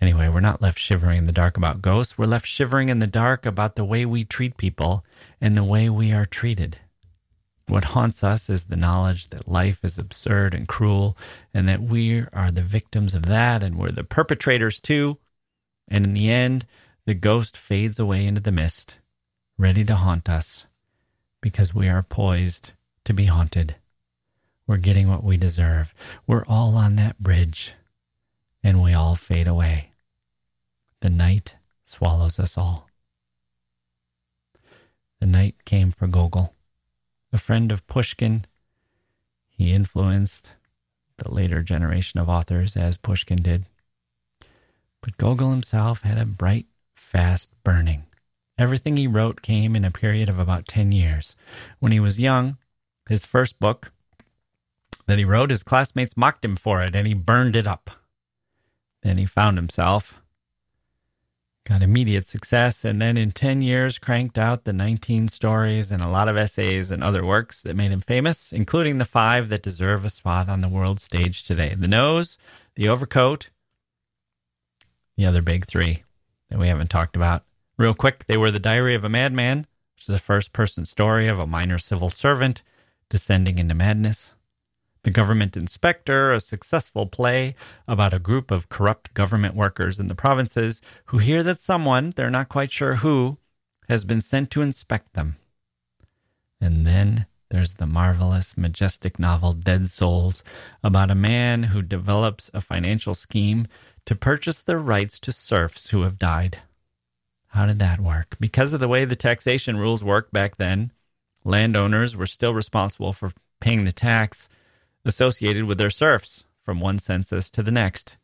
Anyway, 0.00 0.28
we're 0.28 0.40
not 0.40 0.60
left 0.60 0.80
shivering 0.80 1.18
in 1.18 1.26
the 1.26 1.32
dark 1.32 1.56
about 1.56 1.82
ghosts. 1.82 2.18
We're 2.18 2.24
left 2.24 2.48
shivering 2.48 2.88
in 2.88 2.98
the 2.98 3.06
dark 3.06 3.46
about 3.46 3.76
the 3.76 3.84
way 3.84 4.04
we 4.04 4.24
treat 4.24 4.56
people 4.56 5.04
and 5.40 5.56
the 5.56 5.62
way 5.62 5.88
we 5.88 6.12
are 6.12 6.26
treated. 6.26 6.78
What 7.68 7.84
haunts 7.84 8.24
us 8.24 8.50
is 8.50 8.64
the 8.64 8.74
knowledge 8.74 9.28
that 9.28 9.46
life 9.46 9.84
is 9.84 9.98
absurd 9.98 10.52
and 10.52 10.66
cruel, 10.66 11.16
and 11.54 11.68
that 11.68 11.80
we 11.80 12.24
are 12.32 12.50
the 12.50 12.60
victims 12.60 13.14
of 13.14 13.26
that, 13.26 13.62
and 13.62 13.78
we're 13.78 13.92
the 13.92 14.02
perpetrators 14.02 14.80
too. 14.80 15.18
And 15.86 16.04
in 16.04 16.14
the 16.14 16.28
end, 16.28 16.66
the 17.06 17.14
ghost 17.14 17.56
fades 17.56 17.98
away 17.98 18.26
into 18.26 18.40
the 18.40 18.52
mist, 18.52 18.96
ready 19.58 19.84
to 19.84 19.96
haunt 19.96 20.28
us, 20.28 20.66
because 21.40 21.74
we 21.74 21.88
are 21.88 22.02
poised 22.02 22.72
to 23.04 23.12
be 23.12 23.26
haunted. 23.26 23.76
We're 24.66 24.78
getting 24.78 25.08
what 25.08 25.22
we 25.22 25.36
deserve. 25.36 25.92
We're 26.26 26.46
all 26.46 26.76
on 26.76 26.94
that 26.94 27.18
bridge, 27.18 27.74
and 28.62 28.82
we 28.82 28.94
all 28.94 29.14
fade 29.14 29.46
away. 29.46 29.90
The 31.00 31.10
night 31.10 31.56
swallows 31.84 32.38
us 32.38 32.56
all. 32.56 32.88
The 35.20 35.26
night 35.26 35.56
came 35.66 35.92
for 35.92 36.06
Gogol, 36.06 36.54
a 37.32 37.38
friend 37.38 37.70
of 37.70 37.86
Pushkin. 37.86 38.46
He 39.48 39.72
influenced 39.72 40.52
the 41.18 41.30
later 41.30 41.62
generation 41.62 42.18
of 42.18 42.28
authors 42.28 42.76
as 42.76 42.96
Pushkin 42.96 43.42
did. 43.42 43.66
But 45.02 45.18
Gogol 45.18 45.50
himself 45.50 46.02
had 46.02 46.16
a 46.16 46.24
bright, 46.24 46.66
fast 47.14 47.48
burning. 47.62 48.04
Everything 48.58 48.96
he 48.96 49.06
wrote 49.06 49.40
came 49.40 49.76
in 49.76 49.84
a 49.84 49.90
period 49.90 50.28
of 50.28 50.40
about 50.40 50.66
10 50.66 50.90
years. 50.90 51.36
When 51.78 51.92
he 51.92 52.00
was 52.00 52.18
young, 52.18 52.58
his 53.08 53.24
first 53.24 53.60
book 53.60 53.92
that 55.06 55.18
he 55.18 55.24
wrote, 55.24 55.50
his 55.50 55.62
classmates 55.62 56.16
mocked 56.16 56.44
him 56.44 56.56
for 56.56 56.82
it 56.82 56.96
and 56.96 57.06
he 57.06 57.14
burned 57.14 57.54
it 57.54 57.68
up. 57.68 57.90
Then 59.04 59.16
he 59.16 59.26
found 59.26 59.56
himself 59.58 60.20
got 61.66 61.82
immediate 61.82 62.26
success, 62.26 62.84
and 62.84 63.00
then 63.00 63.16
in 63.16 63.32
10 63.32 63.62
years 63.62 63.98
cranked 63.98 64.36
out 64.36 64.64
the 64.64 64.72
19 64.72 65.28
stories 65.28 65.90
and 65.90 66.02
a 66.02 66.10
lot 66.10 66.28
of 66.28 66.36
essays 66.36 66.90
and 66.90 67.02
other 67.02 67.24
works 67.24 67.62
that 67.62 67.74
made 67.74 67.90
him 67.90 68.02
famous, 68.02 68.52
including 68.52 68.98
the 68.98 69.06
five 69.06 69.48
that 69.48 69.62
deserve 69.62 70.04
a 70.04 70.10
spot 70.10 70.46
on 70.46 70.60
the 70.60 70.68
world 70.68 71.00
stage 71.00 71.42
today 71.42 71.74
The 71.74 71.88
Nose, 71.88 72.36
The 72.74 72.86
Overcoat, 72.86 73.48
the 75.16 75.24
other 75.24 75.40
big 75.40 75.66
three 75.66 76.02
that 76.54 76.60
we 76.60 76.68
haven't 76.68 76.88
talked 76.88 77.16
about. 77.16 77.42
Real 77.76 77.94
quick, 77.94 78.26
they 78.26 78.36
were 78.36 78.52
The 78.52 78.60
Diary 78.60 78.94
of 78.94 79.04
a 79.04 79.08
Madman, 79.08 79.66
which 79.96 80.08
is 80.08 80.14
a 80.14 80.20
first 80.20 80.52
person 80.52 80.84
story 80.84 81.26
of 81.26 81.40
a 81.40 81.48
minor 81.48 81.78
civil 81.78 82.10
servant 82.10 82.62
descending 83.08 83.58
into 83.58 83.74
madness. 83.74 84.30
The 85.02 85.10
Government 85.10 85.56
Inspector, 85.56 86.32
a 86.32 86.38
successful 86.38 87.06
play 87.06 87.56
about 87.88 88.14
a 88.14 88.20
group 88.20 88.52
of 88.52 88.68
corrupt 88.68 89.14
government 89.14 89.56
workers 89.56 89.98
in 89.98 90.06
the 90.06 90.14
provinces 90.14 90.80
who 91.06 91.18
hear 91.18 91.42
that 91.42 91.58
someone, 91.58 92.12
they're 92.14 92.30
not 92.30 92.48
quite 92.48 92.70
sure 92.70 92.96
who, 92.96 93.38
has 93.88 94.04
been 94.04 94.20
sent 94.20 94.52
to 94.52 94.62
inspect 94.62 95.14
them. 95.14 95.34
And 96.60 96.86
then 96.86 97.26
there's 97.50 97.74
the 97.74 97.86
marvelous, 97.86 98.56
majestic 98.56 99.18
novel 99.18 99.54
Dead 99.54 99.88
Souls 99.88 100.44
about 100.84 101.10
a 101.10 101.16
man 101.16 101.64
who 101.64 101.82
develops 101.82 102.48
a 102.54 102.60
financial 102.60 103.16
scheme 103.16 103.66
to 104.06 104.14
purchase 104.14 104.60
the 104.60 104.76
rights 104.76 105.18
to 105.20 105.32
serfs 105.32 105.90
who 105.90 106.02
have 106.02 106.18
died. 106.18 106.58
How 107.48 107.66
did 107.66 107.78
that 107.78 108.00
work? 108.00 108.36
Because 108.40 108.72
of 108.72 108.80
the 108.80 108.88
way 108.88 109.04
the 109.04 109.16
taxation 109.16 109.76
rules 109.76 110.02
worked 110.04 110.32
back 110.32 110.56
then, 110.56 110.92
landowners 111.44 112.16
were 112.16 112.26
still 112.26 112.52
responsible 112.52 113.12
for 113.12 113.32
paying 113.60 113.84
the 113.84 113.92
tax 113.92 114.48
associated 115.04 115.64
with 115.64 115.78
their 115.78 115.90
serfs 115.90 116.44
from 116.62 116.80
one 116.80 116.98
census 116.98 117.48
to 117.50 117.62
the 117.62 117.70
next, 117.70 118.16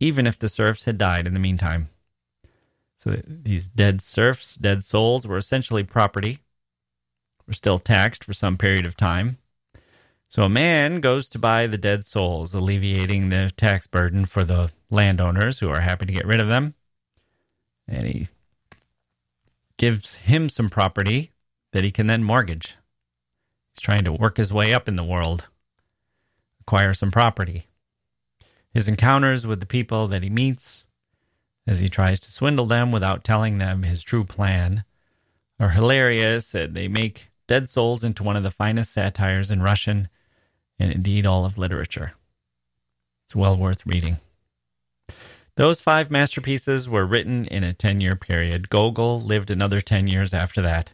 even 0.00 0.26
if 0.26 0.38
the 0.38 0.48
serfs 0.48 0.84
had 0.84 0.98
died 0.98 1.26
in 1.26 1.34
the 1.34 1.40
meantime. 1.40 1.88
So 2.96 3.20
these 3.26 3.68
dead 3.68 4.00
serfs, 4.00 4.56
dead 4.56 4.82
souls, 4.82 5.26
were 5.26 5.36
essentially 5.36 5.84
property, 5.84 6.38
were 7.46 7.52
still 7.52 7.78
taxed 7.78 8.24
for 8.24 8.32
some 8.32 8.56
period 8.56 8.86
of 8.86 8.96
time. 8.96 9.38
So 10.28 10.42
a 10.42 10.48
man 10.48 11.00
goes 11.00 11.28
to 11.28 11.38
buy 11.38 11.66
the 11.66 11.78
dead 11.78 12.04
souls, 12.04 12.52
alleviating 12.54 13.28
the 13.28 13.52
tax 13.56 13.86
burden 13.86 14.24
for 14.24 14.42
the 14.42 14.70
landowners 14.90 15.60
who 15.60 15.68
are 15.68 15.80
happy 15.80 16.06
to 16.06 16.12
get 16.12 16.26
rid 16.26 16.40
of 16.40 16.48
them. 16.48 16.74
And 17.88 18.06
he 18.06 18.26
gives 19.76 20.14
him 20.14 20.48
some 20.48 20.70
property 20.70 21.32
that 21.72 21.84
he 21.84 21.90
can 21.90 22.06
then 22.06 22.24
mortgage. 22.24 22.76
He's 23.72 23.82
trying 23.82 24.04
to 24.04 24.12
work 24.12 24.36
his 24.36 24.52
way 24.52 24.72
up 24.72 24.88
in 24.88 24.96
the 24.96 25.04
world 25.04 25.48
acquire 26.66 26.92
some 26.92 27.12
property. 27.12 27.66
His 28.74 28.88
encounters 28.88 29.46
with 29.46 29.60
the 29.60 29.66
people 29.66 30.08
that 30.08 30.22
he 30.22 30.30
meets 30.30 30.84
as 31.66 31.78
he 31.80 31.88
tries 31.88 32.18
to 32.20 32.32
swindle 32.32 32.66
them 32.66 32.90
without 32.90 33.24
telling 33.24 33.58
them 33.58 33.84
his 33.84 34.02
true 34.02 34.24
plan 34.24 34.84
are 35.60 35.70
hilarious. 35.70 36.54
And 36.54 36.74
they 36.74 36.88
make 36.88 37.30
Dead 37.46 37.68
Souls 37.68 38.02
into 38.02 38.24
one 38.24 38.36
of 38.36 38.42
the 38.42 38.50
finest 38.50 38.92
satires 38.92 39.50
in 39.50 39.62
Russian 39.62 40.08
and 40.78 40.90
indeed 40.90 41.24
all 41.24 41.44
of 41.44 41.56
literature. 41.56 42.12
It's 43.26 43.36
well 43.36 43.56
worth 43.56 43.86
reading. 43.86 44.18
Those 45.56 45.80
five 45.80 46.10
masterpieces 46.10 46.86
were 46.86 47.06
written 47.06 47.46
in 47.46 47.64
a 47.64 47.72
10 47.72 48.00
year 48.00 48.14
period. 48.14 48.68
Gogol 48.68 49.20
lived 49.20 49.50
another 49.50 49.80
10 49.80 50.06
years 50.06 50.34
after 50.34 50.60
that. 50.60 50.92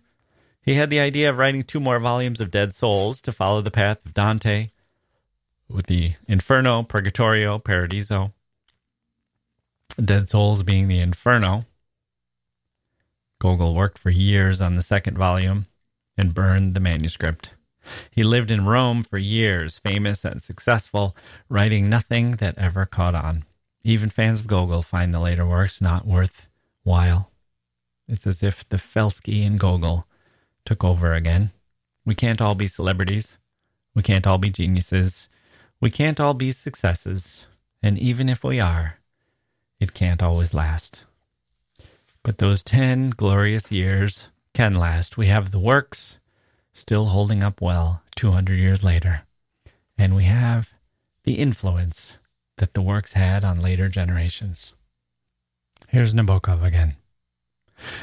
He 0.63 0.75
had 0.75 0.89
the 0.89 1.01
idea 1.01 1.31
of 1.31 1.37
writing 1.37 1.65
two 1.65 1.81
more 1.81 1.99
volumes 1.99 2.41
of 2.41 2.53
Dead 2.53 2.73
Souls 2.73 3.21
to 3.23 3.33
follow 3.33 3.61
the 3.61 3.73
path 3.73 3.99
of 4.07 4.15
Dante 4.15 4.71
with 5.69 5.87
the 5.87 6.15
Inferno, 6.29 6.85
Purgatorio, 6.85 7.59
Paradiso. 7.59 8.33
Dead 10.03 10.29
Souls 10.29 10.63
being 10.63 10.87
the 10.87 11.01
Inferno. 11.01 11.65
Gogol 13.41 13.75
worked 13.75 13.99
for 13.99 14.11
years 14.11 14.61
on 14.61 14.75
the 14.75 14.83
second 14.83 15.19
volume 15.19 15.67
and 16.17 16.35
burned 16.35 16.75
the 16.75 16.81
manuscript. 16.81 17.55
He 18.13 18.23
lived 18.23 18.53
in 18.53 18.65
Rome 18.65 19.03
for 19.03 19.19
years, 19.19 19.81
famous 19.81 20.25
and 20.25 20.41
successful, 20.41 21.17
writing 21.49 21.91
nothing 21.91 22.33
that 22.33 22.57
ever 22.57 22.87
caught 22.87 23.17
on. 23.17 23.43
Even 23.85 24.11
fans 24.11 24.39
of 24.39 24.47
Gogol 24.47 24.83
find 24.83 25.13
the 25.13 25.19
later 25.19 25.47
works 25.47 25.81
not 25.81 26.07
worthwhile. 26.07 27.31
It's 28.07 28.27
as 28.27 28.43
if 28.43 28.69
the 28.69 28.77
Felsky 28.77 29.47
and 29.47 29.59
Gogol 29.59 30.07
took 30.65 30.85
over 30.85 31.13
again. 31.13 31.51
We 32.05 32.15
can't 32.15 32.41
all 32.41 32.55
be 32.55 32.67
celebrities. 32.67 33.39
We 33.95 34.03
can't 34.03 34.27
all 34.27 34.39
be 34.39 34.51
geniuses. 34.51 35.29
We 35.81 35.91
can't 35.91 36.21
all 36.21 36.35
be 36.35 36.53
successes. 36.53 37.47
And 37.83 37.99
even 37.99 38.29
if 38.29 38.45
we 38.45 38.61
are, 38.61 38.99
it 39.81 39.95
can't 39.95 40.23
always 40.23 40.55
last. 40.55 41.01
But 42.23 42.39
those 42.39 42.63
10 42.63 43.11
glorious 43.11 43.73
years 43.73 44.29
can 44.55 44.75
last. 44.75 45.17
We 45.17 45.27
have 45.27 45.51
the 45.51 45.59
works 45.59 46.19
still 46.73 47.07
holding 47.07 47.43
up 47.43 47.61
well 47.61 48.03
200 48.15 48.55
years 48.55 48.85
later. 48.85 49.23
And 49.99 50.15
we 50.15 50.25
have 50.25 50.73
the 51.25 51.35
influence 51.35 52.15
that 52.59 52.75
the 52.75 52.83
works 52.83 53.15
had 53.15 53.45
on 53.45 53.61
later 53.61 53.89
generations. 53.89 54.73
Here's 55.89 56.15
Nabokov 56.15 56.63
again. 56.63 56.97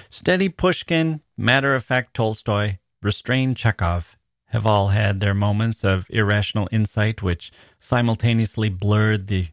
Steady 0.10 0.50
Pushkin, 0.50 1.22
matter 1.38 1.76
of 1.76 1.84
fact 1.84 2.14
Tolstoy, 2.14 2.78
restrained 3.02 3.58
Chekhov 3.58 4.18
have 4.48 4.66
all 4.66 4.90
had 4.90 5.20
their 5.20 5.34
moments 5.34 5.84
of 5.84 6.08
irrational 6.10 6.68
insight 6.72 7.22
which 7.22 7.52
simultaneously 7.80 8.70
blurred 8.70 9.28
the 9.28 9.50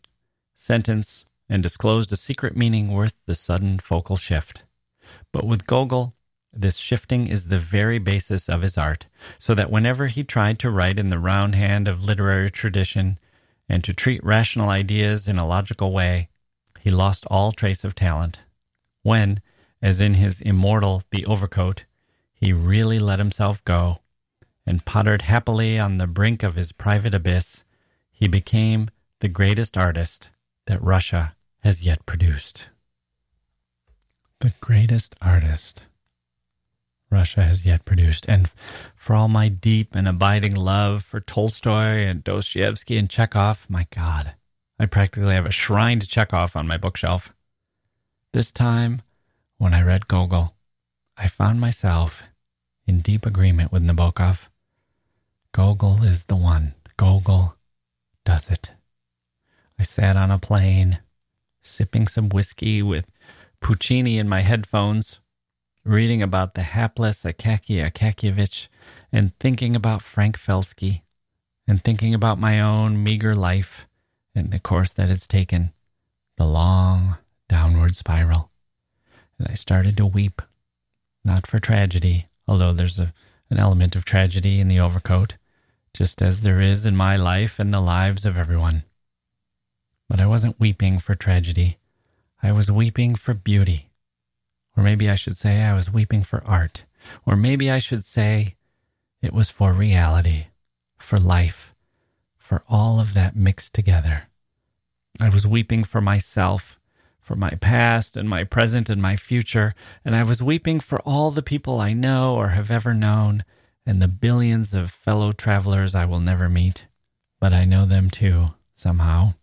sentence 0.54 1.24
and 1.48 1.62
disclosed 1.62 2.12
a 2.12 2.16
secret 2.16 2.56
meaning 2.56 2.90
worth 2.90 3.14
the 3.26 3.34
sudden 3.34 3.78
focal 3.78 4.16
shift. 4.16 4.64
But 5.32 5.46
with 5.46 5.66
Gogol, 5.66 6.14
this 6.52 6.76
shifting 6.76 7.26
is 7.26 7.46
the 7.46 7.58
very 7.58 7.98
basis 7.98 8.48
of 8.48 8.62
his 8.62 8.78
art, 8.78 9.06
so 9.38 9.54
that 9.54 9.70
whenever 9.70 10.06
he 10.06 10.24
tried 10.24 10.58
to 10.60 10.70
write 10.70 10.98
in 10.98 11.10
the 11.10 11.18
round 11.18 11.54
hand 11.54 11.86
of 11.86 12.02
literary 12.02 12.50
tradition 12.50 13.18
and 13.68 13.82
to 13.84 13.92
treat 13.92 14.24
rational 14.24 14.68
ideas 14.68 15.26
in 15.26 15.38
a 15.38 15.46
logical 15.46 15.92
way, 15.92 16.28
he 16.80 16.90
lost 16.90 17.26
all 17.26 17.52
trace 17.52 17.84
of 17.84 17.94
talent. 17.94 18.40
When, 19.02 19.40
as 19.82 20.00
in 20.00 20.14
his 20.14 20.40
immortal 20.40 21.02
The 21.10 21.26
Overcoat, 21.26 21.84
he 22.32 22.52
really 22.52 22.98
let 22.98 23.18
himself 23.18 23.64
go 23.64 24.00
and 24.66 24.84
pottered 24.84 25.22
happily 25.22 25.78
on 25.78 25.98
the 25.98 26.06
brink 26.06 26.42
of 26.42 26.56
his 26.56 26.72
private 26.72 27.14
abyss, 27.14 27.64
he 28.10 28.26
became 28.26 28.90
the 29.20 29.28
greatest 29.28 29.76
artist 29.76 30.30
that 30.66 30.82
Russia 30.82 31.36
has 31.60 31.82
yet 31.82 32.04
produced. 32.04 32.68
The 34.40 34.52
greatest 34.60 35.14
artist 35.22 35.84
Russia 37.10 37.44
has 37.44 37.64
yet 37.64 37.84
produced. 37.84 38.26
And 38.28 38.50
for 38.96 39.14
all 39.14 39.28
my 39.28 39.48
deep 39.48 39.94
and 39.94 40.08
abiding 40.08 40.54
love 40.54 41.04
for 41.04 41.20
Tolstoy 41.20 42.04
and 42.04 42.24
Dostoevsky 42.24 42.96
and 42.96 43.08
Chekhov, 43.08 43.66
my 43.68 43.86
God, 43.94 44.34
I 44.78 44.86
practically 44.86 45.34
have 45.34 45.46
a 45.46 45.50
shrine 45.50 46.00
to 46.00 46.06
Chekhov 46.06 46.56
on 46.56 46.66
my 46.66 46.76
bookshelf. 46.76 47.32
This 48.32 48.52
time, 48.52 49.02
when 49.58 49.72
I 49.72 49.82
read 49.82 50.08
Gogol, 50.08 50.54
I 51.16 51.28
found 51.28 51.60
myself 51.60 52.22
in 52.86 53.00
deep 53.00 53.24
agreement 53.24 53.72
with 53.72 53.82
Nabokov. 53.82 54.48
Gogol 55.52 56.02
is 56.04 56.24
the 56.24 56.36
one. 56.36 56.74
Gogol 56.98 57.56
does 58.24 58.50
it. 58.50 58.72
I 59.78 59.84
sat 59.84 60.16
on 60.16 60.30
a 60.30 60.38
plane, 60.38 60.98
sipping 61.62 62.08
some 62.08 62.28
whiskey 62.28 62.82
with 62.82 63.10
Puccini 63.60 64.18
in 64.18 64.28
my 64.28 64.40
headphones, 64.40 65.20
reading 65.86 66.20
about 66.20 66.54
the 66.54 66.62
hapless 66.62 67.22
Akaky 67.22 67.80
Akakievich, 67.80 68.66
and 69.12 69.38
thinking 69.38 69.76
about 69.76 70.02
Frank 70.02 70.36
Felsky, 70.36 71.02
and 71.68 71.82
thinking 71.82 72.12
about 72.12 72.40
my 72.40 72.60
own 72.60 73.02
meager 73.02 73.34
life 73.34 73.86
and 74.34 74.50
the 74.50 74.58
course 74.58 74.92
that 74.92 75.10
it's 75.10 75.28
taken, 75.28 75.72
the 76.38 76.44
long 76.44 77.16
downward 77.48 77.94
spiral. 77.94 78.50
And 79.38 79.46
I 79.48 79.54
started 79.54 79.96
to 79.98 80.06
weep, 80.06 80.42
not 81.24 81.46
for 81.46 81.60
tragedy, 81.60 82.26
although 82.48 82.72
there's 82.72 82.98
a, 82.98 83.14
an 83.48 83.58
element 83.58 83.94
of 83.94 84.04
tragedy 84.04 84.58
in 84.58 84.66
the 84.66 84.80
overcoat, 84.80 85.36
just 85.94 86.20
as 86.20 86.42
there 86.42 86.60
is 86.60 86.84
in 86.84 86.96
my 86.96 87.16
life 87.16 87.60
and 87.60 87.72
the 87.72 87.80
lives 87.80 88.24
of 88.24 88.36
everyone. 88.36 88.82
But 90.08 90.20
I 90.20 90.26
wasn't 90.26 90.60
weeping 90.60 90.98
for 90.98 91.14
tragedy. 91.14 91.78
I 92.42 92.50
was 92.50 92.70
weeping 92.70 93.14
for 93.14 93.34
beauty. 93.34 93.85
Or 94.76 94.82
maybe 94.82 95.08
I 95.08 95.14
should 95.14 95.36
say 95.36 95.62
I 95.62 95.74
was 95.74 95.90
weeping 95.90 96.22
for 96.22 96.44
art. 96.44 96.84
Or 97.24 97.36
maybe 97.36 97.70
I 97.70 97.78
should 97.78 98.04
say 98.04 98.56
it 99.22 99.32
was 99.32 99.48
for 99.48 99.72
reality, 99.72 100.46
for 100.98 101.18
life, 101.18 101.74
for 102.36 102.62
all 102.68 103.00
of 103.00 103.14
that 103.14 103.36
mixed 103.36 103.74
together. 103.74 104.28
I 105.20 105.28
was 105.28 105.46
weeping 105.46 105.84
for 105.84 106.00
myself, 106.00 106.78
for 107.20 107.36
my 107.36 107.50
past 107.50 108.16
and 108.16 108.28
my 108.28 108.44
present 108.44 108.90
and 108.90 109.00
my 109.00 109.16
future, 109.16 109.74
and 110.04 110.14
I 110.14 110.22
was 110.22 110.42
weeping 110.42 110.80
for 110.80 111.00
all 111.00 111.30
the 111.30 111.42
people 111.42 111.80
I 111.80 111.92
know 111.92 112.34
or 112.36 112.48
have 112.48 112.70
ever 112.70 112.92
known, 112.92 113.44
and 113.86 114.02
the 114.02 114.08
billions 114.08 114.74
of 114.74 114.90
fellow 114.90 115.32
travelers 115.32 115.94
I 115.94 116.04
will 116.04 116.20
never 116.20 116.48
meet. 116.48 116.86
But 117.40 117.52
I 117.52 117.64
know 117.64 117.86
them 117.86 118.10
too, 118.10 118.48
somehow 118.74 119.34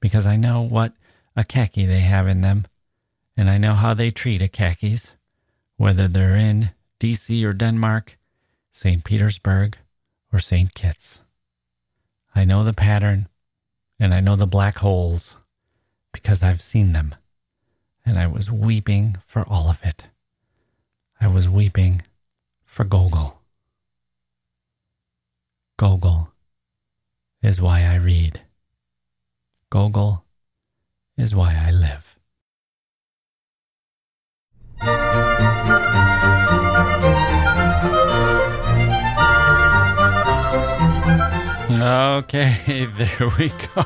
because 0.00 0.26
I 0.26 0.36
know 0.36 0.60
what 0.60 0.92
Akaky 1.36 1.86
they 1.86 2.00
have 2.00 2.26
in 2.28 2.40
them, 2.40 2.66
and 3.36 3.50
I 3.50 3.58
know 3.58 3.74
how 3.74 3.94
they 3.94 4.10
treat 4.10 4.40
Akakis, 4.40 5.12
whether 5.76 6.08
they're 6.08 6.36
in 6.36 6.70
D.C. 6.98 7.44
or 7.44 7.52
Denmark, 7.52 8.18
St. 8.72 9.04
Petersburg, 9.04 9.76
or 10.32 10.38
St. 10.38 10.74
Kitts. 10.74 11.20
I 12.34 12.44
know 12.44 12.64
the 12.64 12.72
pattern, 12.72 13.28
and 13.98 14.14
I 14.14 14.20
know 14.20 14.36
the 14.36 14.46
black 14.46 14.78
holes, 14.78 15.36
because 16.12 16.42
I've 16.42 16.62
seen 16.62 16.92
them, 16.92 17.14
and 18.04 18.18
I 18.18 18.26
was 18.26 18.50
weeping 18.50 19.16
for 19.26 19.42
all 19.48 19.68
of 19.68 19.80
it. 19.82 20.08
I 21.20 21.28
was 21.28 21.48
weeping 21.48 22.02
for 22.64 22.84
Gogol. 22.84 23.40
Gogol 25.78 26.32
is 27.42 27.60
why 27.60 27.82
I 27.82 27.96
read. 27.96 28.40
Gogol 29.70 30.24
is 31.16 31.34
why 31.34 31.54
I 31.54 31.70
live. 31.70 32.15
Okay, 42.16 42.86
there 42.98 43.30
we 43.38 43.48
go. 43.48 43.84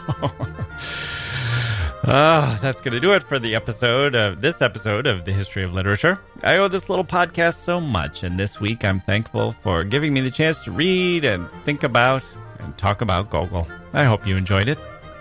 Oh, 2.04 2.58
that's 2.62 2.80
going 2.80 2.94
to 2.94 3.00
do 3.00 3.12
it 3.12 3.22
for 3.22 3.38
the 3.38 3.54
episode 3.54 4.14
of 4.14 4.40
this 4.40 4.62
episode 4.62 5.06
of 5.06 5.24
the 5.24 5.32
History 5.32 5.62
of 5.62 5.74
Literature. 5.74 6.18
I 6.42 6.56
owe 6.56 6.68
this 6.68 6.88
little 6.88 7.04
podcast 7.04 7.56
so 7.56 7.80
much, 7.80 8.22
and 8.22 8.38
this 8.38 8.60
week 8.60 8.84
I'm 8.84 9.00
thankful 9.00 9.52
for 9.52 9.84
giving 9.84 10.12
me 10.14 10.20
the 10.20 10.30
chance 10.30 10.62
to 10.64 10.70
read 10.70 11.24
and 11.24 11.48
think 11.64 11.82
about 11.82 12.24
and 12.58 12.76
talk 12.78 13.00
about 13.02 13.30
Gogol. 13.30 13.66
I 13.92 14.04
hope 14.04 14.26
you 14.26 14.36
enjoyed 14.36 14.68
it. 14.68 14.78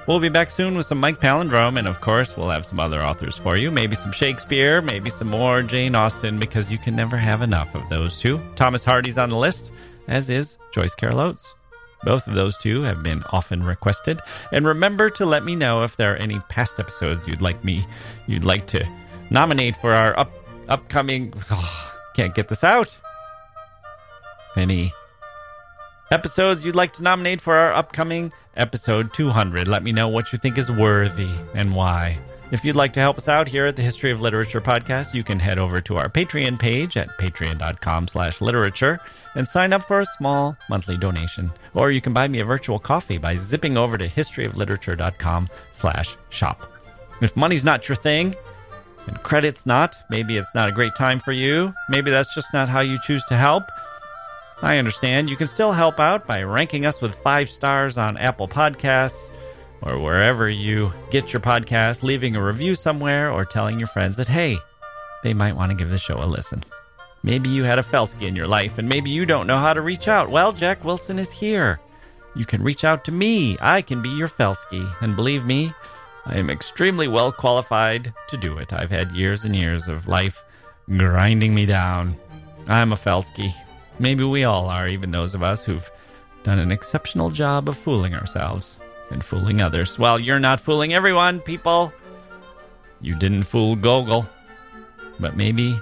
We'll 0.10 0.20
be 0.20 0.30
back 0.30 0.50
soon 0.50 0.76
with 0.76 0.88
some 0.88 1.00
Mike 1.00 1.22
Palindrome, 1.22 1.78
and 1.78 1.88
of 1.88 2.02
course, 2.02 2.36
we'll 2.36 2.50
have 2.50 2.66
some 2.66 2.80
other 2.80 3.00
authors 3.00 3.38
for 3.38 3.60
you. 3.60 3.70
Maybe 3.70 3.96
some 3.96 4.12
Shakespeare, 4.12 4.82
maybe 4.82 5.12
some 5.12 5.28
more 5.28 5.62
Jane 5.62 5.94
Austen, 5.94 6.40
because 6.40 6.72
you 6.72 6.80
can 6.80 6.96
never 6.96 7.16
have 7.16 7.44
enough 7.44 7.76
of 7.76 7.88
those 7.90 8.18
two. 8.18 8.42
Thomas 8.56 8.84
Hardy's 8.84 9.20
on 9.20 9.30
the 9.30 9.36
list, 9.36 9.72
as 10.08 10.32
is 10.32 10.58
Joyce 10.74 10.96
Carol 10.96 11.20
Oates. 11.20 11.54
Both 12.06 12.26
of 12.26 12.34
those 12.34 12.58
two 12.58 12.82
have 12.82 13.04
been 13.04 13.22
often 13.26 13.62
requested. 13.62 14.20
And 14.52 14.66
remember 14.66 15.12
to 15.12 15.28
let 15.28 15.46
me 15.46 15.56
know 15.56 15.84
if 15.84 15.96
there 15.96 16.14
are 16.14 16.18
any 16.18 16.40
past 16.50 16.80
episodes 16.80 17.28
you'd 17.28 17.44
like 17.44 17.64
me, 17.64 17.86
you'd 18.26 18.44
like 18.44 18.66
to 18.68 18.84
nominate 19.30 19.76
for 19.76 19.94
our 19.94 20.20
up, 20.20 20.32
upcoming. 20.70 21.36
Oh, 21.52 21.94
can't 22.16 22.34
get 22.34 22.48
this 22.48 22.64
out. 22.64 22.98
Any 24.56 24.92
episodes 26.12 26.66
you'd 26.66 26.76
like 26.76 26.94
to 26.94 27.04
nominate 27.04 27.42
for 27.42 27.54
our 27.54 27.74
upcoming 27.74 28.34
episode 28.60 29.14
200. 29.14 29.68
Let 29.68 29.84
me 29.84 29.92
know 29.92 30.08
what 30.08 30.32
you 30.32 30.38
think 30.38 30.58
is 30.58 30.70
worthy 30.70 31.32
and 31.56 31.74
why. 31.74 32.20
If 32.52 32.66
you'd 32.66 32.76
like 32.76 32.94
to 32.94 33.00
help 33.00 33.18
us 33.18 33.28
out 33.28 33.48
here 33.48 33.68
at 33.68 33.76
the 33.76 33.84
History 33.84 34.12
of 34.12 34.22
Literature 34.22 34.60
podcast, 34.60 35.14
you 35.14 35.24
can 35.24 35.40
head 35.40 35.60
over 35.60 35.82
to 35.82 35.98
our 35.98 36.10
Patreon 36.10 36.60
page 36.60 36.98
at 36.98 37.18
patreon.com 37.20 38.08
slash 38.08 38.42
literature 38.42 39.00
and 39.36 39.48
sign 39.48 39.72
up 39.72 39.84
for 39.84 40.02
a 40.02 40.06
small 40.06 40.58
monthly 40.68 40.98
donation. 40.98 41.52
Or 41.76 41.92
you 41.92 42.02
can 42.02 42.12
buy 42.12 42.28
me 42.28 42.40
a 42.42 42.46
virtual 42.46 42.80
coffee 42.80 43.20
by 43.20 43.36
zipping 43.36 43.78
over 43.78 43.98
to 43.98 44.08
historyofliterature.com 44.08 45.50
slash 45.72 46.18
shop. 46.30 46.72
If 47.22 47.36
money's 47.36 47.64
not 47.64 47.88
your 47.88 47.96
thing, 47.96 48.34
and 49.06 49.22
credit's 49.24 49.66
not, 49.66 49.98
maybe 50.10 50.38
it's 50.38 50.54
not 50.56 50.70
a 50.70 50.74
great 50.74 50.96
time 50.96 51.20
for 51.20 51.32
you, 51.32 51.74
maybe 51.90 52.10
that's 52.12 52.34
just 52.34 52.48
not 52.54 52.70
how 52.70 52.80
you 52.80 52.98
choose 53.04 53.24
to 53.26 53.36
help, 53.36 53.64
I 54.62 54.78
understand. 54.78 55.30
You 55.30 55.38
can 55.38 55.48
still 55.48 55.72
help 55.72 56.00
out 56.00 56.28
by 56.28 56.44
ranking 56.44 56.86
us 56.86 57.02
with 57.02 57.16
five 57.16 57.50
stars 57.50 57.98
on 57.98 58.18
Apple 58.18 58.48
Podcasts, 58.48 59.30
or 59.82 59.98
wherever 60.00 60.50
you 60.50 60.92
get 61.12 61.32
your 61.32 61.40
podcast, 61.40 62.04
leaving 62.04 62.36
a 62.36 62.44
review 62.44 62.76
somewhere, 62.76 63.32
or 63.32 63.46
telling 63.46 63.80
your 63.80 63.88
friends 63.88 64.18
that, 64.18 64.28
hey, 64.28 64.58
they 65.24 65.34
might 65.34 65.56
want 65.56 65.72
to 65.72 65.78
give 65.78 65.90
the 65.90 65.98
show 65.98 66.18
a 66.18 66.26
listen. 66.26 66.64
Maybe 67.24 67.50
you 67.50 67.64
had 67.64 67.80
a 67.80 67.84
Felsky 67.84 68.28
in 68.28 68.36
your 68.36 68.48
life 68.48 68.78
and 68.78 68.88
maybe 68.88 69.10
you 69.10 69.26
don't 69.26 69.48
know 69.48 69.58
how 69.58 69.74
to 69.74 69.82
reach 69.82 70.08
out. 70.08 70.30
Well, 70.30 70.54
Jacke 70.54 70.84
Wilson 70.84 71.20
is 71.20 71.32
here. 71.32 71.80
You 72.36 72.46
can 72.46 72.64
reach 72.64 72.84
out 72.84 73.04
to 73.06 73.12
me. 73.12 73.58
I 73.60 73.82
can 73.82 74.02
be 74.02 74.10
your 74.10 74.30
Felsky. 74.30 74.90
And 75.02 75.16
believe 75.16 75.46
me, 75.46 75.74
I 76.26 76.38
am 76.38 76.50
extremely 76.50 77.08
well 77.08 77.32
qualified 77.32 78.14
to 78.30 78.38
do 78.38 78.58
it. 78.58 78.72
I've 78.72 78.92
had 78.92 79.12
years 79.12 79.44
and 79.44 79.56
years 79.56 79.88
of 79.88 80.08
life 80.08 80.44
grinding 80.88 81.54
me 81.54 81.66
down. 81.66 82.16
I'm 82.68 82.94
a 82.94 82.98
Felsky. 82.98 83.54
Maybe 84.00 84.24
we 84.24 84.46
all 84.46 84.68
are, 84.68 84.88
even 84.88 85.12
those 85.12 85.36
of 85.36 85.44
us 85.44 85.64
who've 85.64 85.90
done 86.44 86.60
an 86.60 86.72
exceptional 86.72 87.30
job 87.30 87.68
of 87.68 87.78
fooling 87.78 88.16
ourselves 88.16 88.78
and 89.12 89.24
fooling 89.24 89.62
others. 89.62 90.00
Well, 90.00 90.20
you're 90.20 90.40
not 90.40 90.62
fooling 90.62 90.94
everyone, 90.94 91.42
people. 91.42 91.92
You 93.02 93.16
didn't 93.16 93.44
fool 93.44 93.76
Gogol. 93.76 94.26
But 95.20 95.36
maybe 95.36 95.78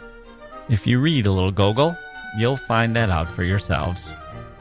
if 0.70 0.88
you 0.88 1.00
read 1.00 1.28
a 1.28 1.32
little 1.32 1.52
Gogol, 1.52 1.96
you'll 2.38 2.58
find 2.58 2.96
that 2.96 3.10
out 3.10 3.32
for 3.32 3.44
yourselves. 3.44 4.12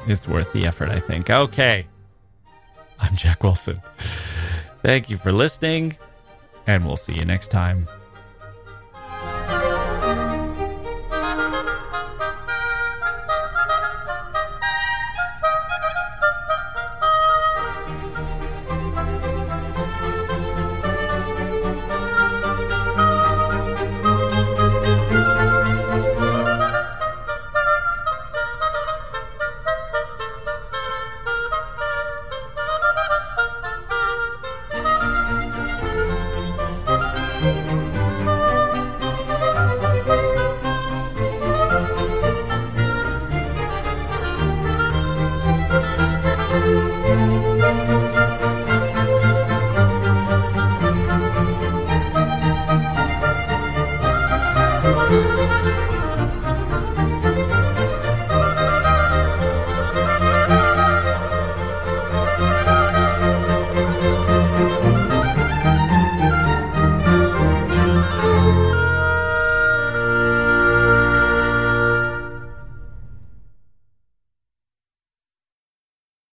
It's 0.06 0.28
worth 0.28 0.52
the 0.52 0.66
effort, 0.66 0.90
I 0.90 1.00
think. 1.00 1.30
Okay. 1.30 1.86
I'm 2.98 3.16
Jacke 3.16 3.42
Wilson. 3.42 3.80
Thank 4.82 5.10
you 5.10 5.18
for 5.18 5.32
listening, 5.32 5.96
and 6.66 6.86
we'll 6.86 6.96
see 6.96 7.14
you 7.14 7.24
next 7.24 7.50
time. 7.50 7.88